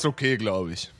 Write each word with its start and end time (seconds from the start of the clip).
ist 0.00 0.06
okay, 0.06 0.36
glaube 0.36 0.72
ich. 0.72 0.90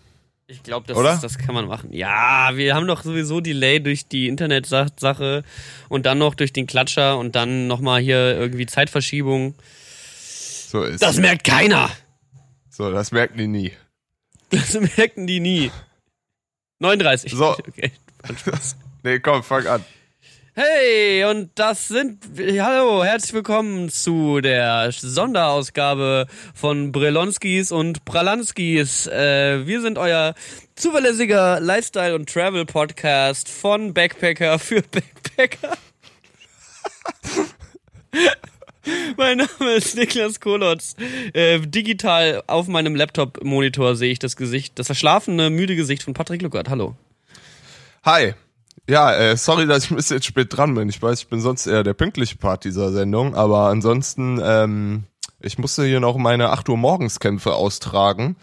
Ich 0.47 0.63
glaube, 0.65 0.87
das, 0.89 0.97
Oder? 0.97 1.15
ist- 1.15 1.23
das 1.23 1.39
kann 1.39 1.55
man 1.55 1.67
machen. 1.69 1.93
Ja, 1.93 2.51
wir 2.55 2.75
haben 2.75 2.87
doch 2.89 3.03
sowieso 3.05 3.41
Delay 3.41 3.79
durch 3.81 4.07
die 4.09 4.27
Internetsache 4.29 5.45
und 5.89 6.07
dann 6.07 6.19
noch 6.19 6.35
durch 6.35 6.53
den 6.53 6.67
Klatscher 6.67 7.19
und 7.19 7.37
dann 7.37 7.67
nochmal 7.69 8.01
hier 8.01 8.37
irgendwie 8.37 8.67
Zeitverschiebung. 8.67 9.55
So 10.69 10.83
ist 10.85 11.03
Das 11.03 11.19
merkt 11.19 11.45
keiner. 11.45 11.91
So, 12.69 12.91
das 12.91 13.13
merken 13.13 13.39
die 13.39 13.47
nie. 13.47 13.73
Das 14.51 14.75
merken 14.97 15.27
die 15.29 15.39
nie. 15.41 15.71
39. 16.81 17.33
So. 17.33 17.57
Okay. 17.69 17.93
Nee, 19.03 19.19
komm, 19.21 19.43
fang 19.43 19.67
an. 19.67 19.85
Hey, 20.55 21.25
und 21.27 21.51
das 21.55 21.87
sind. 21.87 22.25
Hallo, 22.37 23.05
herzlich 23.05 23.35
willkommen 23.35 23.89
zu 23.89 24.41
der 24.41 24.91
Sonderausgabe 24.91 26.27
von 26.55 26.91
Brelonskis 26.91 27.71
und 27.71 28.05
Pralanskis. 28.05 29.07
Äh, 29.07 29.65
wir 29.69 29.81
sind 29.81 29.97
euer 29.97 30.35
zuverlässiger 30.75 31.61
Lifestyle- 31.61 32.17
und 32.17 32.29
Travel-Podcast 32.29 33.49
von 33.49 33.95
Backpacker 33.95 34.59
für 34.59 34.83
Backpacker. 34.83 35.79
Mein 39.17 39.39
Name 39.39 39.75
ist 39.77 39.95
Niklas 39.95 40.41
Kolotz. 40.41 40.97
Äh, 41.33 41.61
digital 41.61 42.43
auf 42.49 42.67
meinem 42.67 42.97
Laptop-Monitor 42.97 43.95
sehe 43.95 44.11
ich 44.11 44.19
das 44.19 44.35
Gesicht, 44.35 44.81
das 44.81 44.87
verschlafene, 44.87 45.49
müde 45.49 45.77
Gesicht 45.77 46.03
von 46.03 46.13
Patrick 46.13 46.43
Luckert. 46.43 46.69
Hallo. 46.69 46.97
Hi. 48.03 48.35
Ja, 48.91 49.15
äh, 49.15 49.37
sorry, 49.37 49.69
dass 49.69 49.85
ich 49.85 49.93
ein 49.93 49.97
bisschen 49.97 50.21
spät 50.21 50.49
dran 50.51 50.75
bin. 50.75 50.89
Ich 50.89 51.01
weiß, 51.01 51.21
ich 51.21 51.29
bin 51.29 51.41
sonst 51.41 51.69
eher 51.69 51.85
der 51.85 51.95
pünktliche 51.95 52.35
Part 52.37 52.65
dieser 52.65 52.91
Sendung, 52.91 53.37
aber 53.37 53.69
ansonsten, 53.69 54.41
ähm, 54.43 55.05
ich 55.39 55.59
musste 55.59 55.85
hier 55.85 56.01
noch 56.01 56.17
meine 56.17 56.51
8 56.51 56.69
Uhr 56.69 56.77
Morgenskämpfe 56.77 57.55
austragen. 57.55 58.35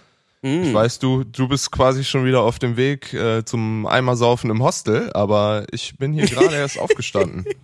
Ich 0.41 0.73
weiß, 0.73 0.99
du, 0.99 1.25
du 1.25 1.49
bist 1.49 1.71
quasi 1.71 2.05
schon 2.05 2.23
wieder 2.23 2.43
auf 2.43 2.59
dem 2.59 2.77
Weg 2.77 3.13
äh, 3.13 3.43
zum 3.43 3.85
Eimersaufen 3.85 4.49
im 4.49 4.63
Hostel, 4.63 5.11
aber 5.13 5.65
ich 5.71 5.97
bin 5.97 6.13
hier 6.13 6.27
gerade 6.27 6.55
erst 6.55 6.79
aufgestanden. 6.79 7.45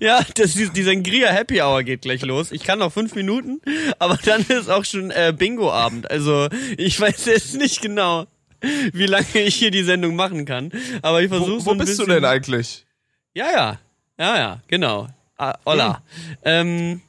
Ja, 0.00 0.20
das, 0.34 0.54
die, 0.54 0.68
die 0.68 0.82
Sangria 0.82 1.28
Happy 1.28 1.62
Hour 1.62 1.84
geht 1.84 2.02
gleich 2.02 2.22
los. 2.22 2.50
Ich 2.50 2.64
kann 2.64 2.80
noch 2.80 2.92
fünf 2.92 3.14
Minuten, 3.14 3.60
aber 3.98 4.18
dann 4.24 4.42
ist 4.42 4.68
auch 4.68 4.84
schon 4.84 5.10
äh, 5.10 5.32
Bingo-Abend. 5.36 6.10
Also 6.10 6.48
ich 6.76 7.00
weiß 7.00 7.26
jetzt 7.26 7.56
nicht 7.56 7.80
genau, 7.80 8.26
wie 8.92 9.06
lange 9.06 9.40
ich 9.40 9.54
hier 9.54 9.70
die 9.70 9.82
Sendung 9.82 10.16
machen 10.16 10.44
kann. 10.44 10.72
Aber 11.02 11.22
ich 11.22 11.28
versuche 11.28 11.52
Wo, 11.52 11.58
so 11.58 11.66
wo 11.66 11.70
ein 11.72 11.78
bist 11.78 11.92
bisschen. 11.92 12.06
du 12.06 12.14
denn 12.14 12.24
eigentlich? 12.24 12.86
Ja, 13.34 13.50
ja, 13.50 13.78
ja, 14.18 14.36
ja, 14.36 14.60
genau. 14.68 15.08
Ah, 15.38 15.54
hola. 15.64 16.02
Ähm, 16.44 17.00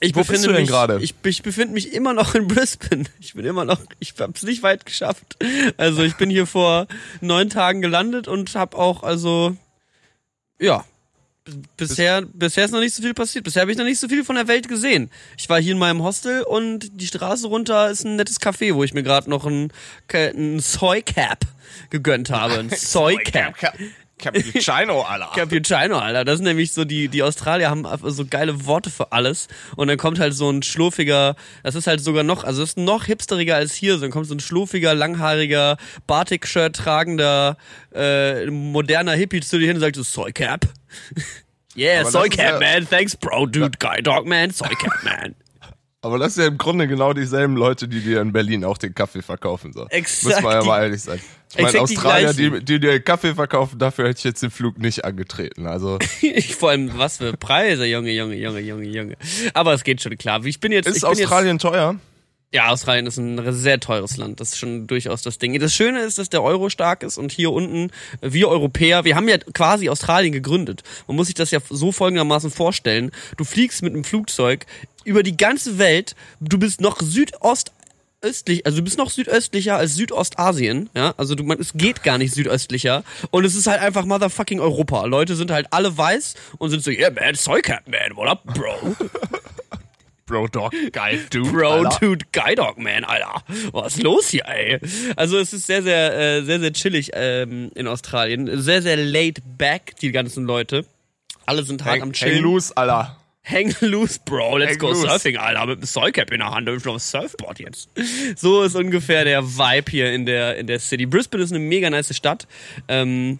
ich 0.00 0.14
Wo 0.14 0.20
bist 0.20 0.28
befinde 0.28 0.48
du 0.48 0.52
denn 0.54 0.62
mich, 0.62 0.70
gerade? 0.70 0.98
Ich, 1.02 1.14
ich 1.24 1.42
befinde 1.42 1.74
mich 1.74 1.92
immer 1.92 2.14
noch 2.14 2.34
in 2.34 2.48
Brisbane. 2.48 3.04
Ich 3.20 3.34
bin 3.34 3.44
immer 3.44 3.64
noch, 3.64 3.80
ich 3.98 4.14
hab's 4.18 4.42
nicht 4.42 4.62
weit 4.62 4.86
geschafft. 4.86 5.36
Also 5.76 6.02
ich 6.02 6.16
bin 6.16 6.30
hier 6.30 6.46
vor 6.46 6.86
neun 7.20 7.50
Tagen 7.50 7.80
gelandet 7.80 8.26
und 8.26 8.54
hab 8.54 8.74
auch, 8.74 9.02
also, 9.02 9.56
ja, 10.58 10.84
bisher, 11.76 12.22
bisher 12.22 12.64
ist 12.64 12.70
noch 12.70 12.80
nicht 12.80 12.94
so 12.94 13.02
viel 13.02 13.14
passiert. 13.14 13.44
Bisher 13.44 13.62
habe 13.62 13.72
ich 13.72 13.78
noch 13.78 13.84
nicht 13.84 13.98
so 13.98 14.08
viel 14.08 14.24
von 14.24 14.36
der 14.36 14.48
Welt 14.48 14.68
gesehen. 14.68 15.10
Ich 15.36 15.48
war 15.48 15.60
hier 15.60 15.72
in 15.72 15.78
meinem 15.78 16.02
Hostel 16.02 16.42
und 16.42 17.00
die 17.00 17.06
Straße 17.06 17.46
runter 17.46 17.90
ist 17.90 18.04
ein 18.04 18.16
nettes 18.16 18.40
Café, 18.40 18.74
wo 18.74 18.84
ich 18.84 18.94
mir 18.94 19.02
gerade 19.02 19.28
noch 19.30 19.46
ein, 19.46 19.72
ein 20.12 20.60
Soy 20.60 21.02
Cap 21.02 21.40
gegönnt 21.90 22.30
habe. 22.30 22.58
Ein 22.58 22.70
Soy 22.74 23.16
Cap. 23.16 23.54
Cappuccino, 24.20 25.02
Alter. 25.02 25.30
Cappuccino, 25.34 25.98
Alter. 25.98 26.24
Das 26.24 26.36
sind 26.36 26.44
nämlich 26.44 26.72
so, 26.72 26.84
die, 26.84 27.08
die 27.08 27.22
Australier 27.22 27.70
haben 27.70 27.86
so 28.04 28.24
geile 28.24 28.66
Worte 28.66 28.90
für 28.90 29.12
alles. 29.12 29.48
Und 29.76 29.88
dann 29.88 29.98
kommt 29.98 30.18
halt 30.18 30.34
so 30.34 30.50
ein 30.50 30.62
schlurfiger, 30.62 31.36
das 31.62 31.74
ist 31.74 31.86
halt 31.86 32.00
sogar 32.00 32.22
noch, 32.22 32.44
also 32.44 32.60
das 32.60 32.70
ist 32.70 32.78
noch 32.78 33.04
hipsteriger 33.04 33.56
als 33.56 33.74
hier. 33.74 33.94
So, 33.94 34.02
dann 34.02 34.10
kommt 34.10 34.26
so 34.26 34.34
ein 34.34 34.40
schlurfiger, 34.40 34.94
langhaariger, 34.94 35.76
Batik-Shirt 36.06 36.76
tragender, 36.76 37.56
äh, 37.94 38.46
moderner 38.46 39.12
Hippie 39.12 39.40
zu 39.40 39.58
dir 39.58 39.66
hin 39.66 39.76
und 39.76 39.80
sagt 39.80 39.96
so, 39.96 40.02
Soy 40.02 40.32
Cap. 40.32 40.66
yeah, 41.76 42.00
Aber 42.00 42.10
Soy 42.10 42.28
Cap, 42.28 42.60
ja- 42.62 42.74
man. 42.74 42.88
Thanks, 42.88 43.16
Bro, 43.16 43.46
Dude, 43.46 43.78
Guy 43.78 44.02
Dog, 44.02 44.26
man. 44.26 44.50
Soy 44.50 44.68
Cap, 44.68 44.92
man. 45.02 45.34
Aber 46.02 46.18
das 46.18 46.34
sind 46.34 46.44
ja 46.44 46.48
im 46.48 46.56
Grunde 46.58 46.88
genau 46.88 47.12
dieselben 47.12 47.56
Leute, 47.56 47.86
die 47.86 48.00
dir 48.00 48.22
in 48.22 48.32
Berlin 48.32 48.64
auch 48.64 48.78
den 48.78 48.94
Kaffee 48.94 49.20
verkaufen. 49.20 49.72
So. 49.72 49.86
Exakt 49.88 50.36
Muss 50.36 50.42
man 50.42 50.52
ja 50.60 50.64
mal 50.64 50.82
ehrlich 50.82 51.02
sein. 51.02 51.20
Ich 51.56 51.62
meine, 51.62 51.80
Australier, 51.80 52.32
die, 52.32 52.64
die 52.64 52.78
dir 52.78 53.00
Kaffee 53.00 53.34
verkaufen, 53.34 53.78
dafür 53.78 54.08
hätte 54.08 54.18
ich 54.18 54.24
jetzt 54.24 54.42
den 54.42 54.52
Flug 54.52 54.78
nicht 54.78 55.04
angetreten. 55.04 55.66
Also 55.66 55.98
Ich, 56.20 56.54
vor 56.54 56.70
allem, 56.70 56.96
was 56.96 57.16
für 57.16 57.32
Preise, 57.36 57.84
Junge, 57.86 58.12
Junge, 58.12 58.36
Junge, 58.36 58.60
Junge, 58.60 58.84
Junge. 58.84 59.16
Aber 59.52 59.74
es 59.74 59.82
geht 59.82 60.00
schon 60.00 60.16
klar. 60.16 60.44
Ich 60.44 60.60
bin 60.60 60.70
jetzt, 60.70 60.86
ist 60.86 61.00
bin 61.00 61.10
jetzt, 61.10 61.22
Australien 61.22 61.58
teuer? 61.58 61.96
Ja, 62.52 62.68
Australien 62.70 63.06
ist 63.06 63.16
ein 63.16 63.52
sehr 63.52 63.78
teures 63.78 64.16
Land. 64.16 64.40
Das 64.40 64.50
ist 64.50 64.58
schon 64.58 64.88
durchaus 64.88 65.22
das 65.22 65.38
Ding. 65.38 65.58
Das 65.60 65.72
Schöne 65.72 66.00
ist, 66.00 66.18
dass 66.18 66.30
der 66.30 66.42
Euro 66.42 66.68
stark 66.68 67.04
ist 67.04 67.16
und 67.16 67.30
hier 67.30 67.52
unten, 67.52 67.92
wir 68.20 68.48
Europäer, 68.48 69.04
wir 69.04 69.14
haben 69.14 69.28
ja 69.28 69.38
quasi 69.38 69.88
Australien 69.88 70.32
gegründet. 70.32 70.82
Man 71.06 71.16
muss 71.16 71.28
sich 71.28 71.36
das 71.36 71.52
ja 71.52 71.60
so 71.68 71.92
folgendermaßen 71.92 72.50
vorstellen. 72.50 73.12
Du 73.36 73.44
fliegst 73.44 73.82
mit 73.82 73.92
einem 73.92 74.02
Flugzeug 74.02 74.66
über 75.04 75.22
die 75.22 75.36
ganze 75.36 75.78
Welt. 75.78 76.16
Du 76.40 76.58
bist 76.58 76.80
noch 76.80 77.00
Südost 77.00 77.72
östlich, 78.22 78.66
also 78.66 78.78
du 78.78 78.84
bist 78.84 78.98
noch 78.98 79.10
südöstlicher 79.10 79.76
als 79.76 79.94
Südostasien, 79.94 80.90
ja, 80.94 81.14
also 81.16 81.34
du, 81.34 81.44
man, 81.44 81.58
es 81.58 81.72
geht 81.74 82.02
gar 82.02 82.18
nicht 82.18 82.34
südöstlicher 82.34 83.04
und 83.30 83.44
es 83.44 83.54
ist 83.54 83.66
halt 83.66 83.80
einfach 83.80 84.04
motherfucking 84.04 84.60
Europa. 84.60 85.04
Leute 85.06 85.36
sind 85.36 85.50
halt 85.50 85.68
alle 85.70 85.96
weiß 85.96 86.34
und 86.58 86.70
sind 86.70 86.82
so, 86.82 86.90
yeah 86.90 87.10
man, 87.10 87.34
soy 87.34 87.62
cap 87.62 87.82
man, 87.86 88.16
what 88.16 88.28
up, 88.28 88.44
bro? 88.44 88.96
Bro, 90.26 90.46
Dog, 90.46 90.72
geil, 90.92 91.26
du. 91.30 91.50
Bro, 91.50 91.70
Alter. 91.86 91.98
Dude, 92.00 92.24
Guy 92.30 92.54
Dog 92.54 92.78
Man, 92.78 93.02
Alter. 93.02 93.42
Was 93.72 93.96
ist 93.96 94.02
los 94.04 94.28
hier, 94.28 94.46
ey? 94.46 94.78
Also 95.16 95.38
es 95.38 95.52
ist 95.52 95.66
sehr, 95.66 95.82
sehr, 95.82 96.16
äh, 96.16 96.44
sehr, 96.44 96.60
sehr 96.60 96.72
chillig 96.72 97.10
ähm, 97.14 97.72
in 97.74 97.88
Australien. 97.88 98.62
Sehr, 98.62 98.80
sehr 98.80 98.96
laid 98.96 99.42
back, 99.58 99.96
die 100.00 100.12
ganzen 100.12 100.44
Leute. 100.44 100.86
Alle 101.46 101.64
sind 101.64 101.84
hart 101.84 101.96
am 101.96 102.02
Hang, 102.02 102.12
Chillen. 102.12 102.34
hang 102.36 102.42
loose, 102.44 102.76
Alter. 102.76 103.19
Hang 103.42 103.74
loose, 103.80 104.18
Bro. 104.24 104.58
Let's 104.58 104.72
Hang 104.72 104.78
go 104.78 104.88
loose. 104.88 105.08
surfing, 105.08 105.36
Alter. 105.36 105.66
Mit 105.66 105.80
dem 105.80 105.86
Soycap 105.86 106.30
in 106.30 106.40
der 106.40 106.50
Hand 106.50 106.68
und 106.68 106.76
ich 106.76 106.86
auf 106.86 107.02
Surfboard 107.02 107.58
jetzt. 107.60 107.88
So 108.36 108.62
ist 108.62 108.76
ungefähr 108.76 109.24
der 109.24 109.44
Vibe 109.44 109.90
hier 109.90 110.12
in 110.12 110.26
der, 110.26 110.56
in 110.56 110.66
der 110.66 110.78
City. 110.78 111.06
Brisbane 111.06 111.42
ist 111.42 111.50
eine 111.50 111.58
mega 111.60 111.88
nice 111.90 112.14
Stadt. 112.14 112.46
Ähm, 112.88 113.38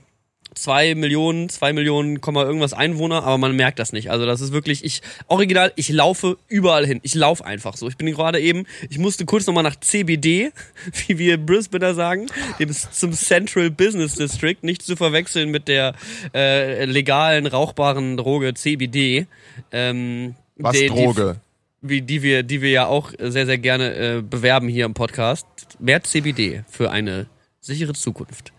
zwei 0.55 0.95
Millionen, 0.95 1.49
zwei 1.49 1.73
Millionen, 1.73 2.21
Komma 2.21 2.43
irgendwas 2.45 2.73
Einwohner, 2.73 3.23
aber 3.25 3.39
man 3.39 3.55
merkt 3.57 3.79
das 3.79 3.93
nicht. 3.93 4.11
Also 4.11 4.27
das 4.27 4.41
ist 4.41 4.53
wirklich, 4.53 4.85
ich, 4.85 5.01
original, 5.29 5.73
ich 5.77 5.89
laufe 5.91 6.37
überall 6.49 6.87
hin. 6.87 7.01
Ich 7.03 7.15
laufe 7.15 7.45
einfach 7.45 7.77
so. 7.77 7.89
Ich 7.89 7.97
bin 7.97 8.07
gerade 8.11 8.41
eben, 8.41 8.65
ich 8.89 8.99
musste 8.99 9.25
kurz 9.25 9.47
nochmal 9.47 9.63
nach 9.63 9.77
CBD, 9.77 10.51
wie 11.07 11.19
wir 11.19 11.37
Brisbaner 11.39 11.95
sagen, 11.95 12.27
dem 12.59 12.71
zum 12.73 13.13
Central 13.13 13.71
Business 13.71 14.15
District, 14.15 14.57
nicht 14.63 14.83
zu 14.83 14.97
verwechseln 14.97 15.51
mit 15.51 15.69
der 15.69 15.95
äh, 16.35 16.85
legalen, 16.85 17.47
rauchbaren 17.47 18.17
Droge 18.17 18.55
CBD. 18.55 19.27
Ähm, 19.73 20.35
Was 20.57 20.73
die- 20.77 20.81
die- 20.83 20.89
Droge? 20.89 21.37
wie 21.83 22.03
die 22.03 22.23
wir, 22.23 22.43
die 22.43 22.61
wir 22.61 22.69
ja 22.71 22.87
auch 22.89 23.11
sehr, 23.19 23.47
sehr 23.47 23.57
gerne 23.57 23.95
äh, 23.95 24.21
bewerben 24.23 24.69
hier 24.69 24.85
im 24.85 24.93
Podcast. 24.93 25.47
Mehr 25.79 26.03
CBD 26.03 26.63
für 26.69 26.91
eine 26.91 27.25
sichere 27.61 27.93
Zukunft. 27.93 28.53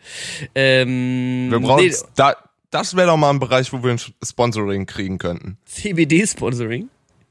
Ähm, 0.55 1.49
Wir 1.51 1.59
brauchen 1.59 1.85
nee, 1.85 1.93
da, 2.15 2.35
das 2.69 2.95
wäre 2.95 3.07
doch 3.07 3.17
mal 3.17 3.29
ein 3.29 3.39
Bereich, 3.39 3.71
wo 3.73 3.83
wir 3.83 3.91
ein 3.91 3.99
Sponsoring 4.23 4.85
kriegen 4.85 5.17
könnten. 5.17 5.57
CBD-Sponsoring, 5.65 6.89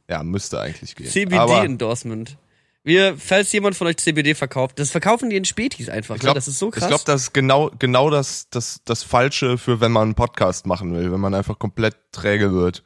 Ja, 0.08 0.22
müsste 0.22 0.60
eigentlich 0.60 0.94
gehen. 0.94 1.06
CBD-Endorsement. 1.06 2.36
Wir, 2.82 3.16
falls 3.18 3.52
jemand 3.52 3.76
von 3.76 3.86
euch 3.86 3.98
CBD 3.98 4.34
verkauft, 4.34 4.78
das 4.78 4.90
verkaufen 4.90 5.28
die 5.28 5.36
in 5.36 5.44
Spätis 5.44 5.90
einfach. 5.90 6.14
ich 6.14 6.20
glaube, 6.22 6.32
ne? 6.32 6.38
das 6.38 6.48
ist 6.48 6.58
so 6.58 6.70
krass. 6.70 6.84
Ich 6.84 6.88
glaube, 6.88 7.04
das 7.04 7.22
ist 7.22 7.34
genau, 7.34 7.70
genau 7.78 8.08
das, 8.08 8.48
das, 8.48 8.80
das 8.86 9.02
Falsche 9.02 9.58
für, 9.58 9.80
wenn 9.80 9.92
man 9.92 10.04
einen 10.04 10.14
Podcast 10.14 10.66
machen 10.66 10.94
will, 10.94 11.12
wenn 11.12 11.20
man 11.20 11.34
einfach 11.34 11.58
komplett 11.58 11.96
träge 12.10 12.52
wird. 12.52 12.82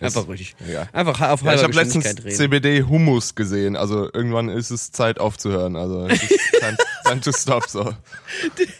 Einfach 0.00 0.26
ruhig. 0.28 0.54
Ja. 0.70 0.88
Einfach 0.92 1.20
auf 1.30 1.42
Ja, 1.42 1.54
ich 1.54 1.62
halber 1.62 1.62
habe 1.62 1.84
letztens. 1.84 2.04
CBD-Hummus 2.36 3.34
gesehen. 3.34 3.76
Also 3.76 4.10
irgendwann 4.12 4.48
ist 4.48 4.70
es 4.70 4.92
Zeit 4.92 5.18
aufzuhören. 5.18 5.76
Also 5.76 6.06
time, 6.08 6.76
time 7.04 7.20
to 7.20 7.32
stop 7.32 7.68
so. 7.68 7.94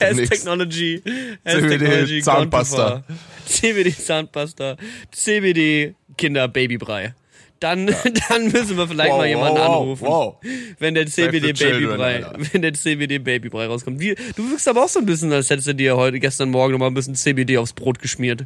Has. 0.00 0.16
Technology. 0.28 1.02
Has 1.44 1.54
CBD 1.54 1.78
Technology 1.78 2.20
gone 2.20 2.34
too 2.36 2.40
Zahnpasta. 2.40 2.76
far. 2.76 3.04
CBD 3.46 3.96
Zahnpasta. 3.96 4.76
CBD 5.12 5.94
Kinder 6.18 6.48
Babybrei. 6.48 7.14
Dann, 7.60 7.86
dann 8.28 8.48
müssen 8.52 8.76
wir 8.76 8.86
vielleicht 8.86 9.12
Wow, 9.12 9.18
mal 9.18 9.26
jemanden 9.28 9.58
wow, 9.58 9.80
anrufen. 9.80 10.06
wow. 10.06 10.36
Wenn 10.78 10.94
der 10.94 11.06
CBD 11.06 11.46
the 11.48 11.52
children, 11.54 11.82
Babybrei, 11.96 12.24
Alter. 12.26 12.38
wenn 12.52 12.62
der 12.62 12.74
CBD 12.74 13.18
rauskommt. 13.66 13.98
Wie, 13.98 14.14
du 14.36 14.50
wirkst 14.50 14.68
aber 14.68 14.84
auch 14.84 14.88
so 14.90 14.98
ein 14.98 15.06
bisschen, 15.06 15.32
als 15.32 15.48
hättest 15.48 15.68
du 15.68 15.74
dir 15.74 15.96
heute, 15.96 16.20
gestern 16.20 16.50
Morgen 16.50 16.72
noch 16.72 16.78
mal 16.80 16.88
ein 16.88 16.94
bisschen 16.94 17.14
CBD 17.14 17.56
aufs 17.56 17.72
Brot 17.72 17.98
geschmiert. 18.00 18.44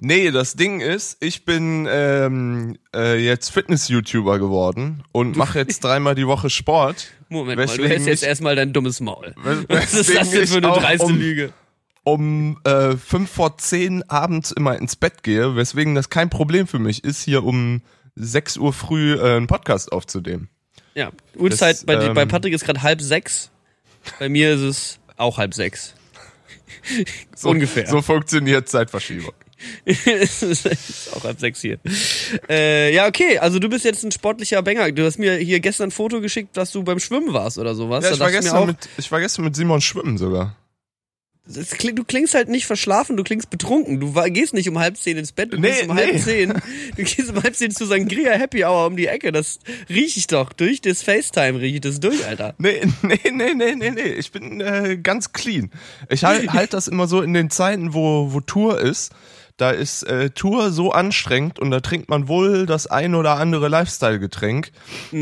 Nee, 0.00 0.30
das 0.30 0.54
Ding 0.54 0.80
ist, 0.80 1.16
ich 1.20 1.44
bin 1.44 1.86
ähm, 1.90 2.78
äh, 2.94 3.16
jetzt 3.16 3.50
Fitness-YouTuber 3.50 4.38
geworden 4.38 5.02
und 5.12 5.36
mache 5.36 5.58
jetzt 5.60 5.82
dreimal 5.82 6.14
die 6.14 6.26
Woche 6.26 6.50
Sport. 6.50 7.08
Moment 7.28 7.58
mal, 7.64 7.76
du 7.76 7.88
hältst 7.88 8.06
jetzt 8.06 8.22
erstmal 8.22 8.56
dein 8.56 8.72
dummes 8.72 9.00
Maul. 9.00 9.34
Was 9.68 9.94
ist 9.94 10.14
das 10.14 10.30
denn 10.30 10.46
für 10.46 10.56
eine 10.58 10.68
dreiste 10.68 11.06
um- 11.06 11.18
Lüge? 11.18 11.52
um 12.04 12.60
äh, 12.62 12.96
fünf 12.96 13.28
vor 13.32 13.58
zehn 13.58 14.08
abends 14.08 14.52
immer 14.52 14.78
ins 14.78 14.94
Bett 14.94 15.24
gehe, 15.24 15.56
weswegen 15.56 15.96
das 15.96 16.08
kein 16.08 16.30
Problem 16.30 16.68
für 16.68 16.78
mich 16.78 17.02
ist, 17.02 17.20
hier 17.22 17.42
um 17.42 17.82
6 18.14 18.58
Uhr 18.58 18.72
früh 18.72 19.14
äh, 19.14 19.36
einen 19.36 19.48
Podcast 19.48 19.90
aufzunehmen. 19.90 20.48
Ja, 20.94 21.10
Uhrzeit 21.34 21.84
bei, 21.84 21.94
ähm, 21.94 22.14
bei 22.14 22.24
Patrick 22.24 22.54
ist 22.54 22.64
gerade 22.64 22.82
halb 22.82 23.02
sechs. 23.02 23.50
Bei 24.20 24.28
mir 24.28 24.52
ist 24.54 24.60
es 24.60 24.98
auch 25.16 25.36
halb 25.38 25.52
sechs. 25.52 25.94
So, 27.34 27.48
Ungefähr. 27.50 27.88
So 27.88 28.00
funktioniert 28.00 28.68
Zeitverschiebung. 28.68 29.32
Ist 29.84 31.10
auch 31.14 31.24
halb 31.24 31.40
sechs 31.40 31.60
hier. 31.60 31.78
Äh, 32.48 32.94
ja, 32.94 33.06
okay, 33.06 33.38
also 33.38 33.58
du 33.58 33.68
bist 33.68 33.84
jetzt 33.84 34.04
ein 34.04 34.12
sportlicher 34.12 34.62
Banger. 34.62 34.90
Du 34.92 35.04
hast 35.04 35.18
mir 35.18 35.36
hier 35.36 35.60
gestern 35.60 35.88
ein 35.88 35.92
Foto 35.92 36.20
geschickt, 36.20 36.56
dass 36.56 36.72
du 36.72 36.82
beim 36.82 36.98
Schwimmen 36.98 37.32
warst 37.32 37.58
oder 37.58 37.74
sowas. 37.74 38.04
Ja, 38.04 38.12
ich 38.12 38.20
war, 38.20 38.30
gestern 38.30 38.66
mit, 38.66 38.76
ich 38.96 39.10
war 39.10 39.20
gestern 39.20 39.44
mit 39.44 39.56
Simon 39.56 39.80
schwimmen 39.80 40.18
sogar. 40.18 40.56
das 41.46 41.70
kling, 41.70 41.94
du 41.94 42.04
klingst 42.04 42.34
halt 42.34 42.48
nicht 42.48 42.66
verschlafen, 42.66 43.16
du 43.16 43.22
klingst 43.22 43.50
betrunken. 43.50 44.00
Du 44.00 44.14
war, 44.14 44.28
gehst 44.30 44.52
nicht 44.52 44.68
um 44.68 44.78
halb 44.78 44.96
zehn 44.96 45.16
ins 45.16 45.32
Bett, 45.32 45.52
du 45.52 45.58
Nee, 45.58 45.68
gehst 45.68 45.88
um 45.88 45.94
nee. 45.96 46.02
halb 46.02 46.18
zehn. 46.20 46.52
Du 46.96 47.02
gehst 47.04 47.30
um 47.30 47.42
halb 47.42 47.54
zehn 47.54 47.70
zu 47.70 47.86
Sangria 47.86 48.32
Happy 48.32 48.64
Hour 48.64 48.86
um 48.86 48.96
die 48.96 49.06
Ecke. 49.06 49.32
Das 49.32 49.60
riech 49.88 50.16
ich 50.16 50.26
doch. 50.26 50.52
Durch 50.52 50.80
das 50.80 51.02
FaceTime 51.02 51.60
riech 51.60 51.74
ich 51.76 51.80
das 51.80 52.00
durch, 52.00 52.26
Alter. 52.26 52.54
Nee, 52.58 52.82
nee, 53.02 53.18
nee, 53.30 53.54
nee, 53.54 53.74
nee, 53.74 53.90
nee. 53.90 54.12
Ich 54.14 54.32
bin 54.32 54.60
äh, 54.60 54.98
ganz 55.00 55.32
clean. 55.32 55.70
Ich 56.10 56.24
halt, 56.24 56.52
halt 56.52 56.74
das 56.74 56.88
immer 56.88 57.06
so 57.06 57.22
in 57.22 57.32
den 57.32 57.50
Zeiten, 57.50 57.94
wo, 57.94 58.32
wo 58.32 58.40
Tour 58.40 58.80
ist. 58.80 59.12
Da 59.56 59.70
ist 59.70 60.02
äh, 60.02 60.30
Tour 60.30 60.70
so 60.70 60.92
anstrengend 60.92 61.58
und 61.58 61.70
da 61.70 61.80
trinkt 61.80 62.10
man 62.10 62.28
wohl 62.28 62.66
das 62.66 62.86
ein 62.86 63.14
oder 63.14 63.36
andere 63.36 63.68
Lifestyle-Getränk, 63.68 64.70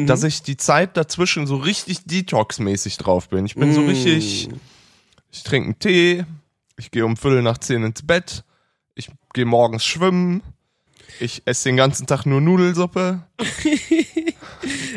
dass 0.06 0.25
ich 0.25 0.42
die 0.42 0.56
Zeit 0.56 0.96
dazwischen 0.96 1.46
so 1.46 1.56
richtig 1.56 2.00
Detox-mäßig 2.06 2.98
drauf 2.98 3.28
bin. 3.28 3.46
Ich 3.46 3.54
bin 3.54 3.72
so 3.72 3.82
richtig, 3.82 4.48
ich 5.31 5.42
trinke 5.44 5.66
einen 5.66 5.78
Tee, 5.78 6.25
ich 6.76 6.90
gehe 6.90 7.06
um 7.06 7.16
Viertel 7.16 7.42
nach 7.42 7.58
zehn 7.58 7.84
ins 7.84 8.02
Bett, 8.02 8.42
ich 8.96 9.08
gehe 9.34 9.44
morgens 9.44 9.84
schwimmen, 9.84 10.42
ich 11.20 11.42
esse 11.44 11.69
den 11.69 11.76
ganzen 11.76 12.06
Tag 12.06 12.26
nur 12.26 12.40
Nudelsuppe. 12.40 13.22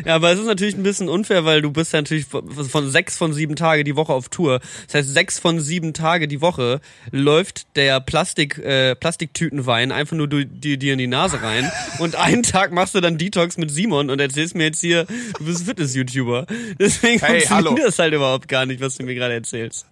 Ja, 0.05 0.15
aber 0.15 0.31
es 0.31 0.39
ist 0.39 0.45
natürlich 0.45 0.75
ein 0.75 0.83
bisschen 0.83 1.09
unfair, 1.09 1.45
weil 1.45 1.61
du 1.61 1.71
bist 1.71 1.93
ja 1.93 2.01
natürlich 2.01 2.25
von, 2.25 2.89
sechs 2.89 3.17
von 3.17 3.33
sieben 3.33 3.55
Tage 3.55 3.83
die 3.83 3.95
Woche 3.95 4.13
auf 4.13 4.29
Tour. 4.29 4.59
Das 4.85 4.95
heißt, 4.95 5.09
sechs 5.13 5.39
von 5.39 5.59
sieben 5.59 5.93
Tage 5.93 6.27
die 6.27 6.41
Woche 6.41 6.81
läuft 7.11 7.75
der 7.75 7.99
Plastik, 7.99 8.57
äh, 8.57 8.95
Plastiktütenwein 8.95 9.91
einfach 9.91 10.15
nur 10.15 10.27
dir, 10.27 10.93
in 10.93 10.97
die 10.97 11.07
Nase 11.07 11.41
rein. 11.41 11.71
und 11.99 12.15
einen 12.15 12.43
Tag 12.43 12.71
machst 12.71 12.95
du 12.95 13.01
dann 13.01 13.17
Detox 13.17 13.57
mit 13.57 13.71
Simon 13.71 14.09
und 14.09 14.19
erzählst 14.19 14.55
mir 14.55 14.65
jetzt 14.65 14.81
hier, 14.81 15.05
du 15.37 15.45
bist 15.45 15.65
Fitness-YouTuber. 15.65 16.45
Deswegen 16.79 17.19
Hey, 17.19 17.41
funktioniert 17.41 17.87
das 17.87 17.99
halt 17.99 18.13
überhaupt 18.13 18.47
gar 18.47 18.65
nicht, 18.65 18.81
was 18.81 18.95
du 18.97 19.03
mir 19.03 19.15
gerade 19.15 19.33
erzählst. 19.33 19.85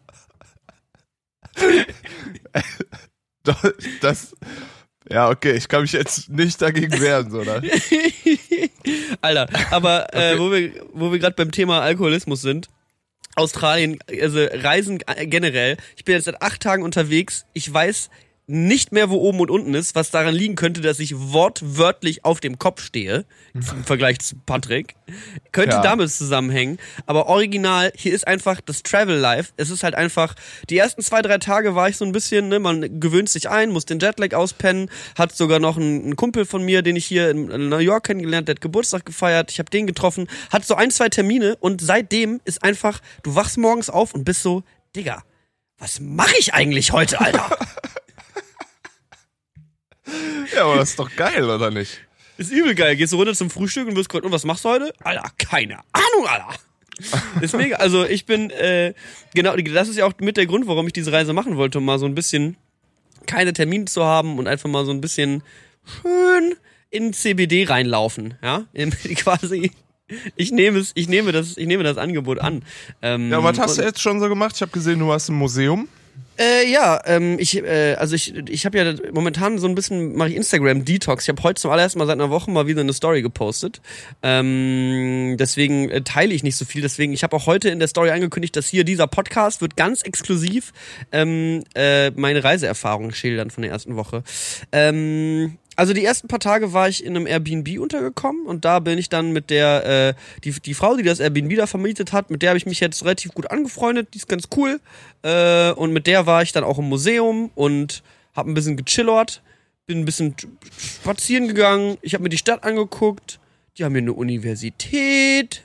Das, 4.02 4.36
ja, 5.10 5.30
okay, 5.30 5.54
ich 5.54 5.68
kann 5.68 5.82
mich 5.82 5.92
jetzt 5.92 6.30
nicht 6.30 6.62
dagegen 6.62 7.00
wehren, 7.00 7.30
so, 7.30 7.44
ne? 7.44 7.62
Alter, 9.22 9.48
aber 9.72 10.14
äh, 10.14 10.38
wo 10.40 10.52
wir, 10.52 10.72
wo 10.94 11.12
wir 11.12 11.20
gerade 11.20 11.36
beim 11.36 11.52
Thema 11.52 11.82
Alkoholismus 11.82 12.42
sind, 12.42 12.70
Australien, 13.36 14.00
also 14.22 14.40
Reisen 14.44 15.00
äh, 15.08 15.28
generell. 15.28 15.78
Ich 15.98 16.06
bin 16.06 16.16
jetzt 16.16 16.26
seit 16.26 16.42
acht 16.42 16.62
Tagen 16.62 16.84
unterwegs. 16.84 17.46
Ich 17.54 17.72
weiß 17.72 18.10
nicht 18.48 18.92
mehr, 18.92 19.10
wo 19.10 19.16
oben 19.16 19.40
und 19.40 19.50
unten 19.50 19.74
ist, 19.74 19.96
was 19.96 20.12
daran 20.12 20.36
liegen 20.36 20.56
könnte, 20.56 20.82
dass 20.82 21.00
ich 21.00 21.14
wortwörtlich 21.18 22.24
auf 22.26 22.40
dem 22.40 22.60
Kopf 22.60 22.82
stehe, 22.84 23.26
im 23.54 23.64
Vergleich 23.84 24.20
zu 24.20 24.36
Patrick. 24.46 24.96
Könnte 25.52 25.78
Ja. 25.78 25.82
damit 25.82 26.12
zusammenhängen. 26.12 26.78
Aber 27.08 27.26
original, 27.28 27.92
hier 27.96 28.14
ist 28.14 28.28
einfach 28.28 28.62
das 28.62 28.84
Travel 28.84 29.18
Life. 29.18 29.54
Es 29.58 29.72
ist 29.72 29.84
halt 29.84 29.96
einfach, 29.96 30.36
die 30.70 30.78
ersten 30.78 31.02
zwei, 31.02 31.24
drei 31.24 31.40
Tage 31.40 31.74
war 31.74 31.90
ich 31.90 31.98
so 31.98 32.06
ein 32.06 32.12
bisschen, 32.12 32.50
ne, 32.50 32.60
man 32.60 33.00
gewöhnt 33.00 33.30
sich 33.30 33.50
ein, 33.50 33.72
muss 33.72 33.86
den 33.86 34.00
Jetlag 34.00 34.34
auspennen, 34.36 34.92
hat 35.18 35.36
sogar 35.36 35.60
noch 35.60 35.78
einen, 35.78 36.04
einen 36.04 36.16
Kumpel 36.16 36.46
von 36.46 36.64
mir, 36.64 36.84
den 36.84 36.96
ich 36.96 37.06
hier 37.06 37.32
in, 37.32 37.50
in 37.50 37.70
New 37.70 37.78
York 37.78 38.06
kennengelernt, 38.06 38.48
der 38.48 38.56
hat 38.56 38.62
Geburtstag 38.62 39.06
gefeiert, 39.06 39.52
ich 39.52 39.58
habe 39.58 39.72
den 39.72 39.88
getroffen, 39.88 40.28
hat 40.52 40.66
so 40.66 40.76
ein, 40.76 40.92
zwei 40.92 41.10
Termine 41.10 41.56
und 41.56 41.82
seitdem 41.82 42.42
ist 42.46 42.64
einfach, 42.64 43.00
du 43.24 43.34
wachst 43.34 43.58
morgens 43.58 43.90
auf 43.90 44.14
und 44.14 44.24
bist 44.24 44.44
so, 44.44 44.62
Digga, 44.96 45.24
was 45.80 46.00
mache 46.00 46.36
ich 46.40 46.54
eigentlich 46.54 46.92
heute, 46.92 47.20
Alter? 47.20 47.58
Ja, 50.56 50.66
aber 50.66 50.78
das 50.78 50.92
ist 50.92 51.00
doch 51.00 51.14
geil, 51.16 51.50
oder 51.50 51.72
nicht? 51.72 52.02
Ist 52.38 52.52
übel 52.52 52.76
geil. 52.76 52.96
Gehst 52.96 53.14
du 53.14 53.18
runter 53.18 53.34
zum 53.34 53.50
Frühstück 53.50 53.88
und 53.88 53.96
wirst 53.96 54.10
gefragt, 54.10 54.26
und 54.26 54.32
was 54.32 54.44
machst 54.46 54.66
du 54.66 54.70
heute? 54.70 54.94
Alter, 55.04 55.24
keine 55.38 55.80
Ahnung, 55.94 56.28
Alter. 56.28 56.50
Ist 57.42 57.56
mega. 57.56 57.78
Also 57.78 58.06
ich 58.06 58.26
bin, 58.26 58.50
äh, 58.52 58.94
genau, 59.34 59.56
das 59.56 59.90
ist 59.90 59.98
ja 59.98 60.06
auch 60.06 60.14
mit 60.20 60.38
der 60.38 60.46
Grund, 60.46 60.68
warum 60.68 60.88
ich 60.88 60.94
diese 60.94 61.12
Reise 61.12 61.34
machen 61.34 61.58
wollte, 61.58 61.80
um 61.80 61.86
mal 61.86 62.00
so 62.00 62.06
ein 62.06 62.16
bisschen 62.16 62.56
keine 63.26 63.54
Termine 63.54 63.86
zu 63.86 64.04
haben 64.04 64.38
und 64.38 64.48
einfach 64.48 64.70
mal 64.70 64.86
so 64.86 64.92
ein 64.92 65.02
bisschen 65.02 65.44
schön 66.02 66.56
in 66.90 67.12
CBD 67.14 67.66
reinlaufen, 67.66 68.36
ja? 68.42 68.66
Quasi. 69.16 69.72
Ich 70.36 70.52
nehme 70.52 70.78
es, 70.80 70.92
ich 70.94 71.10
nehme 71.10 71.32
das, 71.32 71.58
ich 71.58 71.66
nehme 71.68 71.84
das 71.84 71.98
Angebot 71.98 72.40
an. 72.40 72.64
Ähm, 73.02 73.32
Ja, 73.32 73.44
was 73.44 73.58
hast 73.60 73.78
du 73.78 73.82
jetzt 73.82 74.00
schon 74.00 74.20
so 74.20 74.30
gemacht? 74.30 74.54
Ich 74.56 74.62
habe 74.62 74.72
gesehen, 74.72 75.00
du 75.00 75.12
hast 75.12 75.30
ein 75.30 75.36
Museum. 75.36 75.90
Äh, 76.38 76.70
ja, 76.70 77.00
ähm, 77.06 77.38
ich, 77.40 77.64
äh, 77.64 77.96
also 77.96 78.16
ich, 78.16 78.36
ich 78.50 78.66
habe 78.66 78.78
ja 78.78 78.94
momentan 79.14 79.58
so 79.58 79.68
ein 79.68 79.76
bisschen 79.76 80.16
mache 80.16 80.30
ich 80.30 80.36
Instagram 80.36 80.84
Detox. 80.84 81.24
Ich 81.24 81.30
habe 81.30 81.42
heute 81.44 81.62
zum 81.62 81.72
allerersten 81.72 82.00
Mal 82.00 82.08
seit 82.08 82.20
einer 82.20 82.30
Woche 82.30 82.52
mal 82.52 82.68
wieder 82.68 82.82
eine 82.82 82.92
Story 82.92 83.22
gepostet. 83.22 83.82
Ähm, 84.22 85.38
deswegen 85.40 85.90
äh, 85.90 86.02
teile 86.02 86.34
ich 86.34 86.44
nicht 86.44 86.58
so 86.58 86.66
viel. 86.66 86.82
Deswegen, 86.82 87.14
ich 87.14 87.24
habe 87.24 87.36
auch 87.36 87.46
heute 87.46 87.70
in 87.70 87.80
der 87.80 87.88
Story 87.88 88.10
angekündigt, 88.12 88.56
dass 88.58 88.68
hier 88.68 88.84
dieser 88.84 89.08
Podcast 89.08 89.62
wird 89.62 89.78
ganz 89.78 90.02
exklusiv 90.02 90.74
ähm, 91.14 91.64
äh, 91.74 92.12
meine 92.12 92.44
Reiseerfahrung 92.44 93.14
schildern 93.14 93.50
von 93.50 93.62
der 93.62 93.72
ersten 93.72 93.96
Woche. 93.96 94.24
Ähm, 94.74 95.58
also 95.76 95.94
die 95.94 96.06
ersten 96.06 96.28
paar 96.28 96.40
Tage 96.40 96.74
war 96.74 96.88
ich 96.88 97.04
in 97.04 97.16
einem 97.16 97.28
Airbnb 97.28 97.80
untergekommen 97.80 98.46
und 98.46 98.66
da 98.66 98.80
bin 98.80 98.98
ich 98.98 99.10
dann 99.10 99.32
mit 99.32 99.50
der, 99.50 99.86
äh, 99.86 100.14
die, 100.44 100.52
die 100.52 100.74
Frau, 100.74 100.96
die 100.96 101.04
das 101.04 101.20
Airbnb 101.20 101.56
da 101.56 101.68
vermietet 101.68 102.14
hat, 102.14 102.30
mit 102.30 102.42
der 102.42 102.50
habe 102.50 102.58
ich 102.58 102.66
mich 102.66 102.80
jetzt 102.80 103.04
relativ 103.04 103.34
gut 103.34 103.52
angefreundet, 103.52 104.10
die 104.14 104.20
ist 104.20 104.28
ganz 104.28 104.48
cool. 104.56 104.80
Äh, 105.24 105.72
und 105.72 105.92
mit 105.92 106.08
der 106.08 106.26
war 106.26 106.42
ich 106.42 106.52
dann 106.52 106.64
auch 106.64 106.80
im 106.80 106.90
Museum 106.90 107.52
und 107.56 108.04
habe 108.34 108.52
ein 108.52 108.54
bisschen 108.54 108.78
gechillert, 108.78 109.42
bin 109.86 110.00
ein 110.00 110.06
bisschen 110.06 110.36
spazieren 110.78 111.48
gegangen, 111.48 111.98
ich 112.02 112.14
habe 112.14 112.24
mir 112.24 112.30
die 112.30 112.38
Stadt 112.38 112.64
angeguckt, 112.64 113.40
die 113.78 113.84
haben 113.84 113.94
hier 113.94 114.02
eine 114.02 114.14
Universität 114.14 115.64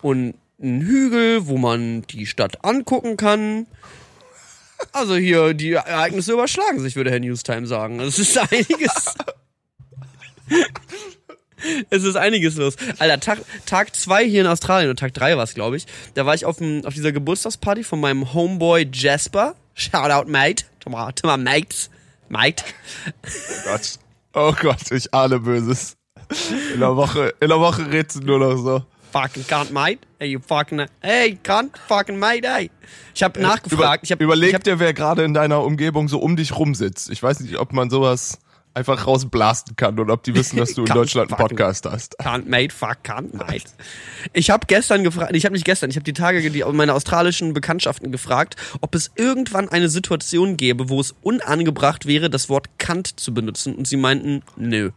und 0.00 0.34
einen 0.60 0.82
Hügel, 0.82 1.46
wo 1.46 1.58
man 1.58 2.02
die 2.02 2.26
Stadt 2.26 2.64
angucken 2.64 3.16
kann. 3.16 3.66
Also 4.92 5.16
hier, 5.16 5.54
die 5.54 5.72
Ereignisse 5.72 6.32
überschlagen 6.32 6.80
sich, 6.80 6.96
würde 6.96 7.10
Herr 7.10 7.20
Newstime 7.20 7.66
sagen. 7.66 8.00
Es 8.00 8.18
ist 8.18 8.36
einiges. 8.38 9.14
es 11.90 12.04
ist 12.04 12.16
einiges 12.16 12.56
los. 12.56 12.76
Alter, 12.98 13.20
Tag, 13.20 13.38
Tag 13.66 13.96
zwei 13.96 14.28
hier 14.28 14.42
in 14.42 14.46
Australien 14.46 14.90
und 14.90 14.98
Tag 14.98 15.14
drei 15.14 15.36
war 15.36 15.44
es, 15.44 15.54
glaube 15.54 15.76
ich. 15.76 15.86
Da 16.14 16.26
war 16.26 16.34
ich 16.34 16.44
auf, 16.44 16.58
dem, 16.58 16.84
auf 16.84 16.94
dieser 16.94 17.12
Geburtstagsparty 17.12 17.84
von 17.84 18.00
meinem 18.00 18.34
Homeboy 18.34 18.88
Jasper. 18.92 19.54
Shout 19.74 20.10
out, 20.10 20.28
mate. 20.28 20.64
To 20.80 20.90
my, 20.90 21.12
to 21.12 21.26
my 21.26 21.42
mates. 21.42 21.90
Mate. 22.28 22.64
Oh 23.06 23.70
Gott. 23.70 23.98
Oh 24.34 24.52
Gott, 24.60 24.90
ich 24.90 25.12
ahne 25.14 25.38
Böses. 25.38 25.96
In 26.72 26.80
der 26.80 26.96
Woche, 26.96 27.34
in 27.40 27.48
der 27.48 27.60
Woche 27.60 27.90
redst 27.90 28.16
du 28.16 28.20
nur 28.20 28.38
noch 28.38 28.56
so. 28.56 28.82
Fucking 29.14 29.44
cunt, 29.44 29.70
mate. 29.70 30.00
Hey, 30.18 30.26
you 30.26 30.40
fucking, 30.40 30.86
hey, 31.00 31.38
cunt, 31.40 31.78
fucking 31.86 32.18
mate, 32.18 32.44
hey. 32.44 32.68
Ich 33.14 33.22
habe 33.22 33.40
nachgefragt. 33.40 34.02
Ich 34.02 34.10
hab, 34.10 34.20
Überleg 34.20 34.48
ich 34.48 34.54
hab, 34.56 34.64
dir, 34.64 34.80
wer 34.80 34.92
gerade 34.92 35.22
in 35.22 35.34
deiner 35.34 35.62
Umgebung 35.62 36.08
so 36.08 36.18
um 36.18 36.34
dich 36.34 36.56
rumsitzt. 36.56 37.10
Ich 37.10 37.22
weiß 37.22 37.38
nicht, 37.38 37.56
ob 37.56 37.72
man 37.72 37.90
sowas 37.90 38.40
einfach 38.74 39.06
rausblasten 39.06 39.76
kann 39.76 40.00
oder 40.00 40.14
ob 40.14 40.24
die 40.24 40.34
wissen, 40.34 40.56
dass 40.56 40.74
du 40.74 40.82
in 40.82 40.86
Deutschland 40.92 41.30
einen 41.30 41.38
Podcast 41.38 41.86
hast. 41.86 42.18
Can't 42.18 42.48
mate, 42.48 42.74
fuck, 42.74 42.98
can't 43.04 43.36
mate. 43.36 43.66
Ich 44.32 44.50
habe 44.50 44.66
gestern 44.66 45.04
gefragt, 45.04 45.30
ich 45.36 45.44
habe 45.44 45.52
nicht 45.52 45.64
gestern, 45.64 45.90
ich 45.90 45.96
habe 45.96 46.02
die 46.02 46.12
Tage 46.12 46.50
die, 46.50 46.64
meine 46.72 46.92
australischen 46.92 47.52
Bekanntschaften 47.54 48.10
gefragt, 48.10 48.56
ob 48.80 48.96
es 48.96 49.12
irgendwann 49.14 49.68
eine 49.68 49.88
Situation 49.88 50.56
gäbe, 50.56 50.88
wo 50.88 51.00
es 51.00 51.14
unangebracht 51.22 52.06
wäre, 52.06 52.30
das 52.30 52.48
Wort 52.48 52.66
Kant 52.78 53.20
zu 53.20 53.32
benutzen. 53.32 53.76
Und 53.76 53.86
sie 53.86 53.96
meinten, 53.96 54.42
nö. 54.56 54.90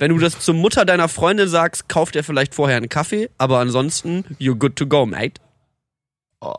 Wenn 0.00 0.12
du 0.12 0.18
das 0.18 0.40
zur 0.40 0.54
Mutter 0.54 0.86
deiner 0.86 1.08
Freundin 1.08 1.46
sagst, 1.46 1.90
kauft 1.90 2.16
er 2.16 2.24
vielleicht 2.24 2.54
vorher 2.54 2.78
einen 2.78 2.88
Kaffee, 2.88 3.28
aber 3.36 3.58
ansonsten, 3.58 4.24
you're 4.40 4.54
good 4.54 4.74
to 4.76 4.86
go, 4.86 5.04
mate. 5.04 5.42
Oh, 6.40 6.54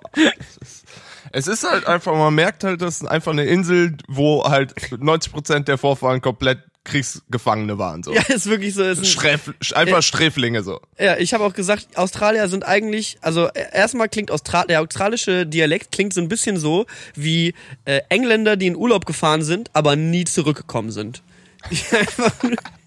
es, 1.31 1.48
ist, 1.48 1.63
halt 1.63 1.88
einfach, 1.88 2.13
man 2.13 2.36
merkt 2.36 2.63
halt, 2.63 2.83
das 2.83 3.01
ist 3.01 3.07
einfach 3.07 3.31
eine 3.31 3.45
Insel, 3.45 3.98
wo 4.07 4.43
halt 4.43 4.75
90% 4.75 5.62
der 5.62 5.79
Vorfahren 5.79 6.21
komplett 6.21 6.60
Kriegsgefangene 6.83 7.79
waren. 7.79 8.03
So. 8.03 8.13
Ja, 8.13 8.21
ist 8.21 8.45
wirklich 8.45 8.75
so. 8.75 8.83
Ist 8.83 9.00
ein, 9.00 9.05
Sträf, 9.05 9.51
einfach 9.74 10.03
Sträflinge 10.03 10.62
so. 10.62 10.79
Ja, 11.00 11.17
ich 11.17 11.33
habe 11.33 11.43
auch 11.43 11.53
gesagt, 11.53 11.98
Australier 11.98 12.48
sind 12.48 12.63
eigentlich, 12.63 13.17
also 13.21 13.48
äh, 13.48 13.65
erstmal 13.74 14.07
klingt 14.07 14.29
Austra 14.29 14.65
der 14.65 14.81
australische 14.81 15.48
Dialekt 15.48 15.91
klingt 15.91 16.13
so 16.13 16.21
ein 16.21 16.27
bisschen 16.27 16.57
so 16.57 16.86
wie 17.15 17.55
äh, 17.86 18.01
Engländer, 18.10 18.55
die 18.55 18.67
in 18.67 18.75
Urlaub 18.75 19.07
gefahren 19.07 19.41
sind, 19.41 19.71
aber 19.74 19.95
nie 19.95 20.25
zurückgekommen 20.25 20.91
sind. 20.91 21.24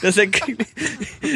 Das 0.00 0.16
er 0.16 0.28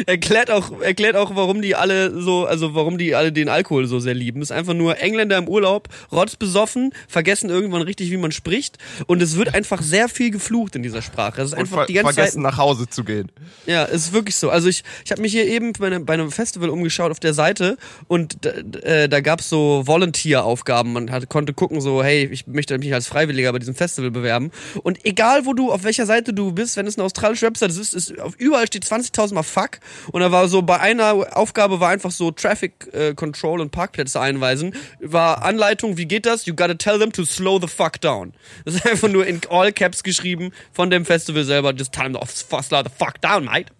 erklärt 0.05 0.51
auch, 0.51 0.81
erklärt 0.81 1.15
auch, 1.15 1.35
warum 1.35 1.61
die 1.61 1.75
alle 1.75 2.19
so, 2.21 2.45
also 2.45 2.75
warum 2.75 2.97
die 2.97 3.15
alle 3.15 3.31
den 3.31 3.49
Alkohol 3.49 3.87
so 3.87 3.99
sehr 3.99 4.13
lieben. 4.13 4.41
Ist 4.41 4.51
einfach 4.51 4.73
nur 4.73 4.99
Engländer 4.99 5.37
im 5.37 5.47
Urlaub, 5.47 5.87
rotzbesoffen, 6.11 6.93
vergessen 7.07 7.49
irgendwann 7.49 7.81
richtig, 7.81 8.11
wie 8.11 8.17
man 8.17 8.31
spricht. 8.31 8.77
Und 9.07 9.21
es 9.21 9.37
wird 9.37 9.53
einfach 9.53 9.81
sehr 9.81 10.09
viel 10.09 10.31
geflucht 10.31 10.75
in 10.75 10.83
dieser 10.83 11.01
Sprache. 11.01 11.41
Es 11.41 11.49
ist 11.49 11.57
einfach 11.57 11.85
die 11.85 11.93
ganze 11.93 12.13
vergessen 12.13 12.43
Zeit. 12.43 12.51
nach 12.51 12.57
Hause 12.57 12.87
zu 12.89 13.03
gehen. 13.03 13.31
Ja, 13.65 13.85
es 13.85 14.07
ist 14.07 14.13
wirklich 14.13 14.35
so. 14.35 14.49
Also 14.49 14.67
ich, 14.67 14.83
ich 15.05 15.11
habe 15.11 15.21
mich 15.21 15.31
hier 15.31 15.45
eben 15.47 15.73
bei 15.73 15.87
einem, 15.87 16.05
bei 16.05 16.13
einem 16.13 16.31
Festival 16.31 16.69
umgeschaut 16.69 17.11
auf 17.11 17.19
der 17.19 17.33
Seite 17.33 17.77
und 18.07 18.45
äh, 18.45 19.09
da 19.09 19.21
gab's 19.21 19.49
so 19.49 19.83
Volunteer-Aufgaben. 19.85 20.93
Man 20.93 21.11
hat, 21.11 21.29
konnte 21.29 21.53
gucken, 21.53 21.81
so, 21.81 22.03
hey, 22.03 22.25
ich 22.31 22.47
möchte 22.47 22.77
mich 22.77 22.93
als 22.93 23.07
Freiwilliger 23.07 23.51
bei 23.51 23.59
diesem 23.59 23.75
Festival 23.75 24.11
bewerben. 24.11 24.51
Und 24.83 25.05
egal, 25.05 25.45
wo 25.45 25.53
du, 25.53 25.71
auf 25.71 25.83
welcher 25.83 26.05
Seite 26.05 26.33
du 26.33 26.51
bist, 26.51 26.77
wenn 26.77 26.87
es 26.87 26.97
eine 26.97 27.05
australische 27.05 27.45
Website 27.45 27.71
ist, 27.71 27.93
ist 27.93 28.13
überall 28.37 28.67
steht 28.67 28.85
20.000 28.85 29.33
mal 29.33 29.43
Fuck. 29.43 29.79
Und 30.11 30.21
da 30.21 30.31
war 30.31 30.47
so, 30.47 30.61
bei 30.61 30.79
einer 30.79 31.37
Aufgabe 31.37 31.79
war 31.79 31.89
einfach 31.89 32.11
so 32.11 32.31
Traffic 32.31 32.93
äh, 32.93 33.13
Control 33.13 33.61
und 33.61 33.71
Parkplätze 33.71 34.19
einweisen. 34.19 34.73
War 34.99 35.43
Anleitung, 35.43 35.97
wie 35.97 36.05
geht 36.05 36.25
das? 36.25 36.45
You 36.45 36.55
gotta 36.55 36.75
tell 36.75 36.99
them 36.99 37.11
to 37.11 37.25
slow 37.25 37.59
the 37.61 37.67
fuck 37.67 38.01
down. 38.01 38.33
Das 38.65 38.75
ist 38.75 38.87
einfach 38.87 39.09
nur 39.09 39.25
in 39.25 39.41
All 39.49 39.71
Caps 39.71 40.03
geschrieben 40.03 40.51
von 40.73 40.89
dem 40.89 41.05
Festival 41.05 41.43
selber. 41.43 41.73
Just 41.73 41.93
tell 41.93 42.11
them 42.11 42.13
to 42.13 42.61
slow 42.61 42.83
the 42.83 42.91
fuck 42.95 43.21
down, 43.21 43.45
mate. 43.45 43.71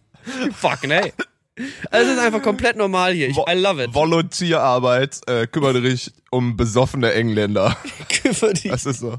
Fucking 0.54 0.92
ey. 0.92 1.13
Also 1.89 2.12
es 2.12 2.18
ist 2.18 2.20
einfach 2.20 2.42
komplett 2.42 2.77
normal 2.77 3.13
hier. 3.13 3.30
Ich, 3.30 3.38
I 3.38 3.54
love 3.54 3.84
it. 3.84 3.94
Volontierarbeit, 3.94 5.22
äh, 5.27 5.48
kümmere 5.48 5.82
dich 5.82 6.12
um 6.30 6.56
besoffene 6.56 7.13
Engländer. 7.13 7.75
Für 8.34 8.54
die 8.54 8.70
Das 8.70 8.86
ist 8.86 9.00
so. 9.00 9.18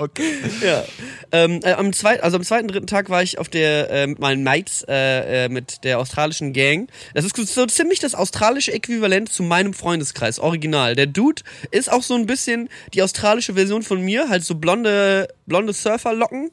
Okay. 0.00 0.38
Ja. 0.62 0.84
Ähm, 1.30 1.60
äh, 1.62 1.72
am 1.72 1.92
zweiten, 1.92 2.22
also 2.22 2.36
am 2.36 2.42
zweiten, 2.42 2.68
dritten 2.68 2.86
Tag 2.86 3.10
war 3.10 3.22
ich 3.22 3.38
auf 3.38 3.48
der 3.48 3.90
äh, 3.90 4.06
mit 4.06 4.18
meinen 4.18 4.42
Mates 4.42 4.84
äh, 4.88 5.44
äh, 5.44 5.48
mit 5.48 5.84
der 5.84 5.98
australischen 5.98 6.52
Gang. 6.52 6.88
Das 7.14 7.24
ist 7.24 7.36
so 7.36 7.66
ziemlich 7.66 7.98
das 7.98 8.14
australische 8.14 8.72
Äquivalent 8.72 9.28
zu 9.28 9.42
meinem 9.42 9.74
Freundeskreis, 9.74 10.38
original. 10.38 10.94
Der 10.94 11.06
Dude 11.06 11.42
ist 11.70 11.92
auch 11.92 12.02
so 12.02 12.14
ein 12.14 12.26
bisschen 12.26 12.68
die 12.94 13.02
australische 13.02 13.54
Version 13.54 13.82
von 13.82 14.00
mir, 14.00 14.28
halt 14.28 14.44
so 14.44 14.54
blonde, 14.54 15.28
blonde 15.46 15.72
Surferlocken. 15.72 16.50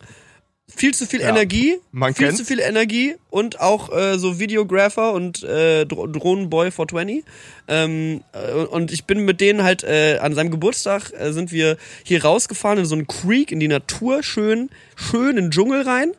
Viel 0.73 0.93
zu 0.95 1.05
viel 1.05 1.21
Ja. 1.21 1.29
Energie, 1.29 1.77
Man 1.91 2.15
viel 2.15 2.25
kennt's. 2.25 2.39
zu 2.39 2.45
viel 2.45 2.59
Energie 2.59 3.15
und 3.29 3.59
auch 3.61 3.95
äh, 3.95 4.17
so 4.17 4.39
Videographer 4.39 5.13
und 5.13 5.43
äh, 5.43 5.85
Dro 5.85 6.07
Drohnenboy 6.07 6.71
420. 6.71 7.23
Ähm, 7.67 8.23
äh, 8.33 8.51
und 8.53 8.91
ich 8.91 9.05
bin 9.05 9.25
mit 9.25 9.41
denen 9.41 9.61
halt 9.63 9.83
äh, 9.83 10.17
an 10.21 10.33
seinem 10.33 10.49
Geburtstag 10.49 11.13
äh, 11.13 11.31
sind 11.33 11.51
wir 11.51 11.77
hier 12.03 12.23
rausgefahren 12.25 12.79
in 12.79 12.85
so 12.85 12.95
einen 12.95 13.05
Creek 13.07 13.51
in 13.51 13.59
die 13.59 13.67
Natur, 13.67 14.23
schön, 14.23 14.69
schön 14.95 15.37
in 15.37 15.45
den 15.45 15.51
Dschungel 15.51 15.83
rein. 15.83 16.11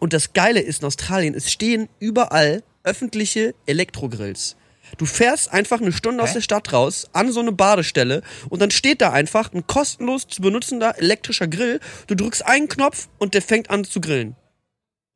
Und 0.00 0.12
das 0.12 0.34
Geile 0.34 0.60
ist 0.60 0.82
in 0.82 0.86
Australien, 0.86 1.34
es 1.34 1.50
stehen 1.50 1.88
überall 1.98 2.62
öffentliche 2.84 3.54
Elektrogrills. 3.66 4.56
Du 4.98 5.06
fährst 5.06 5.52
einfach 5.52 5.80
eine 5.80 5.92
Stunde 5.92 6.22
aus 6.22 6.32
der 6.32 6.40
Stadt 6.40 6.72
raus 6.72 7.08
an 7.12 7.32
so 7.32 7.40
eine 7.40 7.52
Badestelle 7.52 8.22
und 8.48 8.60
dann 8.60 8.70
steht 8.70 9.00
da 9.00 9.12
einfach 9.12 9.52
ein 9.52 9.66
kostenlos 9.66 10.26
zu 10.28 10.40
benutzender 10.42 10.98
elektrischer 10.98 11.48
Grill. 11.48 11.80
Du 12.06 12.14
drückst 12.14 12.44
einen 12.46 12.68
Knopf 12.68 13.08
und 13.18 13.34
der 13.34 13.42
fängt 13.42 13.70
an 13.70 13.84
zu 13.84 14.00
grillen. 14.00 14.36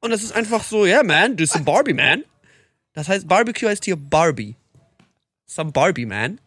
Und 0.01 0.11
das 0.11 0.23
ist 0.23 0.33
einfach 0.33 0.63
so, 0.65 0.85
yeah 0.85 1.03
man, 1.03 1.37
das 1.37 1.51
ist 1.51 1.57
ein 1.57 1.65
Barbie 1.65 1.95
man. 1.95 2.25
Das 2.93 3.09
heißt, 3.09 3.29
Barbecue 3.29 3.69
heißt 3.69 3.85
hier 3.85 3.97
Barbie. 3.97 4.57
Some 5.47 5.73
Barbie 5.73 6.07
man. 6.07 6.41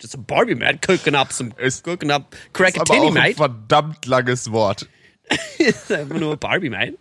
Just 0.00 0.14
a 0.14 0.18
Barbie 0.18 0.54
man 0.54 0.80
cooking 0.80 1.14
up 1.14 1.32
some, 1.32 1.50
Ist- 1.58 1.82
cooking 1.84 2.10
up 2.10 2.34
crack 2.52 2.76
a 2.76 2.82
Aber 2.82 2.94
auch 3.00 3.08
ein 3.08 3.14
mate. 3.14 3.34
verdammt 3.34 4.04
langes 4.06 4.50
Wort. 4.52 4.88
ist 5.58 5.90
einfach 5.90 6.18
nur 6.18 6.36
Barbie, 6.36 6.70
man. 6.70 6.96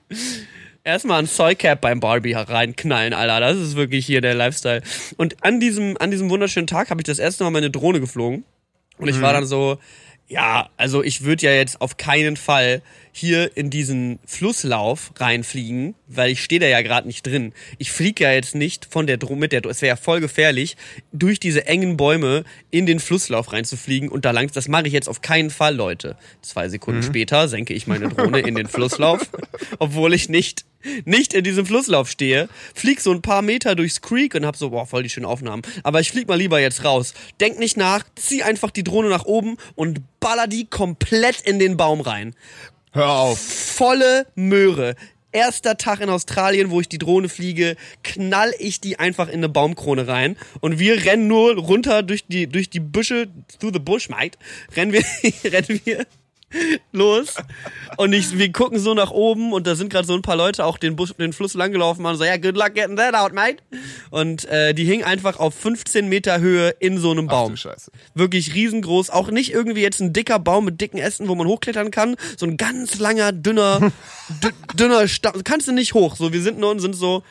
Erstmal 0.85 1.17
ein 1.17 1.25
Soycap 1.25 1.81
beim 1.81 1.99
Barbie 1.99 2.33
reinknallen, 2.33 3.13
Alter. 3.13 3.39
Das 3.39 3.57
ist 3.57 3.75
wirklich 3.75 4.05
hier 4.05 4.21
der 4.21 4.35
Lifestyle. 4.35 4.83
Und 5.17 5.43
an 5.43 5.59
diesem, 5.59 5.97
an 5.97 6.11
diesem 6.11 6.29
wunderschönen 6.29 6.67
Tag 6.67 6.91
habe 6.91 7.01
ich 7.01 7.05
das 7.05 7.17
erste 7.17 7.43
Mal 7.43 7.49
meine 7.49 7.71
Drohne 7.71 7.99
geflogen. 7.99 8.45
Und 8.99 9.07
ich 9.09 9.19
war 9.19 9.33
dann 9.33 9.47
so, 9.47 9.79
ja, 10.27 10.69
also 10.77 11.03
ich 11.03 11.23
würde 11.23 11.47
ja 11.47 11.53
jetzt 11.53 11.81
auf 11.81 11.97
keinen 11.97 12.37
Fall 12.37 12.83
hier 13.11 13.55
in 13.57 13.69
diesen 13.69 14.19
Flusslauf 14.25 15.11
reinfliegen, 15.17 15.95
weil 16.07 16.31
ich 16.31 16.43
stehe 16.43 16.59
da 16.59 16.67
ja 16.67 16.81
gerade 16.81 17.07
nicht 17.07 17.25
drin. 17.25 17.53
Ich 17.77 17.91
fliege 17.91 18.23
ja 18.23 18.31
jetzt 18.31 18.55
nicht 18.55 18.85
von 18.85 19.07
der 19.07 19.17
Drohne 19.17 19.39
mit 19.39 19.51
der 19.53 19.61
Drohne. 19.61 19.71
Es 19.71 19.81
wäre 19.81 19.95
ja 19.95 20.01
voll 20.01 20.19
gefährlich, 20.19 20.77
durch 21.13 21.39
diese 21.39 21.65
engen 21.65 21.97
Bäume 21.97 22.43
in 22.71 22.85
den 22.85 22.99
Flusslauf 22.99 23.53
reinzufliegen 23.53 24.09
und 24.09 24.25
da 24.25 24.31
lang. 24.31 24.51
Das 24.53 24.67
mache 24.67 24.87
ich 24.87 24.93
jetzt 24.93 25.09
auf 25.09 25.21
keinen 25.21 25.49
Fall, 25.49 25.75
Leute. 25.75 26.15
Zwei 26.41 26.69
Sekunden 26.69 27.01
später 27.03 27.47
senke 27.47 27.73
ich 27.73 27.87
meine 27.87 28.09
Drohne 28.09 28.39
in 28.39 28.55
den 28.55 28.67
Flusslauf, 28.67 29.29
obwohl 29.79 30.13
ich 30.13 30.29
nicht 30.29 30.65
nicht 31.05 31.33
in 31.33 31.43
diesem 31.43 31.65
Flusslauf 31.65 32.09
stehe, 32.09 32.49
flieg 32.73 33.01
so 33.01 33.11
ein 33.11 33.21
paar 33.21 33.41
Meter 33.41 33.75
durchs 33.75 34.01
Creek 34.01 34.35
und 34.35 34.45
hab 34.45 34.55
so, 34.55 34.69
boah, 34.69 34.85
voll 34.85 35.03
die 35.03 35.09
schönen 35.09 35.25
Aufnahmen. 35.25 35.63
Aber 35.83 35.99
ich 35.99 36.11
flieg 36.11 36.27
mal 36.27 36.35
lieber 36.35 36.59
jetzt 36.59 36.83
raus. 36.83 37.13
Denk 37.39 37.59
nicht 37.59 37.77
nach, 37.77 38.03
zieh 38.15 38.43
einfach 38.43 38.71
die 38.71 38.83
Drohne 38.83 39.09
nach 39.09 39.25
oben 39.25 39.57
und 39.75 40.01
baller 40.19 40.47
die 40.47 40.65
komplett 40.65 41.41
in 41.41 41.59
den 41.59 41.77
Baum 41.77 42.01
rein. 42.01 42.35
Hör 42.91 43.09
auf. 43.09 43.39
Volle 43.39 44.27
Möhre. 44.35 44.95
Erster 45.33 45.75
Tag 45.75 45.99
in 45.99 46.09
Australien, 46.09 46.71
wo 46.71 46.79
ich 46.79 46.87
die 46.87 46.97
Drohne 46.97 47.27
fliege, 47.27 47.75
knall 48.03 48.53
ich 48.57 48.79
die 48.79 48.99
einfach 48.99 49.27
in 49.27 49.35
eine 49.35 49.49
Baumkrone 49.49 50.07
rein 50.07 50.37
und 50.61 50.79
wir 50.79 51.03
rennen 51.03 51.27
nur 51.27 51.57
runter 51.57 52.03
durch 52.03 52.25
die 52.25 52.47
durch 52.47 52.69
die 52.69 52.79
Büsche, 52.79 53.27
through 53.59 53.73
the 53.73 53.79
bush, 53.79 54.07
mate. 54.07 54.37
Rennen 54.77 54.93
wir 54.93 55.03
rennen 55.51 55.81
wir 55.83 56.05
los 56.91 57.33
und 57.97 58.13
ich, 58.13 58.37
wir 58.37 58.51
gucken 58.51 58.79
so 58.79 58.93
nach 58.93 59.11
oben 59.11 59.51
und 59.51 59.67
da 59.67 59.75
sind 59.75 59.89
gerade 59.89 60.07
so 60.07 60.13
ein 60.13 60.21
paar 60.21 60.35
Leute 60.37 60.63
auch 60.65 60.77
den, 60.77 60.95
Bus, 60.95 61.13
den 61.17 61.33
Fluss 61.33 61.53
langgelaufen 61.53 62.05
und 62.05 62.15
so, 62.17 62.23
ja, 62.23 62.37
good 62.37 62.55
luck 62.55 62.73
getting 62.75 62.95
that 62.95 63.13
out, 63.13 63.33
mate. 63.33 63.57
Und 64.09 64.45
äh, 64.45 64.73
die 64.73 64.85
hingen 64.85 65.03
einfach 65.03 65.37
auf 65.39 65.53
15 65.55 66.07
Meter 66.07 66.39
Höhe 66.39 66.69
in 66.79 66.97
so 66.97 67.11
einem 67.11 67.27
Ach 67.27 67.31
Baum. 67.33 67.51
du 67.51 67.57
Scheiße. 67.57 67.91
Wirklich 68.13 68.53
riesengroß. 68.53 69.09
Auch 69.09 69.31
nicht 69.31 69.51
irgendwie 69.51 69.81
jetzt 69.81 69.99
ein 69.99 70.13
dicker 70.13 70.39
Baum 70.39 70.65
mit 70.65 70.79
dicken 70.79 70.97
Ästen, 70.97 71.27
wo 71.27 71.35
man 71.35 71.47
hochklettern 71.47 71.91
kann. 71.91 72.15
So 72.37 72.45
ein 72.45 72.55
ganz 72.57 72.99
langer, 72.99 73.31
dünner, 73.33 73.91
dü- 74.41 74.75
dünner 74.75 75.07
Stamm. 75.07 75.43
Kannst 75.43 75.67
du 75.67 75.71
nicht 75.73 75.93
hoch. 75.93 76.15
So, 76.15 76.31
wir 76.31 76.41
sind 76.41 76.57
nur 76.59 76.71
und 76.71 76.79
sind 76.79 76.95
so, 76.95 77.23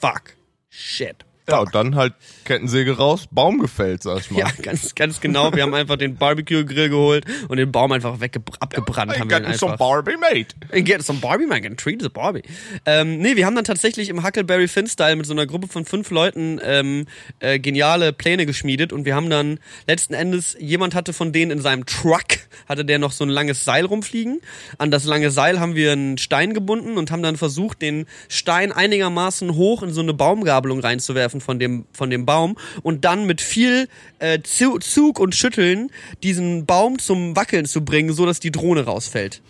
fuck, 0.00 0.34
shit. 0.68 1.16
Ja, 1.48 1.60
und 1.60 1.74
dann 1.74 1.94
halt 1.94 2.14
Kettensäge 2.44 2.96
raus, 2.96 3.28
Baum 3.30 3.60
gefällt, 3.60 4.02
sag 4.02 4.20
ich 4.20 4.30
mal. 4.32 4.40
Ja, 4.40 4.48
ganz, 4.62 4.94
ganz 4.96 5.20
genau. 5.20 5.52
Wir 5.52 5.62
haben 5.62 5.74
einfach 5.74 5.96
den 5.96 6.16
Barbecue-Grill 6.16 6.88
geholt 6.88 7.24
und 7.48 7.56
den 7.58 7.70
Baum 7.70 7.92
einfach 7.92 8.18
abgebrannt. 8.60 9.12
I 9.14 9.20
haben 9.20 9.30
wir 9.30 9.46
ihn 9.46 9.54
some. 9.54 9.76
Barbie, 9.76 10.16
mate. 10.16 10.82
Get 10.82 11.04
some 11.04 11.20
Barbie, 11.20 11.46
man 11.46 11.62
can 11.62 11.76
treat 11.76 12.02
the 12.02 12.08
Barbie. 12.08 12.42
Ähm, 12.84 13.18
nee, 13.18 13.36
wir 13.36 13.46
haben 13.46 13.54
dann 13.54 13.64
tatsächlich 13.64 14.08
im 14.08 14.24
Huckleberry 14.24 14.66
Finn-Style 14.66 15.14
mit 15.14 15.26
so 15.26 15.32
einer 15.32 15.46
Gruppe 15.46 15.68
von 15.68 15.84
fünf 15.84 16.10
Leuten 16.10 16.60
ähm, 16.64 17.06
äh, 17.38 17.60
geniale 17.60 18.12
Pläne 18.12 18.44
geschmiedet 18.44 18.92
und 18.92 19.04
wir 19.04 19.14
haben 19.14 19.30
dann 19.30 19.60
letzten 19.86 20.14
Endes, 20.14 20.56
jemand 20.58 20.96
hatte 20.96 21.12
von 21.12 21.32
denen 21.32 21.52
in 21.52 21.60
seinem 21.60 21.86
Truck, 21.86 22.24
hatte 22.68 22.84
der 22.84 22.98
noch 22.98 23.12
so 23.12 23.24
ein 23.24 23.30
langes 23.30 23.64
Seil 23.64 23.84
rumfliegen. 23.84 24.40
An 24.78 24.90
das 24.90 25.04
lange 25.04 25.30
Seil 25.30 25.60
haben 25.60 25.76
wir 25.76 25.92
einen 25.92 26.18
Stein 26.18 26.54
gebunden 26.54 26.98
und 26.98 27.12
haben 27.12 27.22
dann 27.22 27.36
versucht, 27.36 27.82
den 27.82 28.06
Stein 28.28 28.72
einigermaßen 28.72 29.54
hoch 29.54 29.84
in 29.84 29.92
so 29.92 30.00
eine 30.00 30.12
Baumgabelung 30.12 30.80
reinzuwerfen 30.80 31.35
von 31.40 31.58
dem, 31.58 31.86
von 31.92 32.10
dem 32.10 32.26
Baum 32.26 32.56
und 32.82 33.04
dann 33.04 33.26
mit 33.26 33.40
viel 33.40 33.88
äh, 34.18 34.40
Zu- 34.42 34.78
Zug 34.78 35.18
und 35.18 35.34
Schütteln 35.34 35.90
diesen 36.22 36.66
Baum 36.66 36.98
zum 36.98 37.36
Wackeln 37.36 37.64
zu 37.66 37.84
bringen, 37.84 38.12
so 38.12 38.26
dass 38.26 38.40
die 38.40 38.50
Drohne 38.50 38.84
rausfällt. 38.84 39.42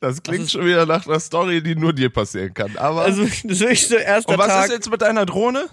Das 0.00 0.22
klingt 0.22 0.44
ist- 0.44 0.52
schon 0.52 0.66
wieder 0.66 0.84
nach 0.86 1.06
einer 1.06 1.20
Story, 1.20 1.62
die 1.62 1.74
nur 1.74 1.92
dir 1.92 2.10
passieren 2.10 2.52
kann. 2.52 2.76
Aber 2.76 3.02
Also, 3.02 3.22
das 3.26 3.34
ist 3.44 3.60
wirklich 3.60 3.86
so 3.88 3.96
erster 3.96 4.32
und 4.32 4.38
was 4.38 4.48
Tag. 4.48 4.66
ist 4.66 4.72
jetzt 4.72 4.90
mit 4.90 5.00
deiner 5.02 5.24
Drohne? 5.26 5.68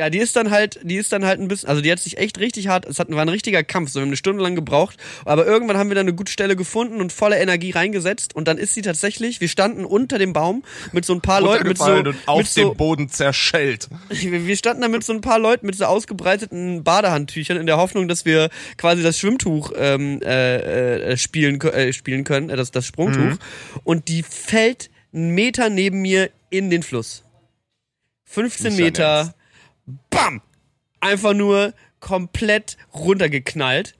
Ja, 0.00 0.08
die 0.08 0.16
ist 0.16 0.34
dann 0.34 0.50
halt, 0.50 0.80
die 0.82 0.96
ist 0.96 1.12
dann 1.12 1.26
halt 1.26 1.40
ein 1.40 1.48
bisschen, 1.48 1.68
also 1.68 1.82
die 1.82 1.92
hat 1.92 1.98
sich 1.98 2.16
echt 2.16 2.40
richtig 2.40 2.68
hart, 2.68 2.86
es 2.86 2.98
hat, 2.98 3.10
war 3.10 3.20
ein 3.20 3.28
richtiger 3.28 3.62
Kampf, 3.62 3.90
so 3.90 3.96
wir 3.96 4.04
haben 4.04 4.08
eine 4.08 4.16
Stunde 4.16 4.42
lang 4.42 4.54
gebraucht, 4.54 4.96
aber 5.26 5.44
irgendwann 5.44 5.76
haben 5.76 5.90
wir 5.90 5.94
dann 5.94 6.06
eine 6.06 6.14
gute 6.14 6.32
Stelle 6.32 6.56
gefunden 6.56 7.02
und 7.02 7.12
voller 7.12 7.38
Energie 7.38 7.72
reingesetzt 7.72 8.34
und 8.34 8.48
dann 8.48 8.56
ist 8.56 8.72
sie 8.72 8.80
tatsächlich, 8.80 9.42
wir 9.42 9.48
standen 9.48 9.84
unter 9.84 10.16
dem 10.16 10.32
Baum 10.32 10.64
mit 10.92 11.04
so 11.04 11.12
ein 11.12 11.20
paar 11.20 11.42
Leuten 11.42 11.68
mit 11.68 11.76
so, 11.76 11.84
und 11.84 12.14
auf 12.24 12.38
mit 12.38 12.46
so 12.46 12.70
dem 12.70 12.78
Boden 12.78 13.10
zerschellt. 13.10 13.90
wir 14.08 14.56
standen 14.56 14.80
da 14.80 14.88
mit 14.88 15.04
so 15.04 15.12
ein 15.12 15.20
paar 15.20 15.38
Leuten 15.38 15.66
mit 15.66 15.76
so 15.76 15.84
ausgebreiteten 15.84 16.82
Badehandtüchern 16.82 17.58
in 17.58 17.66
der 17.66 17.76
Hoffnung, 17.76 18.08
dass 18.08 18.24
wir 18.24 18.48
quasi 18.78 19.02
das 19.02 19.18
Schwimmtuch 19.18 19.72
ähm, 19.76 20.22
äh, 20.22 21.10
äh, 21.10 21.16
spielen, 21.18 21.60
äh, 21.60 21.92
spielen 21.92 22.24
können, 22.24 22.48
äh, 22.48 22.56
das, 22.56 22.70
das 22.70 22.86
Sprungtuch. 22.86 23.36
Und 23.84 24.08
die 24.08 24.22
fällt 24.22 24.88
einen 25.12 25.34
Meter 25.34 25.68
neben 25.68 26.00
mir 26.00 26.30
in 26.48 26.70
den 26.70 26.82
Fluss. 26.82 27.22
15 28.24 28.64
Nicht 28.64 28.78
dein 28.78 28.84
Meter. 28.86 29.34
Bam! 30.10 30.42
Einfach 31.00 31.34
nur 31.34 31.74
komplett 32.00 32.76
runtergeknallt. 32.94 33.96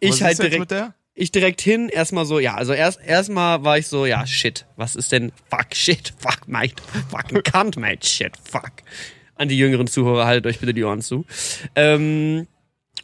Ich 0.00 0.12
Was 0.12 0.22
halt 0.22 0.38
direkt 0.38 0.60
mit 0.60 0.70
der? 0.70 0.94
ich 1.18 1.32
direkt 1.32 1.60
hin, 1.60 1.88
erstmal 1.88 2.24
so, 2.24 2.38
ja, 2.38 2.54
also 2.54 2.72
erst 2.72 3.00
erstmal 3.04 3.64
war 3.64 3.76
ich 3.76 3.88
so, 3.88 4.06
ja, 4.06 4.24
shit, 4.26 4.66
was 4.76 4.94
ist 4.94 5.10
denn 5.10 5.32
fuck 5.50 5.74
shit, 5.74 6.14
fuck 6.18 6.46
mate, 6.46 6.74
fucking 7.10 7.42
cunt 7.42 7.76
mate, 7.76 8.06
shit, 8.06 8.32
fuck. 8.42 8.72
An 9.34 9.48
die 9.48 9.58
jüngeren 9.58 9.86
Zuhörer 9.86 10.26
haltet 10.26 10.46
euch 10.46 10.60
bitte 10.60 10.74
die 10.74 10.84
Ohren 10.84 11.00
zu. 11.00 11.24
Ähm, 11.74 12.46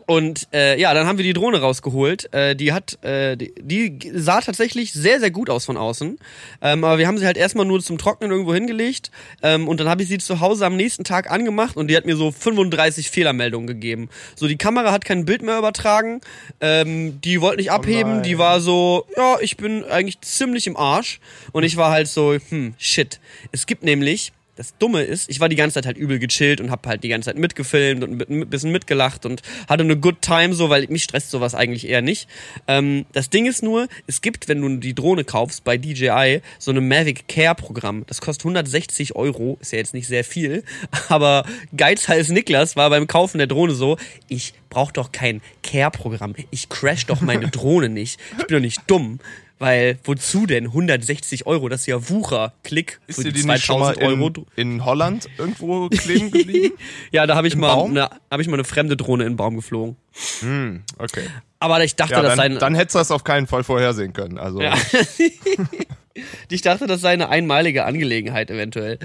Und 0.06 0.49
äh, 0.52 0.78
ja, 0.78 0.92
dann 0.92 1.06
haben 1.06 1.18
wir 1.18 1.25
die 1.25 1.32
Drohne 1.32 1.61
rausgeholt. 1.61 2.32
Äh, 2.32 2.54
die 2.56 2.73
hat, 2.73 3.02
äh, 3.02 3.37
die, 3.37 3.54
die 3.58 4.11
sah 4.14 4.40
tatsächlich 4.40 4.92
sehr, 4.92 5.20
sehr 5.20 5.30
gut 5.30 5.49
aus 5.49 5.64
von 5.64 5.76
außen. 5.76 6.18
Ähm, 6.61 6.84
aber 6.84 6.99
wir 6.99 7.06
haben 7.06 7.18
sie 7.18 7.26
halt 7.26 7.37
erstmal 7.37 7.64
nur 7.64 7.80
zum 7.80 7.96
Trocknen 7.96 8.30
irgendwo 8.30 8.52
hingelegt. 8.52 9.11
Ähm, 9.42 9.66
und 9.66 9.80
dann 9.80 9.88
habe 9.88 10.02
ich 10.02 10.08
sie 10.08 10.18
zu 10.18 10.40
Hause 10.40 10.66
am 10.66 10.76
nächsten 10.76 11.04
Tag 11.04 11.30
angemacht 11.30 11.76
und 11.76 11.88
die 11.88 11.96
hat 11.96 12.04
mir 12.04 12.16
so 12.16 12.30
35 12.30 13.11
Fehlermeldungen 13.11 13.66
gegeben. 13.66 14.11
So, 14.37 14.46
die 14.46 14.56
Kamera 14.56 14.92
hat 14.92 15.04
kein 15.04 15.25
Bild 15.25 15.42
mehr 15.42 15.58
übertragen. 15.58 16.20
Ähm, 16.61 17.20
die 17.23 17.40
wollte 17.40 17.58
nicht 17.58 17.70
abheben. 17.70 18.23
die 18.23 18.38
war 18.38 18.61
so, 18.61 19.06
ja, 19.16 19.38
ich 19.40 19.56
bin 19.56 19.84
eigentlich 19.84 20.20
ziemlich 20.20 20.66
im 20.66 20.76
Arsch. 20.76 21.20
Und 21.52 21.62
ich 21.62 21.76
war 21.76 21.90
halt 21.90 22.08
so, 22.08 22.37
hm, 22.49 22.75
shit. 22.78 23.20
Es 23.52 23.66
gibt 23.66 23.82
nämlich 23.82 24.32
das 24.56 24.76
Dumme 24.78 25.02
ist, 25.02 25.28
ich 25.28 25.40
war 25.40 25.49
die 25.49 25.56
ganze 25.56 25.75
Zeit 25.75 25.87
halt 25.87 25.96
übel 25.96 26.18
gechillt 26.18 26.61
und 26.61 26.70
hab 26.70 26.87
halt 26.87 27.02
die 27.02 27.08
ganze 27.08 27.26
Zeit 27.26 27.38
mitgefilmt 27.38 28.04
und 28.04 28.30
ein 28.30 28.49
bisschen 28.49 28.70
mitgelacht 28.70 29.26
und 29.26 29.42
hatte 29.68 29.82
eine 29.82 29.96
good 29.96 30.23
time 30.23 30.54
so, 30.54 30.70
weil 30.70 30.87
mich 30.88 31.02
stresst 31.02 31.30
sowas 31.30 31.54
eigentlich 31.54 31.88
eher 31.88 32.02
nicht. 32.02 32.28
Ähm, 32.68 33.06
das 33.12 33.30
Ding 33.30 33.46
ist 33.46 33.62
nur, 33.62 33.88
es 34.06 34.20
gibt, 34.20 34.49
wenn 34.49 34.61
du 34.61 34.76
die 34.76 34.94
Drohne 34.94 35.25
kaufst 35.25 35.64
bei 35.64 35.76
DJI, 35.76 36.40
so 36.58 36.70
ein 36.70 36.87
Mavic 36.87 37.26
Care 37.28 37.54
Programm. 37.54 38.04
Das 38.06 38.20
kostet 38.20 38.44
160 38.44 39.16
Euro, 39.16 39.58
ist 39.61 39.73
ja 39.73 39.78
jetzt 39.78 39.94
nicht 39.94 40.06
sehr 40.06 40.25
viel, 40.25 40.62
aber 41.08 41.44
Geizhals 41.76 42.28
Niklas 42.28 42.76
war 42.76 42.90
beim 42.90 43.06
Kaufen 43.06 43.38
der 43.38 43.46
Drohne 43.46 43.75
so, 43.75 43.96
ich 44.28 44.54
brauch 44.70 44.92
doch 44.92 45.12
kein 45.12 45.40
Care 45.62 45.90
Programm. 45.90 46.34
Ich 46.50 46.68
crash 46.68 47.06
doch 47.06 47.20
meine 47.20 47.49
Drohne 47.50 47.88
nicht. 47.88 48.20
Ich 48.38 48.46
bin 48.46 48.56
doch 48.56 48.61
nicht 48.61 48.82
dumm. 48.87 49.20
Weil, 49.58 49.99
wozu 50.04 50.46
denn? 50.46 50.66
160 50.66 51.46
Euro, 51.46 51.68
das 51.68 51.82
ist 51.82 51.87
ja 51.87 52.08
Wucher. 52.11 52.52
Klick 52.64 53.00
ist 53.06 53.16
für 53.16 53.25
die, 53.25 53.32
die 53.32 53.42
2000 53.42 53.99
Euro. 54.02 54.26
In, 54.56 54.73
in, 54.73 54.84
Holland 54.84 55.28
irgendwo 55.38 55.88
kleben 55.88 56.30
geblieben? 56.30 56.75
ja, 57.12 57.26
da 57.26 57.37
habe 57.37 57.46
ich, 57.46 57.56
mal 57.56 57.84
eine, 57.84 58.11
hab 58.30 58.40
ich 58.40 58.49
mal 58.49 58.54
eine 58.54 58.64
fremde 58.64 58.96
Drohne 58.96 59.25
in 59.25 59.32
den 59.32 59.37
Baum 59.37 59.56
geflogen. 59.56 59.96
Hm, 60.40 60.82
okay. 60.99 61.28
Aber 61.61 61.82
ich 61.84 61.94
dachte, 61.94 62.14
ja, 62.14 62.23
das 62.23 62.37
sei. 62.37 62.49
Dann 62.49 62.75
hättest 62.75 62.96
du 62.96 62.99
das 62.99 63.11
auf 63.11 63.25
keinen 63.25 63.46
Fall 63.46 63.64
vorhersehen 63.64 64.12
können. 64.12 64.38
Also. 64.38 64.61
Ja. 64.61 64.75
ich 66.49 66.62
dachte, 66.62 66.87
das 66.87 67.00
sei 67.00 67.11
eine 67.11 67.28
einmalige 67.28 67.85
Angelegenheit 67.85 68.50
eventuell. 68.50 68.99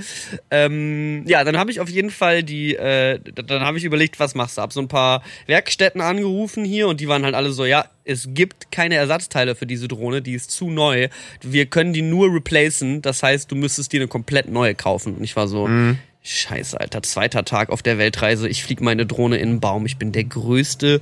Ähm, 0.52 1.24
ja, 1.28 1.44
dann 1.44 1.58
habe 1.58 1.72
ich 1.72 1.80
auf 1.80 1.90
jeden 1.90 2.12
Fall 2.12 2.44
die, 2.44 2.76
äh, 2.76 3.20
dann 3.20 3.62
habe 3.62 3.78
ich 3.78 3.84
überlegt, 3.84 4.20
was 4.20 4.36
machst 4.36 4.58
du? 4.58 4.62
Hab 4.62 4.74
so 4.74 4.80
ein 4.80 4.88
paar 4.88 5.24
Werkstätten 5.48 6.02
angerufen 6.02 6.64
hier 6.64 6.88
und 6.88 7.00
die 7.00 7.08
waren 7.08 7.24
halt 7.24 7.36
alle 7.36 7.52
so, 7.52 7.66
ja, 7.66 7.86
es 8.04 8.30
gibt 8.34 8.72
keine 8.72 8.96
Ersatzteile 8.96 9.56
für 9.56 9.66
diese 9.66 9.88
Drohne, 9.88 10.22
die 10.22 10.34
ist 10.34 10.52
zu 10.52 10.70
neu. 10.70 11.10
Wir 11.42 11.66
können 11.66 11.94
die 11.94 12.02
nur 12.02 12.34
replacen. 12.34 13.02
Das 13.02 13.24
heißt, 13.24 13.52
du 13.52 13.56
müsstest 13.56 13.92
dir 13.94 14.00
eine 14.00 14.08
komplett 14.08 14.50
neue 14.50 14.76
kaufen. 14.76 15.16
Und 15.16 15.24
ich 15.24 15.36
war 15.36 15.48
so, 15.48 15.68
mhm. 15.68 16.00
Scheiße, 16.22 16.80
Alter, 16.80 17.02
zweiter 17.02 17.46
Tag 17.46 17.70
auf 17.70 17.82
der 17.82 17.98
Weltreise. 17.98 18.50
Ich 18.50 18.64
flieg 18.64 18.82
meine 18.82 19.06
Drohne 19.06 19.38
in 19.38 19.50
den 19.50 19.60
Baum. 19.62 19.86
Ich 19.86 19.98
bin 19.98 20.12
der 20.12 20.26
größte 20.26 21.00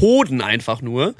Hoden 0.00 0.42
einfach 0.42 0.82
nur. 0.82 1.14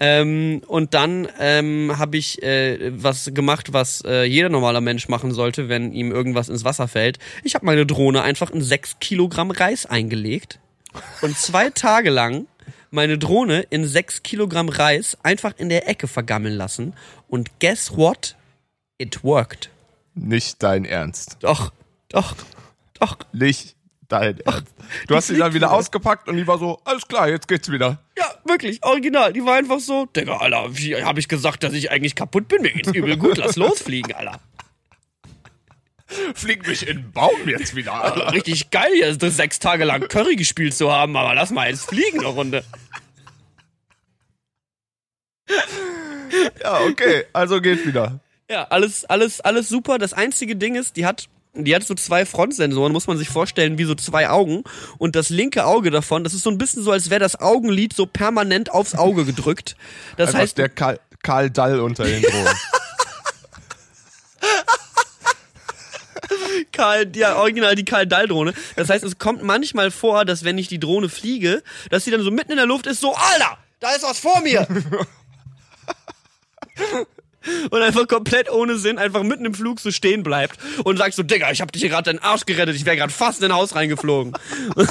ähm, 0.00 0.62
und 0.66 0.94
dann 0.94 1.28
ähm, 1.38 1.94
habe 1.96 2.16
ich 2.16 2.42
äh, 2.42 2.92
was 3.02 3.30
gemacht, 3.32 3.72
was 3.72 4.02
äh, 4.04 4.24
jeder 4.24 4.48
normaler 4.48 4.80
Mensch 4.80 5.08
machen 5.08 5.32
sollte, 5.32 5.68
wenn 5.68 5.92
ihm 5.92 6.12
irgendwas 6.12 6.48
ins 6.48 6.64
Wasser 6.64 6.88
fällt. 6.88 7.18
Ich 7.44 7.54
habe 7.54 7.66
meine 7.66 7.86
Drohne 7.86 8.22
einfach 8.22 8.50
in 8.50 8.62
sechs 8.62 8.98
Kilogramm 9.00 9.50
Reis 9.50 9.86
eingelegt 9.86 10.58
und 11.22 11.36
zwei 11.36 11.70
Tage 11.70 12.10
lang 12.10 12.46
meine 12.90 13.18
Drohne 13.18 13.60
in 13.70 13.86
sechs 13.86 14.22
Kilogramm 14.22 14.68
Reis 14.68 15.16
einfach 15.22 15.54
in 15.58 15.68
der 15.68 15.88
Ecke 15.88 16.08
vergammeln 16.08 16.54
lassen. 16.54 16.94
Und 17.28 17.60
guess 17.60 17.96
what? 17.96 18.36
It 18.98 19.22
worked. 19.22 19.70
Nicht 20.14 20.62
dein 20.62 20.84
Ernst. 20.84 21.36
Doch, 21.40 21.72
doch, 22.08 22.34
doch. 22.98 23.18
Nicht 23.32 23.75
dein 24.08 24.38
Ernst. 24.40 24.74
Du 25.06 25.16
hast 25.16 25.28
sie 25.28 25.36
dann 25.36 25.54
wieder 25.54 25.72
ausgepackt 25.72 26.28
und 26.28 26.36
die 26.36 26.46
war 26.46 26.58
so, 26.58 26.80
alles 26.84 27.06
klar, 27.06 27.28
jetzt 27.28 27.48
geht's 27.48 27.70
wieder. 27.70 27.98
Ja, 28.18 28.26
wirklich, 28.44 28.84
original. 28.84 29.32
Die 29.32 29.44
war 29.44 29.56
einfach 29.56 29.80
so, 29.80 30.06
Digga, 30.06 30.38
Alter, 30.38 30.76
wie 30.76 30.96
hab 30.96 31.18
ich 31.18 31.28
gesagt, 31.28 31.62
dass 31.62 31.72
ich 31.72 31.90
eigentlich 31.90 32.14
kaputt 32.14 32.48
bin? 32.48 32.62
Mir 32.62 32.72
geht's 32.72 32.92
übel 32.92 33.16
gut, 33.18 33.36
lass 33.36 33.56
losfliegen, 33.56 34.12
Alter. 34.14 34.40
Flieg 36.34 36.66
mich 36.66 36.86
in 36.86 36.98
den 36.98 37.12
Baum 37.12 37.48
jetzt 37.48 37.74
wieder. 37.74 37.92
Alter. 38.02 38.32
Richtig 38.32 38.70
geil, 38.70 38.90
hier 38.94 39.30
sechs 39.30 39.58
Tage 39.58 39.84
lang 39.84 40.06
Curry 40.08 40.36
gespielt 40.36 40.74
zu 40.74 40.92
haben, 40.92 41.16
aber 41.16 41.34
lass 41.34 41.50
mal 41.50 41.68
jetzt 41.68 41.88
fliegen 41.88 42.20
eine 42.20 42.28
Runde. 42.28 42.64
Ja, 46.62 46.80
okay, 46.80 47.24
also 47.32 47.60
geht 47.60 47.86
wieder. 47.86 48.20
Ja, 48.50 48.64
alles, 48.64 49.04
alles, 49.04 49.40
alles 49.40 49.68
super. 49.68 49.98
Das 49.98 50.12
einzige 50.12 50.56
Ding 50.56 50.76
ist, 50.76 50.96
die 50.96 51.06
hat 51.06 51.28
die 51.64 51.74
hat 51.74 51.84
so 51.84 51.94
zwei 51.94 52.26
Frontsensoren, 52.26 52.92
muss 52.92 53.06
man 53.06 53.18
sich 53.18 53.28
vorstellen, 53.28 53.78
wie 53.78 53.84
so 53.84 53.94
zwei 53.94 54.28
Augen. 54.28 54.64
Und 54.98 55.16
das 55.16 55.28
linke 55.30 55.64
Auge 55.64 55.90
davon, 55.90 56.24
das 56.24 56.34
ist 56.34 56.42
so 56.42 56.50
ein 56.50 56.58
bisschen 56.58 56.82
so, 56.82 56.92
als 56.92 57.10
wäre 57.10 57.20
das 57.20 57.40
Augenlid 57.40 57.94
so 57.94 58.06
permanent 58.06 58.70
aufs 58.70 58.94
Auge 58.94 59.24
gedrückt. 59.24 59.76
Das 60.16 60.28
Einfach 60.28 60.40
heißt. 60.40 60.58
der 60.58 60.68
Karl, 60.68 61.00
Karl 61.22 61.50
Dall 61.50 61.80
unter 61.80 62.04
den 62.04 62.22
Drohnen. 62.22 62.46
Karl, 66.72 67.10
ja, 67.16 67.36
original 67.36 67.74
die 67.74 67.84
Karl 67.84 68.06
Dall-Drohne. 68.06 68.52
Das 68.76 68.90
heißt, 68.90 69.04
es 69.04 69.18
kommt 69.18 69.42
manchmal 69.42 69.90
vor, 69.90 70.24
dass 70.24 70.44
wenn 70.44 70.58
ich 70.58 70.68
die 70.68 70.78
Drohne 70.78 71.08
fliege, 71.08 71.62
dass 71.90 72.04
sie 72.04 72.10
dann 72.10 72.22
so 72.22 72.30
mitten 72.30 72.52
in 72.52 72.58
der 72.58 72.66
Luft 72.66 72.86
ist, 72.86 73.00
so, 73.00 73.14
Alter, 73.14 73.58
da 73.80 73.90
ist 73.92 74.02
was 74.02 74.18
vor 74.18 74.40
mir. 74.42 74.66
und 77.70 77.82
einfach 77.82 78.06
komplett 78.08 78.50
ohne 78.50 78.76
Sinn 78.76 78.98
einfach 78.98 79.22
mitten 79.22 79.44
im 79.44 79.54
Flug 79.54 79.80
so 79.80 79.90
stehen 79.90 80.22
bleibt 80.22 80.58
und 80.84 80.96
sagt 80.98 81.14
so, 81.14 81.22
Digga, 81.22 81.50
ich 81.50 81.60
hab 81.60 81.72
dich 81.72 81.82
gerade 81.82 82.10
deinen 82.10 82.22
Arsch 82.22 82.46
gerettet, 82.46 82.76
ich 82.76 82.84
wäre 82.84 82.96
gerade 82.96 83.12
fast 83.12 83.40
in 83.42 83.50
ein 83.50 83.56
Haus 83.56 83.74
reingeflogen. 83.74 84.32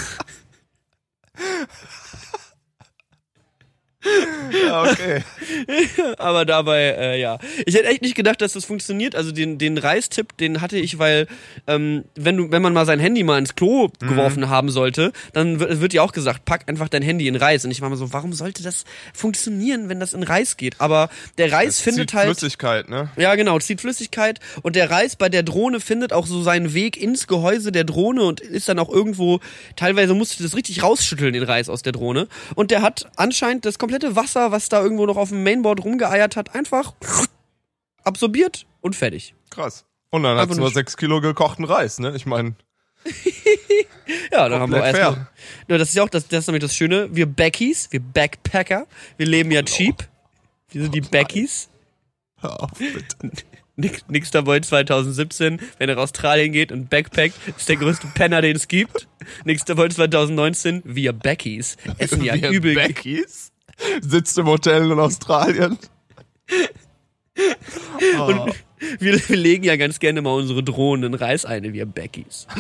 Ja, 4.66 4.84
okay. 4.84 5.24
Aber 6.18 6.46
dabei, 6.46 6.96
äh, 6.98 7.20
ja. 7.20 7.40
Ich 7.66 7.76
hätte 7.76 7.88
echt 7.88 8.02
nicht 8.02 8.16
gedacht, 8.16 8.42
dass 8.42 8.54
das 8.54 8.66
funktioniert. 8.66 9.16
Also 9.16 9.32
den, 9.32 9.58
den 9.58 9.78
Reistipp, 9.78 10.38
den 10.38 10.62
hatte 10.62 10.78
ich, 10.78 11.00
weil 11.00 11.28
ähm, 11.68 12.04
wenn 12.16 12.38
du, 12.38 12.52
wenn 12.52 12.62
man 12.62 12.74
mal 12.74 12.86
sein 12.86 13.00
Handy 13.00 13.24
mal 13.24 13.40
ins 13.40 13.56
Klo 13.56 13.88
mhm. 13.88 14.08
geworfen 14.08 14.50
haben 14.50 14.70
sollte, 14.70 15.12
dann 15.34 15.60
wird, 15.60 15.94
dir 15.94 16.04
auch 16.04 16.12
gesagt, 16.12 16.46
pack 16.46 16.64
einfach 16.68 16.90
dein 16.90 17.02
Handy 17.02 17.28
in 17.28 17.36
Reis. 17.36 17.66
Und 17.66 17.72
ich 17.72 17.82
war 17.82 17.90
mal 17.90 17.96
so, 17.96 18.14
warum 18.14 18.34
sollte 18.34 18.64
das 18.64 18.86
funktionieren, 19.14 19.90
wenn 19.90 20.00
das 20.00 20.14
in 20.14 20.24
Reis 20.24 20.58
geht? 20.58 20.80
Aber 20.80 21.10
der 21.38 21.52
Reis 21.52 21.78
das 21.78 21.82
findet 21.82 22.10
zieht 22.12 22.18
halt. 22.18 22.26
Flüssigkeit, 22.28 22.90
ne? 22.90 23.10
Ja, 23.18 23.36
genau, 23.36 23.60
zieht 23.60 23.82
Flüssigkeit. 23.82 24.40
Und 24.62 24.76
der 24.76 24.90
Reis 24.90 25.16
bei 25.16 25.30
der 25.30 25.44
Drohne 25.44 25.80
findet 25.80 26.14
auch 26.14 26.28
so 26.28 26.42
seinen 26.44 26.74
Weg 26.74 26.98
ins 26.98 27.28
Gehäuse 27.28 27.72
der 27.72 27.84
Drohne 27.84 28.24
und 28.24 28.40
ist 28.40 28.70
dann 28.70 28.80
auch 28.80 28.90
irgendwo, 28.90 29.40
teilweise 29.76 30.14
musst 30.14 30.40
du 30.40 30.44
das 30.44 30.56
richtig 30.56 30.84
rausschütteln, 30.84 31.34
den 31.34 31.44
Reis 31.44 31.70
aus 31.70 31.82
der 31.82 31.94
Drohne. 31.94 32.28
Und 32.56 32.72
der 32.72 32.82
hat 32.82 33.08
anscheinend 33.16 33.66
das 33.66 33.80
komplette 33.80 33.95
komplette 33.96 34.16
Wasser, 34.16 34.52
was 34.52 34.70
da 34.70 34.82
irgendwo 34.82 35.06
noch 35.06 35.18
auf 35.18 35.30
dem 35.30 35.44
Mainboard 35.44 35.84
rumgeeiert 35.84 36.36
hat, 36.36 36.54
einfach 36.54 36.94
absorbiert 38.04 38.66
und 38.82 38.96
fertig. 38.96 39.34
Krass. 39.50 39.86
Und 40.10 40.24
dann 40.24 40.38
hat 40.38 40.50
es 40.50 40.58
nur 40.58 40.72
sechs 40.72 40.98
Kilo 40.98 41.22
gekochten 41.22 41.66
Reis, 41.66 42.00
ne? 42.00 42.14
Ich 42.16 42.26
meine. 42.26 42.56
ja, 44.32 44.50
dann 44.50 44.60
haben 44.62 44.72
wir 44.72 44.84
erstmal. 44.84 45.28
Ja, 45.68 45.78
das 45.78 45.90
ist 45.90 45.96
ja 45.96 46.04
auch 46.04 46.10
das, 46.10 46.28
das 46.28 46.40
ist 46.40 46.48
nämlich 46.48 46.64
das 46.64 46.76
Schöne. 46.76 47.10
Wir 47.12 47.26
Beckies, 47.26 47.92
wir 47.92 48.02
Backpacker, 48.02 48.88
wir 49.18 49.26
leben 49.26 49.52
ja 49.52 49.64
cheap. 49.64 50.08
Wir 50.70 50.84
sind 50.84 50.96
die 50.96 51.02
Beckies. 51.02 51.70
Hör 52.42 52.64
auf, 52.64 52.72
bitte. 52.78 53.46
Nix 53.78 54.32
dabei 54.32 54.62
2017, 54.62 55.60
wenn 55.78 55.90
er 55.90 55.96
nach 55.96 56.04
Australien 56.04 56.54
geht 56.54 56.72
und 56.72 56.90
backpackt, 56.90 57.36
ist 57.58 57.68
der 57.68 57.76
größte 57.76 58.08
Penner, 58.08 58.42
den 58.42 58.56
es 58.56 58.70
gibt. 58.70 59.08
Nix 59.44 59.66
dabei 59.66 59.90
2019, 59.90 60.82
wir 60.86 61.12
Beckies. 61.12 61.76
Essen 61.98 62.24
ja 62.24 62.36
wir 62.36 62.52
übel. 62.52 62.76
Beckies? 62.76 63.52
sitzt 64.02 64.38
im 64.38 64.48
Hotel 64.48 64.92
in 64.92 65.00
Australien. 65.00 65.78
Und 68.18 68.40
oh. 68.40 68.48
wir, 69.00 69.30
wir, 69.30 69.36
legen 69.36 69.66
ja 69.66 69.76
ganz 69.76 70.00
gerne 70.00 70.22
mal 70.22 70.34
unsere 70.34 70.64
Reis 71.16 71.44
ein, 71.46 71.64
wir 71.74 71.86
Beckys. 71.86 72.48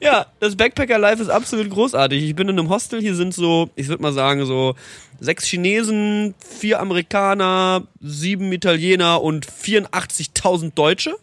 ja, 0.00 0.26
das 0.40 0.56
Backpacker-Life 0.56 1.22
ist 1.22 1.30
absolut 1.30 1.70
großartig. 1.70 2.22
Ich 2.22 2.34
bin 2.34 2.48
in 2.48 2.58
einem 2.58 2.68
Hostel, 2.68 3.00
hier 3.00 3.14
sind 3.14 3.32
so, 3.32 3.70
ich 3.76 3.88
würde 3.88 4.02
mal 4.02 4.12
sagen, 4.12 4.44
so 4.44 4.74
sechs 5.20 5.46
Chinesen, 5.46 6.34
vier 6.38 6.80
Amerikaner, 6.80 7.86
sieben 8.00 8.52
Italiener 8.52 9.22
und 9.22 9.46
84.000 9.46 10.74
Deutsche. 10.74 11.16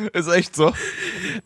Ist 0.12 0.28
echt 0.28 0.56
so? 0.56 0.72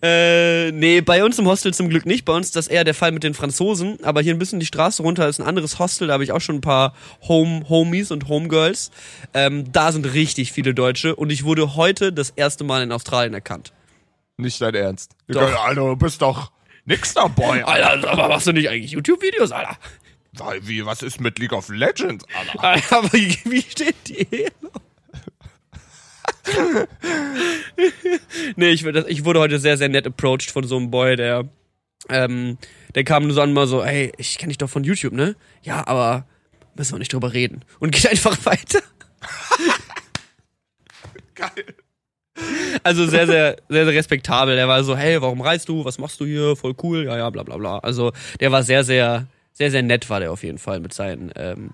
Äh, 0.02 0.72
nee, 0.72 1.00
bei 1.00 1.24
uns 1.24 1.38
im 1.38 1.46
Hostel 1.46 1.72
zum 1.74 1.88
Glück 1.88 2.06
nicht. 2.06 2.24
Bei 2.24 2.32
uns 2.32 2.46
ist 2.46 2.56
das 2.56 2.68
eher 2.68 2.84
der 2.84 2.94
Fall 2.94 3.12
mit 3.12 3.22
den 3.22 3.34
Franzosen. 3.34 4.02
Aber 4.02 4.20
hier 4.20 4.34
ein 4.34 4.38
bisschen 4.38 4.60
die 4.60 4.66
Straße 4.66 5.02
runter 5.02 5.28
ist 5.28 5.38
ein 5.38 5.46
anderes 5.46 5.78
Hostel. 5.78 6.08
Da 6.08 6.14
habe 6.14 6.24
ich 6.24 6.32
auch 6.32 6.40
schon 6.40 6.56
ein 6.56 6.60
paar 6.60 6.94
Home 7.26 7.68
Homies 7.68 8.10
und 8.10 8.28
Homegirls. 8.28 8.90
Ähm, 9.34 9.70
da 9.72 9.92
sind 9.92 10.04
richtig 10.12 10.52
viele 10.52 10.74
Deutsche. 10.74 11.16
Und 11.16 11.30
ich 11.30 11.44
wurde 11.44 11.76
heute 11.76 12.12
das 12.12 12.30
erste 12.30 12.64
Mal 12.64 12.82
in 12.82 12.92
Australien 12.92 13.34
erkannt. 13.34 13.72
Nicht 14.36 14.60
dein 14.60 14.74
Ernst. 14.74 15.12
Doch. 15.28 15.64
Alter, 15.64 15.80
du 15.80 15.96
bist 15.96 16.20
doch 16.22 16.52
nix 16.84 17.14
dabei. 17.14 17.64
Alter, 17.64 17.90
Alter 17.90 18.10
aber 18.10 18.28
machst 18.28 18.46
du 18.46 18.52
nicht 18.52 18.68
eigentlich 18.68 18.92
YouTube-Videos, 18.92 19.52
Alter? 19.52 19.78
Wie, 20.62 20.84
was 20.84 21.02
ist 21.02 21.20
mit 21.20 21.38
League 21.38 21.52
of 21.54 21.70
Legends, 21.70 22.26
Alter? 22.38 22.62
Alter 22.64 22.98
aber 22.98 23.12
wie 23.12 23.62
steht 23.62 23.96
die? 24.06 24.46
nee, 28.56 28.70
ich, 28.70 28.84
wurde- 28.84 29.06
ich 29.08 29.24
wurde 29.24 29.40
heute 29.40 29.58
sehr, 29.58 29.76
sehr 29.76 29.88
nett 29.88 30.06
approached 30.06 30.50
von 30.50 30.64
so 30.64 30.76
einem 30.76 30.90
Boy, 30.90 31.16
der, 31.16 31.44
ähm, 32.08 32.58
der 32.94 33.04
kam 33.04 33.24
nur 33.24 33.34
so 33.34 33.40
an 33.42 33.52
mal 33.52 33.66
so, 33.66 33.84
hey, 33.84 34.12
ich 34.18 34.38
kenne 34.38 34.50
dich 34.50 34.58
doch 34.58 34.70
von 34.70 34.84
YouTube, 34.84 35.12
ne? 35.12 35.36
Ja, 35.62 35.86
aber 35.86 36.26
müssen 36.74 36.94
wir 36.94 36.98
nicht 36.98 37.12
drüber 37.12 37.32
reden. 37.32 37.64
Und 37.80 37.92
geht 37.92 38.06
einfach 38.10 38.36
weiter. 38.44 38.80
Geil. 41.34 41.50
Also 42.82 43.06
sehr, 43.06 43.26
sehr, 43.26 43.56
sehr, 43.68 43.84
sehr 43.86 43.94
respektabel. 43.94 44.56
Der 44.56 44.68
war 44.68 44.84
so, 44.84 44.96
hey, 44.96 45.20
warum 45.20 45.40
reist 45.40 45.68
du? 45.68 45.84
Was 45.84 45.98
machst 45.98 46.20
du 46.20 46.26
hier? 46.26 46.54
Voll 46.56 46.74
cool. 46.82 47.04
Ja, 47.04 47.16
ja, 47.16 47.30
bla, 47.30 47.42
bla, 47.42 47.56
bla. 47.56 47.78
Also 47.78 48.12
der 48.40 48.52
war 48.52 48.62
sehr, 48.62 48.84
sehr, 48.84 49.26
sehr, 49.52 49.70
sehr 49.70 49.82
nett 49.82 50.08
war 50.10 50.20
der 50.20 50.32
auf 50.32 50.42
jeden 50.42 50.58
Fall 50.58 50.80
mit 50.80 50.92
seinen, 50.92 51.32
ähm, 51.34 51.70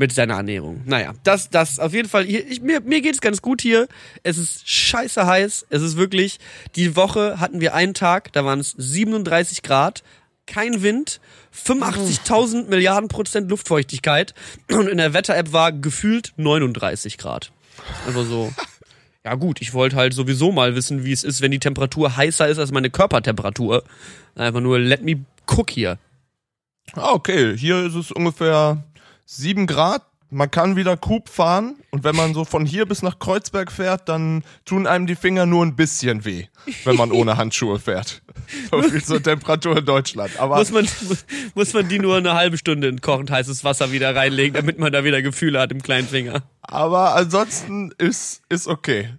mit 0.00 0.12
seiner 0.12 0.34
Ernährung. 0.34 0.80
Naja, 0.86 1.12
das, 1.24 1.50
das 1.50 1.78
auf 1.78 1.92
jeden 1.92 2.08
Fall. 2.08 2.24
Hier, 2.24 2.44
ich, 2.48 2.62
mir, 2.62 2.80
mir 2.80 3.02
geht's 3.02 3.20
ganz 3.20 3.42
gut 3.42 3.60
hier. 3.60 3.86
Es 4.22 4.38
ist 4.38 4.66
scheiße 4.66 5.26
heiß. 5.26 5.66
Es 5.68 5.82
ist 5.82 5.98
wirklich. 5.98 6.38
Die 6.74 6.96
Woche 6.96 7.38
hatten 7.38 7.60
wir 7.60 7.74
einen 7.74 7.92
Tag, 7.92 8.32
da 8.32 8.42
waren 8.46 8.60
es 8.60 8.70
37 8.78 9.62
Grad, 9.62 10.02
kein 10.46 10.82
Wind, 10.82 11.20
85.000 11.54 12.68
Milliarden 12.68 13.08
Prozent 13.08 13.50
Luftfeuchtigkeit 13.50 14.32
und 14.70 14.88
in 14.88 14.96
der 14.96 15.12
Wetter-App 15.12 15.52
war 15.52 15.70
gefühlt 15.70 16.32
39 16.38 17.18
Grad. 17.18 17.52
Einfach 18.06 18.24
so. 18.24 18.52
Ja 19.22 19.34
gut, 19.34 19.60
ich 19.60 19.74
wollte 19.74 19.96
halt 19.96 20.14
sowieso 20.14 20.50
mal 20.50 20.74
wissen, 20.74 21.04
wie 21.04 21.12
es 21.12 21.24
ist, 21.24 21.42
wenn 21.42 21.50
die 21.50 21.58
Temperatur 21.58 22.16
heißer 22.16 22.48
ist 22.48 22.56
als 22.56 22.72
meine 22.72 22.88
Körpertemperatur. 22.88 23.84
Einfach 24.34 24.62
nur 24.62 24.78
let 24.78 25.02
me 25.02 25.26
cook 25.46 25.68
hier. 25.68 25.98
Ah, 26.94 27.12
okay. 27.12 27.54
Hier 27.54 27.84
ist 27.84 27.96
es 27.96 28.10
ungefähr 28.12 28.82
sieben 29.30 29.66
Grad. 29.66 30.02
Man 30.32 30.48
kann 30.48 30.76
wieder 30.76 30.96
Coop 30.96 31.28
fahren 31.28 31.74
und 31.90 32.04
wenn 32.04 32.14
man 32.14 32.34
so 32.34 32.44
von 32.44 32.64
hier 32.64 32.86
bis 32.86 33.02
nach 33.02 33.18
Kreuzberg 33.18 33.72
fährt, 33.72 34.08
dann 34.08 34.44
tun 34.64 34.86
einem 34.86 35.08
die 35.08 35.16
Finger 35.16 35.44
nur 35.44 35.66
ein 35.66 35.74
bisschen 35.74 36.24
weh, 36.24 36.46
wenn 36.84 36.94
man 36.94 37.10
ohne 37.10 37.36
Handschuhe 37.36 37.78
fährt. 37.78 38.22
So 38.70 38.82
viel 38.82 39.02
zur 39.02 39.22
Temperatur 39.22 39.78
in 39.78 39.84
Deutschland. 39.84 40.36
Aber 40.40 40.56
Muss 40.56 40.72
man, 40.72 40.88
muss 41.54 41.72
man 41.72 41.88
die 41.88 42.00
nur 42.00 42.16
eine 42.16 42.34
halbe 42.34 42.58
Stunde 42.58 42.88
in 42.88 43.00
kochend 43.00 43.30
heißes 43.30 43.62
Wasser 43.62 43.92
wieder 43.92 44.16
reinlegen, 44.16 44.54
damit 44.54 44.76
man 44.76 44.92
da 44.92 45.04
wieder 45.04 45.22
Gefühle 45.22 45.60
hat 45.60 45.70
im 45.70 45.82
kleinen 45.82 46.08
Finger. 46.08 46.42
Aber 46.62 47.14
ansonsten 47.14 47.92
ist, 47.98 48.42
ist 48.48 48.66
okay. 48.66 49.10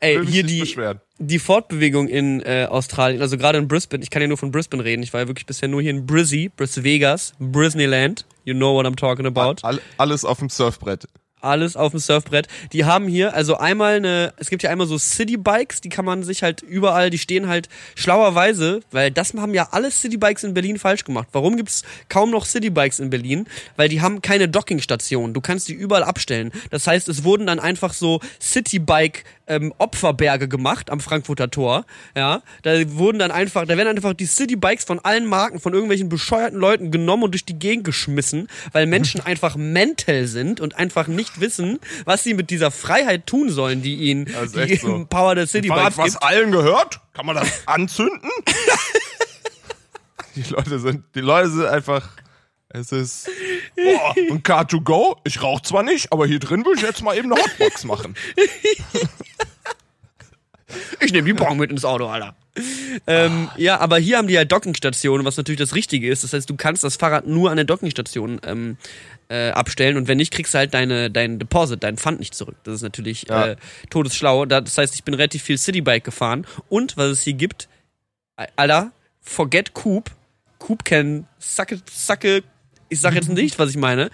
Ey, 0.00 0.24
hier 0.24 0.44
die, 0.44 0.60
beschweren. 0.60 1.00
die 1.18 1.40
Fortbewegung 1.40 2.06
in 2.06 2.40
äh, 2.42 2.66
Australien, 2.70 3.20
also 3.20 3.36
gerade 3.36 3.58
in 3.58 3.66
Brisbane, 3.66 4.02
ich 4.02 4.10
kann 4.10 4.22
ja 4.22 4.28
nur 4.28 4.38
von 4.38 4.52
Brisbane 4.52 4.84
reden, 4.84 5.02
ich 5.02 5.12
war 5.12 5.22
ja 5.22 5.28
wirklich 5.28 5.46
bisher 5.46 5.68
nur 5.68 5.82
hier 5.82 5.90
in 5.90 6.06
Brizzy, 6.06 6.50
Bris 6.56 6.84
Vegas, 6.84 7.34
Brisneyland, 7.40 8.24
you 8.48 8.54
know 8.54 8.74
what 8.74 8.86
I'm 8.86 8.96
talking 8.96 9.26
about. 9.26 9.62
All, 9.62 9.78
alles 9.98 10.24
auf 10.24 10.38
dem 10.38 10.48
Surfbrett. 10.48 11.06
alles 11.40 11.76
auf 11.76 11.92
dem 11.92 12.00
Surfbrett. 12.00 12.48
Die 12.72 12.84
haben 12.84 13.06
hier 13.06 13.34
also 13.34 13.56
einmal 13.56 13.96
eine, 13.96 14.32
es 14.38 14.50
gibt 14.50 14.62
ja 14.62 14.70
einmal 14.70 14.86
so 14.86 14.98
Citybikes, 14.98 15.80
die 15.80 15.88
kann 15.88 16.04
man 16.04 16.22
sich 16.22 16.42
halt 16.42 16.62
überall, 16.62 17.10
die 17.10 17.18
stehen 17.18 17.46
halt 17.46 17.68
schlauerweise, 17.94 18.80
weil 18.90 19.10
das 19.10 19.34
haben 19.34 19.54
ja 19.54 19.68
alle 19.70 19.90
Citybikes 19.90 20.44
in 20.44 20.54
Berlin 20.54 20.78
falsch 20.78 21.04
gemacht. 21.04 21.28
Warum 21.32 21.56
gibt's 21.56 21.82
kaum 22.08 22.30
noch 22.30 22.44
Citybikes 22.44 22.98
in 22.98 23.10
Berlin? 23.10 23.46
Weil 23.76 23.88
die 23.88 24.00
haben 24.00 24.22
keine 24.22 24.48
Dockingstation. 24.48 25.34
Du 25.34 25.40
kannst 25.40 25.68
die 25.68 25.74
überall 25.74 26.04
abstellen. 26.04 26.50
Das 26.70 26.86
heißt, 26.86 27.08
es 27.08 27.22
wurden 27.22 27.46
dann 27.46 27.60
einfach 27.60 27.92
so 27.92 28.20
Citybike 28.40 29.24
ähm, 29.48 29.72
Opferberge 29.78 30.48
gemacht 30.48 30.90
am 30.90 31.00
Frankfurter 31.00 31.50
Tor. 31.50 31.84
Ja, 32.16 32.42
da 32.62 32.72
wurden 32.92 33.18
dann 33.18 33.30
einfach, 33.30 33.66
da 33.66 33.76
werden 33.76 33.88
einfach 33.88 34.14
die 34.14 34.26
Citybikes 34.26 34.84
von 34.84 34.98
allen 35.00 35.26
Marken 35.26 35.60
von 35.60 35.72
irgendwelchen 35.72 36.08
bescheuerten 36.08 36.58
Leuten 36.58 36.90
genommen 36.90 37.24
und 37.24 37.32
durch 37.32 37.44
die 37.44 37.58
Gegend 37.58 37.84
geschmissen, 37.84 38.48
weil 38.72 38.86
Menschen 38.86 39.20
einfach 39.24 39.56
mental 39.56 40.26
sind 40.26 40.60
und 40.60 40.76
einfach 40.76 41.08
nicht 41.08 41.40
wissen, 41.40 41.78
was 42.04 42.24
sie 42.24 42.34
mit 42.34 42.50
dieser 42.50 42.70
Freiheit 42.70 43.26
tun 43.26 43.50
sollen, 43.50 43.82
die 43.82 43.96
ihnen 43.96 44.26
die 44.26 44.76
so. 44.76 45.06
Power 45.10 45.34
der 45.34 45.46
Citybikes 45.46 45.84
Hat 45.84 45.98
was 45.98 46.12
gibt. 46.12 46.22
allen 46.22 46.52
gehört? 46.52 47.00
Kann 47.14 47.26
man 47.26 47.36
das 47.36 47.66
anzünden? 47.66 48.20
die 50.36 50.42
Leute 50.42 50.78
sind, 50.78 51.04
die 51.14 51.20
Leute 51.20 51.50
sind 51.50 51.66
einfach, 51.66 52.08
es 52.70 52.92
ist, 52.92 53.30
boah, 53.76 54.14
ein 54.16 54.42
Car2Go, 54.42 55.16
ich 55.24 55.42
rauch 55.42 55.60
zwar 55.62 55.82
nicht, 55.82 56.12
aber 56.12 56.26
hier 56.26 56.38
drin 56.38 56.64
will 56.64 56.74
ich 56.76 56.82
jetzt 56.82 57.02
mal 57.02 57.16
eben 57.16 57.32
eine 57.32 57.42
Hotbox 57.42 57.84
machen. 57.84 58.14
Ich 61.00 61.12
nehme 61.12 61.24
die 61.26 61.32
Bon 61.32 61.56
mit 61.56 61.70
ins 61.70 61.84
Auto, 61.86 62.08
Alter. 62.08 62.36
Ähm, 63.06 63.48
ja, 63.56 63.78
aber 63.80 63.98
hier 63.98 64.18
haben 64.18 64.28
die 64.28 64.34
ja 64.34 64.44
Dockingstationen, 64.44 65.24
was 65.24 65.38
natürlich 65.38 65.58
das 65.60 65.74
Richtige 65.74 66.10
ist. 66.10 66.24
Das 66.24 66.34
heißt, 66.34 66.50
du 66.50 66.56
kannst 66.56 66.84
das 66.84 66.96
Fahrrad 66.96 67.26
nur 67.26 67.50
an 67.50 67.56
der 67.56 67.64
Dockingstation 67.64 68.38
ähm, 68.44 68.76
äh, 69.30 69.48
abstellen 69.50 69.96
und 69.96 70.08
wenn 70.08 70.18
nicht, 70.18 70.30
kriegst 70.30 70.52
du 70.52 70.58
halt 70.58 70.74
deine, 70.74 71.10
dein 71.10 71.38
Deposit, 71.38 71.82
dein 71.82 71.96
Pfand 71.96 72.18
nicht 72.18 72.34
zurück. 72.34 72.56
Das 72.64 72.74
ist 72.74 72.82
natürlich 72.82 73.26
Ja. 73.28 73.46
äh, 73.46 73.56
todesschlau. 73.88 74.44
Da- 74.44 74.60
Das 74.60 74.76
heißt, 74.76 74.94
ich 74.94 75.04
bin 75.04 75.14
relativ 75.14 75.42
viel 75.42 75.56
Citybike 75.56 76.04
gefahren 76.04 76.46
und 76.68 76.98
was 76.98 77.06
es 77.12 77.22
hier 77.22 77.32
gibt, 77.34 77.68
Alter, 78.56 78.92
forget 79.22 79.72
Coop. 79.72 80.10
Coop 80.58 80.84
can 80.84 81.26
sucke, 81.38 81.80
sucke, 81.90 82.42
ich 82.88 83.00
sag 83.00 83.14
jetzt 83.14 83.28
nicht, 83.28 83.58
was 83.58 83.70
ich 83.70 83.76
meine. 83.76 84.10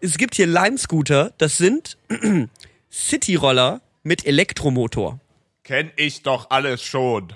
Es 0.00 0.18
gibt 0.18 0.34
hier 0.34 0.46
Lime-Scooter, 0.46 1.32
das 1.38 1.56
sind 1.56 1.96
City-Roller 2.92 3.80
mit 4.02 4.26
Elektromotor. 4.26 5.20
Kenn 5.64 5.90
ich 5.96 6.22
doch 6.22 6.50
alles 6.50 6.82
schon. 6.82 7.32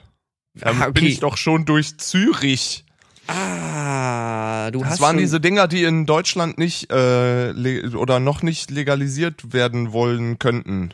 Dann 0.54 0.80
Ah, 0.82 0.86
bin 0.86 1.04
okay. 1.04 1.06
ich 1.06 1.20
doch 1.20 1.36
schon 1.36 1.64
durch 1.64 1.98
Zürich. 1.98 2.84
Ah, 3.26 4.70
du 4.70 4.80
Das 4.80 4.90
hast 4.90 5.00
waren 5.00 5.14
schon, 5.16 5.18
diese 5.18 5.40
Dinger, 5.40 5.66
die 5.68 5.82
in 5.84 6.06
Deutschland 6.06 6.58
nicht 6.58 6.90
äh, 6.90 7.88
oder 7.96 8.20
noch 8.20 8.42
nicht 8.42 8.70
legalisiert 8.70 9.52
werden 9.52 9.92
wollen 9.92 10.38
könnten. 10.38 10.92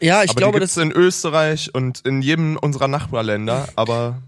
Ja, 0.00 0.22
ich 0.22 0.30
aber 0.30 0.38
glaube, 0.38 0.58
die 0.58 0.60
gibt's 0.60 0.74
das, 0.74 0.84
in 0.84 0.92
Österreich 0.92 1.74
und 1.74 2.00
in 2.06 2.22
jedem 2.22 2.56
unserer 2.56 2.88
Nachbarländer, 2.88 3.68
aber 3.76 4.22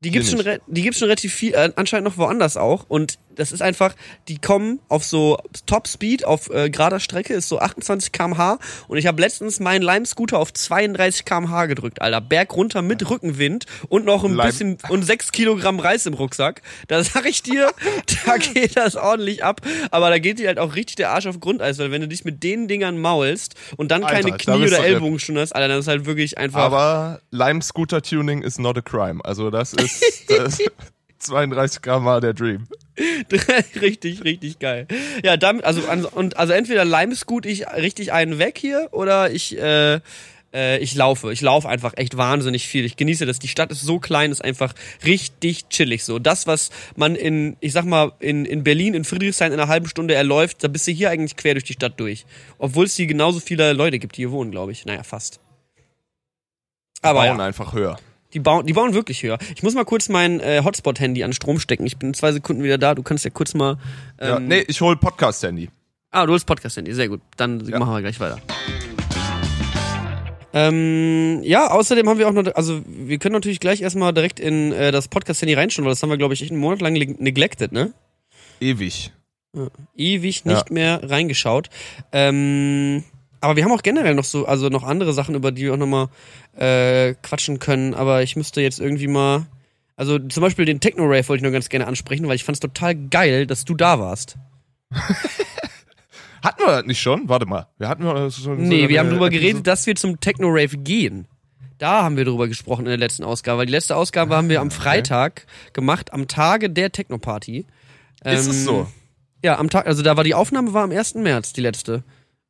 die 0.00 0.10
gibt's 0.10 0.30
schon, 0.30 0.42
die 0.68 0.82
gibt's 0.82 0.98
schon 1.00 1.06
relativ 1.08 1.34
viel, 1.34 1.54
äh, 1.54 1.72
anscheinend 1.76 2.08
noch 2.08 2.16
woanders 2.18 2.56
auch. 2.56 2.84
Und 2.88 3.18
das 3.38 3.52
ist 3.52 3.62
einfach, 3.62 3.94
die 4.28 4.38
kommen 4.38 4.80
auf 4.88 5.04
so 5.04 5.38
Top 5.66 5.88
Speed, 5.88 6.24
auf 6.24 6.50
äh, 6.50 6.68
gerader 6.70 7.00
Strecke, 7.00 7.32
ist 7.34 7.48
so 7.48 7.58
28 7.60 8.12
km/h. 8.12 8.58
Und 8.88 8.98
ich 8.98 9.06
habe 9.06 9.20
letztens 9.20 9.60
meinen 9.60 9.82
Lime-Scooter 9.82 10.38
auf 10.38 10.52
32 10.52 11.24
km/h 11.24 11.66
gedrückt, 11.66 12.02
Alter. 12.02 12.20
Berg 12.20 12.54
runter 12.54 12.82
mit 12.82 13.08
Rückenwind 13.08 13.66
und 13.88 14.04
noch 14.04 14.24
ein 14.24 14.32
Lime- 14.32 14.42
bisschen, 14.44 14.78
und 14.88 15.02
6 15.04 15.32
Kilogramm 15.32 15.78
Reis 15.80 16.04
im 16.06 16.14
Rucksack. 16.14 16.62
Da 16.88 17.02
sag 17.02 17.24
ich 17.26 17.42
dir, 17.42 17.72
da 18.26 18.36
geht 18.36 18.76
das 18.76 18.96
ordentlich 18.96 19.44
ab. 19.44 19.60
Aber 19.90 20.10
da 20.10 20.18
geht 20.18 20.38
dir 20.38 20.48
halt 20.48 20.58
auch 20.58 20.74
richtig 20.74 20.96
der 20.96 21.10
Arsch 21.10 21.26
auf 21.26 21.40
Grundeis, 21.40 21.78
weil 21.78 21.90
wenn 21.90 22.00
du 22.02 22.08
dich 22.08 22.24
mit 22.24 22.42
den 22.42 22.68
Dingern 22.68 23.00
maulst 23.00 23.54
und 23.76 23.90
dann 23.90 24.02
keine 24.02 24.16
Alter, 24.16 24.30
da 24.30 24.36
Knie- 24.54 24.62
bist 24.64 24.74
oder 24.74 24.84
Ellbogen 24.84 25.18
schon 25.18 25.38
hast, 25.38 25.54
Alter, 25.54 25.68
dann 25.68 25.78
ist 25.78 25.88
halt 25.88 26.04
wirklich 26.06 26.36
einfach. 26.38 26.60
aber 26.60 27.20
Lime 27.30 27.62
Scooter 27.62 28.02
Tuning 28.02 28.42
is 28.42 28.58
not 28.58 28.76
a 28.76 28.80
crime. 28.80 29.20
Also 29.24 29.50
das 29.50 29.72
ist 29.74 30.02
das 30.28 30.58
32 31.20 31.82
Gramm 31.82 32.04
war 32.04 32.20
der 32.20 32.34
Dream. 32.34 32.66
richtig, 33.80 34.24
richtig 34.24 34.58
geil. 34.58 34.86
Ja, 35.22 35.36
damit, 35.36 35.64
also, 35.64 35.82
und, 36.10 36.36
also 36.36 36.52
entweder 36.52 36.84
limescoot 36.84 37.46
ich 37.46 37.66
richtig 37.68 38.12
einen 38.12 38.38
weg 38.38 38.58
hier 38.58 38.88
oder 38.92 39.30
ich, 39.30 39.56
äh, 39.58 40.00
äh, 40.52 40.78
ich 40.78 40.94
laufe. 40.94 41.32
Ich 41.32 41.40
laufe 41.40 41.68
einfach 41.68 41.94
echt 41.96 42.16
wahnsinnig 42.16 42.66
viel. 42.66 42.84
Ich 42.84 42.96
genieße 42.96 43.26
das. 43.26 43.38
Die 43.38 43.48
Stadt 43.48 43.70
ist 43.70 43.82
so 43.82 43.98
klein, 43.98 44.32
ist 44.32 44.44
einfach 44.44 44.74
richtig 45.04 45.68
chillig 45.68 46.04
so. 46.04 46.18
Das, 46.18 46.46
was 46.46 46.70
man 46.96 47.14
in, 47.16 47.56
ich 47.60 47.72
sag 47.72 47.84
mal, 47.84 48.12
in, 48.20 48.44
in 48.44 48.64
Berlin, 48.64 48.94
in 48.94 49.04
Friedrichshain 49.04 49.52
in 49.52 49.60
einer 49.60 49.68
halben 49.68 49.88
Stunde 49.88 50.14
erläuft, 50.14 50.64
da 50.64 50.68
bist 50.68 50.86
du 50.86 50.92
hier 50.92 51.10
eigentlich 51.10 51.36
quer 51.36 51.54
durch 51.54 51.64
die 51.64 51.74
Stadt 51.74 51.98
durch. 52.00 52.24
Obwohl 52.58 52.86
es 52.86 52.96
hier 52.96 53.06
genauso 53.06 53.40
viele 53.40 53.72
Leute 53.72 53.98
gibt, 53.98 54.16
die 54.16 54.22
hier 54.22 54.30
wohnen, 54.30 54.50
glaube 54.50 54.72
ich. 54.72 54.84
Naja, 54.86 55.02
fast. 55.02 55.40
Aber 57.02 57.20
Bauen 57.20 57.38
ja. 57.38 57.44
einfach 57.44 57.72
höher. 57.72 57.98
Die 58.34 58.40
bauen, 58.40 58.66
die 58.66 58.74
bauen 58.74 58.92
wirklich 58.92 59.22
höher. 59.22 59.38
Ich 59.56 59.62
muss 59.62 59.74
mal 59.74 59.84
kurz 59.84 60.08
mein 60.10 60.40
äh, 60.40 60.60
Hotspot-Handy 60.62 61.24
an 61.24 61.32
Strom 61.32 61.58
stecken. 61.58 61.86
Ich 61.86 61.96
bin 61.96 62.10
in 62.10 62.14
zwei 62.14 62.32
Sekunden 62.32 62.62
wieder 62.62 62.76
da. 62.76 62.94
Du 62.94 63.02
kannst 63.02 63.24
ja 63.24 63.30
kurz 63.30 63.54
mal. 63.54 63.78
Ähm, 64.18 64.28
Ja, 64.28 64.38
nee, 64.40 64.64
ich 64.68 64.80
hol 64.82 64.96
Podcast-Handy. 64.96 65.70
Ah, 66.10 66.26
du 66.26 66.34
hast 66.34 66.44
Podcast-Handy. 66.44 66.92
Sehr 66.92 67.08
gut. 67.08 67.20
Dann 67.36 67.60
Ja. 67.66 67.78
machen 67.78 67.94
wir 67.94 68.02
gleich 68.02 68.20
weiter. 68.20 68.38
Ähm, 70.52 71.40
ja, 71.42 71.70
außerdem 71.70 72.08
haben 72.08 72.18
wir 72.18 72.28
auch 72.28 72.32
noch, 72.32 72.54
also 72.54 72.80
wir 72.86 73.18
können 73.18 73.34
natürlich 73.34 73.60
gleich 73.60 73.82
erstmal 73.82 74.12
direkt 74.14 74.40
in 74.40 74.72
äh, 74.72 74.92
das 74.92 75.08
Podcast-Handy 75.08 75.54
reinschauen, 75.54 75.84
weil 75.84 75.92
das 75.92 76.02
haben 76.02 76.10
wir, 76.10 76.16
glaube 76.18 76.34
ich, 76.34 76.42
echt 76.42 76.50
einen 76.50 76.60
Monat 76.60 76.80
lang 76.80 76.94
neglected, 76.94 77.72
ne? 77.72 77.92
Ewig. 78.60 79.12
Ewig 79.96 80.44
nicht 80.44 80.70
mehr 80.70 81.00
reingeschaut. 81.08 81.68
Ähm, 82.12 83.04
aber 83.40 83.56
wir 83.56 83.64
haben 83.64 83.72
auch 83.72 83.82
generell 83.82 84.14
noch 84.14 84.24
so, 84.24 84.46
also 84.46 84.68
noch 84.68 84.82
andere 84.84 85.12
Sachen, 85.12 85.34
über 85.34 85.52
die 85.52 85.62
wir 85.64 85.74
auch 85.74 85.78
nochmal 85.78 86.08
äh, 86.56 87.14
quatschen 87.22 87.58
können, 87.58 87.94
aber 87.94 88.22
ich 88.22 88.36
müsste 88.36 88.60
jetzt 88.60 88.80
irgendwie 88.80 89.08
mal. 89.08 89.46
Also 89.96 90.18
zum 90.18 90.42
Beispiel 90.42 90.64
den 90.64 90.78
Techno-Rave 90.80 91.28
wollte 91.28 91.38
ich 91.38 91.42
nur 91.42 91.50
ganz 91.52 91.68
gerne 91.68 91.86
ansprechen, 91.88 92.28
weil 92.28 92.36
ich 92.36 92.44
fand 92.44 92.56
es 92.56 92.60
total 92.60 92.94
geil, 92.94 93.46
dass 93.46 93.64
du 93.64 93.74
da 93.74 93.98
warst. 93.98 94.36
Hatten 96.42 96.60
wir 96.62 96.66
das 96.68 96.84
nicht 96.86 97.00
schon? 97.00 97.28
Warte 97.28 97.46
mal. 97.46 97.66
Wir 97.78 97.88
hatten 97.88 98.04
wir 98.04 98.30
so, 98.30 98.54
Nee, 98.54 98.82
so 98.84 98.88
wir 98.88 99.00
haben 99.00 99.08
Episode- 99.08 99.30
geredet, 99.30 99.66
dass 99.66 99.86
wir 99.86 99.96
zum 99.96 100.20
Techno-Rave 100.20 100.76
gehen. 100.78 101.26
Da 101.78 102.02
haben 102.02 102.16
wir 102.16 102.24
drüber 102.24 102.46
gesprochen 102.48 102.82
in 102.82 102.90
der 102.90 102.96
letzten 102.98 103.24
Ausgabe. 103.24 103.58
Weil 103.60 103.66
die 103.66 103.72
letzte 103.72 103.96
Ausgabe 103.96 104.36
haben 104.36 104.48
wir 104.48 104.60
am 104.60 104.70
Freitag 104.70 105.46
gemacht, 105.72 106.12
am 106.12 106.28
Tage 106.28 106.70
der 106.70 106.92
Techno-Party. 106.92 107.58
Ist 107.58 107.66
Ähm, 108.24 108.50
es 108.50 108.64
so? 108.64 108.86
Ja, 109.44 109.58
am 109.58 109.68
Tag, 109.70 109.86
also 109.86 110.02
da 110.02 110.16
war 110.16 110.24
die 110.24 110.34
Aufnahme 110.34 110.72
war 110.74 110.84
am 110.84 110.90
1. 110.92 111.14
März, 111.14 111.52
die 111.52 111.60
letzte. 111.60 112.02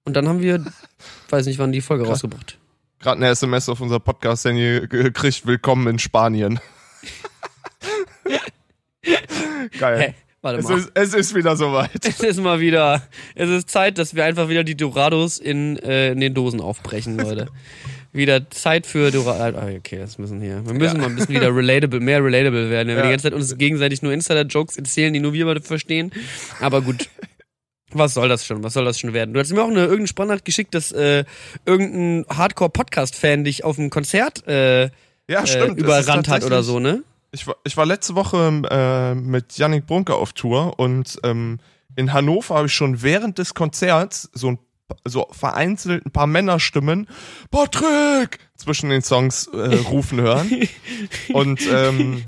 Und 0.09 0.15
dann 0.15 0.27
haben 0.27 0.41
wir, 0.41 0.65
weiß 1.29 1.45
nicht, 1.45 1.59
wann 1.59 1.71
die 1.71 1.83
Folge 1.83 2.07
rausgebracht. 2.07 2.57
gerade 2.99 3.19
eine 3.19 3.29
SMS 3.29 3.69
auf 3.69 3.83
unser 3.83 4.01
Podcast-Handy 4.01 4.87
gekriegt, 4.89 5.47
willkommen 5.47 5.87
in 5.87 5.99
Spanien. 5.99 6.61
Geil. 9.79 10.01
Hä? 10.01 10.15
Warte 10.41 10.61
Es 10.61 10.65
mal. 10.67 10.79
ist, 10.79 10.91
es 10.95 11.13
ist 11.13 11.35
wieder 11.35 11.57
soweit. 11.57 11.91
Es 12.07 12.21
ist 12.21 12.41
mal 12.41 12.59
wieder, 12.59 13.03
es 13.35 13.51
ist 13.51 13.69
Zeit, 13.69 13.99
dass 13.99 14.15
wir 14.15 14.25
einfach 14.25 14.49
wieder 14.49 14.65
die 14.65 14.79
Dorados 14.79 15.37
in, 15.37 15.77
äh, 15.81 16.13
in 16.13 16.21
den 16.21 16.33
Dosen 16.33 16.63
aufbrechen, 16.63 17.19
Leute. 17.19 17.49
wieder 18.15 18.49
Zeit 18.49 18.87
für 18.87 19.11
Dorado. 19.11 19.59
Ah, 19.59 19.69
okay, 19.77 19.99
das 19.99 20.17
müssen 20.17 20.41
hier. 20.41 20.65
Wir 20.65 20.73
müssen 20.73 20.97
Ja. 20.97 21.03
mal 21.03 21.11
ein 21.11 21.17
bisschen 21.17 21.35
wieder 21.35 21.55
relatable, 21.55 22.01
mehr 22.01 22.25
relatable 22.25 22.71
werden. 22.71 22.89
Wenn 22.89 22.97
wir 22.97 23.03
Ja. 23.05 23.11
die 23.11 23.11
ganze 23.11 23.25
Zeit 23.25 23.35
uns 23.35 23.59
gegenseitig 23.59 24.01
nur 24.01 24.15
Insider-Jokes 24.15 24.79
erzählen, 24.79 25.13
die 25.13 25.21
nur 25.21 25.35
wir 25.35 25.45
beide 25.45 25.61
verstehen. 25.61 26.13
Aber 26.61 26.81
gut. 26.81 27.11
Was 27.93 28.15
soll 28.15 28.29
das 28.29 28.45
schon? 28.45 28.63
Was 28.63 28.75
soll 28.75 28.85
das 28.85 28.99
schon 28.99 29.13
werden? 29.13 29.33
Du 29.33 29.41
hast 29.41 29.53
mir 29.53 29.63
auch 29.63 29.69
eine 29.69 29.81
irgendeine 29.81 30.09
Sprachnachricht 30.09 30.45
geschickt, 30.45 30.75
dass 30.75 30.93
äh, 30.93 31.25
irgendein 31.65 32.27
Hardcore-Podcast-Fan 32.37 33.45
dich 33.45 33.65
auf 33.65 33.77
dem 33.77 33.91
Konzert 33.91 34.47
äh, 34.47 34.91
Ja, 35.29 35.43
äh, 35.43 35.47
stimmt. 35.47 35.79
ist 35.79 35.85
überrannt 35.85 36.29
hat 36.29 36.45
oder 36.45 36.63
so, 36.63 36.81
ne? 36.81 37.03
Ich 37.31 37.47
war, 37.47 37.57
ich 37.65 37.77
war 37.77 37.87
letzte 37.87 38.15
Woche 38.15 38.63
äh, 38.71 39.15
mit 39.15 39.57
Yannick 39.59 39.87
Brunke 39.87 40.15
auf 40.15 40.33
Tour 40.33 40.79
und 40.79 41.19
ähm, 41.25 41.59
in 41.97 42.13
Hannover 42.13 42.57
habe 42.57 42.67
ich 42.67 42.75
schon 42.75 43.03
während 43.03 43.39
des 43.39 43.55
Konzerts 43.55 44.31
so 44.33 44.49
ein 44.53 44.59
so 45.05 45.29
vereinzelt 45.33 46.07
ein 46.07 46.13
paar 46.13 46.27
Männerstimmen 46.27 47.09
Patrick 47.51 48.39
zwischen 48.57 48.89
den 48.89 49.03
Songs 49.03 49.47
äh, 49.49 49.75
rufen 49.91 50.19
hören 50.21 50.51
und 51.35 51.61
ähm, 51.71 52.25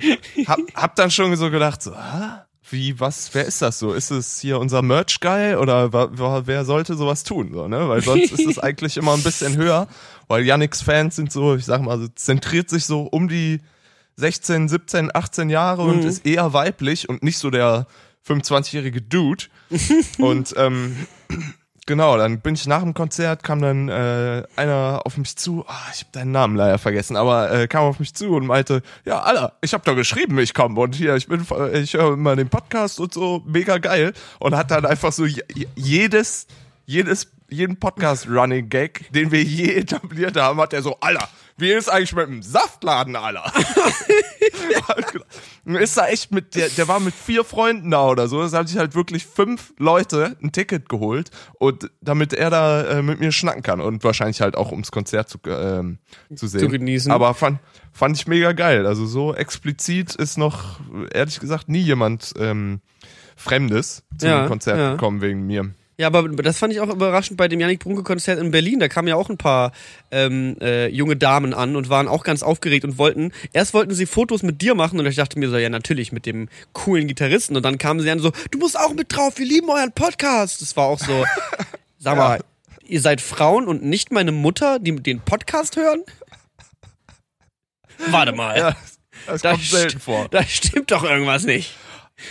hab, 0.47 0.59
hab 0.75 0.95
dann 0.97 1.11
schon 1.11 1.35
so 1.37 1.51
gedacht 1.51 1.81
so 1.83 1.93
ah, 1.93 2.47
wie 2.71 2.99
was 3.01 3.31
wer 3.33 3.45
ist 3.45 3.63
das 3.63 3.79
so? 3.79 3.93
Ist 3.93 4.11
es 4.11 4.41
hier 4.41 4.59
unser 4.59 4.83
Merch 4.83 5.21
Guy 5.21 5.57
oder 5.57 5.93
wer 6.47 6.65
sollte 6.65 6.95
sowas 6.95 7.25
tun 7.25 7.51
so 7.53 7.69
ne? 7.69 7.89
Weil 7.89 8.03
sonst 8.03 8.33
ist 8.33 8.47
es 8.47 8.59
eigentlich 8.61 8.97
immer 8.97 9.15
ein 9.15 9.23
bisschen 9.23 9.57
höher 9.57 9.89
weil 10.29 10.45
Yannicks 10.45 10.83
Fans 10.83 11.17
sind 11.17 11.33
so 11.33 11.55
ich 11.55 11.65
sag 11.65 11.83
mal 11.83 11.99
so 11.99 12.09
zentriert 12.09 12.71
sich 12.71 12.85
so 12.85 13.03
um 13.03 13.29
die 13.29 13.61
16, 14.17 14.69
17, 14.69 15.11
18 15.15 15.51
Jahre 15.51 15.83
und 15.83 16.05
ist 16.05 16.27
eher 16.27 16.53
weiblich 16.53 17.09
und 17.09 17.23
nicht 17.23 17.39
so 17.39 17.51
der 17.51 17.87
25-jährige 18.27 19.03
Dude. 19.03 19.45
und 20.19 20.55
ähm, 20.57 20.97
genau, 21.91 22.17
dann 22.17 22.39
bin 22.41 22.55
ich 22.55 22.69
nach 22.69 22.83
dem 22.83 22.95
Konzert, 22.95 23.43
kam 23.43 23.61
dann 23.61 23.89
äh, 23.89 24.45
einer 24.55 25.03
auf 25.05 25.17
mich 25.17 25.37
zu, 25.37 25.65
ah, 25.67 25.75
ich 25.93 26.03
habe 26.03 26.11
deinen 26.13 26.31
Namen 26.31 26.55
leider 26.55 26.79
vergessen, 26.79 27.17
aber 27.17 27.51
äh, 27.51 27.67
kam 27.67 27.83
auf 27.83 27.99
mich 27.99 28.15
zu 28.15 28.37
und 28.37 28.47
meinte, 28.47 28.81
ja, 29.05 29.19
Alter, 29.21 29.55
ich 29.61 29.75
habe 29.75 29.83
doch 29.85 29.97
geschrieben, 29.97 30.39
ich 30.39 30.55
komme 30.55 30.81
und 30.81 30.95
hier, 30.95 31.17
ich 31.17 31.27
bin, 31.27 31.45
ich 31.75 31.95
höre 31.95 32.13
immer 32.13 32.37
den 32.37 32.49
Podcast 32.49 33.01
und 33.01 33.13
so, 33.13 33.43
mega 33.45 33.79
geil. 33.79 34.13
Und 34.39 34.55
hat 34.57 34.71
dann 34.71 34.87
einfach 34.87 35.11
so 35.11 35.27
je- 35.27 35.43
jedes, 35.75 36.47
jedes, 36.87 37.27
jeden 37.49 37.77
Podcast-Running 37.77 38.69
Gag, 38.69 39.13
den 39.13 39.33
wir 39.33 39.43
je 39.43 39.75
etabliert 39.75 40.37
haben, 40.37 40.61
hat 40.61 40.73
er 40.73 40.83
so, 40.83 40.97
Alter, 41.01 41.29
wie 41.61 41.73
ist 41.73 41.89
eigentlich 41.89 42.15
mit 42.15 42.27
dem 42.27 42.43
Saftladen, 42.43 43.17
Alter? 43.17 43.53
ist 45.65 45.97
da 45.97 46.09
echt 46.09 46.33
mit, 46.33 46.55
der, 46.55 46.69
der 46.69 46.89
war 46.89 47.01
mit 47.01 47.15
vier 47.15 47.45
Freunden 47.45 47.91
da 47.91 48.07
oder 48.07 48.29
so. 48.29 48.43
Das 48.43 48.53
haben 48.53 48.67
sich 48.67 48.79
halt 48.79 48.95
wirklich 48.95 49.27
fünf 49.27 49.73
Leute 49.79 50.37
ein 50.43 50.53
Ticket 50.53 50.89
geholt 50.89 51.31
und 51.59 51.91
damit 52.01 52.33
er 52.33 52.51
da 52.51 52.83
äh, 52.83 53.03
mit 53.03 53.21
mir 53.21 53.33
schnacken 53.33 53.63
kann 53.63 53.81
und 53.81 54.05
wahrscheinlich 54.05 54.41
halt 54.41 54.57
auch 54.57 54.73
ums 54.73 54.91
Konzert 54.91 55.29
zu, 55.29 55.39
ähm, 55.47 55.99
zu 56.35 56.47
sehen. 56.47 56.61
Zu 56.61 56.69
genießen. 56.69 57.13
Aber 57.13 57.35
fand, 57.35 57.61
fand 57.93 58.17
ich 58.17 58.27
mega 58.27 58.53
geil. 58.53 58.87
Also 58.87 59.07
so 59.07 59.35
explizit 59.35 60.15
ist 60.15 60.39
noch, 60.39 60.81
ehrlich 61.13 61.41
gesagt, 61.41 61.69
nie 61.69 61.81
jemand 61.81 62.33
ähm, 62.39 62.81
Fremdes 63.37 64.05
zu 64.19 64.27
Ja, 64.27 64.43
dem 64.43 64.49
Konzert 64.49 64.79
ja. 64.79 64.93
gekommen 64.93 65.23
wegen 65.23 65.47
mir. 65.47 65.71
Ja, 66.01 66.07
aber 66.07 66.27
das 66.31 66.57
fand 66.57 66.73
ich 66.73 66.81
auch 66.81 66.89
überraschend 66.89 67.37
bei 67.37 67.47
dem 67.47 67.61
Yannick 67.61 67.81
Brunke-Konzert 67.81 68.39
in 68.39 68.51
Berlin. 68.51 68.81
Da 68.81 68.89
kamen 68.89 69.07
ja 69.07 69.17
auch 69.17 69.29
ein 69.29 69.37
paar 69.37 69.71
ähm, 70.11 70.57
äh, 70.63 70.89
junge 70.89 71.15
Damen 71.15 71.53
an 71.53 71.77
und 71.77 71.91
waren 71.91 72.09
auch 72.09 72.25
ganz 72.25 72.43
aufgeregt 72.43 72.87
und 72.87 72.97
wollten, 72.97 73.33
erst 73.53 73.75
wollten 73.75 73.93
sie 73.93 74.07
Fotos 74.07 74.43
mit 74.43 74.63
dir 74.63 74.75
machen 74.75 74.99
und 74.99 75.05
ich 75.05 75.17
dachte 75.17 75.39
mir 75.39 75.51
so, 75.51 75.59
ja 75.59 75.69
natürlich, 75.69 76.11
mit 76.11 76.25
dem 76.25 76.49
coolen 76.73 77.07
Gitarristen. 77.07 77.55
Und 77.55 77.65
dann 77.65 77.77
kamen 77.77 78.01
sie 78.01 78.11
an 78.11 78.19
so, 78.19 78.33
du 78.51 78.59
musst 78.59 78.79
auch 78.79 78.95
mit 78.95 79.15
drauf, 79.15 79.37
wir 79.37 79.45
lieben 79.45 79.69
euren 79.69 79.93
Podcast. 79.93 80.63
Das 80.63 80.75
war 80.75 80.87
auch 80.87 80.99
so, 80.99 81.27
sag 81.99 82.17
mal, 82.17 82.41
ihr 82.87 83.03
seid 83.03 83.21
Frauen 83.21 83.67
und 83.69 83.85
nicht 83.85 84.11
meine 84.11 84.33
Mutter, 84.33 84.79
die 84.79 84.97
den 84.97 85.21
Podcast 85.21 85.77
hören? 85.77 86.03
Warte 88.07 88.33
mal, 88.33 88.57
Ja, 88.57 88.77
das 89.27 89.43
da, 89.43 89.51
kommt 89.51 89.65
selten 89.65 90.01
vor. 90.01 90.29
da 90.31 90.43
stimmt 90.45 90.93
doch 90.93 91.05
irgendwas 91.05 91.45
nicht. 91.45 91.75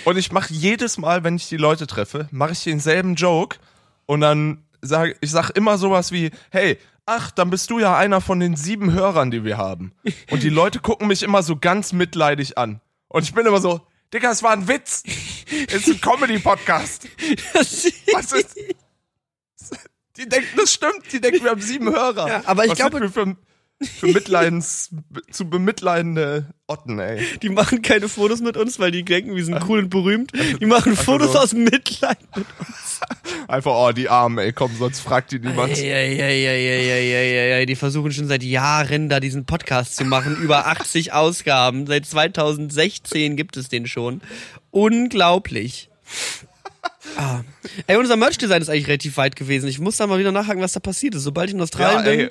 Und 0.05 0.17
ich 0.17 0.31
mache 0.31 0.53
jedes 0.53 0.97
Mal, 0.97 1.23
wenn 1.23 1.35
ich 1.35 1.47
die 1.49 1.57
Leute 1.57 1.87
treffe, 1.87 2.27
mache 2.31 2.51
ich 2.53 2.63
denselben 2.63 3.15
Joke 3.15 3.57
und 4.05 4.21
dann 4.21 4.63
sage 4.81 5.15
ich 5.21 5.31
sag 5.31 5.49
immer 5.51 5.77
sowas 5.77 6.11
wie, 6.11 6.31
hey, 6.51 6.77
ach, 7.05 7.31
dann 7.31 7.49
bist 7.49 7.69
du 7.69 7.79
ja 7.79 7.97
einer 7.97 8.21
von 8.21 8.39
den 8.39 8.55
sieben 8.55 8.93
Hörern, 8.93 9.31
die 9.31 9.43
wir 9.43 9.57
haben. 9.57 9.91
Und 10.29 10.43
die 10.43 10.49
Leute 10.49 10.79
gucken 10.79 11.07
mich 11.07 11.23
immer 11.23 11.43
so 11.43 11.55
ganz 11.57 11.91
mitleidig 11.91 12.57
an. 12.57 12.81
Und 13.07 13.23
ich 13.23 13.33
bin 13.33 13.45
immer 13.45 13.59
so, 13.59 13.81
Digga, 14.13 14.31
es 14.31 14.41
war 14.43 14.51
ein 14.51 14.67
Witz. 14.67 15.03
Es 15.67 15.87
ist 15.87 15.89
ein 15.89 16.01
Comedy-Podcast. 16.01 17.07
Was 17.53 18.31
ist? 18.31 18.55
Die 20.17 20.27
denken, 20.27 20.47
das 20.57 20.73
stimmt. 20.73 21.11
Die 21.11 21.21
denken, 21.21 21.43
wir 21.43 21.51
haben 21.51 21.61
sieben 21.61 21.89
Hörer. 21.89 22.27
Ja, 22.27 22.41
aber 22.45 22.65
ich 22.65 22.71
Was 22.71 22.77
glaube- 22.77 22.99
für, 23.81 24.07
Mitleidens, 24.07 24.89
zu 25.31 25.49
bemitleidende 25.49 26.47
Otten, 26.67 26.99
ey. 26.99 27.23
Die 27.41 27.49
machen 27.49 27.81
keine 27.81 28.09
Fotos 28.09 28.41
mit 28.41 28.57
uns, 28.57 28.77
weil 28.79 28.91
die 28.91 29.03
denken, 29.03 29.35
wir 29.35 29.43
sind 29.45 29.57
cool 29.67 29.79
und 29.79 29.89
berühmt. 29.89 30.31
Die 30.59 30.65
machen 30.65 30.95
Fotos 30.95 31.35
aus 31.35 31.53
Mitleid 31.53 32.17
mit 32.35 32.45
Einfach, 33.47 33.71
oh, 33.73 33.91
die 33.91 34.09
Armen, 34.09 34.37
ey, 34.39 34.51
komm, 34.51 34.75
sonst 34.77 34.99
fragt 34.99 35.31
die 35.31 35.39
niemand. 35.39 35.71
Eieieiei, 35.73 37.65
Die 37.65 37.75
versuchen 37.75 38.11
schon 38.11 38.27
seit 38.27 38.43
Jahren 38.43 39.09
da 39.09 39.19
diesen 39.19 39.45
Podcast 39.45 39.95
zu 39.95 40.03
machen. 40.05 40.35
Über 40.41 40.67
80 40.67 41.13
Ausgaben. 41.19 41.87
Seit 41.87 42.05
2016 42.05 43.35
gibt 43.37 43.57
es 43.57 43.69
den 43.69 43.87
schon. 43.87 44.21
Unglaublich. 44.71 45.89
Ah. 47.17 47.41
Ey, 47.87 47.97
unser 47.97 48.15
Merch-Design 48.17 48.61
ist 48.61 48.69
eigentlich 48.69 48.87
relativ 48.87 49.17
weit 49.17 49.35
gewesen. 49.35 49.67
Ich 49.67 49.79
muss 49.79 49.97
da 49.97 50.05
mal 50.07 50.19
wieder 50.19 50.31
nachhaken, 50.31 50.61
was 50.61 50.73
da 50.73 50.79
passiert 50.79 51.15
ist. 51.15 51.23
Sobald 51.23 51.49
ich 51.49 51.53
in 51.53 51.59
Ja, 51.59 51.63
Australien 51.63 52.03
bin, 52.03 52.19
ey, 52.19 52.29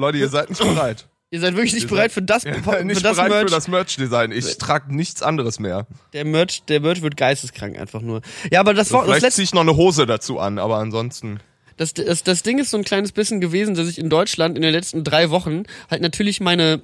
Leute, 0.00 0.18
ihr 0.18 0.28
seid 0.28 0.50
nicht 0.50 0.60
bereit. 0.62 1.06
ihr 1.30 1.40
seid 1.40 1.54
wirklich 1.54 1.74
nicht 1.74 1.84
Ihr 1.84 1.88
bereit 1.88 2.12
für 2.12 2.22
das, 2.22 2.44
Ihr 2.46 2.54
für 2.54 2.84
nicht 2.84 3.04
das 3.04 3.16
bereit 3.16 3.30
Merch. 3.30 3.44
für 3.44 3.54
das 3.54 3.68
Merch-Design. 3.68 4.32
Ich 4.32 4.58
trage 4.58 4.94
nichts 4.94 5.22
anderes 5.22 5.60
mehr. 5.60 5.86
der 6.12 6.24
Merch, 6.24 6.62
der 6.64 6.80
Merch 6.80 7.02
wird 7.02 7.16
geisteskrank 7.16 7.78
einfach 7.78 8.00
nur. 8.00 8.20
Ja, 8.50 8.60
aber 8.60 8.74
das 8.74 8.92
war 8.92 9.00
das 9.00 9.06
Vielleicht 9.06 9.22
letzte 9.22 9.36
ziehe 9.36 9.44
ich 9.44 9.54
noch 9.54 9.60
eine 9.62 9.76
Hose 9.76 10.06
dazu 10.06 10.38
an, 10.38 10.58
aber 10.58 10.76
ansonsten. 10.78 11.40
Das, 11.76 11.94
das, 11.94 12.22
das 12.24 12.42
Ding 12.42 12.58
ist 12.58 12.70
so 12.70 12.76
ein 12.76 12.84
kleines 12.84 13.12
bisschen 13.12 13.40
gewesen, 13.40 13.74
dass 13.74 13.88
ich 13.88 13.98
in 13.98 14.10
Deutschland 14.10 14.56
in 14.56 14.62
den 14.62 14.72
letzten 14.72 15.02
drei 15.04 15.30
Wochen 15.30 15.62
halt 15.90 16.02
natürlich 16.02 16.40
meine 16.40 16.82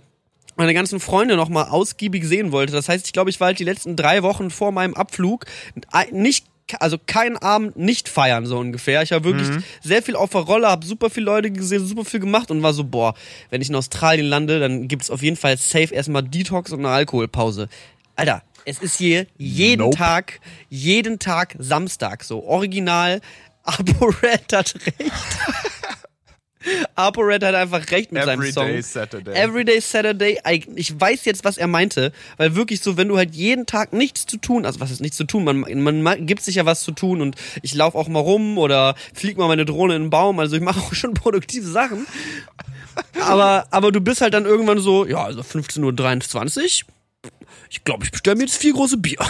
meine 0.59 0.73
ganzen 0.73 1.01
Freunde 1.01 1.37
noch 1.37 1.51
mal 1.51 1.65
ausgiebig 1.65 2.25
sehen 2.25 2.51
wollte. 2.51 2.73
Das 2.73 2.89
heißt, 2.89 3.05
ich 3.07 3.13
glaube, 3.13 3.29
ich 3.29 3.41
war 3.41 3.49
halt 3.49 3.59
die 3.59 3.65
letzten 3.65 3.95
drei 3.95 4.23
Wochen 4.23 4.49
vor 4.49 4.73
meinem 4.73 4.95
Abflug 4.95 5.45
nicht 6.13 6.47
also 6.81 6.99
keinen 7.05 7.37
Abend 7.37 7.77
nicht 7.77 8.09
feiern 8.09 8.47
so 8.47 8.59
ungefähr. 8.59 9.03
Ich 9.03 9.13
war 9.13 9.25
wirklich 9.25 9.49
sehr 9.83 10.03
viel 10.03 10.17
auf 10.17 10.31
der 10.31 10.43
Rolle, 10.43 10.69
habe 10.69 10.85
super 10.85 11.11
viele 11.11 11.27
Leute 11.27 11.51
gesehen, 11.51 11.87
super 11.87 12.05
viel 12.05 12.21
gemacht 12.21 12.51
und 12.51 12.63
war 12.63 12.73
so 12.73 12.85
boah, 12.85 13.15
wenn 13.51 13.63
ich 13.63 13.69
in 13.69 13.75
Australien 13.75 14.27
lande, 14.27 14.59
dann 14.59 14.89
gibt's 14.89 15.11
auf 15.11 15.23
jeden 15.23 15.37
Fall 15.37 15.57
safe 15.57 15.95
erstmal 15.95 16.23
Detox 16.23 16.73
und 16.73 16.81
eine 16.81 16.89
Alkoholpause. 16.89 17.69
Alter, 18.17 18.43
es 18.65 18.79
ist 18.81 18.97
hier 18.97 19.27
jeden 19.37 19.83
Nope. 19.83 19.97
Tag, 19.97 20.41
jeden 20.69 21.19
Tag 21.19 21.55
Samstag 21.59 22.25
so 22.25 22.45
original. 22.45 23.21
ApoRed 23.67 24.53
hat 24.53 24.75
recht. 24.87 25.13
ApoRed 26.95 27.45
hat 27.45 27.55
einfach 27.55 27.91
recht 27.91 28.13
mit 28.13 28.25
seinem 28.25 28.43
Song. 28.53 28.65
Everyday 28.65 28.83
Saturday. 28.83 29.35
Everyday 29.35 29.81
Saturday. 29.81 30.39
Ich 30.75 30.99
weiß 31.01 31.25
jetzt, 31.25 31.45
was 31.45 31.57
er 31.59 31.67
meinte, 31.67 32.13
weil 32.37 32.55
wirklich 32.57 32.81
so, 32.81 32.97
wenn 32.97 33.09
du 33.09 33.17
halt 33.17 33.35
jeden 33.35 33.67
Tag 33.67 33.93
nichts 33.93 34.27
zu 34.27 34.37
tun, 34.39 34.67
also 34.67 34.81
was 34.81 34.91
ist 34.91 35.01
nichts 35.01 35.17
zu 35.17 35.25
tun, 35.25 35.45
man, 35.45 35.61
man 35.83 36.03
ma- 36.03 36.15
gibt 36.17 36.43
sich 36.43 36.57
ja 36.57 36.67
was 36.67 36.83
zu 36.83 36.93
tun 36.93 37.21
und 37.21 37.37
ich 37.63 37.75
laufe 37.75 37.97
auch 37.99 38.09
mal 38.09 38.21
rum 38.21 38.59
oder 38.59 38.95
flieg 39.15 39.37
mal 39.39 39.49
meine 39.49 39.65
Drohne 39.65 39.97
in 39.97 40.03
den 40.05 40.11
Baum, 40.11 40.39
also 40.39 40.57
ich 40.57 40.63
mache 40.63 40.81
auch 40.81 40.95
schon 40.95 41.15
produktive 41.15 41.67
Sachen. 41.69 42.07
Aber, 43.21 43.67
aber 43.71 43.93
du 43.93 44.01
bist 44.01 44.21
halt 44.23 44.35
dann 44.35 44.47
irgendwann 44.47 44.79
so, 44.81 45.07
ja, 45.07 45.23
also 45.25 45.41
15.23 45.43 46.83
Uhr, 46.85 47.31
ich 47.71 47.85
glaube, 47.85 48.05
ich 48.05 48.11
bestelle 48.11 48.37
mir 48.37 48.45
jetzt 48.45 48.57
vier 48.57 48.73
große 48.73 48.97
Bier. 48.97 49.19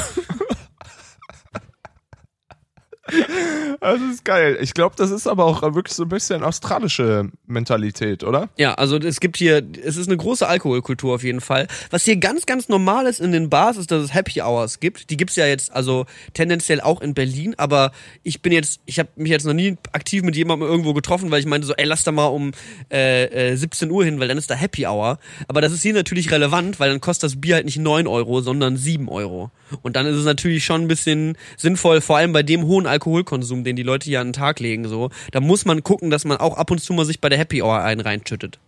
Das 3.80 4.00
ist 4.00 4.24
geil. 4.24 4.58
Ich 4.60 4.74
glaube, 4.74 4.94
das 4.96 5.10
ist 5.10 5.26
aber 5.26 5.44
auch 5.44 5.62
wirklich 5.62 5.94
so 5.94 6.04
ein 6.04 6.08
bisschen 6.08 6.42
australische 6.42 7.30
Mentalität, 7.46 8.24
oder? 8.24 8.48
Ja, 8.56 8.74
also 8.74 8.96
es 8.96 9.20
gibt 9.20 9.36
hier, 9.36 9.62
es 9.84 9.96
ist 9.96 10.08
eine 10.08 10.16
große 10.16 10.46
Alkoholkultur 10.46 11.14
auf 11.14 11.22
jeden 11.22 11.40
Fall. 11.40 11.68
Was 11.90 12.04
hier 12.04 12.16
ganz, 12.16 12.46
ganz 12.46 12.68
normal 12.68 13.06
ist 13.06 13.20
in 13.20 13.32
den 13.32 13.50
Bars, 13.50 13.76
ist, 13.76 13.90
dass 13.90 14.02
es 14.02 14.14
Happy 14.14 14.40
Hours 14.40 14.80
gibt. 14.80 15.10
Die 15.10 15.16
gibt's 15.16 15.36
ja 15.36 15.46
jetzt 15.46 15.72
also 15.72 16.06
tendenziell 16.34 16.80
auch 16.80 17.00
in 17.00 17.14
Berlin, 17.14 17.54
aber 17.58 17.92
ich 18.22 18.42
bin 18.42 18.52
jetzt, 18.52 18.80
ich 18.86 18.98
habe 18.98 19.08
mich 19.16 19.30
jetzt 19.30 19.46
noch 19.46 19.52
nie 19.52 19.76
aktiv 19.92 20.22
mit 20.22 20.36
jemandem 20.36 20.68
irgendwo 20.68 20.92
getroffen, 20.92 21.30
weil 21.30 21.40
ich 21.40 21.46
meinte 21.46 21.66
so, 21.66 21.74
ey, 21.74 21.84
lass 21.84 22.04
da 22.04 22.12
mal 22.12 22.26
um 22.26 22.52
äh, 22.90 23.52
äh, 23.52 23.56
17 23.56 23.90
Uhr 23.90 24.04
hin, 24.04 24.20
weil 24.20 24.28
dann 24.28 24.38
ist 24.38 24.50
da 24.50 24.54
Happy 24.54 24.86
Hour. 24.86 25.18
Aber 25.48 25.60
das 25.60 25.72
ist 25.72 25.82
hier 25.82 25.94
natürlich 25.94 26.30
relevant, 26.30 26.80
weil 26.80 26.90
dann 26.90 27.00
kostet 27.00 27.24
das 27.24 27.40
Bier 27.40 27.56
halt 27.56 27.66
nicht 27.66 27.78
9 27.78 28.06
Euro, 28.06 28.40
sondern 28.40 28.76
7 28.76 29.08
Euro. 29.08 29.50
Und 29.82 29.96
dann 29.96 30.06
ist 30.06 30.16
es 30.16 30.24
natürlich 30.24 30.64
schon 30.64 30.82
ein 30.82 30.88
bisschen 30.88 31.36
sinnvoll, 31.56 32.00
vor 32.00 32.16
allem 32.16 32.32
bei 32.32 32.42
dem 32.42 32.64
hohen 32.64 32.86
Alkoholkonsum, 32.86 33.64
den 33.64 33.76
die 33.76 33.82
Leute 33.82 34.06
hier 34.06 34.20
an 34.20 34.28
den 34.28 34.32
Tag 34.32 34.60
legen, 34.60 34.88
so. 34.88 35.10
Da 35.32 35.40
muss 35.40 35.64
man 35.64 35.82
gucken, 35.82 36.10
dass 36.10 36.24
man 36.24 36.36
auch 36.36 36.56
ab 36.56 36.70
und 36.70 36.78
zu 36.78 36.92
mal 36.92 37.04
sich 37.04 37.20
bei 37.20 37.28
der 37.28 37.38
Happy 37.38 37.62
Hour 37.62 37.82
einen 37.82 38.00
reinschüttet. 38.00 38.58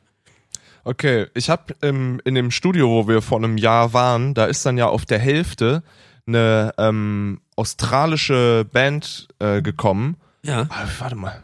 Okay, 0.85 1.27
ich 1.35 1.51
habe 1.51 1.75
ähm, 1.83 2.21
in 2.25 2.35
dem 2.35 2.51
Studio, 2.51 2.89
wo 2.89 3.09
wir 3.09 3.21
vor 3.21 3.39
einem 3.39 3.59
Jahr 3.59 3.93
waren, 3.93 4.35
da 4.35 4.47
ist 4.47 4.65
dann 4.65 4.79
ja 4.79 4.87
auf 4.87 5.05
der 5.05 5.19
Hälfte 5.19 5.83
eine 6.27 6.73
ähm, 6.79 7.41
australische 7.57 8.67
Band 8.71 9.29
äh, 9.39 9.63
gekommen. 9.63 10.17
Ja. 10.43 10.67
Ah, 10.71 10.87
warte 10.99 11.17
mal, 11.17 11.43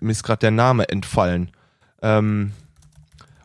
mir 0.00 0.12
ist 0.12 0.22
gerade 0.22 0.40
der 0.40 0.50
Name 0.50 0.88
entfallen. 0.88 1.50
Ähm, 2.02 2.52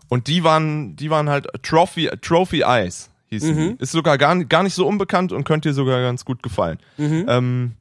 und 0.10 0.28
die 0.28 0.44
waren, 0.44 0.96
die 0.96 1.10
waren 1.10 1.30
halt 1.30 1.48
Trophy, 1.64 2.10
Trophy 2.22 2.62
Eyes 2.62 3.10
hießen 3.36 3.56
die. 3.78 3.84
Ist 3.84 3.92
sogar 3.92 4.18
gar, 4.18 4.36
nicht- 4.36 4.50
gar 4.50 4.64
nicht 4.64 4.74
so 4.74 4.86
unbekannt 4.88 5.32
und 5.32 5.44
könnte 5.46 5.70
dir 5.70 5.74
sogar 5.74 6.02
ganz 6.02 6.26
gut 6.26 6.44
gefallen. 6.44 6.80
Ähm, 7.28 7.74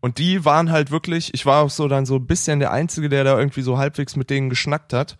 und 0.00 0.18
die 0.18 0.44
waren 0.44 0.72
halt 0.72 0.90
wirklich, 0.90 1.32
ich 1.32 1.46
war 1.46 1.62
auch 1.62 1.70
so 1.70 1.86
dann 1.86 2.06
so 2.06 2.16
ein 2.16 2.26
bisschen 2.26 2.58
der 2.58 2.72
Einzige, 2.72 3.08
der 3.08 3.22
da 3.22 3.38
irgendwie 3.38 3.62
so 3.62 3.78
halbwegs 3.78 4.16
mit 4.16 4.30
denen 4.30 4.50
geschnackt 4.50 4.92
hat. 4.92 5.16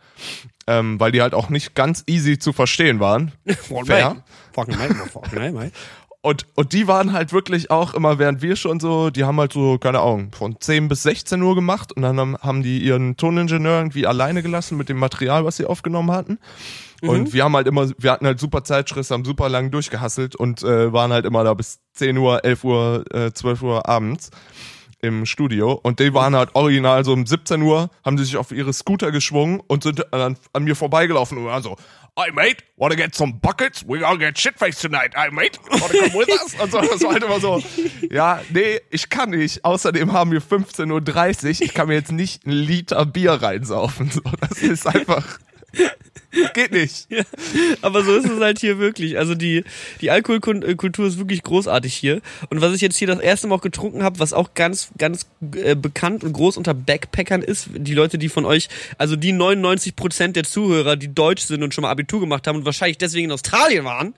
Ähm, 0.66 0.98
weil 1.00 1.10
die 1.12 1.20
halt 1.22 1.34
auch 1.34 1.48
nicht 1.48 1.74
ganz 1.74 2.04
easy 2.06 2.38
zu 2.38 2.52
verstehen 2.52 3.00
waren. 3.00 3.32
Fair. 3.86 4.16
Und, 6.24 6.46
und 6.54 6.72
die 6.72 6.86
waren 6.86 7.12
halt 7.12 7.32
wirklich 7.32 7.72
auch 7.72 7.94
immer, 7.94 8.20
während 8.20 8.42
wir 8.42 8.54
schon 8.54 8.78
so, 8.78 9.10
die 9.10 9.24
haben 9.24 9.40
halt 9.40 9.52
so, 9.52 9.78
keine 9.78 9.98
Ahnung, 9.98 10.30
von 10.32 10.54
10 10.60 10.86
bis 10.86 11.02
16 11.02 11.42
Uhr 11.42 11.56
gemacht 11.56 11.90
und 11.92 12.02
dann 12.02 12.16
haben, 12.16 12.36
haben 12.40 12.62
die 12.62 12.78
ihren 12.78 13.16
Toningenieur 13.16 13.78
irgendwie 13.78 14.06
alleine 14.06 14.40
gelassen 14.40 14.76
mit 14.78 14.88
dem 14.88 14.98
Material, 14.98 15.44
was 15.44 15.56
sie 15.56 15.66
aufgenommen 15.66 16.12
hatten. 16.12 16.38
Und 17.08 17.32
wir 17.32 17.44
haben 17.44 17.56
halt 17.56 17.66
immer, 17.66 17.90
wir 17.98 18.12
hatten 18.12 18.26
halt 18.26 18.38
super 18.38 18.64
Zeitstress, 18.64 19.10
haben 19.10 19.24
super 19.24 19.48
lang 19.48 19.70
durchgehasselt 19.70 20.36
und 20.36 20.62
äh, 20.62 20.92
waren 20.92 21.12
halt 21.12 21.24
immer 21.24 21.42
da 21.44 21.54
bis 21.54 21.80
10 21.94 22.16
Uhr, 22.16 22.44
11 22.44 22.64
Uhr, 22.64 23.04
äh, 23.12 23.32
12 23.32 23.62
Uhr 23.62 23.88
abends 23.88 24.30
im 25.00 25.26
Studio 25.26 25.72
und 25.72 25.98
die 25.98 26.14
waren 26.14 26.36
halt 26.36 26.54
original 26.54 27.04
so 27.04 27.12
um 27.12 27.26
17 27.26 27.60
Uhr, 27.62 27.90
haben 28.04 28.16
die 28.16 28.22
sich 28.22 28.36
auf 28.36 28.52
ihre 28.52 28.72
Scooter 28.72 29.10
geschwungen 29.10 29.60
und 29.66 29.82
sind 29.82 30.06
dann 30.12 30.36
an 30.52 30.64
mir 30.64 30.76
vorbeigelaufen 30.76 31.38
und 31.38 31.46
waren 31.46 31.62
so, 31.62 31.76
Hey 32.14 32.30
mate, 32.30 32.58
wanna 32.76 32.94
get 32.94 33.14
some 33.14 33.32
buckets? 33.40 33.84
We 33.88 33.98
gonna 33.98 34.18
get 34.18 34.38
shitfaced 34.38 34.82
tonight. 34.82 35.12
Hey 35.14 35.30
mate, 35.30 35.58
wanna 35.70 35.88
come 35.88 36.12
with 36.12 36.28
us? 36.28 36.54
Und 36.60 36.70
so, 36.70 36.80
das 36.80 37.02
war 37.02 37.14
halt 37.14 37.24
immer 37.24 37.40
so, 37.40 37.62
ja, 38.10 38.42
nee, 38.50 38.80
ich 38.90 39.08
kann 39.08 39.30
nicht. 39.30 39.64
Außerdem 39.64 40.12
haben 40.12 40.30
wir 40.30 40.42
15.30 40.42 41.44
Uhr, 41.44 41.50
ich 41.62 41.74
kann 41.74 41.88
mir 41.88 41.94
jetzt 41.94 42.12
nicht 42.12 42.46
einen 42.46 42.54
Liter 42.54 43.06
Bier 43.06 43.32
reinsaufen. 43.32 44.10
So, 44.10 44.20
das 44.40 44.58
ist 44.58 44.86
einfach, 44.86 45.38
geht 46.54 46.72
nicht. 46.72 47.08
Aber 47.82 48.02
so 48.02 48.16
ist 48.16 48.28
es 48.28 48.40
halt 48.40 48.58
hier 48.58 48.78
wirklich. 48.78 49.18
Also 49.18 49.34
die, 49.34 49.64
die 50.00 50.10
Alkoholkultur 50.10 51.06
ist 51.06 51.18
wirklich 51.18 51.42
großartig 51.42 51.94
hier. 51.94 52.20
Und 52.48 52.60
was 52.60 52.74
ich 52.74 52.80
jetzt 52.80 52.96
hier 52.96 53.06
das 53.06 53.20
erste 53.20 53.46
Mal 53.46 53.56
auch 53.56 53.60
getrunken 53.60 54.02
habe, 54.02 54.18
was 54.18 54.32
auch 54.32 54.54
ganz, 54.54 54.90
ganz 54.96 55.26
äh, 55.56 55.74
bekannt 55.74 56.24
und 56.24 56.32
groß 56.32 56.56
unter 56.56 56.74
Backpackern 56.74 57.42
ist, 57.42 57.68
die 57.74 57.94
Leute, 57.94 58.18
die 58.18 58.28
von 58.28 58.44
euch, 58.44 58.68
also 58.98 59.16
die 59.16 59.32
99 59.32 59.94
Prozent 59.94 60.36
der 60.36 60.44
Zuhörer, 60.44 60.96
die 60.96 61.14
deutsch 61.14 61.42
sind 61.42 61.62
und 61.62 61.74
schon 61.74 61.82
mal 61.82 61.90
Abitur 61.90 62.20
gemacht 62.20 62.46
haben 62.46 62.56
und 62.56 62.64
wahrscheinlich 62.64 62.98
deswegen 62.98 63.26
in 63.26 63.32
Australien 63.32 63.84
waren, 63.84 64.14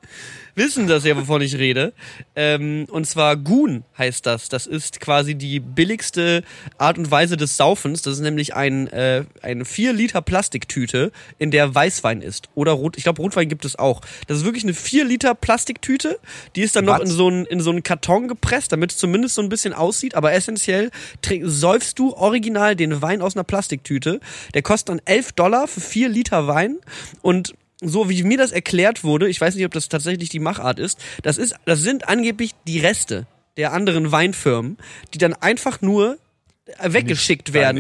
wissen 0.55 0.87
das 0.87 1.05
ja, 1.05 1.17
wovon 1.17 1.43
ich 1.43 1.57
rede. 1.57 1.93
Ähm, 2.37 2.87
und 2.91 3.07
zwar 3.07 3.37
Goon 3.37 3.85
heißt 3.99 4.25
das. 4.27 4.49
Das 4.49 4.67
ist 4.67 5.01
quasi 5.01 5.35
die 5.35 5.61
billigste 5.61 6.43
Art 6.79 6.99
und 6.99 7.11
Weise 7.11 7.37
des 7.37 7.57
Saufens. 7.57 8.03
Das 8.03 8.15
ist 8.15 8.21
nämlich 8.21 8.55
ein, 8.55 8.87
äh, 8.89 9.25
eine 9.43 9.65
4 9.65 9.93
Liter 9.93 10.23
Plastiktüte, 10.23 11.13
in 11.39 11.51
der 11.51 11.75
Weißwein 11.75 12.23
ist. 12.23 12.49
Oder 12.55 12.73
Rot, 12.73 12.97
ich 12.97 13.03
glaube 13.05 13.23
Rotwein 13.23 13.49
gibt 13.49 13.65
es 13.65 13.77
auch. 13.79 14.01
Das 14.27 14.39
ist 14.39 14.45
wirklich 14.45 14.65
eine 14.65 14.75
4 14.75 15.05
Liter 15.05 15.35
Plastiktüte. 15.35 16.19
Die 16.57 16.63
ist 16.63 16.77
dann 16.77 16.85
noch 16.85 17.01
Was? 17.01 17.11
in 17.11 17.17
so 17.17 17.29
einen 17.29 17.47
in 17.47 17.61
so 17.61 17.71
einen 17.71 17.83
Karton 17.83 18.29
gepresst, 18.29 18.73
damit 18.73 18.93
es 18.93 18.97
zumindest 18.97 19.35
so 19.35 19.43
ein 19.43 19.49
bisschen 19.49 19.73
aussieht. 19.73 20.15
Aber 20.15 20.33
essentiell 20.33 20.91
trink- 21.23 21.45
säufst 21.47 21.99
du 21.99 22.13
original 22.15 22.77
den 22.77 23.03
Wein 23.03 23.23
aus 23.23 23.37
einer 23.37 23.45
Plastiktüte. 23.45 24.21
Der 24.55 24.63
kostet 24.63 24.89
dann 24.91 25.01
11 25.05 25.33
Dollar 25.33 25.69
für 25.69 25.81
4 25.81 26.09
Liter 26.09 26.47
Wein. 26.47 26.79
Und 27.23 27.55
so 27.81 28.09
wie 28.09 28.23
mir 28.23 28.39
das 28.39 28.53
erklärt 28.53 29.05
wurde, 29.05 29.29
ich 29.29 29.41
weiß 29.41 29.55
nicht, 29.57 29.65
ob 29.67 29.73
das 29.73 29.89
tatsächlich 29.89 30.29
die 30.29 30.41
Machart 30.41 30.79
ist, 30.79 30.99
das 31.23 31.39
ist, 31.39 31.55
das 31.65 31.81
sind 31.81 32.09
angeblich 32.09 32.53
die 32.67 32.79
Reste 32.79 33.27
der 33.57 33.73
anderen 33.73 34.11
Weinfirmen, 34.13 34.79
die 35.13 35.19
dann 35.19 35.35
einfach 35.35 35.81
nur 35.81 36.19
äh, 36.67 36.93
weggeschickt 36.93 37.53
werden. 37.53 37.79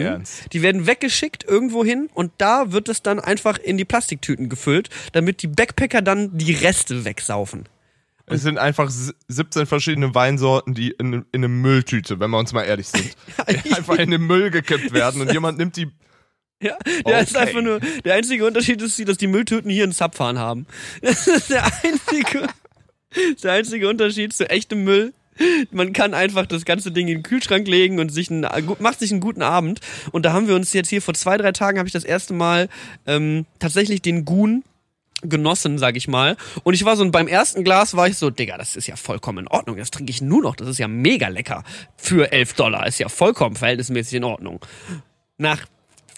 Die 0.52 0.62
werden 0.62 0.86
weggeschickt 0.86 1.44
irgendwo 1.44 1.84
hin 1.84 2.08
und 2.14 2.32
da 2.38 2.72
wird 2.72 2.88
es 2.88 3.02
dann 3.02 3.18
einfach 3.20 3.58
in 3.58 3.76
die 3.78 3.84
Plastiktüten 3.84 4.48
gefüllt, 4.48 4.88
damit 5.12 5.42
die 5.42 5.48
Backpacker 5.48 6.02
dann 6.02 6.36
die 6.36 6.52
Reste 6.52 7.04
wegsaufen. 7.04 7.64
Es 8.26 8.40
sind 8.42 8.56
einfach 8.58 8.88
s- 8.88 9.14
17 9.28 9.66
verschiedene 9.66 10.14
Weinsorten, 10.14 10.72
die 10.74 10.90
in, 10.92 11.12
in 11.12 11.24
eine 11.32 11.48
Mülltüte, 11.48 12.20
wenn 12.20 12.30
wir 12.30 12.38
uns 12.38 12.52
mal 12.52 12.62
ehrlich 12.62 12.88
sind, 12.88 13.14
einfach 13.76 13.96
in 13.98 14.10
den 14.10 14.22
Müll 14.22 14.50
gekippt 14.50 14.92
werden 14.92 15.20
und 15.20 15.30
jemand 15.32 15.58
nimmt 15.58 15.76
die. 15.76 15.88
Ja, 16.64 16.78
der 17.06 17.20
ist 17.20 17.34
Okay. 17.36 17.46
einfach 17.46 17.62
nur, 17.62 17.80
der 18.04 18.14
einzige 18.14 18.46
Unterschied 18.46 18.80
ist, 18.80 19.06
dass 19.08 19.18
die 19.18 19.26
Mülltüten 19.26 19.70
hier 19.70 19.84
einen 19.84 19.92
Zapfhahn 19.92 20.38
haben. 20.38 20.66
Das 21.02 21.26
ist 21.26 21.50
der 21.50 21.64
einzige, 21.82 22.46
der 23.42 23.52
einzige 23.52 23.88
Unterschied 23.88 24.32
zu 24.32 24.48
echtem 24.48 24.82
Müll. 24.84 25.12
Man 25.72 25.92
kann 25.92 26.14
einfach 26.14 26.46
das 26.46 26.64
ganze 26.64 26.92
Ding 26.92 27.08
in 27.08 27.18
den 27.18 27.22
Kühlschrank 27.24 27.66
legen 27.66 27.98
und 27.98 28.10
sich 28.10 28.30
einen, 28.30 28.46
macht 28.78 29.00
sich 29.00 29.10
einen 29.10 29.20
guten 29.20 29.42
Abend. 29.42 29.80
Und 30.12 30.24
da 30.24 30.32
haben 30.32 30.46
wir 30.48 30.54
uns 30.54 30.72
jetzt 30.72 30.88
hier 30.90 31.02
vor 31.02 31.14
zwei, 31.14 31.36
drei 31.36 31.52
Tagen 31.52 31.78
habe 31.78 31.88
ich 31.88 31.92
das 31.92 32.04
erste 32.04 32.34
Mal 32.34 32.68
ähm, 33.06 33.44
tatsächlich 33.58 34.00
den 34.00 34.24
Gun 34.24 34.62
genossen, 35.22 35.78
sag 35.78 35.96
ich 35.96 36.06
mal. 36.06 36.36
Und 36.62 36.74
ich 36.74 36.84
war 36.84 36.96
so, 36.96 37.10
beim 37.10 37.26
ersten 37.26 37.64
Glas 37.64 37.96
war 37.96 38.06
ich 38.06 38.16
so, 38.16 38.30
Digga, 38.30 38.56
das 38.58 38.76
ist 38.76 38.86
ja 38.86 38.94
vollkommen 38.96 39.38
in 39.38 39.48
Ordnung. 39.48 39.76
Das 39.76 39.90
trinke 39.90 40.10
ich 40.10 40.22
nur 40.22 40.42
noch. 40.42 40.54
Das 40.54 40.68
ist 40.68 40.78
ja 40.78 40.86
mega 40.86 41.28
lecker. 41.28 41.64
Für 41.96 42.30
11 42.30 42.52
Dollar. 42.54 42.86
Ist 42.86 43.00
ja 43.00 43.08
vollkommen 43.08 43.56
verhältnismäßig 43.56 44.14
in 44.14 44.24
Ordnung. 44.24 44.60
Nach 45.36 45.66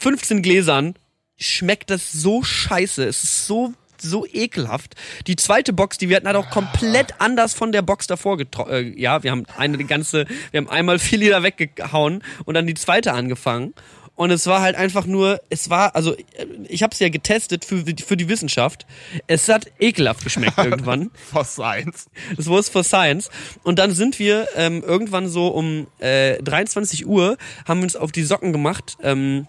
15 0.00 0.42
Gläsern 0.42 0.94
schmeckt 1.37 1.90
das 1.90 2.12
so 2.12 2.42
scheiße. 2.42 3.04
Es 3.04 3.24
ist 3.24 3.46
so 3.46 3.74
so 3.98 4.26
ekelhaft. 4.26 4.94
Die 5.26 5.37
zweite 5.37 5.72
Box, 5.72 5.98
die 5.98 6.09
wir 6.09 6.16
hatten, 6.16 6.28
hat 6.28 6.37
auch 6.37 6.50
komplett 6.50 7.14
anders 7.18 7.54
von 7.54 7.72
der 7.72 7.80
Box 7.82 8.06
davor 8.06 8.37
getroffen. 8.37 8.70
Äh, 8.70 8.80
ja, 9.00 9.22
wir 9.22 9.30
haben 9.30 9.46
eine 9.56 9.78
die 9.78 9.87
ganze, 9.87 10.26
wir 10.50 10.59
haben 10.59 10.68
einmal 10.68 10.98
vier 10.98 11.18
Liter 11.18 11.42
weggehauen 11.42 12.22
und 12.44 12.54
dann 12.54 12.66
die 12.66 12.74
zweite 12.74 13.14
angefangen. 13.14 13.74
Und 14.16 14.30
es 14.30 14.46
war 14.46 14.62
halt 14.62 14.76
einfach 14.76 15.04
nur, 15.04 15.42
es 15.50 15.68
war, 15.68 15.94
also 15.94 16.14
äh, 16.14 16.46
ich 16.68 16.82
habe 16.82 16.92
es 16.92 16.98
ja 16.98 17.11
getestet 17.11 17.66
für, 17.66 17.85
für 17.85 18.16
die 18.16 18.28
Wissenschaft. 18.28 18.87
Es 19.26 19.48
hat 19.48 19.66
ekelhaft 19.78 20.24
geschmeckt 20.24 20.56
irgendwann. 20.64 21.11
For 21.30 21.44
Science. 21.44 22.06
Das 22.35 22.48
was 22.48 22.70
for 22.70 22.82
Science. 22.82 23.30
Und 23.62 23.78
dann 23.78 23.92
sind 23.92 24.18
wir 24.18 24.48
ähm, 24.56 24.82
irgendwann 24.82 25.28
so 25.28 25.48
um 25.48 25.87
äh, 25.98 26.42
23 26.42 27.06
Uhr, 27.06 27.37
haben 27.66 27.80
wir 27.80 27.85
uns 27.85 27.96
auf 27.96 28.11
die 28.11 28.22
Socken 28.22 28.52
gemacht. 28.52 28.96
Ähm, 29.02 29.46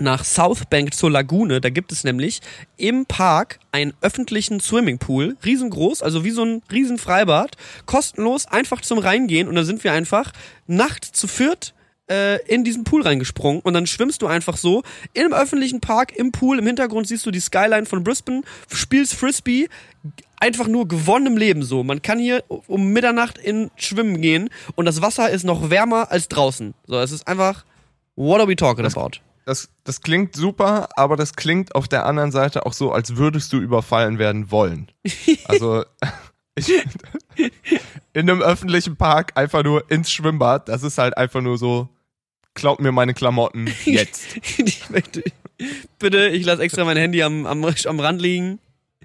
nach 0.00 0.24
Southbank 0.24 0.94
zur 0.94 1.10
Lagune. 1.10 1.60
Da 1.60 1.70
gibt 1.70 1.92
es 1.92 2.04
nämlich 2.04 2.40
im 2.76 3.06
Park 3.06 3.58
einen 3.72 3.94
öffentlichen 4.00 4.60
Swimmingpool, 4.60 5.36
riesengroß, 5.44 6.02
also 6.02 6.24
wie 6.24 6.30
so 6.30 6.44
ein 6.44 6.62
riesen 6.70 6.98
Freibad, 6.98 7.56
kostenlos, 7.86 8.46
einfach 8.46 8.80
zum 8.82 8.98
Reingehen. 8.98 9.48
Und 9.48 9.54
da 9.54 9.64
sind 9.64 9.84
wir 9.84 9.92
einfach 9.92 10.32
nachts 10.66 11.12
zu 11.12 11.26
viert 11.28 11.74
äh, 12.08 12.44
in 12.46 12.64
diesen 12.64 12.84
Pool 12.84 13.02
reingesprungen 13.02 13.60
und 13.60 13.74
dann 13.74 13.86
schwimmst 13.86 14.22
du 14.22 14.26
einfach 14.26 14.56
so 14.56 14.82
im 15.12 15.32
öffentlichen 15.32 15.80
Park 15.80 16.14
im 16.16 16.32
Pool. 16.32 16.58
Im 16.58 16.66
Hintergrund 16.66 17.08
siehst 17.08 17.26
du 17.26 17.30
die 17.30 17.40
Skyline 17.40 17.86
von 17.86 18.04
Brisbane, 18.04 18.42
spielst 18.72 19.14
Frisbee, 19.14 19.68
einfach 20.38 20.68
nur 20.68 20.86
gewonnenem 20.86 21.36
Leben 21.36 21.62
so. 21.62 21.82
Man 21.82 22.02
kann 22.02 22.18
hier 22.18 22.44
um 22.48 22.92
Mitternacht 22.92 23.38
in 23.38 23.70
Schwimmen 23.76 24.20
gehen 24.20 24.50
und 24.74 24.84
das 24.84 25.02
Wasser 25.02 25.30
ist 25.30 25.44
noch 25.44 25.70
wärmer 25.70 26.10
als 26.10 26.28
draußen. 26.28 26.74
So, 26.86 26.98
es 26.98 27.10
ist 27.10 27.26
einfach, 27.26 27.64
what 28.14 28.40
are 28.40 28.48
we 28.48 28.56
talking 28.56 28.84
about? 28.84 29.18
Das, 29.46 29.68
das 29.84 30.00
klingt 30.00 30.34
super, 30.34 30.88
aber 30.96 31.14
das 31.14 31.36
klingt 31.36 31.76
auf 31.76 31.86
der 31.86 32.04
anderen 32.04 32.32
Seite 32.32 32.66
auch 32.66 32.72
so, 32.72 32.90
als 32.90 33.16
würdest 33.16 33.52
du 33.52 33.58
überfallen 33.58 34.18
werden 34.18 34.50
wollen. 34.50 34.90
Also 35.44 35.84
ich, 36.56 36.72
in 38.12 38.28
einem 38.28 38.42
öffentlichen 38.42 38.96
Park 38.96 39.32
einfach 39.36 39.62
nur 39.62 39.88
ins 39.88 40.10
Schwimmbad, 40.10 40.68
das 40.68 40.82
ist 40.82 40.98
halt 40.98 41.16
einfach 41.16 41.42
nur 41.42 41.58
so, 41.58 41.88
klaut 42.54 42.80
mir 42.80 42.90
meine 42.90 43.14
Klamotten 43.14 43.72
jetzt. 43.84 44.36
ich 44.58 44.90
möchte, 44.90 45.22
bitte, 46.00 46.28
ich 46.28 46.44
lasse 46.44 46.62
extra 46.62 46.84
mein 46.84 46.96
Handy 46.96 47.22
am, 47.22 47.46
am, 47.46 47.64
am 47.64 48.00
Rand 48.00 48.20
liegen. 48.20 48.58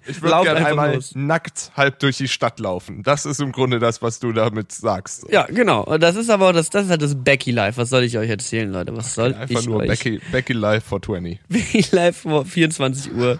Ich 0.07 0.21
würde 0.21 0.41
gerne 0.43 0.59
einfach 0.59 0.69
einmal 0.71 0.95
los. 0.95 1.11
nackt 1.15 1.71
halb 1.75 1.99
durch 1.99 2.17
die 2.17 2.27
Stadt 2.27 2.59
laufen. 2.59 3.03
Das 3.03 3.25
ist 3.25 3.39
im 3.39 3.51
Grunde 3.51 3.79
das, 3.79 4.01
was 4.01 4.19
du 4.19 4.31
damit 4.33 4.71
sagst. 4.71 5.25
Ja, 5.31 5.45
genau. 5.45 5.83
Und 5.83 6.01
Das 6.01 6.15
ist 6.15 6.29
aber 6.29 6.53
das, 6.53 6.69
das 6.69 6.85
ist 6.85 6.89
halt 6.89 7.01
das 7.01 7.15
Becky 7.15 7.51
Life. 7.51 7.77
Was 7.79 7.89
soll 7.89 8.03
ich 8.03 8.17
euch 8.17 8.29
erzählen, 8.29 8.71
Leute? 8.71 8.95
Was 8.95 9.13
soll 9.13 9.33
Einfach 9.33 9.59
ich 9.59 9.65
nur 9.67 9.77
euch? 9.77 9.87
Becky, 9.89 10.21
Becky 10.31 10.53
Live 10.53 10.83
for 10.85 11.01
20. 11.01 11.39
Becky 11.49 11.85
Live 11.91 12.17
vor 12.17 12.45
24 12.45 13.13
Uhr. 13.13 13.39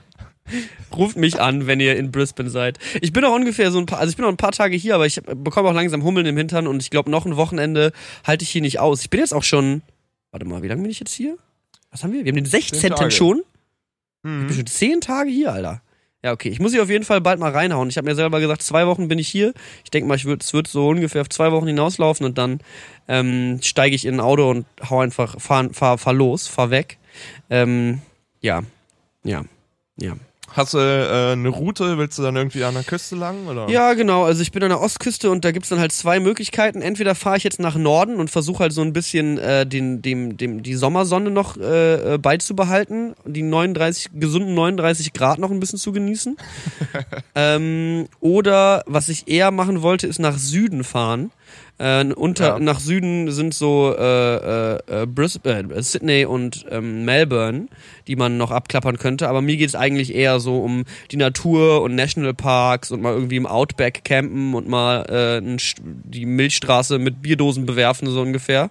Ruft 0.95 1.15
mich 1.17 1.39
an, 1.39 1.65
wenn 1.67 1.79
ihr 1.79 1.95
in 1.95 2.11
Brisbane 2.11 2.49
seid. 2.49 2.77
Ich 2.99 3.13
bin 3.13 3.23
auch 3.23 3.33
ungefähr 3.33 3.71
so 3.71 3.79
ein 3.79 3.85
paar, 3.85 3.99
also 3.99 4.09
ich 4.09 4.17
bin 4.17 4.23
noch 4.25 4.31
ein 4.31 4.37
paar 4.37 4.51
Tage 4.51 4.75
hier, 4.75 4.95
aber 4.95 5.05
ich 5.05 5.21
bekomme 5.23 5.69
auch 5.69 5.73
langsam 5.73 6.03
Hummeln 6.03 6.25
im 6.25 6.35
Hintern 6.35 6.67
und 6.67 6.81
ich 6.81 6.89
glaube, 6.89 7.09
noch 7.09 7.25
ein 7.25 7.37
Wochenende 7.37 7.93
halte 8.25 8.43
ich 8.43 8.49
hier 8.49 8.61
nicht 8.61 8.79
aus. 8.79 9.01
Ich 9.01 9.09
bin 9.09 9.19
jetzt 9.21 9.33
auch 9.33 9.43
schon, 9.43 9.81
warte 10.31 10.45
mal, 10.45 10.61
wie 10.61 10.67
lange 10.67 10.81
bin 10.81 10.91
ich 10.91 10.99
jetzt 10.99 11.13
hier? 11.13 11.37
Was 11.91 12.03
haben 12.03 12.11
wir? 12.11 12.25
Wir 12.25 12.31
haben 12.31 12.35
den 12.37 12.45
16. 12.45 12.91
Tage. 12.91 13.11
schon. 13.11 13.43
Mhm. 14.23 14.41
Ich 14.41 14.47
bin 14.47 14.55
schon 14.57 14.67
10 14.67 15.01
Tage 15.01 15.29
hier, 15.29 15.53
Alter. 15.53 15.81
Ja, 16.23 16.33
okay. 16.33 16.49
Ich 16.49 16.59
muss 16.59 16.71
hier 16.71 16.83
auf 16.83 16.89
jeden 16.89 17.03
Fall 17.03 17.19
bald 17.19 17.39
mal 17.39 17.51
reinhauen. 17.51 17.89
Ich 17.89 17.97
habe 17.97 18.07
mir 18.07 18.15
selber 18.15 18.39
gesagt, 18.39 18.61
zwei 18.61 18.85
Wochen 18.85 19.07
bin 19.07 19.17
ich 19.17 19.27
hier. 19.27 19.53
Ich 19.83 19.89
denke 19.89 20.07
mal, 20.07 20.15
ich 20.15 20.25
würd, 20.25 20.43
es 20.43 20.53
wird 20.53 20.67
so 20.67 20.89
ungefähr 20.89 21.21
auf 21.21 21.29
zwei 21.29 21.51
Wochen 21.51 21.67
hinauslaufen 21.67 22.25
und 22.25 22.37
dann 22.37 22.59
ähm, 23.07 23.59
steige 23.63 23.95
ich 23.95 24.05
in 24.05 24.15
ein 24.15 24.19
Auto 24.19 24.49
und 24.49 24.65
hau 24.89 24.99
einfach, 24.99 25.39
fahr, 25.41 25.69
fahr, 25.73 25.97
fahr 25.97 26.13
los, 26.13 26.47
fahr 26.47 26.69
weg. 26.69 26.97
Ähm, 27.49 28.01
ja, 28.39 28.61
ja, 29.23 29.43
ja. 29.97 30.15
Hast 30.53 30.73
du 30.73 30.77
äh, 30.79 31.31
eine 31.31 31.49
Route? 31.49 31.97
Willst 31.97 32.17
du 32.19 32.23
dann 32.23 32.35
irgendwie 32.35 32.63
an 32.63 32.73
der 32.73 32.83
Küste 32.83 33.15
lang? 33.15 33.47
Oder? 33.47 33.69
Ja, 33.69 33.93
genau. 33.93 34.25
Also 34.25 34.41
ich 34.41 34.51
bin 34.51 34.61
an 34.63 34.69
der 34.69 34.81
Ostküste 34.81 35.31
und 35.31 35.45
da 35.45 35.51
gibt's 35.51 35.69
dann 35.69 35.79
halt 35.79 35.91
zwei 35.93 36.19
Möglichkeiten. 36.19 36.81
Entweder 36.81 37.15
fahre 37.15 37.37
ich 37.37 37.43
jetzt 37.43 37.59
nach 37.59 37.75
Norden 37.75 38.17
und 38.17 38.29
versuche 38.29 38.59
halt 38.63 38.73
so 38.73 38.81
ein 38.81 38.91
bisschen 38.91 39.37
äh, 39.37 39.65
den, 39.65 40.01
dem, 40.01 40.35
dem, 40.35 40.61
die 40.61 40.75
Sommersonne 40.75 41.31
noch 41.31 41.57
äh, 41.57 42.15
äh, 42.15 42.17
beizubehalten, 42.17 43.15
die 43.25 43.43
39, 43.43 44.09
gesunden 44.13 44.53
39 44.53 45.13
Grad 45.13 45.39
noch 45.39 45.51
ein 45.51 45.59
bisschen 45.59 45.79
zu 45.79 45.93
genießen. 45.93 46.35
ähm, 47.35 48.07
oder 48.19 48.83
was 48.87 49.07
ich 49.09 49.27
eher 49.27 49.51
machen 49.51 49.81
wollte, 49.81 50.07
ist 50.07 50.19
nach 50.19 50.37
Süden 50.37 50.83
fahren. 50.83 51.31
Äh, 51.81 52.13
unter, 52.13 52.47
Ja. 52.47 52.59
Nach 52.59 52.79
Süden 52.79 53.31
sind 53.31 53.55
so 53.55 53.95
äh, 53.97 54.35
äh, 54.35 55.01
äh, 55.01 55.05
Brisbane, 55.07 55.73
äh, 55.73 55.81
Sydney 55.81 56.25
und 56.25 56.63
ähm, 56.69 57.05
Melbourne, 57.05 57.69
die 58.07 58.15
man 58.15 58.37
noch 58.37 58.51
abklappern 58.51 58.99
könnte. 58.99 59.27
Aber 59.27 59.41
mir 59.41 59.57
geht's 59.57 59.73
eigentlich 59.73 60.13
eher 60.13 60.39
so 60.39 60.59
um 60.59 60.83
die 61.09 61.17
Natur 61.17 61.81
und 61.81 61.95
Nationalparks 61.95 62.91
und 62.91 63.01
mal 63.01 63.13
irgendwie 63.13 63.37
im 63.37 63.47
Outback 63.47 64.03
campen 64.03 64.53
und 64.53 64.67
mal 64.67 65.41
äh, 65.41 65.57
die 65.83 66.27
Milchstraße 66.27 66.99
mit 66.99 67.23
Bierdosen 67.23 67.65
bewerfen, 67.65 68.07
so 68.07 68.21
ungefähr. 68.21 68.69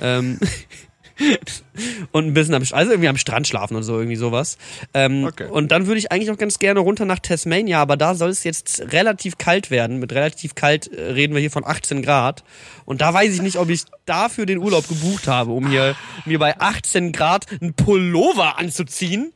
Ähm, 0.00 0.40
und 2.12 2.26
ein 2.26 2.34
bisschen 2.34 2.54
am, 2.54 2.62
also 2.72 2.90
irgendwie 2.90 3.08
am 3.08 3.16
Strand 3.16 3.46
schlafen 3.46 3.76
und 3.76 3.82
so, 3.82 3.96
irgendwie 3.96 4.16
sowas. 4.16 4.58
Ähm, 4.94 5.24
Okay. 5.24 5.46
Und 5.48 5.70
dann 5.70 5.86
würde 5.86 5.98
ich 5.98 6.10
eigentlich 6.12 6.30
auch 6.30 6.38
ganz 6.38 6.58
gerne 6.58 6.80
runter 6.80 7.04
nach 7.04 7.18
Tasmania, 7.18 7.80
aber 7.80 7.96
da 7.96 8.14
soll 8.14 8.30
es 8.30 8.44
jetzt 8.44 8.80
relativ 8.92 9.38
kalt 9.38 9.70
werden. 9.70 9.98
Mit 9.98 10.12
relativ 10.12 10.54
kalt 10.54 10.88
äh, 10.92 11.12
reden 11.12 11.34
wir 11.34 11.40
hier 11.40 11.50
von 11.50 11.64
18 11.66 12.02
Grad. 12.02 12.42
Und 12.84 13.00
da 13.00 13.12
weiß 13.12 13.32
ich 13.34 13.42
nicht, 13.42 13.56
ob 13.58 13.68
ich 13.70 13.82
dafür 14.06 14.46
den 14.46 14.58
Urlaub 14.58 14.88
gebucht 14.88 15.28
habe, 15.28 15.52
um 15.52 15.68
hier 15.68 15.94
mir 16.24 16.38
bei 16.38 16.58
18 16.58 17.12
Grad 17.12 17.46
einen 17.60 17.74
Pullover 17.74 18.58
anzuziehen. 18.58 19.32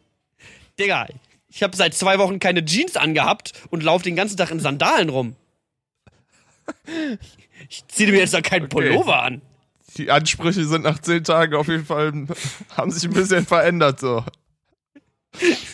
Digga, 0.78 1.07
ich 1.49 1.62
habe 1.62 1.76
seit 1.76 1.95
zwei 1.95 2.18
Wochen 2.18 2.41
keine 2.41 2.64
Jeans 2.64 2.97
angehabt 2.97 3.53
und 3.70 3.82
laufe 3.82 4.03
den 4.05 4.16
ganzen 4.16 4.37
Tag 4.37 4.51
in 4.51 4.59
Sandalen 4.59 5.09
rum. 5.09 5.37
Ich 7.68 7.87
ziehe 7.89 8.11
mir 8.11 8.18
jetzt 8.18 8.35
da 8.35 8.41
keinen 8.41 8.64
Okay. 8.64 8.89
Pullover 8.89 9.22
an. 9.22 9.43
Die 9.97 10.11
Ansprüche 10.11 10.64
sind 10.64 10.84
nach 10.84 10.99
zehn 11.01 11.24
Tagen 11.24 11.55
auf 11.55 11.68
jeden 11.68 11.86
Fall, 11.86 12.12
haben 12.76 12.90
sich 12.90 13.05
ein 13.05 13.12
bisschen 13.12 13.47
verändert 13.47 14.01
so. 14.01 14.24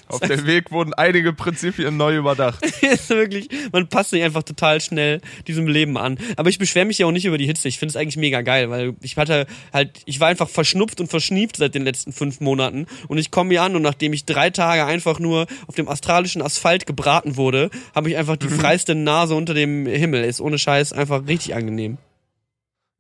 Auf 0.09 0.21
dem 0.21 0.47
Weg 0.47 0.71
wurden 0.73 0.95
einige 0.95 1.33
Prinzipien 1.33 1.97
neu 1.97 2.17
überdacht. 2.17 2.65
ist 2.83 3.11
wirklich, 3.11 3.49
man 3.73 3.89
passt 3.89 4.11
sich 4.11 4.23
einfach 4.23 4.43
total 4.43 4.81
schnell 4.81 5.21
diesem 5.47 5.69
Leben 5.69 5.97
an. 5.97 6.19
Aber 6.37 6.49
ich 6.49 6.59
beschwere 6.59 6.87
mich 6.87 6.99
ja 6.99 7.07
auch 7.07 7.13
nicht 7.13 7.27
über 7.27 7.39
die 7.39 7.47
Hitze. 7.47 7.69
Ich 7.69 7.79
finde 7.79 7.91
es 7.91 7.97
eigentlich 7.97 8.17
mega 8.17 8.41
geil, 8.41 8.71
weil 8.71 8.95
ich 9.03 9.17
hatte 9.17 9.47
halt, 9.73 10.01
ich 10.07 10.19
war 10.19 10.29
einfach 10.29 10.49
verschnupft 10.49 11.01
und 11.01 11.09
verschnieft 11.09 11.57
seit 11.57 11.75
den 11.75 11.85
letzten 11.85 12.13
fünf 12.13 12.41
Monaten. 12.41 12.87
Und 13.09 13.19
ich 13.19 13.31
komme 13.31 13.51
hier 13.51 13.63
an 13.63 13.77
und 13.77 13.83
nachdem 13.83 14.13
ich 14.13 14.25
drei 14.25 14.51
Tage 14.51 14.85
einfach 14.85 15.21
nur 15.21 15.47
auf 15.67 15.75
dem 15.77 15.89
australischen 15.89 16.43
Asphalt 16.43 16.87
gebraten 16.87 17.37
wurde, 17.37 17.71
habe 17.95 18.11
ich 18.11 18.17
einfach 18.17 18.37
die 18.37 18.49
freiste 18.49 18.95
Nase 18.95 19.35
unter 19.35 19.55
dem 19.55 19.87
Himmel. 19.87 20.25
Ist 20.25 20.41
ohne 20.41 20.59
Scheiß 20.59 20.93
einfach 20.93 21.27
richtig 21.29 21.55
angenehm. 21.55 21.99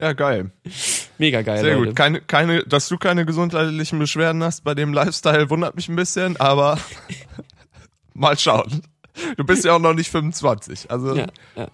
Ja, 0.01 0.13
geil. 0.15 0.51
Mega 1.19 1.43
geil. 1.43 1.61
Sehr 1.61 1.75
Leute. 1.77 1.87
gut. 1.89 1.97
Keine, 1.97 2.21
keine, 2.23 2.65
dass 2.65 2.89
du 2.89 2.97
keine 2.97 3.27
gesundheitlichen 3.27 3.99
Beschwerden 3.99 4.43
hast 4.43 4.65
bei 4.65 4.75
dem 4.75 4.93
Lifestyle 4.95 5.51
wundert 5.51 5.77
mich 5.77 5.89
ein 5.89 5.97
bisschen, 5.97 6.39
aber 6.39 6.79
mal 8.15 8.39
schauen. 8.39 8.83
Du 9.37 9.45
bist 9.45 9.65
ja 9.65 9.75
auch 9.75 9.79
noch 9.81 9.93
nicht 9.95 10.11
25. 10.11 10.91
Also, 10.91 11.15
Ja, 11.15 11.27
ja. 11.57 11.69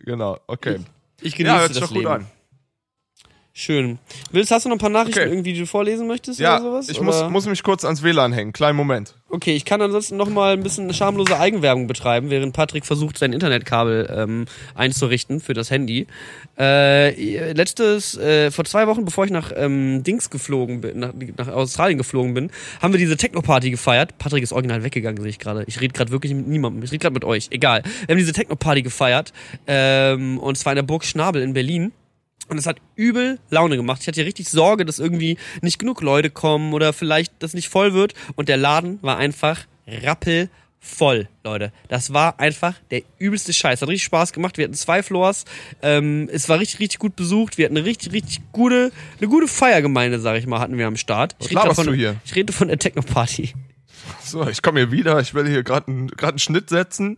genau, 0.00 0.38
okay. 0.48 0.80
Ich 1.20 1.36
genieße 1.36 1.54
Ja, 1.54 1.60
hört 1.60 1.72
sich 1.72 1.80
das 1.80 1.88
doch 1.90 1.94
gut 1.94 2.04
Leben. 2.04 2.12
an. 2.14 2.26
Schön. 3.52 3.98
Willst, 4.30 4.52
hast 4.52 4.64
du 4.64 4.68
noch 4.68 4.76
ein 4.76 4.78
paar 4.80 4.90
Nachrichten 4.90 5.18
Okay. 5.20 5.28
irgendwie, 5.28 5.52
die 5.52 5.58
du 5.60 5.66
vorlesen 5.66 6.06
möchtest 6.06 6.38
Ja, 6.38 6.54
oder 6.60 6.70
sowas? 6.82 6.88
ich 6.88 7.00
muss, 7.00 7.28
muss 7.30 7.46
mich 7.46 7.62
kurz 7.64 7.84
ans 7.84 8.02
WLAN 8.02 8.32
hängen. 8.32 8.52
Kleinen 8.52 8.76
Moment. 8.76 9.14
Okay, 9.28 9.54
ich 9.56 9.64
kann 9.64 9.82
ansonsten 9.82 10.16
noch 10.16 10.28
mal 10.28 10.52
ein 10.52 10.62
bisschen 10.62 10.92
schamlose 10.94 11.38
Eigenwerbung 11.38 11.86
betreiben, 11.88 12.30
während 12.30 12.52
Patrick 12.54 12.86
versucht, 12.86 13.18
sein 13.18 13.32
Internetkabel 13.32 14.08
ähm, 14.16 14.44
einzurichten 14.76 15.40
für 15.40 15.52
das 15.52 15.70
Handy. 15.70 16.06
Äh, 16.58 17.52
letztes, 17.52 18.16
äh, 18.16 18.50
vor 18.52 18.64
zwei 18.64 18.86
Wochen, 18.86 19.04
bevor 19.04 19.24
ich 19.24 19.30
nach 19.32 19.52
ähm, 19.54 20.04
Dings 20.04 20.30
geflogen 20.30 20.80
bin, 20.80 21.00
nach, 21.00 21.12
nach 21.36 21.48
Australien 21.48 21.98
geflogen 21.98 22.34
bin, 22.34 22.50
haben 22.80 22.92
wir 22.94 22.98
diese 22.98 23.16
Techno-Party 23.16 23.70
gefeiert. 23.72 24.16
Patrick 24.18 24.44
ist 24.44 24.52
original 24.52 24.84
weggegangen, 24.84 25.20
sehe 25.20 25.30
ich 25.30 25.38
gerade. 25.40 25.64
Ich 25.66 25.80
rede 25.80 25.92
gerade 25.92 26.12
wirklich 26.12 26.32
mit 26.34 26.46
niemandem. 26.46 26.82
Ich 26.84 26.92
rede 26.92 27.00
gerade 27.00 27.14
mit 27.14 27.24
euch. 27.24 27.48
Egal. 27.50 27.82
Wir 28.06 28.12
haben 28.14 28.18
diese 28.18 28.32
Techno-Party 28.32 28.82
gefeiert. 28.82 29.32
Ähm, 29.66 30.38
und 30.38 30.56
zwar 30.56 30.72
in 30.72 30.76
der 30.76 30.82
Burg 30.84 31.04
Schnabel 31.04 31.42
in 31.42 31.52
Berlin. 31.52 31.92
Und 32.48 32.58
es 32.58 32.66
hat 32.66 32.78
übel 32.96 33.38
Laune 33.50 33.76
gemacht. 33.76 34.02
Ich 34.02 34.08
hatte 34.08 34.20
ja 34.20 34.24
richtig 34.24 34.48
Sorge, 34.48 34.84
dass 34.84 34.98
irgendwie 34.98 35.38
nicht 35.62 35.78
genug 35.78 36.00
Leute 36.02 36.30
kommen 36.30 36.72
oder 36.72 36.92
vielleicht 36.92 37.32
das 37.40 37.54
nicht 37.54 37.68
voll 37.68 37.94
wird. 37.94 38.14
Und 38.34 38.48
der 38.48 38.56
Laden 38.56 38.98
war 39.02 39.18
einfach 39.18 39.66
rappelvoll, 39.86 41.28
Leute. 41.44 41.72
Das 41.88 42.12
war 42.12 42.40
einfach 42.40 42.74
der 42.90 43.02
übelste 43.18 43.52
Scheiß. 43.52 43.82
Hat 43.82 43.88
richtig 43.88 44.04
Spaß 44.04 44.32
gemacht. 44.32 44.58
Wir 44.58 44.64
hatten 44.64 44.74
zwei 44.74 45.02
Floors. 45.02 45.44
Ähm, 45.82 46.28
es 46.32 46.48
war 46.48 46.58
richtig, 46.58 46.80
richtig 46.80 46.98
gut 46.98 47.14
besucht. 47.16 47.58
Wir 47.58 47.66
hatten 47.66 47.76
eine 47.76 47.86
richtig, 47.86 48.12
richtig 48.12 48.40
gute, 48.52 48.90
eine 49.18 49.28
gute 49.28 49.46
Feiergemeinde, 49.48 50.18
sag 50.20 50.36
ich 50.38 50.46
mal, 50.46 50.58
hatten 50.60 50.76
wir 50.78 50.86
am 50.86 50.96
Start. 50.96 51.36
Was 51.38 51.46
Ich 51.50 51.56
rede 51.56 51.68
davon- 51.68 51.86
du 51.86 51.94
hier? 51.94 52.16
Ich 52.24 52.34
rede 52.34 52.52
von 52.52 52.68
der 52.68 52.78
Techno-Party. 52.78 53.54
So, 54.24 54.48
ich 54.48 54.62
komme 54.62 54.80
hier 54.80 54.90
wieder. 54.92 55.20
Ich 55.20 55.34
will 55.34 55.46
hier 55.48 55.62
gerade 55.62 55.88
einen, 55.88 56.08
grad 56.08 56.30
einen 56.30 56.38
Schnitt 56.38 56.68
setzen. 56.70 57.16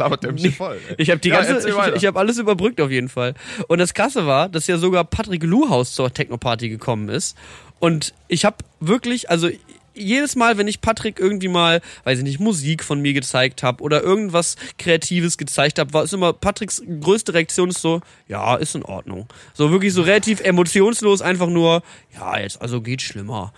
Labert 0.00 0.24
der 0.24 0.32
mich 0.32 0.56
voll. 0.56 0.78
ey. 0.88 0.96
Ich 0.98 1.10
habe 1.10 1.20
die 1.20 1.28
Ja, 1.28 1.42
ganze, 1.42 1.68
ich, 1.68 1.74
ich 1.96 2.06
habe 2.06 2.18
alles 2.18 2.38
überbrückt 2.38 2.80
auf 2.80 2.90
jeden 2.90 3.08
Fall. 3.08 3.34
Und 3.68 3.78
das 3.78 3.94
Krasse 3.94 4.26
war, 4.26 4.48
dass 4.48 4.66
ja 4.66 4.78
sogar 4.78 5.04
Patrick 5.04 5.42
Luhaus 5.44 5.94
zur 5.94 6.12
Techno-Party 6.12 6.68
gekommen 6.68 7.08
ist. 7.08 7.36
Und 7.78 8.12
ich 8.28 8.44
habe 8.44 8.56
wirklich, 8.80 9.30
also 9.30 9.48
jedes 9.94 10.36
Mal, 10.36 10.56
wenn 10.58 10.68
ich 10.68 10.80
Patrick 10.80 11.18
irgendwie 11.18 11.48
mal, 11.48 11.80
weiß 12.04 12.18
ich 12.18 12.24
nicht, 12.24 12.40
Musik 12.40 12.84
von 12.84 13.00
mir 13.00 13.12
gezeigt 13.12 13.62
habe 13.62 13.82
oder 13.82 14.02
irgendwas 14.02 14.56
Kreatives 14.78 15.36
gezeigt 15.38 15.78
habe, 15.78 15.92
war 15.92 16.04
es 16.04 16.12
immer 16.12 16.32
Patricks 16.32 16.82
größte 17.00 17.34
Reaktion 17.34 17.70
ist 17.70 17.80
so, 17.82 18.00
ja, 18.28 18.56
ist 18.56 18.74
in 18.74 18.84
Ordnung. 18.84 19.26
So 19.52 19.70
wirklich 19.70 19.92
so 19.92 20.02
relativ 20.02 20.40
emotionslos, 20.40 21.22
einfach 21.22 21.48
nur, 21.48 21.82
ja, 22.14 22.38
jetzt 22.38 22.60
also 22.60 22.80
geht 22.80 23.02
schlimmer. 23.02 23.52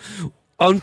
Und 0.57 0.83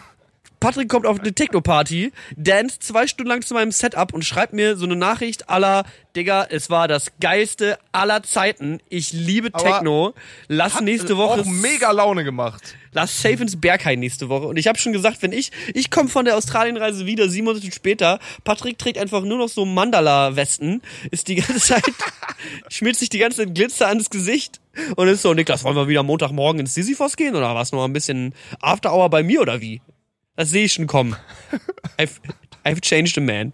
Patrick 0.60 0.90
kommt 0.90 1.06
auf 1.06 1.20
eine 1.20 1.34
Techno-Party, 1.34 2.12
dance 2.36 2.80
zwei 2.80 3.08
Stunden 3.08 3.30
lang 3.30 3.42
zu 3.42 3.54
meinem 3.54 3.72
Setup 3.72 4.14
und 4.14 4.26
schreibt 4.26 4.52
mir 4.52 4.76
so 4.76 4.86
eine 4.86 4.98
Nachricht 4.98 5.50
aller, 5.50 5.86
Digga, 6.16 6.48
es 6.50 6.70
war 6.70 6.90
das 6.90 7.14
geilste 7.22 7.80
aller 7.94 8.24
Zeiten. 8.24 8.80
Ich 8.90 9.14
liebe 9.14 9.50
Aber 9.54 9.64
Techno. 9.64 10.14
Lass 10.48 10.82
nächste 10.82 11.16
Woche 11.16 11.42
Auch 11.42 11.46
mega 11.46 11.92
Laune 11.92 12.26
gemacht. 12.26 12.76
Lass 12.92 13.22
safe 13.22 13.42
ins 13.42 13.62
Berghain 13.62 14.00
nächste 14.00 14.28
Woche. 14.28 14.48
Und 14.48 14.58
ich 14.58 14.68
habe 14.68 14.78
schon 14.78 14.92
gesagt, 14.92 15.22
wenn 15.22 15.32
ich, 15.32 15.52
ich 15.74 15.92
komme 15.92 16.10
von 16.10 16.26
der 16.26 16.36
Australienreise 16.36 17.06
wieder, 17.06 17.30
sieben 17.30 17.46
Monate 17.46 17.72
später, 17.72 18.20
Patrick 18.44 18.78
trägt 18.78 18.98
einfach 18.98 19.24
nur 19.24 19.38
noch 19.38 19.50
so 19.50 19.64
Mandala-Westen, 19.64 20.82
ist 21.12 21.30
die 21.30 21.36
ganze 21.36 21.60
Zeit, 21.60 21.84
schmiert 22.70 22.98
sich 22.98 23.10
die 23.10 23.20
ganze 23.20 23.46
Zeit 23.46 23.56
Glitzer 23.56 23.88
ans 23.88 24.10
Gesicht 24.10 24.60
und 24.98 25.08
ist 25.08 25.22
so, 25.22 25.34
Niklas, 25.34 25.64
wollen 25.64 25.76
wir 25.76 25.88
wieder 25.88 26.04
Montagmorgen 26.04 26.60
ins 26.60 26.74
Sisyphos 26.74 27.16
gehen 27.16 27.36
oder 27.36 27.56
was 27.56 27.72
noch 27.72 27.86
ein 27.86 27.94
bisschen 27.94 28.34
After 28.60 28.94
Hour 28.94 29.10
bei 29.10 29.24
mir 29.24 29.42
oder 29.42 29.62
wie? 29.62 29.82
Das 30.40 30.52
sehe 30.52 30.64
ich 30.64 30.72
schon 30.72 30.88
kommen. 30.88 31.18
I've, 31.98 32.22
I've 32.64 32.80
changed 32.80 33.18
a 33.18 33.22
man. 33.22 33.52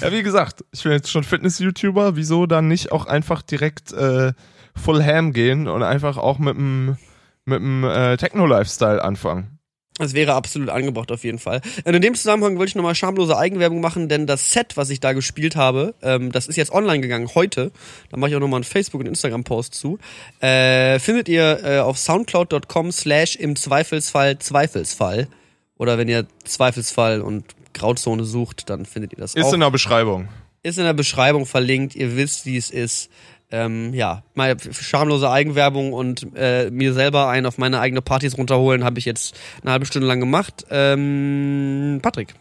Ja, 0.00 0.10
wie 0.10 0.24
gesagt, 0.24 0.64
ich 0.72 0.82
bin 0.82 0.90
jetzt 0.90 1.08
schon 1.08 1.22
Fitness-YouTuber. 1.22 2.16
Wieso 2.16 2.46
dann 2.46 2.66
nicht 2.66 2.90
auch 2.90 3.06
einfach 3.06 3.42
direkt 3.42 3.92
äh, 3.92 4.32
full 4.74 5.04
ham 5.04 5.32
gehen 5.32 5.68
und 5.68 5.84
einfach 5.84 6.16
auch 6.16 6.40
mit 6.40 6.56
dem 6.56 6.96
mit 7.44 7.62
äh, 7.62 8.16
Techno-Lifestyle 8.16 9.00
anfangen? 9.00 9.59
Das 10.00 10.14
wäre 10.14 10.34
absolut 10.34 10.70
angebracht 10.70 11.12
auf 11.12 11.22
jeden 11.24 11.38
Fall. 11.38 11.60
Und 11.84 11.94
in 11.94 12.02
dem 12.02 12.14
Zusammenhang 12.14 12.56
wollte 12.58 12.70
ich 12.70 12.74
nochmal 12.74 12.94
schamlose 12.94 13.36
Eigenwerbung 13.36 13.80
machen, 13.80 14.08
denn 14.08 14.26
das 14.26 14.50
Set, 14.50 14.76
was 14.76 14.90
ich 14.90 14.98
da 15.00 15.12
gespielt 15.12 15.56
habe, 15.56 15.94
ähm, 16.02 16.32
das 16.32 16.48
ist 16.48 16.56
jetzt 16.56 16.72
online 16.72 17.00
gegangen 17.00 17.28
heute. 17.34 17.70
Da 18.10 18.16
mache 18.16 18.30
ich 18.30 18.36
auch 18.36 18.40
nochmal 18.40 18.58
einen 18.58 18.64
Facebook- 18.64 19.00
und 19.00 19.06
Instagram-Post 19.06 19.74
zu. 19.74 19.98
Äh, 20.40 20.98
findet 20.98 21.28
ihr 21.28 21.60
äh, 21.62 21.78
auf 21.78 21.98
soundcloud.com 21.98 22.90
slash 22.92 23.36
im 23.36 23.56
Zweifelsfall 23.56 24.38
Zweifelsfall. 24.38 25.28
Oder 25.76 25.98
wenn 25.98 26.08
ihr 26.08 26.26
Zweifelsfall 26.44 27.20
und 27.20 27.44
Grauzone 27.74 28.24
sucht, 28.24 28.68
dann 28.68 28.86
findet 28.86 29.12
ihr 29.12 29.18
das 29.18 29.34
Ist 29.34 29.44
auch. 29.44 29.52
in 29.52 29.60
der 29.60 29.70
Beschreibung. 29.70 30.28
Ist 30.62 30.78
in 30.78 30.84
der 30.84 30.92
Beschreibung 30.92 31.46
verlinkt. 31.46 31.94
Ihr 31.94 32.16
wisst, 32.16 32.44
wie 32.44 32.56
es 32.56 32.70
ist. 32.70 33.08
Ähm, 33.52 33.92
ja, 33.94 34.22
meine 34.34 34.56
schamlose 34.60 35.30
Eigenwerbung 35.30 35.92
und 35.92 36.26
äh, 36.36 36.70
mir 36.70 36.92
selber 36.94 37.28
einen 37.28 37.46
auf 37.46 37.58
meine 37.58 37.80
eigene 37.80 38.00
Partys 38.00 38.38
runterholen, 38.38 38.84
habe 38.84 38.98
ich 38.98 39.04
jetzt 39.04 39.38
eine 39.62 39.72
halbe 39.72 39.86
Stunde 39.86 40.06
lang 40.06 40.20
gemacht. 40.20 40.66
Ähm, 40.70 41.98
Patrick. 42.02 42.34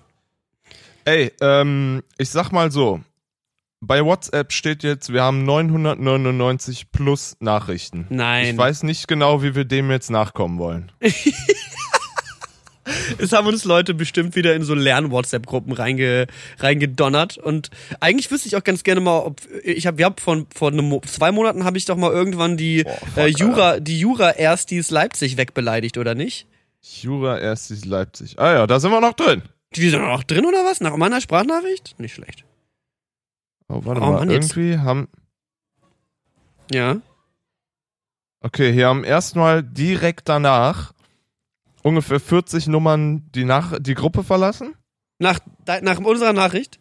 Ey, 1.06 1.32
ähm, 1.42 2.04
ich 2.18 2.30
sag 2.30 2.52
mal 2.52 2.72
so. 2.72 3.02
Bei 3.82 4.04
WhatsApp 4.04 4.52
steht 4.52 4.84
jetzt, 4.84 5.14
wir 5.14 5.24
haben 5.24 5.46
999 5.46 6.92
plus 6.92 7.38
Nachrichten. 7.40 8.06
Nein. 8.10 8.48
Ich 8.48 8.58
weiß 8.58 8.84
nicht 8.84 9.08
genau, 9.08 9.42
wie 9.42 9.56
wir 9.56 9.64
dem 9.64 9.90
jetzt 9.90 10.12
nachkommen 10.12 10.60
wollen. 10.60 10.92
Es 13.18 13.32
haben 13.32 13.48
uns 13.48 13.66
Leute 13.66 13.94
bestimmt 13.94 14.36
wieder 14.36 14.56
in 14.56 14.64
so 14.64 14.74
Lern-WhatsApp-Gruppen 14.74 15.74
reinge, 15.74 16.28
reingedonnert. 16.60 17.38
Und 17.38 17.70
eigentlich 18.00 18.30
wüsste 18.32 18.48
ich 18.48 18.56
auch 18.56 18.64
ganz 18.64 18.84
gerne 18.84 19.02
mal, 19.02 19.20
ob 19.20 19.42
ich 19.64 19.88
habe, 19.88 19.98
wir 19.98 20.06
haben 20.06 20.16
vor, 20.18 20.46
vor 20.54 20.72
einem, 20.72 21.02
zwei 21.04 21.32
Monaten 21.32 21.64
habe 21.64 21.78
ich 21.78 21.86
doch 21.86 21.96
mal 21.98 22.12
irgendwann 22.12 22.58
die 22.58 22.84
Boah, 22.84 22.92
fuck, 22.98 23.18
äh, 23.18 23.28
Jura, 23.28 23.80
die 23.80 24.00
Jura 24.00 24.32
Erstis 24.32 24.92
Leipzig 24.92 25.38
wegbeleidigt, 25.38 25.98
oder 25.98 26.16
nicht? 26.16 26.48
Jura 26.82 27.38
Erstis 27.40 27.86
Leipzig. 27.86 28.40
Ah 28.40 28.54
ja, 28.54 28.68
da 28.68 28.80
sind 28.80 28.92
wir 28.92 29.02
noch 29.02 29.14
drin. 29.14 29.42
Die 29.76 29.90
sind 29.90 30.02
noch 30.02 30.24
drin 30.24 30.46
oder 30.46 30.66
was? 30.66 30.82
Nach 30.82 30.96
meiner 30.98 31.22
Sprachnachricht? 31.22 31.96
Nicht 32.00 32.16
schlecht. 32.16 32.44
Oh, 33.68 33.82
warte 33.86 34.02
Oh, 34.02 34.06
mal, 34.06 34.20
Mann, 34.20 34.30
jetzt- 34.32 34.56
irgendwie 34.58 34.80
haben. 34.80 35.08
Ja. 36.72 36.98
Okay, 38.42 38.72
hier 38.72 38.88
haben 38.88 39.04
erstmal 39.04 39.62
direkt 39.64 40.30
danach 40.30 40.94
ungefähr 41.90 42.20
40 42.20 42.68
Nummern 42.68 43.30
die, 43.36 43.44
nach, 43.44 43.78
die 43.80 43.96
Gruppe 43.96 44.24
verlassen. 44.24 44.76
Nach, 45.20 45.40
nach 45.82 46.00
unserer 46.00 46.34
Nachricht? 46.34 46.80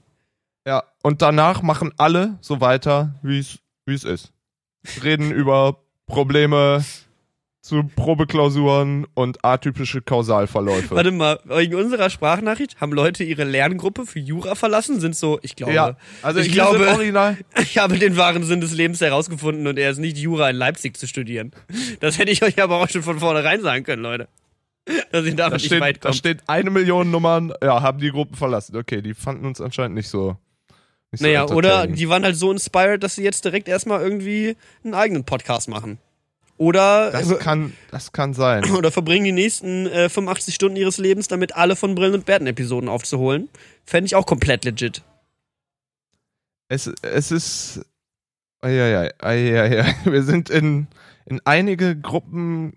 Ja. 0.67 0.85
Und 1.03 1.23
danach 1.23 1.63
machen 1.63 1.93
alle 1.97 2.39
so 2.41 2.61
weiter, 2.61 3.15
wie 3.23 3.39
es 3.39 4.05
ist. 4.05 4.33
Reden 5.03 5.33
über 5.33 5.79
Probleme 6.07 6.85
zu 7.61 7.85
Probeklausuren 7.85 9.07
und 9.15 9.45
atypische 9.45 10.01
Kausalverläufe. 10.01 10.95
Warte 10.95 11.11
mal, 11.11 11.39
wegen 11.45 11.75
unserer 11.75 12.09
Sprachnachricht 12.09 12.81
haben 12.81 12.93
Leute 12.93 13.25
ihre 13.25 13.45
Lerngruppe 13.45 14.07
für 14.07 14.21
Jura 14.21 14.55
verlassen, 14.55 15.01
sind 15.01 15.17
so, 15.17 15.39
ich 15.43 15.55
glaube, 15.55 15.75
ja, 15.75 15.97
also 16.23 16.41
ich 16.41 16.53
glaube- 16.53 16.87
original. 16.89 17.37
ich 17.61 17.77
habe 17.77 17.99
den 17.99 18.17
wahren 18.17 18.43
Sinn 18.45 18.63
des 18.63 18.73
Lebens 18.73 19.01
herausgefunden 19.01 19.67
und 19.67 19.79
er 19.79 19.91
ist 19.91 19.99
nicht 19.99 20.17
Jura 20.17 20.49
in 20.49 20.57
Leipzig 20.57 20.97
zu 20.97 21.07
studieren. 21.07 21.53
Das 22.01 22.19
hätte 22.19 22.31
ich 22.31 22.43
euch 22.43 22.63
aber 22.63 22.77
auch 22.77 22.89
schon 22.89 23.03
von 23.03 23.19
vornherein 23.19 23.61
sagen 23.61 23.85
können, 23.85 24.03
Leute. 24.03 24.29
Dass 25.13 25.25
ich 25.27 25.35
Da 25.35 25.45
damit 25.45 25.55
nicht 25.61 25.67
steht, 25.67 25.81
weit 25.81 25.97
da 25.97 26.09
komme. 26.09 26.15
steht 26.15 26.43
eine 26.49 26.71
Million 26.71 27.11
Nummern, 27.11 27.53
ja, 27.63 27.83
haben 27.83 27.99
die 27.99 28.11
Gruppen 28.11 28.37
verlassen. 28.37 28.77
Okay, 28.77 29.03
die 29.03 29.15
fanden 29.15 29.45
uns 29.47 29.61
anscheinend 29.61 29.95
nicht 29.97 30.09
so. 30.09 30.37
Nicht 31.11 31.23
Naja, 31.23 31.49
so 31.49 31.55
oder 31.55 31.87
die 31.87 32.09
waren 32.09 32.25
halt 32.25 32.37
so 32.37 32.51
inspired, 32.53 33.03
dass 33.03 33.15
sie 33.15 33.23
jetzt 33.23 33.45
direkt 33.45 33.69
erstmal 33.69 34.01
irgendwie 34.03 34.57
einen 34.85 34.95
eigenen 34.95 35.25
Podcast 35.25 35.69
machen. 35.69 35.99
Oder, 36.59 37.13
Das 37.13 37.39
kann, 37.39 37.73
das 37.93 38.13
kann 38.13 38.35
sein. 38.35 38.65
oder 38.77 38.91
verbringen 38.91 39.25
die 39.25 39.33
nächsten 39.33 39.87
äh, 39.87 40.09
85 40.09 40.55
Stunden 40.55 40.77
ihres 40.77 40.99
Lebens 40.99 41.29
damit, 41.29 41.55
alle 41.57 41.77
von 41.77 41.95
Brillen 41.95 42.15
und 42.15 42.27
Bärten-Episoden 42.27 42.89
aufzuholen. 42.89 43.49
Fände 43.85 44.07
ich 44.07 44.17
auch 44.17 44.27
komplett 44.27 44.65
legit. 44.65 45.03
Es, 46.69 46.87
es 47.03 47.31
ist. 47.31 47.81
Eieiei, 48.61 49.13
eieiei. 49.21 49.95
Wir 50.05 50.23
sind 50.25 50.51
in, 50.51 50.89
in 51.27 51.41
einige 51.45 51.97
Gruppen. 51.97 52.77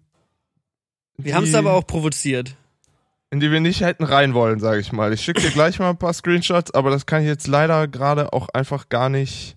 Wir 1.24 1.36
haben 1.36 1.44
es 1.46 1.56
aber 1.56 1.74
auch 1.74 1.86
provoziert. 1.86 2.56
In 3.30 3.40
die 3.40 3.50
wir 3.52 3.62
nicht 3.62 3.82
hätten 3.82 4.04
rein 4.04 4.34
wollen, 4.34 4.60
sage 4.60 4.82
ich 4.82 4.92
mal. 4.92 5.14
Ich 5.14 5.22
schicke 5.22 5.42
dir 5.42 5.52
gleich 5.52 5.80
mal 5.80 5.90
ein 5.92 5.98
paar 5.98 6.14
Screenshots, 6.14 6.72
aber 6.74 6.90
das 6.90 7.06
kann 7.06 7.22
ich 7.22 7.28
jetzt 7.28 7.48
leider 7.48 7.88
gerade 7.88 8.34
auch 8.34 8.50
einfach 8.50 8.90
gar 8.90 9.08
nicht. 9.10 9.56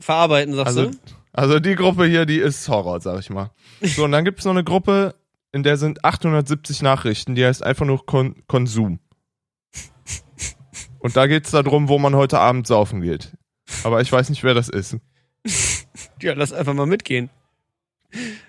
Verarbeiten, 0.00 0.54
sagst 0.54 0.68
Also, 0.78 0.90
du? 0.90 0.96
also 1.32 1.60
die 1.60 1.74
Gruppe 1.74 2.06
hier, 2.06 2.24
die 2.26 2.38
ist 2.38 2.66
Horror, 2.68 3.00
sag 3.00 3.20
ich 3.20 3.28
mal. 3.30 3.50
So, 3.82 4.04
und 4.04 4.12
dann 4.12 4.24
gibt's 4.24 4.44
noch 4.44 4.52
eine 4.52 4.64
Gruppe, 4.64 5.14
in 5.52 5.62
der 5.62 5.76
sind 5.76 6.04
870 6.04 6.80
Nachrichten, 6.82 7.34
die 7.34 7.44
heißt 7.44 7.62
einfach 7.62 7.84
nur 7.84 8.04
Kon 8.06 8.34
Konsum. 8.46 8.98
Und 10.98 11.16
da 11.16 11.26
geht's 11.26 11.50
darum, 11.50 11.88
wo 11.88 11.98
man 11.98 12.14
heute 12.14 12.38
Abend 12.38 12.66
saufen 12.66 13.00
geht. 13.02 13.32
Aber 13.84 14.00
ich 14.00 14.10
weiß 14.10 14.30
nicht, 14.30 14.44
wer 14.44 14.54
das 14.54 14.68
ist. 14.68 14.96
Ja, 16.20 16.32
lass 16.34 16.52
einfach 16.52 16.74
mal 16.74 16.86
mitgehen. 16.86 17.28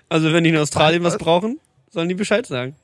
Also, 0.08 0.32
wenn 0.32 0.44
die 0.44 0.50
in 0.50 0.56
Australien 0.56 1.02
was 1.02 1.14
Was? 1.14 1.18
brauchen, 1.18 1.58
sollen 1.94 2.08
die 2.08 2.14
Bescheid 2.14 2.46
sagen. 2.46 2.76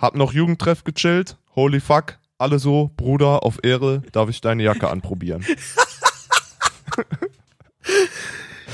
Hab 0.00 0.14
noch 0.14 0.32
Jugendtreff 0.32 0.84
gechillt. 0.84 1.36
Holy 1.54 1.80
fuck. 1.80 2.18
Alle 2.38 2.58
so, 2.58 2.90
Bruder, 2.96 3.42
auf 3.44 3.58
Ehre, 3.62 4.02
darf 4.12 4.28
ich 4.28 4.40
deine 4.40 4.62
Jacke 4.62 4.88
anprobieren. 4.88 5.44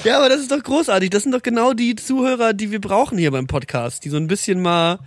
Ja, 0.04 0.16
aber 0.18 0.28
das 0.28 0.40
ist 0.40 0.50
doch 0.50 0.60
großartig. 0.62 1.10
Das 1.10 1.22
sind 1.22 1.30
doch 1.32 1.42
genau 1.42 1.74
die 1.74 1.94
Zuhörer, 1.94 2.54
die 2.54 2.72
wir 2.72 2.80
brauchen 2.80 3.18
hier 3.18 3.30
beim 3.30 3.46
Podcast, 3.46 4.04
die 4.04 4.08
so 4.08 4.16
ein 4.16 4.26
bisschen 4.26 4.60
mal 4.60 4.98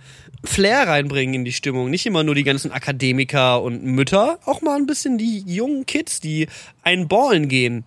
Flair 0.42 0.88
reinbringen 0.88 1.34
in 1.34 1.44
die 1.44 1.52
Stimmung. 1.52 1.90
Nicht 1.90 2.06
immer 2.06 2.24
nur 2.24 2.34
die 2.34 2.44
ganzen 2.44 2.72
Akademiker 2.72 3.60
und 3.62 3.84
Mütter, 3.84 4.38
auch 4.46 4.62
mal 4.62 4.76
ein 4.76 4.86
bisschen 4.86 5.18
die 5.18 5.40
jungen 5.40 5.84
Kids, 5.84 6.20
die 6.20 6.48
einen 6.82 7.08
Ballen 7.08 7.48
gehen 7.48 7.84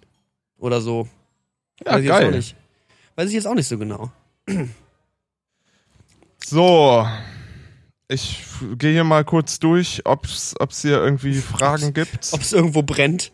oder 0.59 0.81
so. 0.81 1.07
Ja, 1.83 1.93
Weiß 1.93 1.99
ich 2.01 2.05
jetzt 2.05 2.13
auch 2.13 2.19
geil. 2.19 2.31
nicht. 2.31 2.55
Weiß 3.15 3.27
ich 3.29 3.33
jetzt 3.33 3.47
auch 3.47 3.55
nicht 3.55 3.67
so 3.67 3.79
genau. 3.79 4.11
So. 6.49 7.07
Ich 8.07 8.41
gehe 8.77 8.91
hier 8.93 9.03
mal 9.03 9.23
kurz 9.23 9.59
durch, 9.59 10.01
ob's, 10.05 10.55
ob's 10.59 10.81
hier 10.81 10.97
irgendwie 10.97 11.35
Fragen 11.35 11.93
gibt. 11.93 12.29
Ob 12.33 12.41
es 12.41 12.53
irgendwo 12.53 12.81
brennt. 12.81 13.31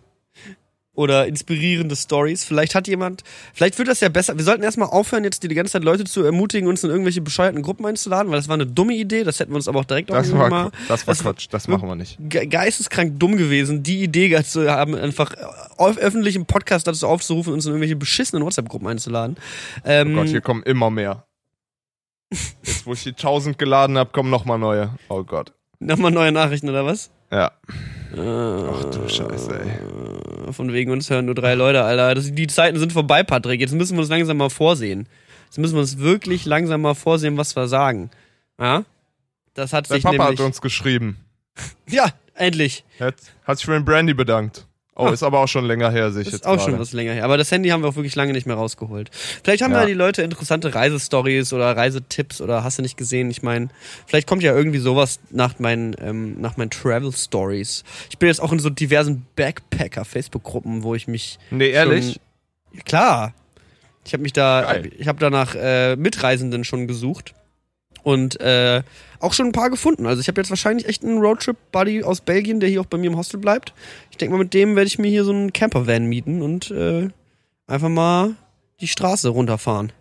Oder 0.93 1.27
inspirierende 1.27 1.93
Stories. 1.97 2.45
Vielleicht 2.45 2.73
hat 2.73 2.87
jemand, 2.87 3.23
vielleicht 3.53 3.77
wird 3.77 3.89
das 3.89 3.99
ja 3.99 4.07
besser. 4.07 4.37
Wir 4.37 4.45
sollten 4.45 4.63
erstmal 4.63 4.87
aufhören, 4.87 5.25
jetzt 5.25 5.43
die, 5.43 5.49
ganze 5.49 5.73
Zeit 5.73 5.83
Leute 5.83 6.05
zu 6.05 6.23
ermutigen, 6.23 6.69
uns 6.69 6.85
in 6.85 6.89
irgendwelche 6.89 7.19
bescheuerten 7.21 7.61
Gruppen 7.61 7.85
einzuladen, 7.85 8.31
weil 8.31 8.37
das 8.39 8.47
war 8.47 8.53
eine 8.53 8.65
dumme 8.65 8.93
Idee. 8.93 9.25
Das 9.25 9.39
hätten 9.41 9.51
wir 9.51 9.57
uns 9.57 9.67
aber 9.67 9.79
auch 9.79 9.85
direkt 9.85 10.09
Das 10.09 10.31
auch 10.31 10.37
war, 10.39 10.49
mal. 10.49 10.71
das 10.87 11.05
war 11.05 11.13
das- 11.13 11.21
Quatsch, 11.23 11.47
das 11.51 11.67
machen 11.67 11.87
wir 11.89 11.95
nicht. 11.95 12.17
ge- 12.19 12.45
geisteskrank 12.47 13.19
dumm 13.19 13.35
gewesen, 13.35 13.83
die 13.83 14.03
Idee 14.03 14.41
zu 14.43 14.69
haben, 14.71 14.95
einfach 14.95 15.33
auf 15.77 15.97
öffentlichem 15.97 16.45
Podcast 16.45 16.87
dazu 16.87 17.07
aufzurufen, 17.07 17.51
uns 17.53 17.65
in 17.65 17.71
irgendwelche 17.71 17.97
beschissenen 17.97 18.43
WhatsApp-Gruppen 18.45 18.87
einzuladen. 18.87 19.35
Ähm, 19.83 20.13
Oh 20.13 20.21
Gott, 20.21 20.27
hier 20.29 20.41
kommen 20.41 20.63
immer 20.63 20.89
mehr. 20.89 21.25
Jetzt, 22.63 22.85
wo 22.85 22.93
ich 22.93 23.03
die 23.03 23.09
1000 23.09 23.57
geladen 23.57 23.97
habe, 23.97 24.11
kommen 24.11 24.29
noch 24.29 24.45
mal 24.45 24.57
neue. 24.57 24.91
Oh 25.09 25.23
Gott. 25.23 25.53
Nochmal 25.79 26.11
neue 26.11 26.31
Nachrichten 26.31 26.69
oder 26.69 26.85
was? 26.85 27.11
Ja. 27.31 27.51
Ach 28.13 28.17
Ach 28.17 28.85
du 28.91 29.09
Scheiße, 29.09 29.59
ey. 29.59 30.53
Von 30.53 30.71
wegen 30.71 30.91
uns 30.91 31.09
hören 31.09 31.25
nur 31.25 31.35
drei 31.35 31.53
Leute, 31.53 31.83
Alter. 31.83 32.15
Das, 32.15 32.31
die 32.33 32.47
Zeiten 32.47 32.79
sind 32.79 32.93
vorbei, 32.93 33.23
Patrick. 33.23 33.59
Jetzt 33.59 33.73
müssen 33.73 33.95
wir 33.95 34.01
uns 34.01 34.09
langsam 34.09 34.37
mal 34.37 34.49
vorsehen. 34.49 35.07
Jetzt 35.45 35.57
müssen 35.57 35.75
wir 35.75 35.81
uns 35.81 35.99
wirklich 35.99 36.45
langsam 36.45 36.81
mal 36.81 36.93
vorsehen, 36.95 37.37
was 37.37 37.55
wir 37.55 37.67
sagen. 37.67 38.09
Ja? 38.59 38.83
Das 39.53 39.73
hat 39.73 39.89
Dein 39.89 39.95
sich 39.95 40.03
Papa 40.03 40.17
nämlich... 40.17 40.39
hat 40.39 40.45
uns 40.45 40.61
geschrieben. 40.61 41.17
ja, 41.89 42.09
endlich. 42.35 42.83
Hat, 42.99 43.15
hat 43.43 43.57
sich 43.57 43.65
für 43.65 43.73
den 43.73 43.85
Brandy 43.85 44.13
bedankt. 44.13 44.64
Oh, 44.97 45.09
ist 45.09 45.23
aber 45.23 45.39
auch 45.41 45.47
schon 45.47 45.65
länger 45.65 45.91
her, 45.91 46.09
sehe 46.11 46.21
ich 46.21 46.27
Das 46.27 46.33
jetzt 46.35 46.41
ist 46.43 46.47
auch 46.47 46.55
gerade. 46.55 46.71
schon 46.71 46.79
was 46.79 46.93
länger 46.93 47.11
her. 47.11 47.25
Aber 47.25 47.35
das 47.37 47.51
Handy 47.51 47.67
haben 47.67 47.83
wir 47.83 47.89
auch 47.89 47.95
wirklich 47.97 48.15
lange 48.15 48.31
nicht 48.31 48.47
mehr 48.47 48.55
rausgeholt. 48.55 49.11
Vielleicht 49.43 49.61
haben 49.61 49.73
Ja. 49.73 49.81
ja 49.81 49.85
die 49.87 49.93
Leute 49.93 50.21
interessante 50.21 50.73
Reisestories 50.73 51.51
oder 51.51 51.75
Reisetipps 51.75 52.39
oder 52.39 52.63
hast 52.63 52.77
du 52.77 52.81
nicht 52.81 52.95
gesehen? 52.95 53.29
Ich 53.29 53.43
meine, 53.43 53.67
vielleicht 54.07 54.25
kommt 54.25 54.41
ja 54.41 54.55
irgendwie 54.55 54.79
sowas 54.79 55.19
nach 55.31 55.59
meinen, 55.59 55.97
ähm, 56.01 56.39
nach 56.39 56.55
meinen 56.55 56.69
Travel 56.69 57.11
Stories. 57.11 57.83
Ich 58.09 58.17
bin 58.19 58.27
jetzt 58.27 58.39
auch 58.41 58.53
in 58.53 58.59
so 58.59 58.69
diversen 58.69 59.25
Backpacker-Facebook-Gruppen, 59.35 60.83
wo 60.83 60.95
ich 60.95 61.07
mich. 61.07 61.39
Nee, 61.51 61.69
ehrlich? 61.71 62.19
Ja, 62.73 62.81
klar. 62.83 63.33
Ich 64.05 64.13
habe 64.13 64.23
mich 64.23 64.33
da, 64.33 64.61
Geil. 64.61 64.91
ich 64.97 65.07
habe 65.07 65.19
da 65.19 65.29
nach 65.29 65.55
äh, 65.55 65.95
Mitreisenden 65.95 66.63
schon 66.63 66.87
gesucht 66.87 67.33
und 68.05 68.39
äh, 68.39 68.83
auch 69.19 69.33
schon 69.33 69.47
ein 69.47 69.51
paar 69.51 69.71
gefunden. 69.71 70.05
Also 70.05 70.21
ich 70.21 70.27
habe 70.27 70.39
jetzt 70.39 70.51
wahrscheinlich 70.51 70.87
echt 70.87 71.03
einen 71.03 71.17
Roadtrip-Buddy 71.17 72.03
aus 72.03 72.21
Belgien, 72.21 72.59
der 72.59 72.69
hier 72.69 72.81
auch 72.81 72.85
bei 72.85 72.99
mir 72.99 73.09
im 73.09 73.17
Hostel 73.17 73.39
bleibt. 73.39 73.73
Ich 74.11 74.17
denke 74.17 74.35
mal, 74.35 74.43
mit 74.43 74.53
dem 74.53 74.75
werde 74.75 74.87
ich 74.87 74.99
mir 74.99 75.09
hier 75.09 75.23
so 75.23 75.31
einen 75.31 75.51
Campervan 75.51 76.05
mieten 76.05 76.43
und 76.43 76.69
äh, 76.69 77.09
einfach 77.65 77.89
mal 77.89 78.35
die 78.79 78.87
Straße 78.87 79.29
runterfahren. 79.29 79.91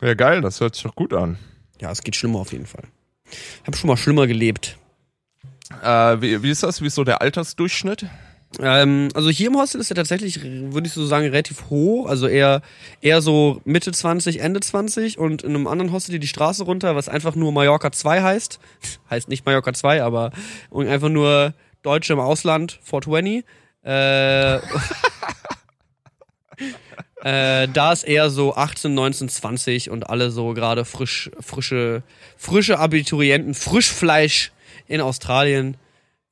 Ja, 0.00 0.14
geil, 0.14 0.40
das 0.40 0.60
hört 0.60 0.74
sich 0.74 0.82
doch 0.82 0.96
gut 0.96 1.12
an. 1.12 1.38
Ja, 1.80 1.92
es 1.92 2.02
geht 2.02 2.16
schlimmer 2.16 2.40
auf 2.40 2.50
jeden 2.50 2.66
Fall. 2.66 2.82
Ich 3.30 3.66
habe 3.66 3.76
schon 3.76 3.88
mal 3.88 3.96
schlimmer 3.96 4.26
gelebt. 4.26 4.76
Äh, 5.84 6.20
wie, 6.20 6.42
wie 6.42 6.50
ist 6.50 6.64
das? 6.64 6.82
Wie 6.82 6.88
ist 6.88 6.96
so 6.96 7.04
der 7.04 7.22
Altersdurchschnitt? 7.22 8.06
Ähm, 8.58 9.08
also 9.14 9.30
hier 9.30 9.46
im 9.46 9.56
Hostel 9.56 9.80
ist 9.80 9.90
er 9.90 9.94
tatsächlich, 9.94 10.42
würde 10.42 10.88
ich 10.88 10.92
so 10.92 11.06
sagen, 11.06 11.26
relativ 11.26 11.70
hoch. 11.70 12.06
Also 12.08 12.26
eher, 12.26 12.62
eher 13.00 13.22
so 13.22 13.60
Mitte 13.64 13.92
20, 13.92 14.40
Ende 14.40 14.60
20 14.60 15.18
und 15.18 15.42
in 15.42 15.50
einem 15.50 15.66
anderen 15.68 15.92
Hostel 15.92 16.18
die 16.18 16.26
Straße 16.26 16.64
runter, 16.64 16.96
was 16.96 17.08
einfach 17.08 17.36
nur 17.36 17.52
Mallorca 17.52 17.92
2 17.92 18.22
heißt. 18.22 18.58
heißt 19.10 19.28
nicht 19.28 19.46
Mallorca 19.46 19.72
2, 19.72 20.02
aber 20.02 20.32
einfach 20.72 21.08
nur 21.08 21.54
Deutsche 21.82 22.12
im 22.12 22.20
Ausland 22.20 22.80
420. 22.82 23.44
Äh, 23.82 24.56
äh, 27.22 27.68
da 27.68 27.92
ist 27.92 28.02
eher 28.02 28.30
so 28.30 28.54
18, 28.54 28.92
19, 28.92 29.28
20 29.28 29.90
und 29.90 30.10
alle 30.10 30.32
so 30.32 30.54
gerade 30.54 30.84
frisch, 30.84 31.30
frische, 31.40 32.02
frische 32.36 32.80
Abiturienten, 32.80 33.54
Frischfleisch 33.54 34.50
in 34.88 35.00
Australien. 35.00 35.76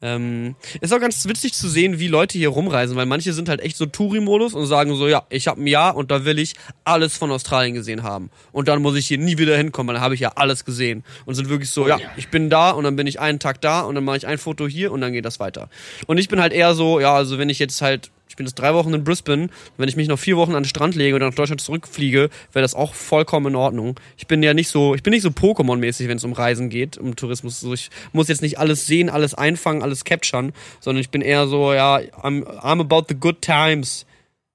Ähm, 0.01 0.55
ist 0.81 0.95
auch 0.95 1.01
ganz 1.01 1.27
witzig 1.27 1.55
zu 1.55 1.69
sehen, 1.69 1.99
wie 1.99 2.07
Leute 2.07 2.39
hier 2.39 2.51
rumreisen, 2.51 2.97
weil 2.97 3.07
manche 3.07 3.33
sind 3.33 3.49
halt 3.49 3.61
echt 3.61 3.77
so 3.77 3.85
Touri-Modus 3.85 4.55
und 4.55 4.67
sagen 4.67 4.95
so, 4.95 5.09
ja, 5.09 5.25
ich 5.29 5.49
habe 5.49 5.61
ein 5.61 5.67
Jahr 5.67 5.97
und 5.97 6.13
da 6.13 6.25
will 6.25 6.39
ich 6.39 6.55
alles 6.85 7.17
von 7.17 7.33
Australien 7.33 7.75
gesehen 7.75 8.05
haben. 8.05 8.31
Und 8.53 8.69
dann 8.69 8.81
muss 8.81 8.97
ich 8.97 9.07
hier 9.09 9.19
nie 9.19 9.39
wieder 9.39 9.57
hinkommen, 9.57 9.89
weil 9.89 9.95
dann 9.95 10.05
habe 10.05 10.15
ich 10.15 10.21
ja 10.21 10.33
alles 10.37 10.65
gesehen. 10.65 11.03
Und 11.27 11.35
sind 11.35 11.49
wirklich 11.49 11.71
so, 11.71 11.89
ja, 11.89 11.99
ich 12.17 12.29
bin 12.29 12.49
da 12.49 12.71
und 12.71 12.85
dann 12.85 12.95
bin 12.95 13.09
ich 13.09 13.19
einen 13.19 13.41
Tag 13.41 13.61
da 13.61 13.81
und 13.81 13.97
dann 13.97 14.05
mache 14.05 14.19
ich 14.19 14.27
ein 14.27 14.39
Foto 14.39 14.69
hier 14.69 14.93
und 14.93 15.01
dann 15.01 15.13
geht 15.13 15.25
das 15.25 15.41
weiter. 15.41 15.69
Und 16.07 16.19
ich 16.19 16.29
bin 16.29 16.41
halt 16.41 16.53
eher 16.53 16.75
so, 16.75 17.01
ja, 17.01 17.15
also 17.15 17.39
wenn 17.39 17.49
ich 17.49 17.59
jetzt 17.59 17.83
halt, 17.83 18.13
bin 18.39 18.47
jetzt 18.47 18.55
drei 18.55 18.73
Wochen 18.73 18.95
in 18.95 19.05
Brisbane, 19.05 19.51
wenn 19.77 19.89
ich 19.89 19.97
mich 19.97 20.09
noch 20.09 20.19
vier 20.19 20.39
Wochen 20.39 20.55
an 20.55 20.63
den 20.63 20.69
Strand 20.69 20.95
lege 20.95 21.15
und 21.15 21.21
dann 21.21 21.29
nach 21.29 21.37
Deutschland 21.37 21.61
zurückfliege, 21.61 22.31
wäre 22.53 22.63
das 22.63 22.75
auch 22.75 22.95
vollkommen 22.95 23.49
in 23.49 23.57
Ordnung. 23.57 24.01
Ich 24.17 24.27
bin 24.27 24.43
ja 24.43 24.55
nicht 24.55 24.69
so, 24.69 24.95
ich 24.95 25.03
bin 25.03 25.13
nicht 25.13 25.23
so 25.23 25.29
Pokémon-mäßig, 25.29 26.09
wenn 26.09 26.17
es 26.17 26.25
um 26.25 26.33
Reisen 26.33 26.71
geht, 26.71 26.97
um 26.97 27.15
Tourismus. 27.17 27.61
So, 27.61 27.75
ich 27.75 27.91
muss 28.13 28.29
jetzt 28.29 28.41
nicht 28.41 28.59
alles 28.59 28.87
sehen, 28.87 29.11
alles 29.11 29.35
einfangen, 29.35 29.83
alles 29.83 30.05
capturen, 30.05 30.55
sondern 30.81 31.01
ich 31.01 31.11
bin 31.11 31.21
eher 31.21 31.47
so, 31.47 31.75
ja, 31.75 31.99
I'm, 31.99 32.45
I'm 32.45 32.81
about 32.81 33.05
the 33.09 33.15
good 33.15 33.43
times 33.43 34.07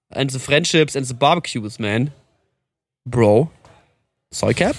and 0.10 0.32
the 0.32 0.40
friendships 0.40 0.96
and 0.96 1.06
the 1.06 1.14
barbecues, 1.14 1.78
man. 1.78 2.12
Bro. 3.06 3.52
Soy 4.32 4.54
cap? 4.54 4.76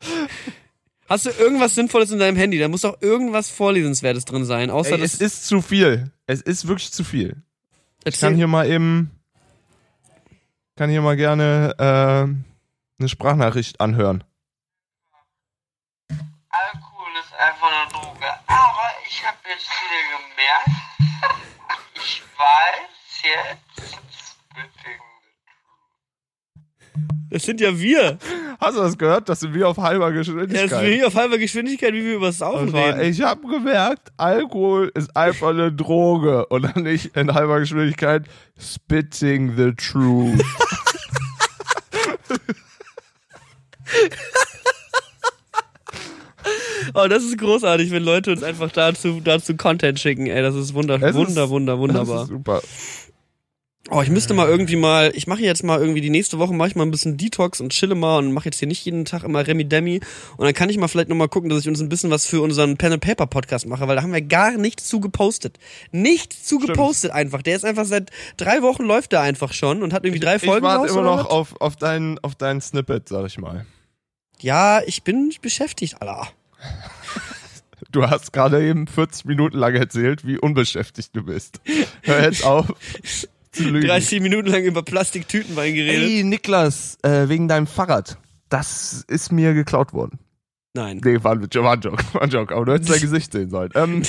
Hast 1.10 1.26
du 1.26 1.30
irgendwas 1.30 1.74
Sinnvolles 1.74 2.12
in 2.12 2.20
deinem 2.20 2.36
Handy? 2.36 2.56
Da 2.60 2.68
muss 2.68 2.82
doch 2.82 3.02
irgendwas 3.02 3.50
Vorlesenswertes 3.50 4.24
drin 4.24 4.44
sein, 4.44 4.70
außer 4.70 4.92
Ey, 4.92 5.00
das. 5.00 5.14
es 5.14 5.20
ist 5.20 5.46
zu 5.48 5.60
viel. 5.60 6.12
Es 6.26 6.40
ist 6.40 6.68
wirklich 6.68 6.92
zu 6.92 7.02
viel. 7.02 7.42
Ich 8.00 8.06
Erzähl- 8.06 8.28
kann 8.28 8.36
hier 8.36 8.46
mal 8.46 8.68
eben, 8.68 9.10
kann 10.76 10.88
hier 10.88 11.02
mal 11.02 11.16
gerne 11.16 11.74
äh, 11.78 13.00
eine 13.00 13.08
Sprachnachricht 13.08 13.80
anhören. 13.80 14.22
Alkohol 16.08 17.10
ist 17.20 17.34
einfach 17.38 17.68
eine 17.72 17.90
Droge. 17.92 18.26
Aber 18.46 18.88
ich 19.08 19.26
habe 19.26 19.36
jetzt 19.48 19.68
wieder 19.68 20.02
gemerkt, 20.16 21.40
ich 21.96 22.22
weiß 22.38 23.22
jetzt, 23.24 23.69
das 27.30 27.42
sind 27.44 27.60
ja 27.60 27.78
wir. 27.78 28.18
Hast 28.60 28.76
du 28.76 28.82
das 28.82 28.98
gehört? 28.98 29.28
Das 29.28 29.40
sind 29.40 29.54
wir 29.54 29.68
auf 29.68 29.78
halber 29.78 30.10
Ja, 30.10 30.16
das 30.18 30.26
Geschwindigkeit. 30.26 30.70
ist 30.70 30.98
wie 30.98 31.04
auf 31.04 31.14
halber 31.14 31.38
Geschwindigkeit, 31.38 31.94
wie 31.94 32.04
wir 32.04 32.14
über 32.16 32.26
das 32.26 32.38
Saufen 32.38 32.68
zwar, 32.70 32.98
reden. 32.98 33.10
ich 33.10 33.22
habe 33.22 33.46
gemerkt, 33.46 34.10
Alkohol 34.16 34.90
ist 34.94 35.16
einfach 35.16 35.50
eine 35.50 35.72
Droge 35.72 36.46
und 36.46 36.62
dann 36.62 36.82
nicht 36.82 37.16
in 37.16 37.32
halber 37.32 37.60
Geschwindigkeit 37.60 38.24
spitting 38.58 39.56
the 39.56 39.72
truth. 39.74 40.40
Oh, 46.94 47.06
das 47.08 47.22
ist 47.22 47.38
großartig, 47.38 47.90
wenn 47.90 48.02
Leute 48.02 48.32
uns 48.32 48.42
einfach 48.42 48.70
dazu, 48.72 49.20
dazu 49.22 49.54
Content 49.56 50.00
schicken. 50.00 50.26
Ey, 50.26 50.42
das 50.42 50.54
ist 50.54 50.74
wunder, 50.74 50.94
Es 51.00 51.14
wunder, 51.14 51.44
ist- 51.44 51.50
wunder, 51.50 51.72
Das 51.74 51.80
wunderbar. 51.80 52.22
ist 52.22 52.28
super. 52.28 52.62
Oh, 53.92 54.02
ich 54.02 54.08
müsste 54.08 54.34
mal 54.34 54.48
irgendwie 54.48 54.76
mal, 54.76 55.10
ich 55.16 55.26
mache 55.26 55.42
jetzt 55.42 55.64
mal 55.64 55.80
irgendwie 55.80 56.00
die 56.00 56.10
nächste 56.10 56.38
Woche 56.38 56.54
mache 56.54 56.68
ich 56.68 56.76
mal 56.76 56.84
ein 56.84 56.92
bisschen 56.92 57.16
Detox 57.16 57.60
und 57.60 57.72
chille 57.72 57.96
mal 57.96 58.18
und 58.18 58.32
mache 58.32 58.44
jetzt 58.44 58.60
hier 58.60 58.68
nicht 58.68 58.84
jeden 58.84 59.04
Tag 59.04 59.24
immer 59.24 59.44
Remi 59.44 59.64
Demi 59.64 60.00
und 60.36 60.44
dann 60.44 60.54
kann 60.54 60.68
ich 60.68 60.78
mal 60.78 60.86
vielleicht 60.86 61.08
noch 61.08 61.16
mal 61.16 61.28
gucken, 61.28 61.50
dass 61.50 61.58
ich 61.60 61.68
uns 61.68 61.80
ein 61.80 61.88
bisschen 61.88 62.08
was 62.08 62.24
für 62.24 62.40
unseren 62.40 62.76
Pen 62.76 62.92
and 62.92 63.02
Paper 63.02 63.26
Podcast 63.26 63.66
mache, 63.66 63.88
weil 63.88 63.96
da 63.96 64.02
haben 64.02 64.12
wir 64.12 64.22
gar 64.22 64.56
nichts 64.56 64.86
zu 64.86 65.00
gepostet. 65.00 65.58
Nichts 65.90 66.44
zu 66.44 66.60
gepostet 66.60 67.10
einfach. 67.10 67.42
Der 67.42 67.56
ist 67.56 67.64
einfach 67.64 67.84
seit 67.84 68.10
drei 68.36 68.62
Wochen 68.62 68.84
läuft 68.84 69.10
der 69.10 69.22
einfach 69.22 69.52
schon 69.52 69.82
und 69.82 69.92
hat 69.92 70.04
irgendwie 70.04 70.20
drei 70.20 70.36
Ich 70.36 70.44
Folgen 70.44 70.64
warte 70.64 70.82
raus 70.82 70.90
immer 70.92 71.02
noch 71.02 71.26
auf, 71.28 71.60
auf 71.60 71.74
deinen 71.74 72.20
auf 72.20 72.36
deinen 72.36 72.60
Snippet, 72.60 73.08
sag 73.08 73.26
ich 73.26 73.38
mal. 73.38 73.66
Ja, 74.38 74.82
ich 74.86 75.02
bin 75.02 75.34
beschäftigt, 75.42 76.00
Alter. 76.00 76.28
Du 77.92 78.08
hast 78.08 78.32
gerade 78.32 78.64
eben 78.64 78.86
40 78.86 79.24
Minuten 79.24 79.58
lang 79.58 79.74
erzählt, 79.74 80.24
wie 80.24 80.38
unbeschäftigt 80.38 81.16
du 81.16 81.24
bist. 81.24 81.60
Hör 82.02 82.22
jetzt 82.22 82.44
auf 82.44 82.72
zu 83.52 83.64
lügen. 83.64 83.86
30 83.86 84.20
Minuten 84.20 84.48
lang 84.48 84.64
über 84.64 84.82
Plastiktütenwein 84.82 85.74
geredet. 85.74 86.08
Ey, 86.08 86.24
Niklas, 86.24 86.98
äh, 87.02 87.28
wegen 87.28 87.48
deinem 87.48 87.66
Fahrrad. 87.66 88.18
Das 88.48 89.04
ist 89.08 89.32
mir 89.32 89.54
geklaut 89.54 89.92
worden. 89.92 90.18
Nein. 90.72 91.00
Nee, 91.04 91.18
war 91.24 91.32
ein, 91.32 91.42
war 91.42 91.72
ein 91.72 91.80
Joke, 91.80 92.04
war 92.12 92.22
ein 92.22 92.30
Joke. 92.30 92.54
Aber 92.54 92.64
du 92.64 92.72
hättest 92.74 92.90
dein 92.92 93.00
Gesicht 93.10 93.32
sehen 93.32 93.50
sollen. 93.50 93.70
Ähm, 93.74 94.02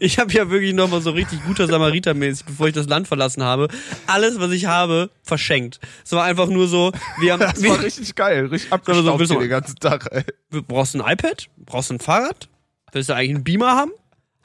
Ich 0.00 0.18
habe 0.18 0.32
ja 0.32 0.50
wirklich 0.50 0.72
nochmal 0.74 1.00
so 1.00 1.10
richtig 1.10 1.44
guter 1.44 1.66
Samariter-mäßig, 1.66 2.44
bevor 2.46 2.68
ich 2.68 2.74
das 2.74 2.86
Land 2.88 3.08
verlassen 3.08 3.42
habe, 3.42 3.68
alles, 4.06 4.38
was 4.38 4.52
ich 4.52 4.66
habe, 4.66 5.10
verschenkt. 5.22 5.80
Es 6.04 6.12
war 6.12 6.24
einfach 6.24 6.46
nur 6.48 6.68
so, 6.68 6.92
wir 7.20 7.32
haben, 7.32 7.40
das 7.40 7.62
wir, 7.62 7.70
war 7.70 7.82
richtig 7.82 8.14
geil, 8.14 8.46
richtig 8.46 8.68
so 8.70 8.74
abgestaubt 8.76 9.28
mal- 9.28 9.38
den 9.40 9.48
ganzen 9.48 9.76
Tag. 9.76 10.08
Ey. 10.12 10.24
brauchst 10.62 10.94
du 10.94 11.02
ein 11.02 11.12
iPad? 11.12 11.46
Brauchst 11.58 11.90
du 11.90 11.94
ein 11.94 12.00
Fahrrad? 12.00 12.48
Willst 12.92 13.08
du 13.08 13.14
eigentlich 13.14 13.34
einen 13.34 13.44
Beamer 13.44 13.72
haben? 13.76 13.90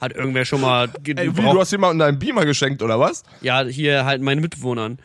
Hat 0.02 0.12
irgendwer 0.14 0.44
schon 0.44 0.60
mal 0.60 0.88
Ey, 1.06 1.36
wie, 1.36 1.42
du 1.42 1.60
hast 1.60 1.70
jemandem 1.70 2.00
deinen 2.00 2.18
Beamer 2.18 2.44
geschenkt, 2.44 2.82
oder 2.82 2.98
was? 2.98 3.22
Ja, 3.40 3.62
hier 3.62 4.04
halt 4.04 4.20
meine 4.20 4.40
Mitbewohnern. 4.40 4.98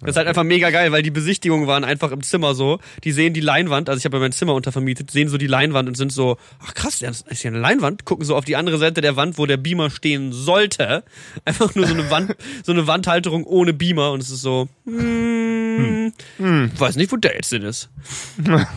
Das 0.00 0.10
ist 0.10 0.16
halt 0.16 0.28
einfach 0.28 0.44
mega 0.44 0.70
geil, 0.70 0.92
weil 0.92 1.02
die 1.02 1.10
Besichtigungen 1.10 1.66
waren 1.66 1.84
einfach 1.84 2.10
im 2.10 2.22
Zimmer 2.22 2.54
so. 2.54 2.78
Die 3.04 3.12
sehen 3.12 3.34
die 3.34 3.40
Leinwand, 3.40 3.90
also 3.90 3.98
ich 3.98 4.06
habe 4.06 4.16
ja 4.16 4.20
mein 4.22 4.32
Zimmer 4.32 4.54
untervermietet, 4.54 5.10
sehen 5.10 5.28
so 5.28 5.36
die 5.36 5.46
Leinwand 5.46 5.88
und 5.88 5.96
sind 5.96 6.10
so, 6.10 6.38
ach 6.64 6.72
krass, 6.72 7.00
das 7.00 7.20
ist 7.22 7.42
ja 7.42 7.50
eine 7.50 7.60
Leinwand. 7.60 8.06
Gucken 8.06 8.24
so 8.24 8.34
auf 8.34 8.46
die 8.46 8.56
andere 8.56 8.78
Seite 8.78 9.02
der 9.02 9.16
Wand, 9.16 9.36
wo 9.36 9.44
der 9.44 9.58
Beamer 9.58 9.90
stehen 9.90 10.32
sollte. 10.32 11.04
Einfach 11.44 11.74
nur 11.74 11.86
so 11.86 11.94
eine 11.94 12.10
Wand, 12.10 12.34
so 12.64 12.72
eine 12.72 12.86
Wandhalterung 12.86 13.44
ohne 13.44 13.74
Beamer 13.74 14.12
und 14.12 14.22
es 14.22 14.30
ist 14.30 14.40
so, 14.40 14.68
hm, 14.86 16.12
weiß 16.78 16.96
nicht, 16.96 17.12
wo 17.12 17.16
der 17.16 17.34
jetzt 17.34 17.52
denn 17.52 17.62
ist. 17.62 17.90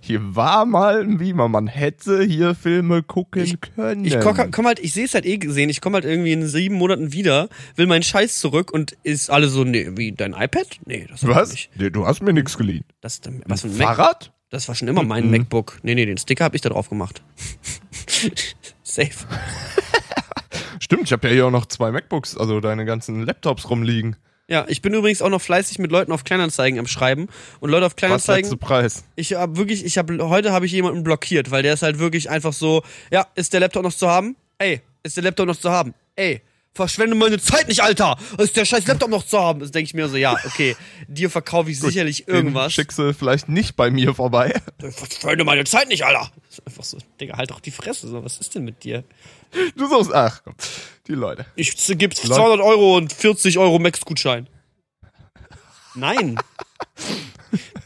Hier 0.00 0.20
war 0.36 0.66
mal 0.66 1.00
ein 1.00 1.18
Beamer. 1.18 1.48
Man 1.48 1.66
hätte 1.66 2.22
hier 2.22 2.54
Filme 2.54 3.02
gucken 3.02 3.58
können. 3.74 4.04
Ich 4.04 4.18
komm, 4.20 4.50
komm 4.50 4.66
halt, 4.66 4.78
ich 4.78 4.92
sehe 4.92 5.04
es 5.04 5.14
halt 5.14 5.26
eh 5.26 5.38
gesehen, 5.38 5.68
ich 5.68 5.80
komme 5.80 5.94
halt 5.96 6.04
irgendwie 6.04 6.32
in 6.32 6.46
sieben 6.46 6.76
Monaten 6.76 7.12
wieder, 7.12 7.48
will 7.76 7.86
meinen 7.86 8.02
Scheiß 8.02 8.38
zurück 8.38 8.70
und 8.72 8.96
ist 9.02 9.30
alle 9.30 9.48
so, 9.48 9.64
nee, 9.64 9.90
wie 9.96 10.12
dein 10.12 10.27
iPad? 10.34 10.66
Nee, 10.86 11.06
das 11.08 11.22
ich 11.22 11.28
was? 11.28 11.50
nicht. 11.52 11.70
Nee, 11.76 11.90
du 11.90 12.06
hast 12.06 12.22
mir 12.22 12.32
nichts 12.32 12.56
geliehen. 12.56 12.84
Das, 13.00 13.20
was 13.46 13.60
für 13.62 13.68
ein 13.68 13.76
Mac? 13.76 13.96
Fahrrad? 13.96 14.32
Das 14.50 14.66
war 14.68 14.74
schon 14.74 14.88
immer 14.88 15.02
mein 15.02 15.24
Mhm. 15.26 15.30
MacBook. 15.32 15.78
Nee, 15.82 15.94
nee, 15.94 16.06
den 16.06 16.16
Sticker 16.18 16.44
habe 16.44 16.56
ich 16.56 16.62
da 16.62 16.70
drauf 16.70 16.88
gemacht. 16.88 17.22
Safe. 18.82 19.10
Stimmt, 20.80 21.04
ich 21.04 21.12
habe 21.12 21.28
ja 21.28 21.34
hier 21.34 21.46
auch 21.46 21.50
noch 21.50 21.66
zwei 21.66 21.90
MacBooks, 21.90 22.36
also 22.36 22.60
deine 22.60 22.84
ganzen 22.84 23.22
Laptops 23.24 23.68
rumliegen. 23.68 24.16
Ja, 24.50 24.64
ich 24.68 24.80
bin 24.80 24.94
übrigens 24.94 25.20
auch 25.20 25.28
noch 25.28 25.42
fleißig 25.42 25.78
mit 25.78 25.90
Leuten 25.92 26.10
auf 26.12 26.24
Kleinanzeigen 26.24 26.78
am 26.78 26.86
Schreiben 26.86 27.26
und 27.60 27.68
Leute 27.70 27.84
auf 27.84 27.92
Was 27.92 27.96
Kleinanzeigen. 27.96 28.44
letzte 28.50 28.56
Preis? 28.56 29.04
Ich 29.14 29.34
habe 29.34 29.58
wirklich, 29.58 29.84
ich 29.84 29.98
habe 29.98 30.26
heute 30.26 30.52
habe 30.52 30.64
ich 30.64 30.72
jemanden 30.72 31.02
blockiert, 31.02 31.50
weil 31.50 31.62
der 31.62 31.74
ist 31.74 31.82
halt 31.82 31.98
wirklich 31.98 32.30
einfach 32.30 32.54
so, 32.54 32.82
ja, 33.12 33.26
ist 33.34 33.52
der 33.52 33.60
Laptop 33.60 33.82
noch 33.82 33.92
zu 33.92 34.08
haben? 34.08 34.36
Ey, 34.56 34.80
ist 35.02 35.16
der 35.18 35.24
Laptop 35.24 35.46
noch 35.46 35.56
zu 35.56 35.70
haben? 35.70 35.92
Ey, 36.16 36.40
verschwende 36.78 37.16
meine 37.16 37.38
Zeit 37.38 37.68
nicht, 37.68 37.82
Alter! 37.82 38.16
Ist 38.38 38.56
der 38.56 38.64
scheiß 38.64 38.86
Laptop 38.86 39.10
noch 39.10 39.26
zu 39.26 39.38
haben? 39.38 39.58
Das 39.60 39.72
denke 39.72 39.86
ich 39.86 39.94
mir 39.94 40.08
so, 40.08 40.16
ja, 40.16 40.38
okay, 40.46 40.76
dir 41.08 41.28
verkaufe 41.28 41.70
ich 41.70 41.80
sicherlich 41.80 42.24
Den 42.24 42.34
irgendwas. 42.34 42.72
Schickst 42.72 42.98
du 42.98 43.12
vielleicht 43.12 43.48
nicht 43.48 43.76
bei 43.76 43.90
mir 43.90 44.14
vorbei. 44.14 44.54
Verschwende 44.78 45.44
meine 45.44 45.64
Zeit 45.64 45.88
nicht, 45.88 46.04
Alter! 46.04 46.30
Das 46.48 46.58
ist 46.58 46.66
einfach 46.66 46.84
so, 46.84 46.98
Digga, 47.20 47.36
halt 47.36 47.50
doch 47.50 47.60
die 47.60 47.72
Fresse, 47.72 48.08
so, 48.08 48.24
was 48.24 48.38
ist 48.38 48.54
denn 48.54 48.64
mit 48.64 48.84
dir? 48.84 49.02
Du 49.76 49.88
suchst, 49.88 50.12
ach, 50.14 50.40
komm, 50.44 50.54
die 51.08 51.14
Leute. 51.14 51.46
Ich 51.56 51.74
gebe 51.98 52.14
200 52.14 52.60
Euro 52.60 52.96
und 52.96 53.12
40 53.12 53.58
Euro 53.58 53.78
Max-Gutschein. 53.78 54.48
Nein. 55.94 56.38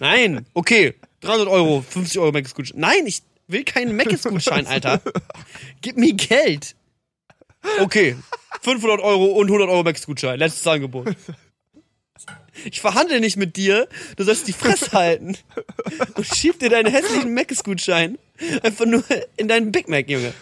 Nein. 0.01 0.47
Okay. 0.53 0.95
300 1.23 1.49
Euro, 1.49 1.83
50 1.89 2.19
Euro 2.19 2.33
Max-Gutschein. 2.33 2.79
Nein, 2.79 3.07
ich 3.07 3.23
will 3.47 3.65
keinen 3.65 3.97
Max-Gutschein, 3.97 4.67
Alter. 4.67 5.01
Gib 5.81 5.97
mir 5.97 6.13
Geld. 6.13 6.75
Okay. 7.81 8.17
500 8.63 9.01
Euro 9.01 9.27
und 9.27 9.47
100 9.47 9.69
Euro 9.69 9.83
Max-Gutschein. 9.83 10.39
Letztes 10.39 10.67
Angebot. 10.67 11.09
Ich 12.65 12.81
verhandle 12.81 13.21
nicht 13.21 13.37
mit 13.37 13.57
dir. 13.57 13.89
Du 14.17 14.25
sollst 14.25 14.47
die 14.47 14.53
Fresse 14.53 14.93
halten. 14.93 15.37
Und 16.15 16.27
schieb 16.27 16.59
dir 16.59 16.69
deinen 16.69 16.91
hässlichen 16.93 17.35
Max-Gutschein 17.35 18.19
einfach 18.63 18.87
nur 18.87 19.03
in 19.37 19.49
deinen 19.49 19.73
Big 19.73 19.89
Mac, 19.89 20.09
Junge. 20.09 20.33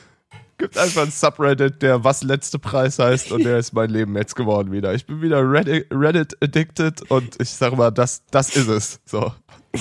Gibt 0.58 0.76
einfach 0.76 1.02
ein 1.02 1.10
Subreddit, 1.10 1.80
der 1.80 2.04
was 2.04 2.22
letzte 2.22 2.58
Preis 2.58 2.98
heißt 2.98 3.32
und 3.32 3.44
der 3.44 3.58
ist 3.58 3.72
mein 3.72 3.88
Leben 3.88 4.14
jetzt 4.16 4.36
geworden 4.36 4.72
wieder. 4.72 4.92
Ich 4.92 5.06
bin 5.06 5.22
wieder 5.22 5.40
Reddit, 5.40 5.86
Reddit 5.90 6.36
addicted 6.42 7.10
und 7.10 7.40
ich 7.40 7.48
sag 7.48 7.74
mal, 7.76 7.90
das, 7.90 8.24
das 8.30 8.54
ist 8.56 8.68
es. 8.68 9.00
So. 9.06 9.32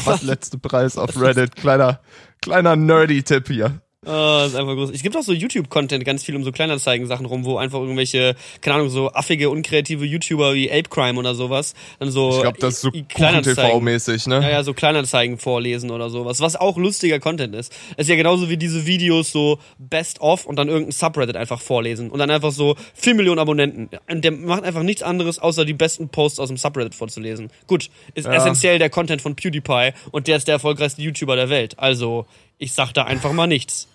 Was 0.06 0.22
letzte 0.24 0.58
Preis 0.58 0.98
auf 0.98 1.20
Reddit. 1.20 1.58
Kleiner, 1.58 2.00
kleiner 2.42 2.78
Nerdy-Tipp 2.78 3.48
hier. 3.50 3.82
Oh, 4.06 4.44
ist 4.46 4.56
einfach 4.56 4.76
groß. 4.76 4.92
Es 4.92 5.04
gibt 5.04 5.18
auch 5.18 5.24
so 5.24 5.34
YouTube-Content 5.34 6.06
ganz 6.06 6.24
viel 6.24 6.34
um 6.38 6.46
so 6.46 6.54
Kleinanzeigen-Sachen 6.54 7.26
rum, 7.26 7.44
wo 7.44 7.58
einfach 7.58 7.80
irgendwelche, 7.80 8.34
keine 8.62 8.76
Ahnung, 8.76 8.90
so 8.90 9.12
affige, 9.12 9.50
unkreative 9.50 10.06
YouTuber 10.06 10.54
wie 10.54 10.72
Ape 10.72 10.88
Crime 10.90 11.20
oder 11.20 11.36
sowas, 11.36 11.74
dann 12.00 12.10
so 12.10 12.30
Ich 12.36 12.42
glaube, 12.42 12.60
das 12.62 12.76
ist 12.76 12.82
so 12.82 12.92
Kuchen-TV-mäßig, 12.92 14.28
ne? 14.30 14.36
Ja, 14.42 14.50
ja, 14.52 14.64
so 14.64 14.74
Kleinanzeigen 14.74 15.38
vorlesen 15.38 15.92
oder 15.92 16.10
sowas, 16.10 16.40
was 16.40 16.56
auch 16.56 16.78
lustiger 16.78 17.20
Content 17.20 17.54
ist. 17.54 17.74
Es 17.98 18.04
ist 18.06 18.10
ja 18.10 18.16
genauso 18.16 18.50
wie 18.50 18.56
diese 18.56 18.86
Videos 18.86 19.34
so 19.34 19.60
Best 19.78 20.22
of 20.22 20.46
und 20.46 20.56
dann 20.56 20.70
irgendein 20.70 20.94
Subreddit 20.94 21.36
einfach 21.36 21.60
vorlesen 21.60 22.10
und 22.10 22.20
dann 22.20 22.32
einfach 22.32 22.54
so 22.54 22.78
4 22.94 23.16
Millionen 23.16 23.40
Abonnenten. 23.40 23.90
Und 24.10 24.24
der 24.24 24.32
macht 24.32 24.64
einfach 24.64 24.84
nichts 24.84 25.04
anderes, 25.04 25.40
außer 25.40 25.66
die 25.66 25.74
besten 25.74 26.08
Posts 26.08 26.40
aus 26.40 26.48
dem 26.48 26.56
Subreddit 26.56 26.96
vorzulesen. 26.96 27.52
Gut, 27.68 27.90
ist 28.16 28.28
Ja. 28.28 28.34
essentiell 28.34 28.80
der 28.80 28.90
Content 28.90 29.22
von 29.22 29.36
PewDiePie 29.36 29.92
und 30.12 30.28
der 30.28 30.38
ist 30.38 30.48
der 30.48 30.54
erfolgreichste 30.54 31.02
YouTuber 31.02 31.36
der 31.36 31.50
Welt. 31.50 31.78
Also, 31.78 32.26
ich 32.58 32.72
sag 32.72 32.94
da 32.94 33.04
einfach 33.04 33.34
mal 33.34 33.48
nichts. 33.48 33.89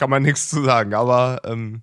Kann 0.00 0.08
man 0.08 0.22
nichts 0.22 0.48
zu 0.48 0.64
sagen, 0.64 0.94
aber 0.94 1.42
ähm, 1.44 1.82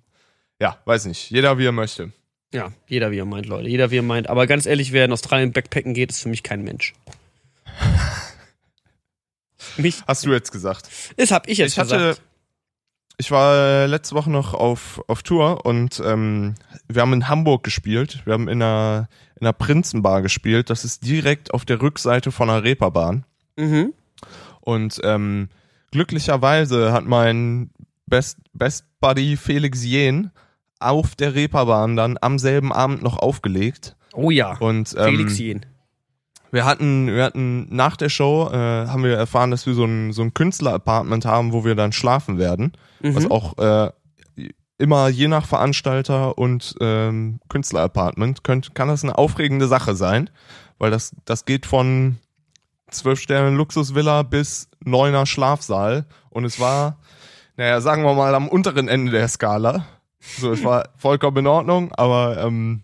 ja, 0.60 0.76
weiß 0.86 1.04
nicht. 1.04 1.30
Jeder 1.30 1.56
wie 1.56 1.66
er 1.66 1.72
möchte. 1.72 2.10
Ja, 2.52 2.72
jeder 2.88 3.12
wie 3.12 3.18
er 3.18 3.24
meint, 3.24 3.46
Leute. 3.46 3.68
Jeder 3.68 3.92
wie 3.92 3.98
er 3.98 4.02
meint. 4.02 4.28
Aber 4.28 4.48
ganz 4.48 4.66
ehrlich, 4.66 4.90
wer 4.90 5.04
in 5.04 5.12
Australien 5.12 5.52
Backpacken 5.52 5.94
geht, 5.94 6.10
ist 6.10 6.22
für 6.22 6.28
mich 6.28 6.42
kein 6.42 6.64
Mensch. 6.64 6.94
mich, 9.76 10.02
Hast 10.08 10.26
du 10.26 10.32
jetzt 10.32 10.50
gesagt. 10.50 10.88
das 11.16 11.30
hab 11.30 11.48
ich 11.48 11.58
jetzt 11.58 11.74
Ich 11.74 11.78
hatte, 11.78 11.96
gesagt. 11.96 12.22
ich 13.18 13.30
war 13.30 13.86
letzte 13.86 14.16
Woche 14.16 14.32
noch 14.32 14.52
auf, 14.52 15.00
auf 15.06 15.22
Tour 15.22 15.64
und 15.64 16.02
ähm, 16.04 16.56
wir 16.88 17.02
haben 17.02 17.12
in 17.12 17.28
Hamburg 17.28 17.62
gespielt. 17.62 18.22
Wir 18.24 18.32
haben 18.32 18.48
in 18.48 18.60
einer, 18.60 19.08
in 19.36 19.46
einer 19.46 19.52
Prinzenbar 19.52 20.22
gespielt. 20.22 20.70
Das 20.70 20.84
ist 20.84 21.06
direkt 21.06 21.54
auf 21.54 21.64
der 21.64 21.80
Rückseite 21.80 22.32
von 22.32 22.50
einer 22.50 22.64
Reeperbahn. 22.64 23.24
Mhm. 23.54 23.94
Und 24.60 25.00
ähm, 25.04 25.50
glücklicherweise 25.92 26.92
hat 26.92 27.04
mein 27.04 27.70
Best, 28.08 28.38
Best 28.52 28.84
Buddy 29.00 29.36
Felix 29.36 29.84
Jen 29.84 30.30
auf 30.80 31.16
der 31.16 31.34
Reeperbahn 31.34 31.96
dann 31.96 32.18
am 32.20 32.38
selben 32.38 32.72
Abend 32.72 33.02
noch 33.02 33.18
aufgelegt. 33.18 33.96
Oh 34.14 34.30
ja. 34.30 34.56
Und 34.58 34.94
ähm, 34.96 35.04
Felix 35.04 35.38
Jen. 35.38 35.66
wir 36.50 36.64
hatten, 36.64 37.08
wir 37.08 37.24
hatten 37.24 37.74
nach 37.74 37.96
der 37.96 38.08
Show, 38.08 38.48
äh, 38.52 38.56
haben 38.86 39.02
wir 39.02 39.16
erfahren, 39.16 39.50
dass 39.50 39.66
wir 39.66 39.74
so 39.74 39.84
ein, 39.84 40.12
so 40.12 40.22
ein 40.22 40.34
Künstler-Apartment 40.34 41.24
haben, 41.24 41.52
wo 41.52 41.64
wir 41.64 41.74
dann 41.74 41.92
schlafen 41.92 42.38
werden. 42.38 42.72
Was 43.00 43.30
auch 43.30 43.56
äh, 43.58 43.90
immer 44.78 45.08
je 45.08 45.28
nach 45.28 45.44
Veranstalter 45.44 46.38
und 46.38 46.74
ähm, 46.80 47.40
Künstler-Apartment 47.48 48.44
könnt, 48.44 48.74
kann 48.74 48.88
das 48.88 49.04
eine 49.04 49.18
aufregende 49.18 49.66
Sache 49.68 49.94
sein, 49.94 50.30
weil 50.78 50.90
das, 50.90 51.14
das 51.24 51.44
geht 51.44 51.66
von 51.66 52.18
zwölf 52.90 53.20
Sterne 53.20 53.54
Luxusvilla 53.54 54.22
bis 54.22 54.68
neuner 54.84 55.26
Schlafsaal 55.26 56.06
und 56.30 56.44
es 56.44 56.58
war, 56.60 56.98
naja, 57.58 57.80
sagen 57.80 58.04
wir 58.04 58.14
mal 58.14 58.34
am 58.34 58.48
unteren 58.48 58.88
Ende 58.88 59.12
der 59.12 59.28
Skala. 59.28 59.84
So, 60.20 60.52
es 60.52 60.64
war 60.64 60.90
vollkommen 60.96 61.38
in 61.38 61.46
Ordnung, 61.48 61.92
aber 61.92 62.38
ähm, 62.38 62.82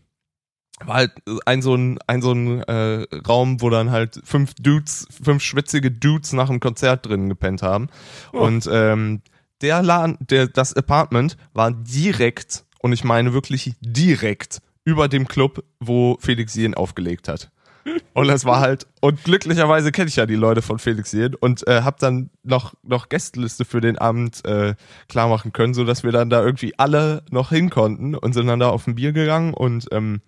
war 0.84 0.96
halt 0.96 1.12
ein 1.46 1.62
so 1.62 1.76
ein, 1.76 1.98
ein 2.08 2.20
so 2.20 2.32
ein 2.32 2.62
äh, 2.64 3.06
Raum, 3.26 3.62
wo 3.62 3.70
dann 3.70 3.92
halt 3.92 4.20
fünf 4.24 4.54
Dudes, 4.54 5.06
fünf 5.22 5.42
schwitzige 5.42 5.92
Dudes 5.92 6.32
nach 6.32 6.48
dem 6.48 6.58
Konzert 6.58 7.06
drin 7.06 7.28
gepennt 7.28 7.62
haben. 7.62 7.88
Und 8.32 8.68
ähm, 8.70 9.22
der 9.62 9.80
Laden, 9.82 10.18
der, 10.20 10.48
das 10.48 10.74
Apartment 10.74 11.36
war 11.52 11.70
direkt, 11.70 12.64
und 12.80 12.92
ich 12.92 13.04
meine 13.04 13.32
wirklich 13.32 13.74
direkt, 13.80 14.60
über 14.84 15.08
dem 15.08 15.28
Club, 15.28 15.64
wo 15.78 16.18
Felix 16.20 16.54
Jen 16.54 16.74
aufgelegt 16.74 17.28
hat. 17.28 17.50
Und 18.14 18.28
das 18.28 18.44
war 18.44 18.60
halt, 18.60 18.86
und 19.00 19.24
glücklicherweise 19.24 19.92
kenne 19.92 20.08
ich 20.08 20.16
ja 20.16 20.26
die 20.26 20.34
Leute 20.36 20.62
von 20.62 20.78
Felix 20.78 21.12
Jen 21.12 21.34
und 21.34 21.66
äh, 21.66 21.82
habe 21.82 21.96
dann 22.00 22.30
noch, 22.42 22.74
noch 22.82 23.08
Gästeliste 23.08 23.64
für 23.64 23.80
den 23.80 23.98
Abend 23.98 24.44
äh, 24.46 24.74
klar 25.08 25.28
machen 25.28 25.52
können, 25.52 25.74
so 25.74 25.84
dass 25.84 26.02
wir 26.02 26.12
dann 26.12 26.30
da 26.30 26.42
irgendwie 26.42 26.78
alle 26.78 27.22
noch 27.30 27.50
hin 27.50 27.70
konnten 27.70 28.14
und 28.14 28.32
sind 28.32 28.46
dann 28.46 28.60
da 28.60 28.70
auf 28.70 28.86
ein 28.86 28.94
Bier 28.94 29.12
gegangen 29.12 29.52
und 29.52 29.86
ähm, 29.92 30.22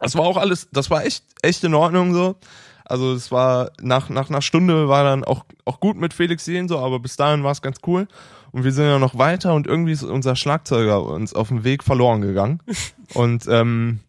das 0.00 0.14
war 0.14 0.24
auch 0.24 0.36
alles, 0.36 0.68
das 0.72 0.90
war 0.90 1.04
echt, 1.04 1.24
echt 1.42 1.64
in 1.64 1.74
Ordnung 1.74 2.12
so. 2.12 2.36
Also 2.84 3.14
es 3.14 3.32
war 3.32 3.72
nach, 3.80 4.10
nach 4.10 4.30
einer 4.30 4.42
Stunde 4.42 4.88
war 4.88 5.02
dann 5.02 5.24
auch, 5.24 5.44
auch 5.64 5.80
gut 5.80 5.96
mit 5.96 6.14
Felix 6.14 6.44
sehen 6.44 6.68
so, 6.68 6.78
aber 6.78 7.00
bis 7.00 7.16
dahin 7.16 7.42
war 7.42 7.52
es 7.52 7.62
ganz 7.62 7.78
cool. 7.86 8.06
Und 8.52 8.64
wir 8.64 8.72
sind 8.72 8.84
ja 8.86 8.98
noch 8.98 9.18
weiter 9.18 9.54
und 9.54 9.66
irgendwie 9.66 9.92
ist 9.92 10.04
unser 10.04 10.36
Schlagzeuger 10.36 11.02
uns 11.02 11.34
auf 11.34 11.48
dem 11.48 11.64
Weg 11.64 11.82
verloren 11.82 12.20
gegangen. 12.20 12.60
und 13.14 13.46
ähm, 13.48 14.00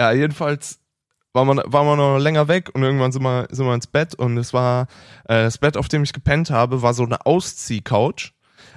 ja, 0.00 0.12
jedenfalls 0.12 0.77
war 1.38 1.44
man, 1.44 1.60
war 1.64 1.84
man 1.84 1.98
noch 1.98 2.18
länger 2.18 2.48
weg 2.48 2.70
und 2.74 2.82
irgendwann 2.82 3.12
sind 3.12 3.22
wir, 3.22 3.46
sind 3.50 3.64
wir 3.66 3.74
ins 3.74 3.86
Bett 3.86 4.14
und 4.14 4.36
es 4.36 4.52
war, 4.52 4.82
äh, 5.24 5.44
das 5.44 5.58
Bett, 5.58 5.76
auf 5.76 5.88
dem 5.88 6.02
ich 6.02 6.12
gepennt 6.12 6.50
habe, 6.50 6.82
war 6.82 6.94
so 6.94 7.04
eine 7.04 7.24
Ausziehcouch, 7.26 8.32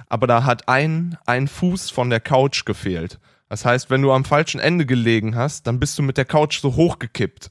aber 0.08 0.26
da 0.26 0.44
hat 0.44 0.68
ein, 0.68 1.18
ein 1.26 1.48
Fuß 1.48 1.90
von 1.90 2.10
der 2.10 2.20
Couch 2.20 2.64
gefehlt. 2.64 3.18
Das 3.48 3.64
heißt, 3.64 3.90
wenn 3.90 4.00
du 4.00 4.12
am 4.12 4.24
falschen 4.24 4.60
Ende 4.60 4.86
gelegen 4.86 5.36
hast, 5.36 5.66
dann 5.66 5.78
bist 5.78 5.98
du 5.98 6.02
mit 6.02 6.16
der 6.16 6.24
Couch 6.24 6.60
so 6.60 6.74
hochgekippt. 6.76 7.50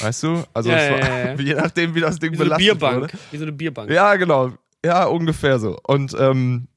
Weißt 0.00 0.22
du? 0.24 0.42
Also 0.52 0.70
Ja, 0.70 0.76
war, 0.76 0.98
ja, 0.98 1.18
ja. 1.26 1.34
je 1.38 1.54
nachdem, 1.54 1.94
wie 1.94 2.00
das 2.00 2.18
Ding 2.18 2.32
Wie 2.32 2.36
so 2.36 2.42
eine 2.42 2.50
belastet 2.56 2.66
Bierbank. 2.66 3.00
wurde. 3.02 3.18
Wie 3.30 3.36
so 3.36 3.44
eine 3.44 3.52
Bierbank. 3.52 3.90
Ja, 3.90 4.16
genau. 4.16 4.52
Ja, 4.84 5.04
ungefähr 5.06 5.58
so. 5.58 5.78
Und 5.86 6.14
ähm, 6.18 6.68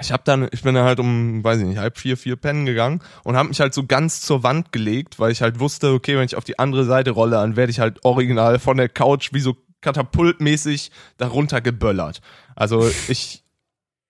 ich 0.00 0.12
habe 0.12 0.22
dann, 0.24 0.48
ich 0.52 0.62
bin 0.62 0.74
dann 0.74 0.84
halt 0.84 1.00
um, 1.00 1.42
weiß 1.42 1.60
ich 1.60 1.66
nicht, 1.66 1.78
halb 1.78 1.98
vier, 1.98 2.16
vier 2.16 2.36
pennen 2.36 2.64
gegangen 2.64 3.00
und 3.24 3.36
habe 3.36 3.48
mich 3.48 3.60
halt 3.60 3.74
so 3.74 3.84
ganz 3.84 4.20
zur 4.20 4.42
Wand 4.42 4.72
gelegt, 4.72 5.18
weil 5.18 5.32
ich 5.32 5.42
halt 5.42 5.58
wusste, 5.58 5.92
okay, 5.92 6.16
wenn 6.16 6.24
ich 6.24 6.36
auf 6.36 6.44
die 6.44 6.58
andere 6.58 6.84
Seite 6.84 7.10
rolle, 7.10 7.32
dann 7.32 7.56
werde 7.56 7.70
ich 7.70 7.80
halt 7.80 8.04
original 8.04 8.58
von 8.58 8.76
der 8.76 8.88
Couch 8.88 9.32
wie 9.32 9.40
so 9.40 9.56
katapultmäßig 9.80 10.92
darunter 11.16 11.60
geböllert. 11.60 12.20
Also 12.54 12.88
ich, 13.08 13.42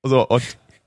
so 0.02 0.26
und 0.28 0.42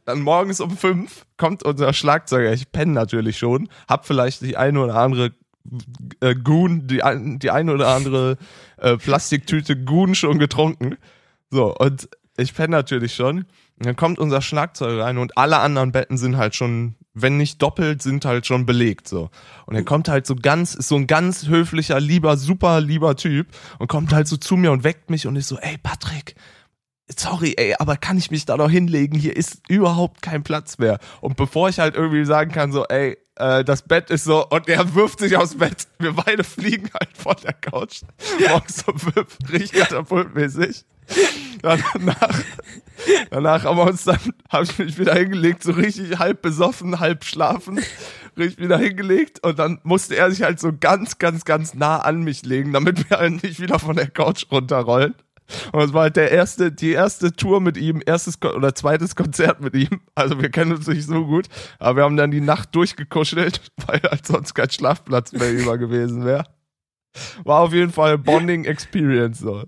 dann 0.06 0.22
morgens 0.22 0.60
um 0.60 0.78
fünf 0.78 1.26
kommt 1.38 1.64
unser 1.64 1.94
Schlagzeuger. 1.94 2.52
Ich 2.54 2.72
penne 2.72 2.92
natürlich 2.92 3.38
schon, 3.38 3.70
hab 3.88 4.06
vielleicht 4.06 4.42
die 4.42 4.58
eine 4.58 4.80
oder 4.80 4.96
andere 4.96 5.32
äh, 6.20 6.36
Goon, 6.36 6.88
die, 6.88 7.02
die 7.40 7.52
eine 7.52 7.74
oder 7.74 7.88
andere 7.88 8.38
äh, 8.78 8.98
Plastiktüte 8.98 9.82
Goon 9.82 10.14
schon 10.14 10.40
getrunken. 10.40 10.98
So, 11.50 11.74
und 11.76 12.10
ich 12.38 12.54
penne 12.54 12.72
natürlich 12.72 13.16
schon. 13.16 13.46
Und 13.80 13.88
dann 13.88 13.96
kommt 13.96 14.20
unser 14.20 14.42
Schlagzeug 14.42 15.02
rein 15.02 15.18
und 15.18 15.38
alle 15.38 15.60
anderen 15.60 15.92
Betten 15.92 16.18
sind 16.18 16.38
halt 16.38 16.56
schon, 16.56 16.96
wenn 17.14 17.38
nicht 17.38 17.62
doppelt, 17.62 18.02
sind 18.02 18.24
halt 18.24 18.46
schon 18.46 18.66
belegt. 18.66 19.08
So. 19.08 19.30
Und 19.66 19.76
er 19.76 19.84
kommt 19.84 20.08
halt 20.08 20.28
so 20.28 20.36
ganz, 20.36 20.76
ist 20.76 20.88
so 20.88 20.96
ein 20.96 21.08
ganz 21.08 21.48
höflicher, 21.48 22.00
lieber, 22.00 22.38
super 22.38 22.82
lieber 22.82 23.16
Typ 23.16 23.48
und 23.80 23.88
kommt 23.88 24.14
halt 24.14 24.28
so 24.28 24.38
zu 24.38 24.56
mir 24.58 24.72
und 24.72 24.84
weckt 24.84 25.10
mich 25.10 25.28
und 25.28 25.36
ist 25.36 25.48
so, 25.48 25.58
ey 25.58 25.78
Patrick, 25.82 26.36
sorry, 27.18 27.56
ey, 27.58 27.76
aber 27.80 27.98
kann 27.98 28.18
ich 28.18 28.32
mich 28.32 28.46
da 28.46 28.58
noch 28.58 28.70
hinlegen? 28.70 29.18
Hier 29.18 29.36
ist 29.36 29.62
überhaupt 29.68 30.22
kein 30.22 30.44
Platz 30.44 30.78
mehr. 30.78 31.00
Und 31.22 31.36
bevor 31.36 31.70
ich 31.70 31.80
halt 31.80 31.96
irgendwie 31.96 32.26
sagen 32.26 32.52
kann, 32.52 32.72
so, 32.72 32.86
ey, 32.86 33.18
äh, 33.36 33.64
das 33.64 33.82
Bett 33.84 34.10
ist 34.10 34.24
so, 34.24 34.48
und 34.48 34.70
er 34.70 34.94
wirft 34.96 35.20
sich 35.20 35.36
aufs 35.36 35.56
Bett. 35.56 35.88
Wir 36.00 36.14
beide 36.14 36.44
fliegen 36.44 36.90
halt 36.94 37.16
von 37.18 37.36
der 37.44 37.54
Couch. 37.54 38.02
Morgens 38.48 38.84
um 38.84 39.00
fünf, 39.00 39.38
richtig 39.52 39.82
katapultmäßig. 39.82 40.86
Danach, 41.62 42.44
danach 43.30 43.64
haben 43.64 43.78
wir 43.78 43.86
uns 43.86 44.04
dann, 44.04 44.20
habe 44.50 44.66
ich 44.66 44.78
mich 44.78 44.98
wieder 45.00 45.14
hingelegt, 45.16 45.64
so 45.64 45.72
richtig 45.72 46.20
halb 46.20 46.42
besoffen, 46.42 47.00
halb 47.00 47.24
schlafen, 47.24 47.80
richtig 48.38 48.64
wieder 48.66 48.78
hingelegt 48.78 49.42
und 49.46 49.60
dann 49.60 49.80
musste 49.84 50.18
er 50.18 50.30
sich 50.30 50.44
halt 50.44 50.60
so 50.60 50.72
ganz, 50.78 51.20
ganz, 51.20 51.46
ganz 51.46 51.74
nah 51.74 52.00
an 52.00 52.24
mich 52.24 52.44
legen, 52.44 52.74
damit 52.74 53.10
wir 53.10 53.18
halt 53.18 53.44
nicht 53.44 53.62
wieder 53.62 53.80
von 53.80 53.96
der 53.96 54.10
Couch 54.10 54.46
runterrollen. 54.52 55.16
Und 55.72 55.82
es 55.82 55.94
war 55.94 56.04
halt 56.04 56.16
der 56.16 56.32
erste, 56.32 56.72
die 56.72 56.92
erste 56.92 57.34
Tour 57.34 57.62
mit 57.62 57.78
ihm, 57.78 58.02
erstes 58.06 58.40
Ko- 58.40 58.54
oder 58.54 58.76
zweites 58.76 59.16
Konzert 59.16 59.62
mit 59.62 59.76
ihm. 59.76 60.02
Also 60.16 60.42
wir 60.42 60.50
kennen 60.50 60.72
uns 60.72 60.88
nicht 60.88 61.06
so 61.06 61.26
gut, 61.26 61.48
aber 61.80 61.98
wir 61.98 62.04
haben 62.04 62.18
dann 62.18 62.32
die 62.32 62.42
Nacht 62.42 62.74
durchgekuschelt, 62.76 63.62
weil 63.88 64.02
halt 64.04 64.26
sonst 64.26 64.54
kein 64.54 64.70
Schlafplatz 64.70 65.34
mehr 65.34 65.52
über 65.52 65.78
gewesen 65.78 66.26
wäre. 66.26 66.46
War 67.44 67.62
auf 67.62 67.74
jeden 67.74 67.92
Fall 67.92 68.18
Bonding 68.18 68.66
Experience 68.66 69.40
so. 69.40 69.64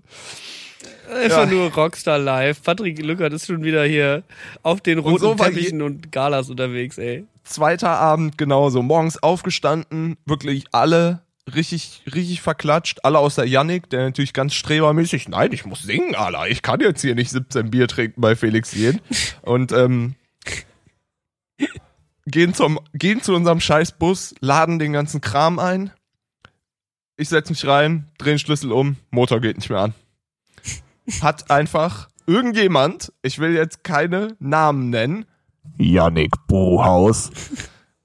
Einfach 1.10 1.44
Ja. 1.44 1.46
nur 1.46 1.72
Rockstar 1.72 2.18
live. 2.18 2.62
Patrick 2.62 2.98
Lückert 3.02 3.32
ist 3.32 3.46
schon 3.46 3.62
wieder 3.64 3.84
hier 3.84 4.22
auf 4.62 4.80
den 4.80 4.98
roten 4.98 5.18
so 5.18 5.38
war 5.38 5.46
Teppichen 5.48 5.82
und 5.82 6.10
Galas 6.12 6.50
unterwegs, 6.50 6.98
ey. 6.98 7.24
Zweiter 7.44 7.90
Abend 7.90 8.36
genauso. 8.38 8.82
Morgens 8.82 9.22
aufgestanden, 9.22 10.16
wirklich 10.26 10.64
alle 10.72 11.22
richtig, 11.54 12.02
richtig 12.12 12.40
verklatscht. 12.42 13.04
Alle 13.04 13.18
außer 13.20 13.44
Yannick, 13.44 13.88
der 13.90 14.04
natürlich 14.04 14.32
ganz 14.32 14.54
strebermäßig, 14.54 15.28
nein, 15.28 15.52
ich 15.52 15.64
muss 15.64 15.82
singen, 15.82 16.14
Alter. 16.16 16.48
Ich 16.48 16.62
kann 16.62 16.80
jetzt 16.80 17.02
hier 17.02 17.14
nicht 17.14 17.30
17 17.30 17.70
Bier 17.70 17.86
trinken 17.86 18.20
bei 18.20 18.34
Felix 18.34 18.74
Jen. 18.74 19.00
Und, 19.42 19.70
ähm, 19.72 20.16
gehen 22.26 22.54
zum, 22.54 22.80
gehen 22.94 23.22
zu 23.22 23.34
unserem 23.34 23.60
Scheißbus, 23.60 24.34
laden 24.40 24.78
den 24.80 24.92
ganzen 24.92 25.20
Kram 25.20 25.58
ein. 25.60 25.92
Ich 27.16 27.28
setz 27.28 27.48
mich 27.48 27.64
rein, 27.66 28.08
dreh 28.18 28.30
den 28.30 28.38
Schlüssel 28.38 28.72
um, 28.72 28.96
Motor 29.10 29.40
geht 29.40 29.56
nicht 29.56 29.70
mehr 29.70 29.78
an. 29.78 29.94
Hat 31.20 31.50
einfach 31.50 32.08
irgendjemand, 32.26 33.12
ich 33.22 33.38
will 33.38 33.54
jetzt 33.54 33.84
keine 33.84 34.36
Namen 34.38 34.90
nennen, 34.90 35.24
Yannick 35.78 36.32
Buhaus, 36.48 37.30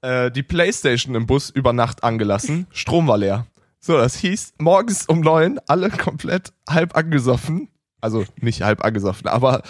äh, 0.02 0.30
die 0.30 0.42
Playstation 0.42 1.14
im 1.14 1.26
Bus 1.26 1.50
über 1.50 1.72
Nacht 1.72 2.04
angelassen. 2.04 2.66
Strom 2.70 3.06
war 3.08 3.18
leer. 3.18 3.46
So, 3.80 3.96
das 3.96 4.16
hieß, 4.16 4.54
morgens 4.58 5.06
um 5.06 5.20
neun, 5.20 5.58
alle 5.66 5.90
komplett 5.90 6.52
halb 6.68 6.96
angesoffen. 6.96 7.68
Also 8.00 8.24
nicht 8.40 8.62
halb 8.62 8.84
angesoffen, 8.84 9.28
aber 9.28 9.62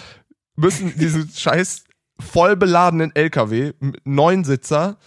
müssen 0.55 0.97
diesen 0.97 1.29
scheiß 1.29 1.83
voll 2.19 2.55
beladenen 2.55 3.15
LKW, 3.15 3.73
mit 3.79 4.01
neun 4.05 4.43
Sitzer, 4.43 4.97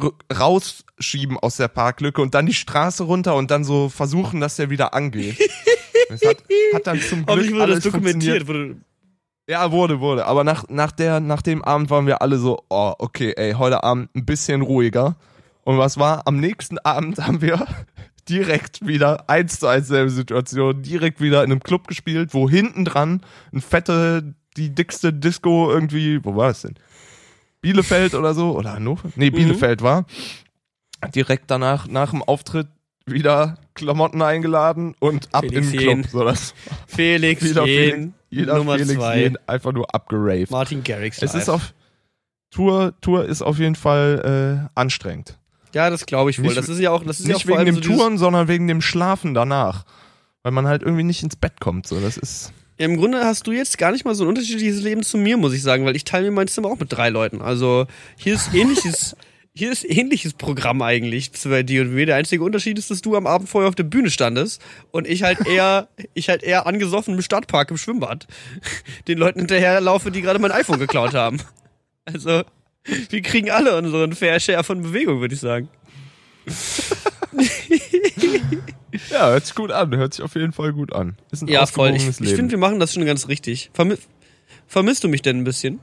r- 0.00 0.12
rausschieben 0.36 1.38
aus 1.38 1.56
der 1.56 1.68
Parklücke 1.68 2.20
und 2.22 2.34
dann 2.34 2.46
die 2.46 2.54
Straße 2.54 3.04
runter 3.04 3.34
und 3.36 3.50
dann 3.52 3.62
so 3.64 3.88
versuchen, 3.88 4.40
dass 4.40 4.56
der 4.56 4.68
wieder 4.70 4.94
angeht. 4.94 5.38
Das 6.08 6.22
hat, 6.22 6.42
hat 6.74 6.86
dann 6.86 7.00
zum 7.00 7.18
Glück 7.26 7.28
Hoffentlich 7.28 7.52
wurde 7.52 7.62
alles 7.62 7.82
das 7.82 7.92
dokumentiert. 7.92 8.46
Wurde, 8.46 8.76
Ja, 9.48 9.70
wurde, 9.72 10.00
wurde. 10.00 10.26
Aber 10.26 10.44
nach, 10.44 10.68
nach, 10.68 10.92
der, 10.92 11.20
nach 11.20 11.42
dem 11.42 11.64
Abend 11.64 11.90
waren 11.90 12.06
wir 12.06 12.22
alle 12.22 12.38
so, 12.38 12.64
oh, 12.68 12.94
okay, 12.98 13.32
ey, 13.36 13.52
heute 13.52 13.82
Abend 13.84 14.14
ein 14.14 14.24
bisschen 14.24 14.62
ruhiger. 14.62 15.16
Und 15.64 15.78
was 15.78 15.98
war? 15.98 16.26
Am 16.26 16.38
nächsten 16.38 16.78
Abend 16.78 17.18
haben 17.18 17.40
wir 17.42 17.66
direkt 18.28 18.86
wieder 18.86 19.28
eins 19.28 19.60
zu 19.60 19.66
eins 19.66 19.88
selbe 19.88 20.10
Situation, 20.10 20.82
direkt 20.82 21.20
wieder 21.20 21.44
in 21.44 21.50
einem 21.50 21.62
Club 21.62 21.88
gespielt, 21.88 22.34
wo 22.34 22.48
hinten 22.48 22.84
dran 22.84 23.20
ein 23.52 23.60
fette, 23.60 24.34
die 24.56 24.74
dickste 24.74 25.12
Disco 25.12 25.70
irgendwie, 25.70 26.24
wo 26.24 26.34
war 26.36 26.48
das 26.48 26.62
denn? 26.62 26.74
Bielefeld 27.60 28.14
oder 28.14 28.34
so? 28.34 28.56
Oder 28.56 28.74
Hannover? 28.74 29.10
Nee, 29.16 29.30
Bielefeld 29.30 29.82
war. 29.82 30.06
Direkt 31.14 31.50
danach, 31.50 31.88
nach 31.88 32.10
dem 32.10 32.22
Auftritt, 32.22 32.68
wieder 33.16 33.56
Klamotten 33.74 34.20
eingeladen 34.20 34.94
und 34.98 35.28
ab 35.32 35.44
Felix 35.48 35.72
in 35.72 35.78
den. 35.78 36.02
Club. 36.02 36.10
So, 36.12 36.24
das 36.24 36.54
Felix 36.88 37.42
wieder 37.44 37.64
Felix, 37.64 38.08
jeder 38.30 38.56
Nummer 38.58 38.74
Felix 38.78 38.94
zwei. 38.94 39.18
Jähn, 39.20 39.38
einfach 39.46 39.72
nur 39.72 39.94
abgeraved. 39.94 40.50
Martin 40.50 40.82
Garrix 40.82 41.22
Es 41.22 41.32
live. 41.32 41.42
ist 41.42 41.48
auf 41.48 41.74
Tour, 42.50 42.94
Tour 43.00 43.24
ist 43.24 43.42
auf 43.42 43.58
jeden 43.58 43.74
Fall 43.76 44.66
äh, 44.66 44.70
anstrengend. 44.74 45.38
Ja, 45.72 45.90
das 45.90 46.06
glaube 46.06 46.30
ich 46.30 46.38
wohl. 46.38 46.46
Nicht- 46.46 46.56
das 46.56 46.68
ist 46.68 46.80
ja 46.80 46.90
auch, 46.90 47.04
das 47.04 47.20
ist 47.20 47.26
ja 47.28 47.34
Nicht 47.34 47.46
vor 47.46 47.56
wegen 47.58 47.66
dem 47.66 47.74
so 47.76 47.80
Touren, 47.82 48.18
sondern 48.18 48.48
wegen 48.48 48.66
dem 48.66 48.80
Schlafen 48.80 49.34
danach. 49.34 49.84
Weil 50.42 50.52
man 50.52 50.66
halt 50.66 50.82
irgendwie 50.82 51.02
nicht 51.02 51.22
ins 51.22 51.36
Bett 51.36 51.60
kommt. 51.60 51.86
So, 51.88 52.00
das 52.00 52.16
ist. 52.16 52.52
Ja, 52.78 52.86
Im 52.86 52.96
Grunde 52.96 53.24
hast 53.24 53.46
du 53.46 53.52
jetzt 53.52 53.78
gar 53.78 53.90
nicht 53.92 54.04
mal 54.04 54.14
so 54.14 54.24
ein 54.24 54.28
unterschiedliches 54.28 54.80
Leben 54.82 55.02
zu 55.02 55.18
mir, 55.18 55.36
muss 55.36 55.52
ich 55.52 55.62
sagen, 55.62 55.84
weil 55.84 55.96
ich 55.96 56.04
teile 56.04 56.24
mir 56.26 56.30
mein 56.30 56.46
Zimmer 56.48 56.68
auch 56.68 56.78
mit 56.78 56.92
drei 56.92 57.08
Leuten. 57.08 57.42
Also 57.42 57.86
hier 58.16 58.34
ist 58.34 58.54
ähnliches, 58.54 59.16
Hier 59.58 59.72
ist 59.72 59.88
ähnliches 59.88 60.34
Programm 60.34 60.82
eigentlich 60.82 61.30
bei 61.44 61.62
D&W. 61.62 62.04
Der 62.04 62.16
einzige 62.16 62.44
Unterschied 62.44 62.78
ist, 62.78 62.90
dass 62.90 63.00
du 63.00 63.16
am 63.16 63.26
Abend 63.26 63.48
vorher 63.48 63.70
auf 63.70 63.74
der 63.74 63.84
Bühne 63.84 64.10
standest 64.10 64.60
und 64.90 65.06
ich 65.06 65.22
halt 65.22 65.46
eher, 65.46 65.88
ich 66.12 66.28
halt 66.28 66.42
eher 66.42 66.66
angesoffen 66.66 67.14
im 67.14 67.22
Stadtpark 67.22 67.70
im 67.70 67.78
Schwimmbad 67.78 68.26
den 69.08 69.16
Leuten 69.16 69.38
hinterherlaufe, 69.40 70.10
die 70.10 70.20
gerade 70.20 70.38
mein 70.38 70.52
iPhone 70.52 70.78
geklaut 70.78 71.14
haben. 71.14 71.38
Also, 72.04 72.42
wir 73.08 73.22
kriegen 73.22 73.50
alle 73.50 73.78
unseren 73.78 74.12
Fair 74.12 74.38
Share 74.40 74.62
von 74.62 74.82
Bewegung, 74.82 75.20
würde 75.20 75.34
ich 75.34 75.40
sagen. 75.40 75.68
Ja, 79.10 79.28
hört 79.28 79.44
sich 79.44 79.54
gut 79.54 79.70
an. 79.70 79.94
Hört 79.94 80.14
sich 80.14 80.24
auf 80.24 80.34
jeden 80.36 80.52
Fall 80.52 80.72
gut 80.72 80.92
an. 80.92 81.16
Ist 81.30 81.42
ein 81.42 81.48
Ja, 81.48 81.66
voll. 81.66 81.90
Ich, 81.90 81.96
ausgewogenes 81.96 82.20
ich 82.20 82.28
finde, 82.28 82.42
Leben. 82.42 82.50
wir 82.52 82.58
machen 82.58 82.80
das 82.80 82.94
schon 82.94 83.04
ganz 83.04 83.28
richtig. 83.28 83.70
Vermi 83.74 83.96
vermisst 84.66 85.04
du 85.04 85.08
mich 85.08 85.20
denn 85.20 85.38
ein 85.38 85.44
bisschen? 85.44 85.80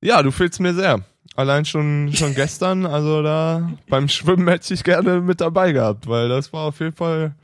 Ja, 0.00 0.22
du 0.22 0.30
fehlst 0.30 0.60
mir 0.60 0.72
sehr. 0.72 1.04
Allein 1.34 1.64
schon, 1.64 2.10
schon 2.12 2.34
gestern, 2.34 2.84
also 2.84 3.22
da 3.22 3.70
beim 3.88 4.08
Schwimmen 4.08 4.48
hätte 4.48 4.74
ich 4.74 4.84
gerne 4.84 5.20
mit 5.20 5.40
dabei 5.40 5.72
gehabt, 5.72 6.06
weil 6.06 6.28
das 6.28 6.52
war 6.52 6.64
auf 6.64 6.80
jeden 6.80 6.94
Fall 6.94 7.34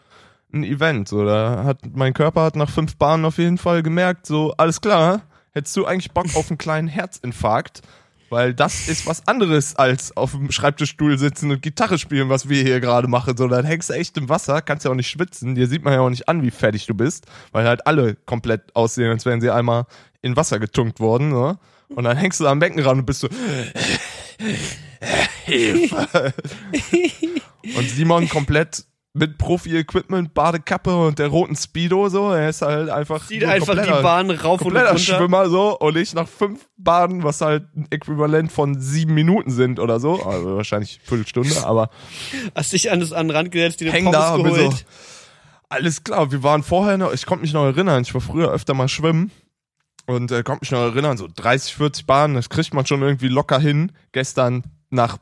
ein 0.53 0.62
Event. 0.62 1.09
So, 1.09 1.24
da 1.24 1.64
hat 1.64 1.78
mein 1.95 2.12
Körper 2.12 2.43
hat 2.43 2.57
nach 2.57 2.68
fünf 2.68 2.97
Bahnen 2.97 3.24
auf 3.24 3.39
jeden 3.39 3.57
Fall 3.57 3.82
gemerkt, 3.82 4.26
so 4.26 4.53
alles 4.59 4.80
klar, 4.82 5.22
hättest 5.53 5.76
du 5.76 5.86
eigentlich 5.86 6.12
Bock 6.12 6.26
auf 6.34 6.51
einen 6.51 6.59
kleinen 6.59 6.89
Herzinfarkt, 6.89 7.80
weil 8.28 8.53
das 8.53 8.89
ist 8.89 9.07
was 9.07 9.26
anderes 9.26 9.76
als 9.76 10.14
auf 10.16 10.32
dem 10.32 10.51
Schreibtischstuhl 10.53 11.18
sitzen 11.18 11.51
und 11.51 11.62
Gitarre 11.62 11.97
spielen, 11.97 12.28
was 12.28 12.51
wir 12.51 12.62
hier 12.62 12.80
gerade 12.80 13.09
machen. 13.09 13.39
So, 13.39 13.49
dann 13.49 13.64
hängst 13.64 13.89
du 13.89 13.95
echt 13.95 14.18
im 14.18 14.28
Wasser, 14.28 14.61
kannst 14.61 14.84
ja 14.84 14.91
auch 14.91 14.97
nicht 14.97 15.09
schwitzen, 15.09 15.55
dir 15.55 15.66
sieht 15.66 15.82
man 15.82 15.95
ja 15.95 16.01
auch 16.01 16.11
nicht 16.11 16.28
an, 16.28 16.43
wie 16.43 16.51
fertig 16.51 16.86
du 16.86 16.95
bist, 16.95 17.26
weil 17.53 17.66
halt 17.66 17.86
alle 17.86 18.16
komplett 18.16 18.76
aussehen, 18.76 19.11
als 19.11 19.24
wären 19.24 19.41
sie 19.41 19.51
einmal 19.51 19.86
in 20.20 20.36
Wasser 20.36 20.59
getunkt 20.59 21.01
worden. 21.01 21.30
So. 21.30 21.57
Und 21.89 22.05
dann 22.05 22.16
hängst 22.16 22.41
du 22.41 22.47
am 22.47 22.59
Beckenrand 22.59 23.01
und 23.01 23.07
bist 23.07 23.20
so. 23.20 23.28
Hilfe. 25.45 26.34
und 27.76 27.91
Simon 27.91 28.28
komplett 28.28 28.84
mit 29.14 29.39
Profi-Equipment, 29.39 30.32
Badekappe 30.34 30.95
und 30.95 31.18
der 31.18 31.28
roten 31.28 31.57
Speedo 31.57 32.09
so. 32.09 32.30
Er 32.30 32.49
ist 32.49 32.62
halt 32.62 32.89
einfach. 32.89 33.24
Sieht 33.24 33.45
einfach 33.45 33.74
die 33.82 34.03
Bahn 34.03 34.30
rauf 34.30 34.61
und 34.62 34.76
runter. 34.76 34.99
Schwimmer 34.99 35.49
so 35.49 35.78
und 35.78 35.97
ich 35.97 36.14
nach 36.14 36.28
fünf 36.28 36.68
Baden, 36.76 37.24
was 37.24 37.41
halt 37.41 37.64
ein 37.74 37.86
Äquivalent 37.91 38.53
von 38.53 38.80
sieben 38.80 39.14
Minuten 39.14 39.51
sind 39.51 39.80
oder 39.80 39.99
so, 39.99 40.22
also 40.22 40.57
wahrscheinlich 40.57 41.01
Viertelstunde, 41.03 41.64
aber 41.64 41.91
Hast 42.55 42.72
dich 42.72 42.91
an, 42.91 43.01
das, 43.01 43.12
an 43.12 43.28
den 43.28 43.36
Rand 43.36 43.51
gesetzt, 43.51 43.80
die 43.80 43.86
den 43.86 44.05
Pommes 44.05 44.12
da 44.12 44.36
geholt. 44.36 44.72
so, 44.72 44.72
alles 45.68 46.05
klar, 46.05 46.30
wir 46.30 46.43
waren 46.43 46.62
vorher 46.62 46.97
noch, 46.99 47.12
ich 47.12 47.26
konnte 47.26 47.43
mich 47.43 47.53
noch 47.53 47.64
erinnern, 47.64 48.03
ich 48.03 48.14
war 48.14 48.20
früher 48.20 48.51
öfter 48.51 48.74
mal 48.74 48.89
schwimmen 48.89 49.30
und 50.09 50.32
äh, 50.32 50.42
konnte 50.42 50.62
mich 50.62 50.70
noch 50.70 50.80
erinnern, 50.80 51.18
so 51.18 51.28
30, 51.32 51.74
40 51.74 52.06
Bahnen, 52.06 52.34
das 52.34 52.48
kriegt 52.48 52.72
man 52.72 52.86
schon 52.86 53.02
irgendwie 53.02 53.28
locker 53.28 53.61
hin. 53.61 53.92
Gestern 54.12 54.62
nach 54.88 55.18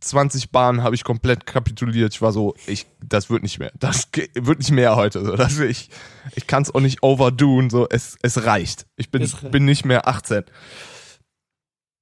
20 0.00 0.50
Bahnen 0.50 0.82
habe 0.82 0.94
ich 0.94 1.04
komplett 1.04 1.44
kapituliert. 1.44 2.14
Ich 2.14 2.22
war 2.22 2.32
so, 2.32 2.54
ich, 2.66 2.86
das 3.06 3.28
wird 3.28 3.42
nicht 3.42 3.58
mehr. 3.58 3.72
Das 3.78 4.08
wird 4.34 4.58
nicht 4.58 4.70
mehr 4.70 4.96
heute. 4.96 5.22
So, 5.22 5.36
das, 5.36 5.58
ich 5.58 5.90
ich 6.34 6.46
kann 6.46 6.62
es 6.62 6.74
auch 6.74 6.80
nicht 6.80 7.02
overdoen. 7.02 7.68
So, 7.68 7.86
es, 7.90 8.16
es 8.22 8.44
reicht. 8.44 8.86
Ich 8.96 9.10
bin, 9.10 9.22
reicht. 9.22 9.50
bin 9.50 9.66
nicht 9.66 9.84
mehr 9.84 10.08
18. 10.08 10.44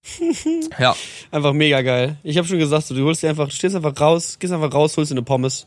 ja, 0.79 0.95
Einfach 1.33 1.53
mega 1.53 1.83
geil. 1.83 2.17
Ich 2.23 2.39
habe 2.39 2.47
schon 2.47 2.61
gesagt, 2.61 2.87
so, 2.87 2.95
du 2.95 3.05
holst 3.05 3.25
dir 3.25 3.31
einfach, 3.31 3.49
du 3.49 3.55
stehst 3.55 3.75
einfach 3.75 4.01
raus, 4.01 4.39
gehst 4.39 4.53
einfach 4.53 4.73
raus, 4.73 4.97
holst 4.97 5.11
dir 5.11 5.17
eine 5.17 5.25
Pommes. 5.25 5.67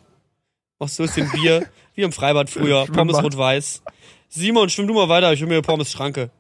Machst 0.79 0.97
dir 0.97 1.09
ein 1.17 1.31
Bier, 1.31 1.67
wie 1.93 2.03
im 2.03 2.13
Freibad 2.13 2.49
früher. 2.49 2.85
Pommes 2.85 3.21
rot-weiß. 3.21 3.83
Simon, 4.29 4.69
schwimm 4.69 4.87
du 4.87 4.93
mal 4.93 5.09
weiter, 5.09 5.33
ich 5.33 5.41
hol 5.41 5.47
mir 5.49 5.55
eine 5.55 5.61
Pommes-Schranke. 5.61 6.31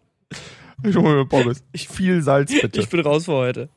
Ich 0.83 0.95
hole 0.95 1.15
mir 1.15 1.25
Pommes. 1.25 1.63
Viel 1.75 2.21
Salz 2.21 2.51
bitte. 2.61 2.79
Ich 2.79 2.89
bin 2.89 2.99
raus 3.01 3.25
für 3.25 3.33
heute. 3.33 3.69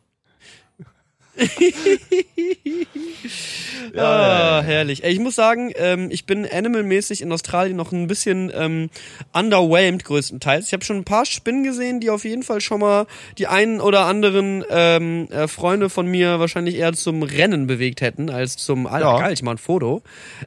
Ja, 3.95 4.03
ah, 4.59 4.63
herrlich. 4.63 5.05
Ey, 5.05 5.13
ich 5.13 5.19
muss 5.19 5.35
sagen, 5.35 5.73
ähm, 5.77 6.09
ich 6.11 6.25
bin 6.27 6.47
animalmäßig 6.47 7.21
in 7.23 7.31
Australien 7.33 7.77
noch 7.77 7.93
ein 7.93 8.07
bisschen 8.07 8.51
ähm, 8.55 8.91
underwhelmed 9.33 10.05
größtenteils. 10.05 10.67
Ich 10.69 10.73
habe 10.73 10.85
schon 10.85 10.97
ein 10.97 11.05
paar 11.05 11.27
Spinnen 11.27 11.65
gesehen, 11.65 12.01
die 12.01 12.11
auf 12.11 12.25
jeden 12.25 12.43
Fall 12.43 12.61
schon 12.61 12.81
mal 12.81 13.07
die 13.39 13.47
einen 13.47 13.81
oder 13.81 14.07
anderen 14.07 14.65
ähm, 14.71 15.29
äh, 15.31 15.47
Freunde 15.49 15.91
von 15.91 16.07
mir 16.07 16.41
wahrscheinlich 16.41 16.77
eher 16.77 16.93
zum 16.95 17.23
Rennen 17.23 17.67
bewegt 17.67 18.01
hätten 18.01 18.31
als 18.31 18.57
zum 18.57 18.87
Alter, 18.87 19.07
Ja. 19.07 19.19
geil, 19.21 19.33
ich 19.33 19.43
mach 19.43 19.53
ein 19.53 19.59
Foto. 19.59 20.03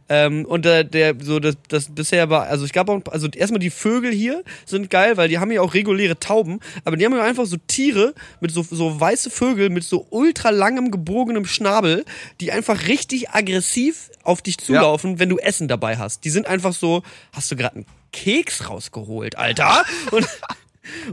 Ähm, 0.09 0.45
und 0.45 0.65
äh, 0.65 0.85
der 0.85 1.15
so 1.21 1.39
das, 1.39 1.55
das 1.67 1.93
bisher 1.93 2.29
war, 2.29 2.47
also 2.47 2.65
ich 2.65 2.73
gab 2.73 2.89
auch, 2.89 3.01
also 3.11 3.27
erstmal 3.27 3.59
die 3.59 3.69
Vögel 3.69 4.11
hier 4.11 4.43
sind 4.65 4.89
geil, 4.89 5.17
weil 5.17 5.29
die 5.29 5.37
haben 5.39 5.51
ja 5.51 5.61
auch 5.61 5.73
reguläre 5.73 6.19
Tauben, 6.19 6.59
aber 6.83 6.97
die 6.97 7.05
haben 7.05 7.13
ja 7.15 7.23
einfach 7.23 7.45
so 7.45 7.57
Tiere 7.67 8.13
mit 8.39 8.51
so 8.51 8.63
so 8.63 8.99
weiße 8.99 9.29
Vögel 9.29 9.69
mit 9.69 9.83
so 9.83 10.07
ultra 10.09 10.49
langem 10.79 10.91
gebogenem 10.91 11.45
Schnabel, 11.45 12.05
die 12.39 12.51
einfach 12.51 12.87
richtig 12.87 13.29
aggressiv 13.31 14.09
auf 14.23 14.41
dich 14.41 14.57
zulaufen, 14.57 15.19
wenn 15.19 15.29
du 15.29 15.37
Essen 15.37 15.67
dabei 15.67 15.97
hast. 15.97 16.23
Die 16.25 16.29
sind 16.29 16.47
einfach 16.47 16.73
so, 16.73 17.03
hast 17.33 17.51
du 17.51 17.55
gerade 17.55 17.77
einen 17.77 17.85
Keks 18.11 18.69
rausgeholt, 18.69 19.37
Alter? 19.37 19.83
Und 20.11 20.27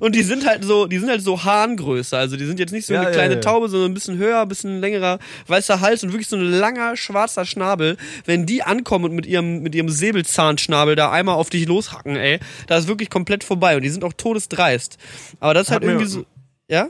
und 0.01 0.15
die 0.15 0.23
sind 0.23 0.47
halt 0.47 0.65
so, 0.65 0.87
die 0.87 0.99
sind 0.99 1.11
halt 1.11 1.21
so 1.21 1.45
Hahngröße. 1.45 2.17
Also 2.17 2.39
die 2.39 2.47
sind 2.47 2.59
jetzt 2.59 2.73
nicht 2.73 2.87
so 2.87 2.95
Ja, 2.95 3.01
eine 3.01 3.11
ja, 3.11 3.15
kleine 3.15 3.35
ja. 3.35 3.41
Taube, 3.41 3.69
sondern 3.69 3.91
ein 3.91 3.95
bisschen 3.95 4.17
höher, 4.17 4.41
ein 4.41 4.49
bisschen 4.49 4.81
längerer 4.81 5.19
weißer 5.49 5.83
Hals 5.83 6.03
und 6.03 6.13
wirklich 6.13 6.29
so 6.29 6.37
ein 6.37 6.43
langer 6.43 6.97
schwarzer 6.97 7.45
Schnabel. 7.45 7.99
Wenn 8.25 8.47
die 8.47 8.63
ankommen 8.63 9.05
und 9.05 9.15
mit 9.15 9.27
ihrem, 9.27 9.63
mit 9.63 9.75
ihrem 9.75 9.91
Säbelzahnschnabel 9.91 10.97
da 10.97 11.11
einmal 11.11 11.35
auf 11.35 11.51
dich 11.51 11.67
loshacken, 11.67 12.17
ey, 12.17 12.41
da 12.69 12.79
ist 12.79 12.89
wirklich 12.89 13.11
komplett 13.11 13.45
vorbei. 13.45 13.77
Und 13.77 13.83
die 13.83 13.91
sind 13.91 14.03
auch 14.03 14.15
todesdreist. 14.15 14.97
Aber 15.41 15.53
das 15.53 15.67
ist 15.67 15.73
halt 15.73 15.83
irgendwie 15.83 16.07
so, 16.07 16.25
ja? 16.69 16.89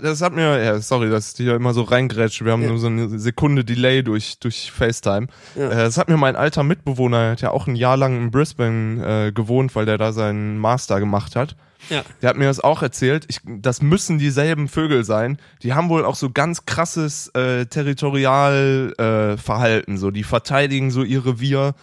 Das 0.00 0.22
hat 0.22 0.32
mir, 0.34 0.62
ja, 0.62 0.78
sorry, 0.80 1.10
dass 1.10 1.32
ich 1.32 1.36
hier 1.36 1.54
immer 1.56 1.74
so 1.74 1.82
reingrätsche. 1.82 2.44
Wir 2.44 2.52
haben 2.52 2.62
Ja. 2.62 2.68
nur 2.68 2.78
so 2.78 2.86
eine 2.86 3.18
Sekunde 3.18 3.64
Delay 3.64 4.02
durch, 4.02 4.38
durch 4.38 4.70
FaceTime. 4.72 5.26
Ja. 5.56 5.70
Äh, 5.70 5.76
Das 5.76 5.98
hat 5.98 6.08
mir 6.08 6.16
mein 6.16 6.36
alter 6.36 6.62
Mitbewohner, 6.62 7.18
der 7.22 7.30
hat 7.32 7.40
ja 7.40 7.50
auch 7.50 7.66
ein 7.66 7.76
Jahr 7.76 7.96
lang 7.96 8.16
in 8.16 8.30
Brisbane 8.30 9.26
äh, 9.28 9.32
gewohnt, 9.32 9.74
weil 9.74 9.86
der 9.86 9.98
da 9.98 10.12
seinen 10.12 10.58
Master 10.58 11.00
gemacht 11.00 11.34
hat. 11.36 11.56
Ja. 11.90 12.02
Der 12.20 12.28
hat 12.30 12.36
mir 12.36 12.44
das 12.44 12.60
auch 12.60 12.80
erzählt. 12.82 13.24
Ich, 13.28 13.40
das 13.44 13.82
müssen 13.82 14.18
dieselben 14.18 14.68
Vögel 14.68 15.02
sein. 15.02 15.38
Die 15.64 15.74
haben 15.74 15.88
wohl 15.88 16.04
auch 16.04 16.14
so 16.14 16.30
ganz 16.30 16.64
krasses 16.64 17.28
äh, 17.34 17.66
Territorialverhalten. 17.66 19.94
Äh, 19.94 19.98
so, 19.98 20.10
die 20.10 20.22
verteidigen 20.24 20.90
so 20.90 21.02
ihr 21.02 21.24
Revier 21.26 21.74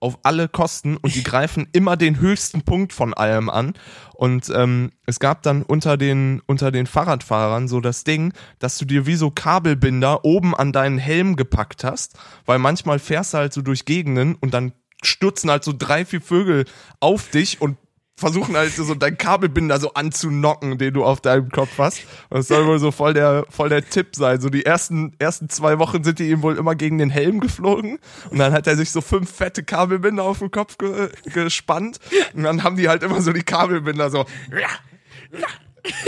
auf 0.00 0.18
alle 0.22 0.48
Kosten 0.48 0.96
und 0.96 1.14
die 1.16 1.22
greifen 1.24 1.66
immer 1.72 1.96
den 1.96 2.20
höchsten 2.20 2.62
Punkt 2.62 2.92
von 2.92 3.14
allem 3.14 3.50
an. 3.50 3.74
Und 4.18 4.50
ähm, 4.52 4.90
es 5.06 5.20
gab 5.20 5.44
dann 5.44 5.62
unter 5.62 5.96
den, 5.96 6.42
unter 6.46 6.72
den 6.72 6.88
Fahrradfahrern 6.88 7.68
so 7.68 7.80
das 7.80 8.02
Ding, 8.02 8.32
dass 8.58 8.76
du 8.76 8.84
dir 8.84 9.06
wie 9.06 9.14
so 9.14 9.30
Kabelbinder 9.30 10.24
oben 10.24 10.56
an 10.56 10.72
deinen 10.72 10.98
Helm 10.98 11.36
gepackt 11.36 11.84
hast, 11.84 12.18
weil 12.44 12.58
manchmal 12.58 12.98
fährst 12.98 13.32
du 13.32 13.38
halt 13.38 13.52
so 13.52 13.62
durch 13.62 13.84
Gegenden 13.84 14.34
und 14.34 14.52
dann 14.52 14.72
stürzen 15.04 15.52
halt 15.52 15.62
so 15.62 15.72
drei, 15.72 16.04
vier 16.04 16.20
Vögel 16.20 16.64
auf 16.98 17.30
dich 17.30 17.60
und 17.60 17.76
versuchen 18.18 18.56
halt 18.56 18.74
so 18.74 18.94
dein 18.96 19.16
Kabelbinder 19.16 19.78
so 19.78 19.94
anzunocken, 19.94 20.76
den 20.76 20.92
du 20.92 21.04
auf 21.04 21.20
deinem 21.20 21.50
Kopf 21.50 21.78
hast. 21.78 22.02
Und 22.28 22.38
das 22.38 22.48
soll 22.48 22.66
wohl 22.66 22.80
so 22.80 22.90
voll 22.90 23.14
der, 23.14 23.46
voll 23.48 23.68
der 23.68 23.88
Tipp 23.88 24.16
sein. 24.16 24.40
So 24.40 24.50
die 24.50 24.66
ersten, 24.66 25.12
ersten 25.20 25.48
zwei 25.48 25.78
Wochen 25.78 26.02
sind 26.02 26.18
die 26.18 26.30
ihm 26.30 26.42
wohl 26.42 26.56
immer 26.56 26.74
gegen 26.74 26.98
den 26.98 27.10
Helm 27.10 27.38
geflogen. 27.38 28.00
Und 28.30 28.38
dann 28.38 28.52
hat 28.52 28.66
er 28.66 28.76
sich 28.76 28.90
so 28.90 29.00
fünf 29.00 29.32
fette 29.32 29.62
Kabelbinder 29.62 30.24
auf 30.24 30.40
den 30.40 30.50
Kopf 30.50 30.78
ge 30.78 31.10
gespannt. 31.32 32.00
Und 32.34 32.42
dann 32.42 32.64
haben 32.64 32.76
die 32.76 32.88
halt 32.88 33.04
immer 33.04 33.22
so 33.22 33.32
die 33.32 33.44
Kabelbinder 33.44 34.10
so, 34.10 34.26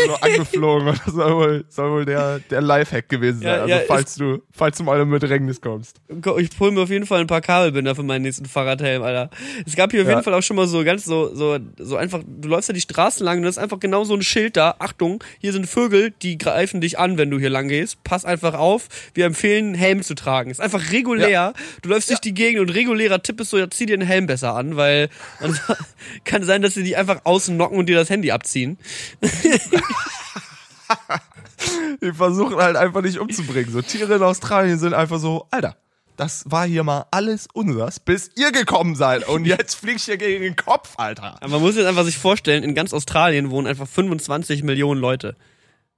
so 0.07 0.15
angeflogen. 0.17 0.87
Das 1.05 1.15
soll 1.15 1.35
wohl, 1.35 1.65
soll 1.69 1.91
wohl 1.91 2.05
der, 2.05 2.39
der 2.51 2.61
Lifehack 2.61 3.09
gewesen 3.09 3.41
sein. 3.43 3.49
Ja, 3.49 3.55
also 3.63 3.69
ja, 3.75 3.81
falls 3.87 4.15
du, 4.15 4.43
falls 4.53 4.79
du 4.79 4.85
mal 4.85 5.01
in 5.01 5.11
Bedrängnis 5.11 5.61
kommst. 5.61 6.01
Ich 6.39 6.51
hol 6.59 6.71
mir 6.73 6.83
auf 6.83 6.91
jeden 6.91 7.07
Fall 7.07 7.21
ein 7.21 7.27
paar 7.27 7.41
Kabelbinder 7.41 7.95
für 7.95 8.03
meinen 8.03 8.23
nächsten 8.23 8.47
Fahrradhelm, 8.47 9.03
Alter. 9.03 9.31
Es 9.67 9.77
gab 9.77 9.91
hier 9.91 10.03
auf 10.03 10.07
Ja. 10.07 10.13
jeden 10.15 10.25
Fall 10.25 10.35
auch 10.35 10.43
schon 10.43 10.57
mal 10.57 10.67
so 10.67 10.85
ganz 10.85 11.05
so, 11.05 11.35
so, 11.35 11.59
so 11.79 11.97
einfach, 11.97 12.21
du 12.27 12.49
läufst 12.49 12.69
ja 12.69 12.73
die 12.75 12.81
Straßen 12.81 13.25
lang 13.25 13.39
und 13.39 13.43
da 13.45 13.49
ist 13.49 13.59
einfach 13.59 13.81
genau 13.81 14.05
so 14.05 14.15
ein 14.15 14.23
Schild 14.23 14.57
da. 14.57 14.75
Achtung, 14.79 15.23
hier 15.41 15.53
sind 15.53 15.67
Vögel, 15.67 16.13
die 16.23 16.39
greifen 16.39 16.81
dich 16.81 16.99
an, 16.99 17.19
wenn 17.19 17.31
du 17.31 17.39
hier 17.39 17.51
lang 17.51 17.69
gehst. 17.69 18.03
Pass 18.05 18.25
einfach 18.25 18.55
auf. 18.55 18.89
Wir 19.15 19.27
empfehlen, 19.27 19.67
einen 19.67 19.75
Helm 19.75 20.03
zu 20.03 20.15
tragen. 20.15 20.51
Ist 20.51 20.61
einfach 20.61 20.93
regulär. 20.93 21.53
Du 21.83 21.89
läufst 21.89 22.11
durch 22.11 22.21
die 22.21 22.35
Gegend 22.35 22.61
und 22.61 22.71
regulärer 22.71 23.23
Tipp 23.23 23.41
ist 23.41 23.51
so, 23.51 23.59
ja, 23.59 23.69
zieh 23.71 23.87
dir 23.87 23.95
einen 23.95 24.07
Helm 24.07 24.27
besser 24.27 24.55
an, 24.55 24.77
weil 24.77 25.09
kann 26.25 26.43
sein, 26.45 26.63
dass 26.63 26.75
sie 26.75 26.83
dich 26.85 26.97
einfach 26.97 27.21
außen 27.25 27.55
knocken 27.57 27.79
und 27.79 27.87
dir 27.89 27.97
das 27.97 28.11
Handy 28.11 28.31
abziehen. 28.31 28.79
Die 32.03 32.13
versuchen 32.13 32.57
halt 32.57 32.77
einfach 32.77 33.03
nicht 33.03 33.19
umzubringen. 33.19 33.73
So 33.73 33.83
Tiere 33.83 34.15
in 34.15 34.23
Australien 34.23 34.79
sind 34.79 34.95
einfach 34.95 35.19
so, 35.19 35.47
Alter, 35.51 35.77
das 36.17 36.45
war 36.47 36.67
hier 36.67 36.85
mal 36.85 37.07
alles 37.11 37.49
unsers, 37.53 38.01
bis 38.01 38.31
ihr 38.37 38.53
gekommen 38.53 38.95
seid. 38.95 39.27
Und 39.27 39.47
jetzt 39.47 39.75
fliegst 39.75 40.07
du 40.07 40.13
hier 40.13 40.19
gegen 40.19 40.43
den 40.43 40.57
Kopf, 40.57 40.99
Alter. 40.99 41.37
Aber 41.41 41.53
man 41.53 41.63
muss 41.63 41.77
jetzt 41.77 41.87
einfach 41.87 42.05
sich 42.05 42.19
vorstellen, 42.19 42.63
in 42.63 42.75
ganz 42.75 42.93
Australien 42.93 43.51
wohnen 43.51 43.67
einfach 43.67 43.89
25 43.89 44.63
Millionen 44.63 45.01
Leute. 45.01 45.37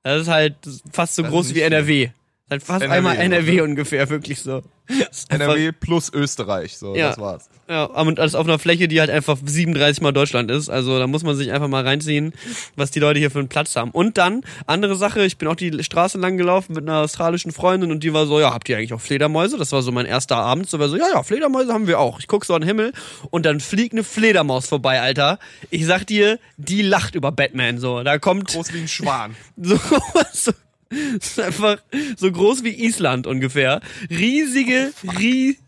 Das 0.02 0.22
ist 0.22 0.28
halt 0.28 0.56
fast 0.92 1.14
so 1.14 1.22
Das 1.22 1.30
groß 1.30 1.50
wie 1.50 1.54
viel. 1.54 1.62
Halt 2.50 2.62
fast 2.62 2.82
NRW, 2.82 2.96
einmal 2.96 3.16
NRW 3.16 3.52
oder? 3.54 3.64
ungefähr, 3.64 4.10
wirklich 4.10 4.40
so. 4.40 4.62
NRW 5.30 5.72
plus 5.72 6.12
Österreich, 6.12 6.76
so, 6.76 6.94
Ja. 6.94 7.08
das 7.10 7.18
war's. 7.18 7.48
Ja, 7.68 7.84
und 7.84 8.20
alles 8.20 8.34
auf 8.34 8.44
einer 8.44 8.58
Fläche, 8.58 8.88
die 8.88 9.00
halt 9.00 9.08
einfach 9.08 9.38
37 9.42 10.02
mal 10.02 10.12
Deutschland 10.12 10.50
ist. 10.50 10.68
Also 10.68 10.98
da 10.98 11.06
muss 11.06 11.22
man 11.22 11.34
sich 11.36 11.50
einfach 11.52 11.68
mal 11.68 11.82
reinziehen, 11.82 12.34
was 12.76 12.90
die 12.90 12.98
Leute 13.00 13.18
hier 13.20 13.30
für 13.30 13.38
einen 13.38 13.48
Platz 13.48 13.74
haben. 13.76 13.90
Und 13.92 14.18
dann, 14.18 14.42
andere 14.66 14.96
Sache, 14.96 15.24
ich 15.24 15.38
bin 15.38 15.48
auch 15.48 15.54
die 15.54 15.82
Straße 15.82 16.18
lang 16.18 16.36
gelaufen 16.36 16.74
mit 16.74 16.82
einer 16.86 16.98
australischen 16.98 17.52
Freundin 17.52 17.90
und 17.90 18.02
die 18.04 18.12
war 18.12 18.26
so, 18.26 18.38
ja, 18.40 18.52
habt 18.52 18.68
ihr 18.68 18.76
eigentlich 18.76 18.92
auch 18.92 19.00
Fledermäuse? 19.00 19.56
Das 19.56 19.72
war 19.72 19.80
so 19.80 19.92
mein 19.92 20.04
erster 20.04 20.36
Abend. 20.36 20.68
So 20.68 20.78
war 20.78 20.88
so, 20.90 20.96
ja, 20.96 21.06
ja, 21.14 21.22
Fledermäuse 21.22 21.72
haben 21.72 21.86
wir 21.86 21.98
auch. 22.00 22.18
Ich 22.18 22.26
guck 22.26 22.44
so 22.44 22.54
an 22.54 22.60
den 22.60 22.68
Himmel 22.68 22.92
und 23.30 23.46
dann 23.46 23.60
fliegt 23.60 23.94
eine 23.94 24.04
Fledermaus 24.04 24.66
vorbei, 24.66 25.00
Alter. 25.00 25.38
Ich 25.70 25.86
sag 25.86 26.06
dir, 26.06 26.38
die 26.58 26.82
lacht 26.82 27.14
über 27.14 27.32
Batman 27.32 27.78
so. 27.78 28.02
Da 28.02 28.18
kommt 28.18 28.48
Groß 28.48 28.74
wie 28.74 28.80
ein 28.80 28.88
Schwan. 28.88 29.36
so, 29.56 29.78
so 30.34 30.52
ist 31.20 31.40
einfach 31.40 31.78
so 32.16 32.30
groß 32.30 32.64
wie 32.64 32.84
Island 32.84 33.26
ungefähr. 33.26 33.80
Riesige, 34.10 34.92
rie, 35.18 35.58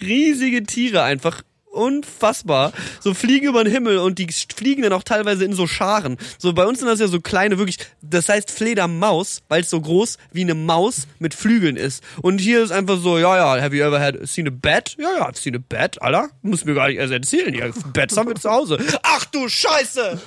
riesige 0.00 0.64
Tiere 0.64 1.02
einfach. 1.02 1.42
Unfassbar. 1.76 2.72
So 3.00 3.12
fliegen 3.12 3.48
über 3.48 3.62
den 3.62 3.70
Himmel 3.70 3.98
und 3.98 4.18
die 4.18 4.28
fliegen 4.32 4.80
dann 4.80 4.94
auch 4.94 5.02
teilweise 5.02 5.44
in 5.44 5.52
so 5.52 5.66
Scharen. 5.66 6.16
So 6.38 6.54
bei 6.54 6.64
uns 6.64 6.78
sind 6.78 6.88
das 6.88 7.00
ja 7.00 7.06
so 7.06 7.20
kleine, 7.20 7.58
wirklich, 7.58 7.76
das 8.00 8.30
heißt 8.30 8.50
Fledermaus, 8.50 9.42
weil 9.50 9.60
es 9.60 9.68
so 9.68 9.78
groß 9.78 10.16
wie 10.32 10.40
eine 10.40 10.54
Maus 10.54 11.06
mit 11.18 11.34
Flügeln 11.34 11.76
ist. 11.76 12.02
Und 12.22 12.38
hier 12.38 12.62
ist 12.62 12.70
einfach 12.70 12.98
so, 12.98 13.18
ja, 13.18 13.36
ja, 13.36 13.62
have 13.62 13.76
you 13.76 13.84
ever 13.84 14.00
had 14.00 14.26
seen 14.26 14.48
a 14.48 14.50
bat? 14.50 14.96
Ja, 14.98 15.18
ja, 15.18 15.28
I've 15.28 15.36
seen 15.36 15.54
a 15.54 15.58
bat, 15.58 16.00
Alter. 16.00 16.30
Muss 16.40 16.64
mir 16.64 16.72
gar 16.72 16.88
nicht 16.88 16.96
erst 16.96 17.12
erzählen. 17.12 17.52
Ja, 17.52 17.66
Bats 17.92 18.16
haben 18.16 18.28
wir 18.28 18.36
zu 18.36 18.50
Hause. 18.50 18.78
Ach 19.02 19.26
du 19.26 19.46
Scheiße! 19.46 20.18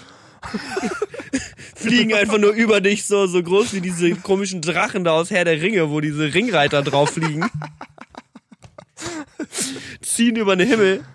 fliegen 1.75 2.13
einfach 2.13 2.37
nur 2.37 2.51
über 2.51 2.81
dich 2.81 3.05
so, 3.05 3.27
so 3.27 3.41
groß 3.41 3.73
wie 3.73 3.81
diese 3.81 4.15
komischen 4.15 4.61
Drachen 4.61 5.03
da 5.03 5.11
aus 5.11 5.31
Herr 5.31 5.45
der 5.45 5.61
Ringe, 5.61 5.89
wo 5.89 6.01
diese 6.01 6.33
Ringreiter 6.33 6.81
drauf 6.81 7.11
fliegen. 7.11 7.49
Ziehen 10.01 10.35
über 10.35 10.55
den 10.55 10.67
Himmel. 10.67 11.05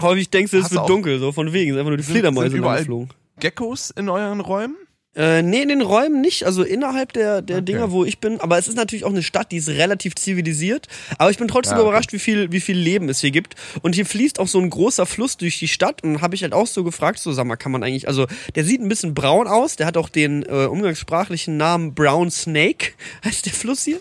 Häufig 0.00 0.30
denkst 0.30 0.52
du, 0.52 0.58
es 0.58 0.70
wird 0.70 0.88
dunkel, 0.88 1.18
so 1.18 1.32
von 1.32 1.52
wegen. 1.52 1.72
Ist 1.72 1.78
einfach 1.78 1.90
nur 1.90 1.96
die 1.96 2.02
Fledermäuse 2.04 2.50
sind 2.50 2.58
überall 2.58 2.78
geflogen. 2.78 3.10
Geckos 3.40 3.90
in 3.90 4.08
euren 4.08 4.40
Räumen? 4.40 4.76
Äh, 5.18 5.42
nee, 5.42 5.62
in 5.62 5.68
den 5.68 5.82
Räumen 5.82 6.20
nicht, 6.20 6.44
also 6.44 6.62
innerhalb 6.62 7.12
der, 7.12 7.42
der 7.42 7.56
Okay. 7.56 7.64
Dinger, 7.64 7.90
wo 7.90 8.04
ich 8.04 8.20
bin. 8.20 8.40
Aber 8.40 8.56
es 8.56 8.68
ist 8.68 8.76
natürlich 8.76 9.04
auch 9.04 9.10
eine 9.10 9.24
Stadt, 9.24 9.50
die 9.50 9.56
ist 9.56 9.68
relativ 9.68 10.14
zivilisiert. 10.14 10.86
Aber 11.18 11.30
ich 11.30 11.38
bin 11.38 11.48
trotzdem 11.48 11.72
Ja, 11.76 11.80
okay. 11.82 11.88
überrascht, 11.88 12.12
wie 12.12 12.20
viel, 12.20 12.52
wie 12.52 12.60
viel 12.60 12.78
Leben 12.78 13.08
es 13.08 13.20
hier 13.20 13.32
gibt. 13.32 13.56
Und 13.82 13.96
hier 13.96 14.06
fließt 14.06 14.38
auch 14.38 14.46
so 14.46 14.60
ein 14.60 14.70
großer 14.70 15.06
Fluss 15.06 15.36
durch 15.36 15.58
die 15.58 15.66
Stadt. 15.66 16.04
Und 16.04 16.22
habe 16.22 16.36
ich 16.36 16.42
halt 16.44 16.52
auch 16.52 16.68
so 16.68 16.84
gefragt, 16.84 17.18
so 17.18 17.32
sag 17.32 17.46
mal, 17.46 17.56
kann 17.56 17.72
man 17.72 17.82
eigentlich, 17.82 18.06
also 18.06 18.26
der 18.54 18.62
sieht 18.64 18.80
ein 18.80 18.88
bisschen 18.88 19.12
braun 19.14 19.48
aus. 19.48 19.74
Der 19.74 19.86
hat 19.86 19.96
auch 19.96 20.08
den 20.08 20.44
äh, 20.44 20.66
umgangssprachlichen 20.66 21.56
Namen 21.56 21.94
Brown 21.94 22.30
Snake, 22.30 22.92
heißt 23.24 23.44
der 23.46 23.52
Fluss 23.52 23.82
hier. 23.82 23.98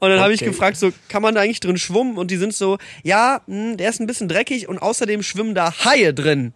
Und 0.00 0.10
dann 0.10 0.18
habe 0.20 0.32
ich 0.34 0.40
Okay. 0.42 0.50
gefragt, 0.50 0.76
so, 0.76 0.90
kann 1.08 1.22
man 1.22 1.36
da 1.36 1.42
eigentlich 1.42 1.60
drin 1.60 1.78
schwimmen? 1.78 2.18
Und 2.18 2.32
die 2.32 2.36
sind 2.36 2.52
so, 2.52 2.78
ja, 3.04 3.40
mh, 3.46 3.76
der 3.76 3.88
ist 3.90 4.00
ein 4.00 4.08
bisschen 4.08 4.28
dreckig 4.28 4.68
und 4.68 4.78
außerdem 4.78 5.22
schwimmen 5.22 5.54
da 5.54 5.72
Haie 5.84 6.12
drin. 6.12 6.52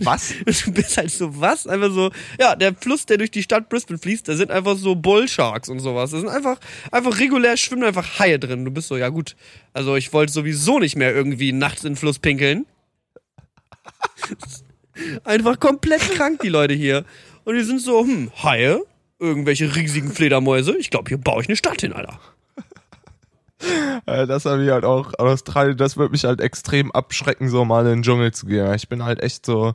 Was? 0.00 0.34
Du 0.64 0.72
bist 0.72 0.96
halt 0.96 1.10
so, 1.10 1.40
was? 1.40 1.66
Einfach 1.66 1.92
so, 1.92 2.10
ja, 2.38 2.56
der 2.56 2.74
Fluss, 2.74 3.06
der 3.06 3.18
durch 3.18 3.30
die 3.30 3.42
Stadt 3.42 3.68
Brisbane 3.68 3.98
fließt, 3.98 4.28
da 4.28 4.34
sind 4.34 4.50
einfach 4.50 4.76
so 4.76 4.94
Bullsharks 4.94 5.68
und 5.68 5.80
sowas. 5.80 6.10
Da 6.10 6.20
sind 6.20 6.28
einfach, 6.28 6.58
einfach 6.90 7.18
regulär 7.18 7.56
schwimmen 7.56 7.84
einfach 7.84 8.18
Haie 8.18 8.38
drin. 8.38 8.64
Du 8.64 8.70
bist 8.70 8.88
so, 8.88 8.96
ja 8.96 9.08
gut. 9.08 9.36
Also 9.72 9.96
ich 9.96 10.12
wollte 10.12 10.32
sowieso 10.32 10.78
nicht 10.78 10.96
mehr 10.96 11.14
irgendwie 11.14 11.52
nachts 11.52 11.84
in 11.84 11.92
den 11.92 11.96
Fluss 11.96 12.18
pinkeln. 12.18 12.66
einfach 15.24 15.60
komplett 15.60 16.00
krank, 16.00 16.40
die 16.42 16.48
Leute 16.48 16.74
hier. 16.74 17.04
Und 17.44 17.54
die 17.54 17.62
sind 17.62 17.80
so, 17.80 18.02
hm, 18.02 18.30
Haie? 18.42 18.80
Irgendwelche 19.20 19.74
riesigen 19.74 20.12
Fledermäuse? 20.12 20.76
Ich 20.78 20.90
glaube, 20.90 21.08
hier 21.08 21.18
baue 21.18 21.42
ich 21.42 21.48
eine 21.48 21.56
Stadt 21.56 21.80
hin, 21.80 21.92
Alter. 21.92 22.20
Äh, 24.06 24.26
das 24.26 24.46
habe 24.46 24.64
ich 24.64 24.70
halt 24.70 24.84
auch 24.84 25.12
Australien, 25.18 25.76
das 25.76 25.98
wird 25.98 26.12
mich 26.12 26.24
halt 26.24 26.40
extrem 26.40 26.92
abschrecken, 26.92 27.50
so 27.50 27.64
mal 27.64 27.84
in 27.84 27.96
den 27.96 28.02
Dschungel 28.02 28.32
zu 28.32 28.46
gehen. 28.46 28.72
Ich 28.72 28.88
bin 28.88 29.04
halt 29.04 29.20
echt 29.20 29.44
so 29.44 29.74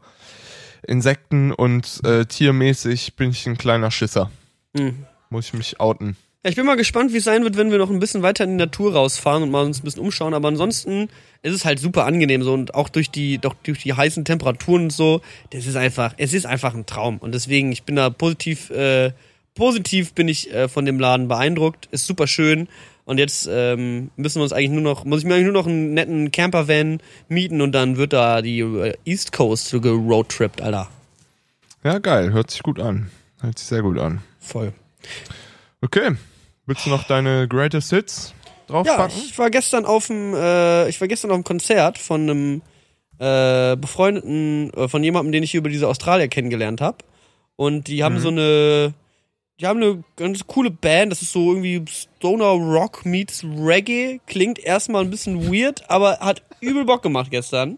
Insekten 0.82 1.52
und 1.52 2.00
äh, 2.04 2.26
tiermäßig 2.26 3.16
bin 3.16 3.30
ich 3.32 3.46
ein 3.46 3.58
kleiner 3.58 3.92
Schisser. 3.92 4.32
Hm. 4.76 5.06
Muss 5.30 5.48
ich 5.48 5.54
mich 5.54 5.80
outen. 5.80 6.16
Ja, 6.44 6.50
ich 6.50 6.58
bin 6.58 6.66
mal 6.66 6.76
gespannt, 6.76 7.14
wie 7.14 7.18
es 7.18 7.24
sein 7.24 7.44
wird, 7.44 7.56
wenn 7.56 7.72
wir 7.72 7.78
noch 7.78 7.90
ein 7.90 8.00
bisschen 8.00 8.22
weiter 8.22 8.44
in 8.44 8.52
die 8.52 8.66
Natur 8.66 8.94
rausfahren 8.94 9.44
und 9.44 9.52
mal 9.52 9.66
uns 9.66 9.80
ein 9.80 9.86
bisschen 9.86 10.02
umschauen. 10.02 10.34
Aber 10.34 10.50
ansonsten 10.50 11.08
ist 11.42 11.54
es 11.54 11.64
halt 11.64 11.80
super 11.80 12.06
angenehm 12.06 12.44
so 12.44 12.54
und 12.54 12.76
auch 12.76 12.90
durch 12.90 13.10
die, 13.10 13.38
doch 13.38 13.54
durch 13.64 13.80
die 13.80 13.94
heißen 13.94 14.26
Temperaturen 14.26 14.84
und 14.84 14.94
so. 14.94 15.22
Das 15.52 15.66
ist 15.66 15.78
einfach, 15.78 16.14
es 16.18 16.34
ist 16.34 16.46
einfach 16.46 16.74
ein 16.74 16.86
Traum. 16.86 17.20
Und 17.20 17.34
deswegen, 17.34 17.72
ich 17.72 17.84
bin 17.84 17.96
da 17.96 18.10
positiv, 18.10 18.72
äh, 18.72 19.14
positiv 19.56 20.14
bin 20.14 20.28
ich 20.28 20.54
äh, 20.54 20.68
von 20.68 20.86
dem 20.86 21.00
Laden 21.00 21.30
beeindruckt. 21.30 21.88
Ist 21.92 22.08
super 22.08 22.28
schön. 22.28 22.68
Und 23.06 23.18
jetzt 23.18 23.50
ähm, 23.52 24.12
müssen 24.16 24.40
wir 24.40 24.44
uns 24.44 24.54
eigentlich 24.54 24.70
nur 24.72 24.82
noch, 24.82 25.04
muss 25.04 25.20
ich 25.20 25.26
mir 25.26 25.34
eigentlich 25.36 25.46
nur 25.52 25.54
noch 25.54 25.68
einen 25.68 25.94
netten 25.94 26.32
Campervan 26.32 27.00
mieten 27.28 27.62
und 27.62 27.74
dann 27.74 27.98
wird 27.98 28.14
da 28.14 28.42
die 28.42 28.60
äh, 28.62 28.94
East 29.04 29.34
Coast 29.34 29.72
geroadtrippt, 29.72 30.62
Alter. 30.62 30.90
Ja, 31.84 32.00
geil, 32.00 32.32
hört 32.32 32.50
sich 32.50 32.64
gut 32.64 32.80
an. 32.80 33.12
Hört 33.42 33.60
sich 33.60 33.68
sehr 33.68 33.82
gut 33.82 34.00
an. 34.00 34.22
Voll. 34.40 34.72
Okay, 35.82 36.12
willst 36.66 36.86
du 36.86 36.90
noch 36.92 37.04
deine 37.04 37.48
Greatest 37.50 37.90
Hits 37.90 38.34
Ja, 38.70 38.74
draufpacken? 38.84 39.18
ich 39.26 39.38
war 39.38 39.50
gestern 39.50 39.84
auf 39.86 40.08
dem, 40.08 40.34
äh, 40.34 40.88
ich 40.88 41.02
war 41.02 41.10
gestern 41.10 41.32
auf 41.32 41.36
einem 41.36 41.44
Konzert 41.44 41.98
von 41.98 42.22
einem 42.22 42.62
äh, 43.20 43.76
befreundeten, 43.76 44.72
äh, 44.74 44.88
von 44.88 45.04
jemandem, 45.04 45.34
den 45.34 45.44
ich 45.44 45.56
über 45.56 45.68
diese 45.70 45.90
Australier 45.90 46.30
kennengelernt 46.30 46.80
habe. 46.80 47.00
Und 47.58 47.88
die 47.88 48.04
haben 48.04 48.20
so 48.20 48.30
eine, 48.30 48.94
die 49.60 49.68
haben 49.68 49.82
eine 49.82 50.04
ganz 50.16 50.46
coole 50.48 50.72
Band. 50.72 51.12
Das 51.12 51.22
ist 51.22 51.32
so 51.32 51.54
irgendwie 51.54 51.84
Stoner 51.90 52.52
Rock 52.52 53.06
meets 53.06 53.44
Reggae. 53.44 54.20
Klingt 54.26 54.60
erstmal 54.60 55.04
ein 55.04 55.12
bisschen 55.12 55.52
weird, 55.52 55.90
aber 55.90 56.20
hat 56.20 56.42
übel 56.60 56.86
Bock 56.86 57.04
gemacht 57.04 57.30
gestern. 57.32 57.78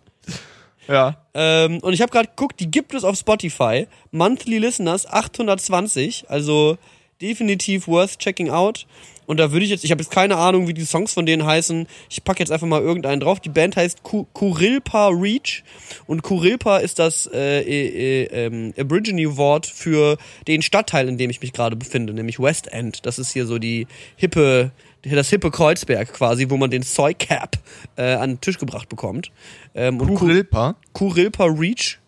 ja. 0.88 1.18
Ähm, 1.34 1.80
und 1.80 1.94
ich 1.94 2.02
habe 2.02 2.12
gerade 2.12 2.30
geguckt, 2.30 2.60
die 2.60 2.72
gibt 2.72 2.94
es 2.94 3.04
auf 3.04 3.18
Spotify. 3.18 3.88
Monthly 4.12 4.60
Listeners 4.60 5.06
820, 5.06 6.30
also 6.30 6.78
definitiv 7.22 7.88
worth 7.88 8.18
checking 8.20 8.50
out. 8.50 8.86
Und 9.26 9.38
da 9.38 9.52
würde 9.52 9.66
ich 9.66 9.72
jetzt, 9.72 9.84
ich 9.84 9.92
habe 9.92 10.02
jetzt 10.02 10.12
keine 10.12 10.38
Ahnung, 10.38 10.68
wie 10.68 10.74
die 10.74 10.86
Songs 10.86 11.14
von 11.14 11.26
denen 11.26 11.46
heißen. 11.46 11.88
Ich 12.10 12.24
packe 12.24 12.40
jetzt 12.40 12.52
einfach 12.52 12.68
mal 12.68 12.82
irgendeinen 12.82 13.20
drauf. 13.20 13.40
Die 13.40 13.50
Band 13.50 13.76
heißt 13.76 14.04
Ku- 14.04 14.26
Kurilpa 14.34 15.10
Reach 15.10 15.64
und 16.08 16.22
Kurilpa 16.22 16.78
ist 16.78 17.00
das 17.00 17.28
äh, 17.34 17.62
äh, 17.62 18.24
äh, 18.24 18.46
ähm, 18.46 18.74
Aborigine-Wort 18.78 19.66
für 19.66 20.18
den 20.48 20.62
Stadtteil, 20.62 21.08
in 21.08 21.18
dem 21.18 21.30
ich 21.30 21.42
mich 21.42 21.54
gerade 21.54 21.76
befinde, 21.76 22.14
nämlich 22.14 22.40
West 22.40 22.72
End. 22.72 23.06
Das 23.06 23.20
ist 23.20 23.32
hier 23.34 23.46
so 23.46 23.58
die 23.58 23.88
hippe, 24.16 24.72
das 25.04 25.30
hippe 25.30 25.52
Kreuzberg 25.52 26.14
quasi, 26.14 26.50
wo 26.50 26.58
man 26.58 26.70
den 26.70 26.84
Soy 26.84 27.14
Cap 27.14 27.58
äh, 27.96 28.14
an 28.14 28.32
den 28.32 28.42
Tisch 28.42 28.58
gebracht 28.58 28.90
bekommt. 28.90 29.32
Ähm, 29.74 29.98
Kurilpa. 29.98 30.76
Kurilpa 30.94 31.46
Reach. 31.46 32.00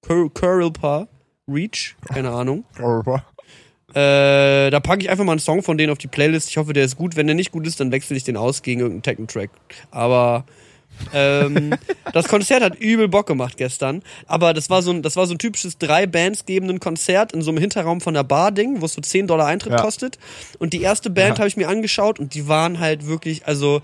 Kur 0.00 0.32
Kurilpa 0.32 1.06
Reach, 1.48 1.96
keine 2.08 2.30
Ahnung. 2.30 2.64
Äh, 3.94 4.70
da 4.70 4.80
packe 4.80 5.02
ich 5.02 5.10
einfach 5.10 5.24
mal 5.24 5.32
einen 5.32 5.38
Song 5.40 5.62
von 5.62 5.76
denen 5.78 5.92
auf 5.92 5.98
die 5.98 6.06
Playlist. 6.08 6.48
Ich 6.50 6.56
hoffe, 6.56 6.72
der 6.72 6.84
ist 6.84 6.96
gut. 6.96 7.16
Wenn 7.16 7.26
der 7.26 7.36
nicht 7.36 7.52
gut 7.52 7.66
ist, 7.66 7.80
dann 7.80 7.92
wechsle 7.92 8.16
ich 8.16 8.24
den 8.24 8.36
aus 8.36 8.62
gegen 8.62 8.80
irgendeinen 8.80 9.02
Techno-Track. 9.02 9.50
Aber 9.90 10.44
ähm, 11.12 11.74
das 12.12 12.28
Konzert 12.28 12.62
hat 12.62 12.76
übel 12.78 13.08
Bock 13.08 13.26
gemacht 13.26 13.56
gestern. 13.56 14.02
Aber 14.26 14.54
das 14.54 14.70
war 14.70 14.82
so 14.82 14.90
ein, 14.90 15.02
das 15.02 15.16
war 15.16 15.26
so 15.26 15.34
ein 15.34 15.38
typisches 15.38 15.78
drei 15.78 16.06
Bands 16.06 16.46
gebenden 16.46 16.80
Konzert 16.80 17.32
in 17.32 17.42
so 17.42 17.50
einem 17.50 17.58
Hinterraum 17.58 18.00
von 18.00 18.14
der 18.14 18.24
Bar-Ding, 18.24 18.80
wo 18.80 18.86
es 18.86 18.94
so 18.94 19.00
10 19.00 19.26
Dollar 19.26 19.46
Eintritt 19.46 19.72
Ja. 19.72 19.80
kostet. 19.82 20.18
Und 20.58 20.72
die 20.72 20.82
erste 20.82 21.10
Band 21.10 21.36
Ja. 21.36 21.38
habe 21.38 21.48
ich 21.48 21.56
mir 21.56 21.68
angeschaut 21.68 22.18
und 22.18 22.34
die 22.34 22.48
waren 22.48 22.78
halt 22.80 23.06
wirklich, 23.06 23.46
also 23.46 23.82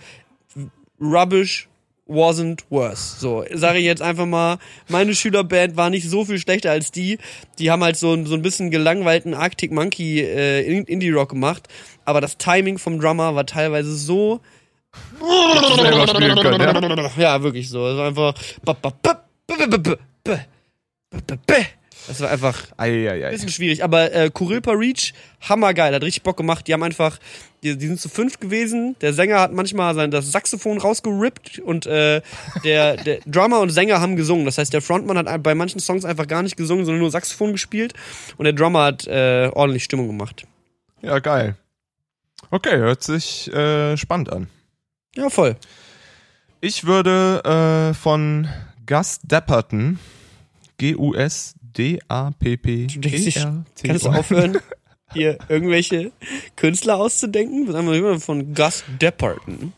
rubbish 1.00 1.67
wasn't 2.08 2.64
worse. 2.70 3.16
So, 3.20 3.44
sage 3.52 3.78
ich 3.78 3.84
jetzt 3.84 4.02
einfach 4.02 4.26
mal, 4.26 4.58
meine 4.88 5.14
Schülerband 5.14 5.76
war 5.76 5.90
nicht 5.90 6.08
so 6.08 6.24
viel 6.24 6.38
schlechter 6.38 6.70
als 6.70 6.90
die. 6.90 7.18
Die 7.58 7.70
haben 7.70 7.84
halt 7.84 7.96
so, 7.96 8.12
ein- 8.14 8.26
so 8.26 8.34
ein 8.34 8.42
bisschen 8.42 8.70
gelangweilten 8.70 9.34
Arctic 9.34 9.70
Monkey 9.72 10.20
äh, 10.20 10.62
In- 10.62 10.84
Indie-Rock 10.84 11.28
gemacht. 11.30 11.68
Aber 12.04 12.20
das 12.20 12.38
Timing 12.38 12.78
vom 12.78 12.98
Drummer 12.98 13.34
war 13.34 13.44
teilweise 13.46 13.94
so. 13.94 14.40
können, 15.20 16.60
ja. 16.60 17.10
Ja, 17.18 17.42
wirklich 17.42 17.68
so. 17.68 17.86
Es 17.86 17.96
war 17.98 18.06
einfach. 18.08 18.34
Das 22.06 22.20
war 22.20 22.30
einfach 22.30 22.68
Eieiei. 22.78 23.30
bisschen 23.30 23.50
schwierig, 23.50 23.84
aber 23.84 24.12
äh, 24.14 24.30
Kurilpa 24.30 24.72
Reach, 24.72 25.12
hammergeil, 25.46 25.94
hat 25.94 26.02
richtig 26.02 26.22
Bock 26.22 26.38
gemacht. 26.38 26.66
Die 26.66 26.72
haben 26.72 26.82
einfach, 26.82 27.18
die, 27.62 27.76
die 27.76 27.86
sind 27.86 28.00
zu 28.00 28.08
fünf 28.08 28.40
gewesen. 28.40 28.96
Der 29.00 29.12
Sänger 29.12 29.40
hat 29.40 29.52
manchmal 29.52 29.94
sein 29.94 30.10
das 30.10 30.30
Saxophon 30.30 30.78
rausgerippt 30.78 31.58
und 31.58 31.86
äh, 31.86 32.22
der, 32.64 32.96
der 32.96 33.18
Drummer 33.26 33.60
und 33.60 33.70
Sänger 33.70 34.00
haben 34.00 34.16
gesungen. 34.16 34.44
Das 34.44 34.58
heißt, 34.58 34.72
der 34.72 34.82
Frontmann 34.82 35.18
hat 35.18 35.42
bei 35.42 35.54
manchen 35.54 35.80
Songs 35.80 36.04
einfach 36.04 36.26
gar 36.26 36.42
nicht 36.42 36.56
gesungen, 36.56 36.84
sondern 36.84 37.00
nur 37.00 37.10
Saxophon 37.10 37.52
gespielt 37.52 37.94
und 38.36 38.44
der 38.44 38.52
Drummer 38.52 38.84
hat 38.84 39.06
äh, 39.06 39.50
ordentlich 39.52 39.84
Stimmung 39.84 40.06
gemacht. 40.06 40.46
Ja, 41.02 41.18
geil. 41.18 41.56
Okay, 42.50 42.76
hört 42.76 43.02
sich 43.02 43.52
äh, 43.52 43.96
spannend 43.96 44.32
an. 44.32 44.48
Ja, 45.14 45.30
voll. 45.30 45.56
Ich 46.60 46.84
würde 46.84 47.90
äh, 47.90 47.94
von 47.94 48.48
Gus 48.86 49.20
Dapperton, 49.22 49.98
G-U-S-D-A-P-P. 50.78 52.86
Kannst 53.82 54.04
du 54.04 54.10
aufhören? 54.10 54.58
hier 55.12 55.38
irgendwelche 55.48 56.12
Künstler 56.56 56.96
auszudenken? 56.96 57.68
Was 57.68 57.76
haben 57.76 57.88
wir 57.88 57.94
immer 57.94 58.20
von 58.20 58.54
Gus 58.54 58.84
Depperton? 59.00 59.72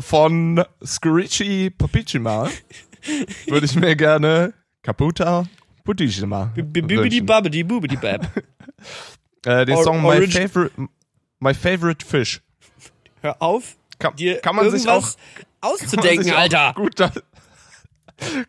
Von 0.00 0.64
Screechy 0.84 1.70
Papichima 1.70 2.48
würde 3.46 3.66
ich 3.66 3.74
mir 3.74 3.94
gerne 3.96 4.54
Caputa 4.82 5.44
Putichima 5.84 6.52
Bibidi. 6.54 7.20
Babidi 7.20 7.62
Bubidi 7.64 7.96
Bab. 7.96 8.26
Äh, 9.44 9.66
den 9.66 9.76
Song 9.82 10.02
My 10.02 10.24
Favorite 10.28 10.70
My 11.40 11.52
Favorite 11.52 12.06
Fish. 12.06 12.40
Hör 13.22 13.42
auf, 13.42 13.76
Kann, 13.98 14.14
dir 14.14 14.40
kann 14.40 14.54
man 14.54 14.70
sich 14.70 14.88
auch 14.88 15.08
auszudenken, 15.60 16.22
sich 16.22 16.32
Alter. 16.32 16.72
Gut, 16.76 16.94
kann 16.96 17.12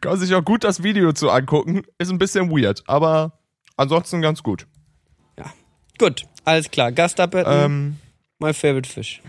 man 0.04 0.20
sich 0.20 0.34
auch 0.36 0.46
gut 0.46 0.64
das 0.64 0.84
Video 0.84 1.12
zu 1.14 1.32
angucken. 1.32 1.82
Ist 1.98 2.12
ein 2.12 2.20
bisschen 2.20 2.52
weird, 2.52 2.84
aber 2.86 3.40
ansonsten 3.76 4.22
ganz 4.22 4.44
gut. 4.44 4.68
Gut, 5.98 6.26
alles 6.46 6.72
klar. 6.72 6.92
Depperton, 6.92 7.54
Ähm, 7.54 8.00
my 8.40 8.54
favorite 8.54 8.90
fish. 8.90 9.22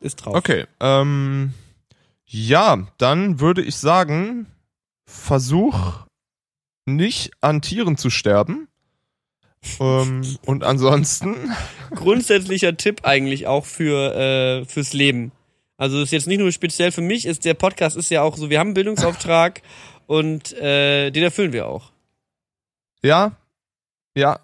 Ist 0.00 0.16
drauf. 0.16 0.34
okay, 0.34 0.66
ähm, 0.80 1.54
ja, 2.26 2.86
dann 2.98 3.40
würde 3.40 3.62
ich 3.62 3.76
sagen, 3.76 4.46
versuch 5.06 6.04
nicht 6.84 7.30
an 7.40 7.62
Tieren 7.62 7.96
zu 7.96 8.10
sterben. 8.10 8.68
ähm, 9.80 10.22
und 10.44 10.64
ansonsten, 10.64 11.34
grundsätzlicher 11.94 12.76
Tipp 12.76 13.00
eigentlich 13.04 13.46
auch 13.46 13.64
für 13.64 14.14
äh, 14.14 14.64
fürs 14.66 14.92
Leben. 14.92 15.32
Also 15.78 16.00
ist 16.02 16.12
jetzt 16.12 16.26
nicht 16.26 16.38
nur 16.38 16.52
speziell 16.52 16.92
für 16.92 17.00
mich, 17.02 17.26
ist 17.26 17.44
der 17.44 17.54
Podcast 17.54 17.96
ist 17.96 18.10
ja 18.10 18.22
auch 18.22 18.36
so, 18.36 18.48
wir 18.50 18.58
haben 18.58 18.68
einen 18.68 18.74
Bildungsauftrag 18.74 19.62
und 20.06 20.52
äh, 20.54 21.10
den 21.10 21.22
erfüllen 21.24 21.52
wir 21.52 21.66
auch. 21.68 21.90
ja, 23.02 23.32
ja, 24.14 24.40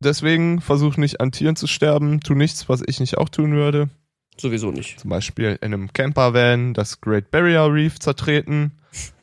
deswegen 0.00 0.60
versuch 0.60 0.96
nicht 0.96 1.20
an 1.20 1.32
Tieren 1.32 1.56
zu 1.56 1.66
sterben. 1.66 2.20
Tu 2.20 2.34
nichts, 2.34 2.68
was 2.68 2.82
ich 2.86 3.00
nicht 3.00 3.18
auch 3.18 3.28
tun 3.28 3.52
würde. 3.52 3.88
Sowieso 4.38 4.70
nicht. 4.70 4.98
zum 5.00 5.10
Beispiel 5.10 5.58
in 5.60 5.74
einem 5.74 5.92
Campervan 5.92 6.72
das 6.72 7.00
Great 7.00 7.30
Barrier 7.30 7.66
Reef 7.72 7.98
zertreten, 7.98 8.72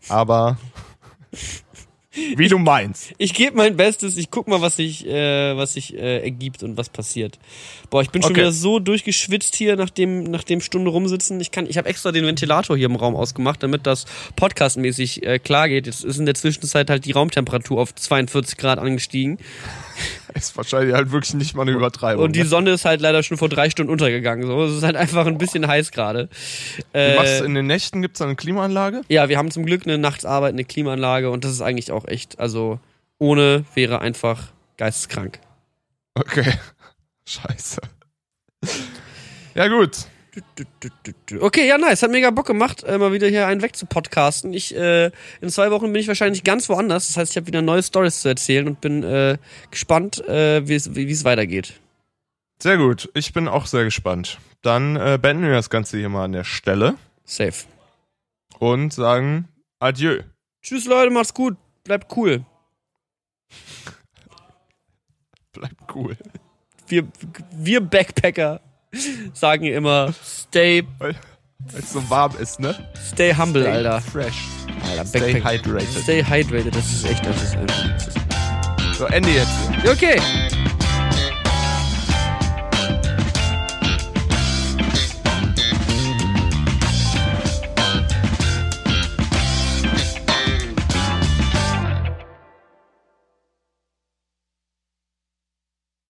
aber 0.10 0.58
wie 2.36 2.48
du 2.48 2.60
meinst. 2.60 3.14
Ich 3.18 3.34
gebe 3.34 3.56
mein 3.58 3.78
Bestes, 3.78 4.16
ich 4.18 4.30
guck 4.32 4.48
mal, 4.48 4.62
was 4.62 4.76
sich 4.76 5.08
äh, 5.08 5.58
was 5.58 5.74
sich 5.74 5.96
äh, 5.96 6.20
ergibt 6.24 6.62
und 6.62 6.78
was 6.78 6.90
passiert. 6.90 7.40
Boah, 7.90 8.02
ich 8.04 8.10
bin 8.12 8.22
schon 8.22 8.32
Okay. 8.32 8.42
wieder 8.42 8.52
so 8.52 8.78
durchgeschwitzt 8.80 9.56
hier 9.56 9.76
nach 9.76 9.90
dem 9.90 10.24
nach 10.24 10.44
dem 10.44 10.62
Stunde 10.62 10.92
rumsitzen. 10.92 11.40
Ich 11.42 11.50
kann 11.52 11.66
ich 11.68 11.78
habe 11.80 11.90
extra 11.90 12.12
den 12.12 12.26
Ventilator 12.26 12.78
hier 12.78 12.86
im 12.88 12.96
Raum 12.96 13.16
ausgemacht, 13.16 13.62
damit 13.64 13.88
das 13.88 14.06
podcastmäßig 14.36 15.24
äh, 15.26 15.40
klar 15.40 15.68
geht. 15.68 15.88
Jetzt 15.88 16.04
ist 16.04 16.18
in 16.20 16.26
der 16.26 16.36
Zwischenzeit 16.36 16.90
halt 16.92 17.06
die 17.06 17.12
Raumtemperatur 17.12 17.80
auf 17.80 17.96
42 17.96 18.58
Grad 18.58 18.78
angestiegen. 18.80 19.38
Ist 20.34 20.56
wahrscheinlich 20.58 20.94
halt 20.94 21.12
wirklich 21.12 21.34
nicht 21.34 21.56
mal 21.56 21.64
eine 21.64 21.72
Übertreibung. 21.72 22.24
Und 22.26 22.36
die 22.36 22.42
ne? 22.42 22.46
Sonne 22.46 22.72
ist 22.72 22.86
halt 22.86 23.02
leider 23.02 23.24
schon 23.24 23.38
vor 23.38 23.50
drei 23.50 23.70
Stunden 23.70 23.92
untergegangen. 23.92 24.46
So, 24.46 24.64
es 24.66 24.78
ist 24.78 24.84
halt 24.84 24.96
einfach 24.96 25.26
ein 25.26 25.38
bisschen 25.38 25.68
heiß 25.68 25.92
gerade. 25.92 26.30
du 26.94 27.00
Äh, 27.00 27.16
machst 27.16 27.42
in 27.42 27.54
den 27.56 27.68
Nächten 27.68 28.02
gibt's 28.02 28.20
da 28.20 28.26
eine 28.26 28.36
Klimaanlage? 28.36 29.02
ja, 29.08 29.30
wir 29.30 29.38
haben 29.38 29.52
zum 29.52 29.66
Glück 29.66 29.86
eine 29.86 29.98
Nachtsarbeit, 29.98 30.54
eine 30.54 30.66
Klimaanlage 30.66 31.30
und 31.30 31.44
das 31.44 31.52
ist 31.52 31.62
eigentlich 31.62 31.92
auch 31.92 32.08
echt, 32.08 32.40
also 32.40 32.80
ohne 33.20 33.66
wäre 33.74 34.02
einfach 34.02 34.52
geisteskrank. 34.78 35.40
Okay. 36.16 36.54
Scheiße. 37.26 37.82
Ja 39.56 39.68
gut. 39.68 39.98
Okay, 41.40 41.68
ja, 41.68 41.78
nice. 41.78 42.04
Hat 42.04 42.12
mega 42.12 42.32
Bock 42.32 42.48
gemacht, 42.48 42.84
äh, 42.84 42.98
mal 42.98 43.14
wieder 43.14 43.28
hier 43.28 43.48
einen 43.48 43.62
weg 43.62 43.76
zu 43.76 43.86
podcasten. 43.86 44.54
Ich, 44.54 44.76
äh, 44.76 45.12
in 45.42 45.50
zwei 45.50 45.72
Wochen 45.72 45.92
bin 45.92 46.02
ich 46.02 46.08
wahrscheinlich 46.08 46.44
ganz 46.44 46.70
woanders. 46.70 47.08
Das 47.08 47.18
heißt, 47.18 47.32
ich 47.32 47.38
habe 47.38 47.48
wieder 47.48 47.62
neue 47.62 47.84
Stories 47.84 48.22
zu 48.22 48.30
erzählen 48.30 48.68
und 48.68 48.82
bin 48.82 49.04
äh, 49.04 49.38
gespannt, 49.72 50.26
äh, 50.28 50.68
wie 50.68 50.76
es 50.76 51.24
weitergeht. 51.24 51.80
Sehr 52.62 52.78
gut. 52.78 53.10
Ich 53.14 53.34
bin 53.34 53.48
auch 53.48 53.68
sehr 53.68 53.84
gespannt. 53.84 54.40
Dann 54.62 54.96
äh, 54.96 55.20
beenden 55.22 55.44
wir 55.44 55.54
das 55.54 55.70
Ganze 55.70 55.98
hier 55.98 56.10
mal 56.10 56.26
an 56.26 56.32
der 56.32 56.44
Stelle 56.44 56.96
Safe. 57.24 57.66
und 58.60 58.94
sagen 58.94 59.48
Adieu. 59.80 60.22
Tschüss, 60.64 60.86
Leute, 60.86 61.12
macht's 61.12 61.34
gut. 61.34 61.56
Bleibt 61.84 62.16
cool. 62.18 62.44
Bleibt 65.54 65.96
cool. 65.96 66.18
Wir, 66.88 67.08
wir 67.52 67.82
Backpacker 67.82 68.62
sagen 69.34 69.66
immer, 69.66 70.14
stay, 70.24 70.84
Weil 71.00 71.16
es 71.78 71.92
so 71.94 72.10
warm 72.10 72.36
ist, 72.40 72.60
ne? 72.60 72.76
stay 73.12 73.34
humble, 73.36 73.64
Stay 73.64 73.72
Alter. 73.72 74.02
Fresh. 74.02 74.44
Alter, 74.90 75.06
Stay 75.06 75.20
Backpack. 75.34 75.44
hydrated. 75.66 76.04
Stay 76.04 76.24
hydrated, 76.24 76.76
das 76.76 76.86
ist 76.92 77.06
echt, 77.06 77.26
das 77.26 77.42
ist 77.44 77.56
einfach. 77.56 78.96
So, 78.98 79.06
Ende 79.06 79.30
jetzt. 79.30 79.52
Okay. 79.88 80.20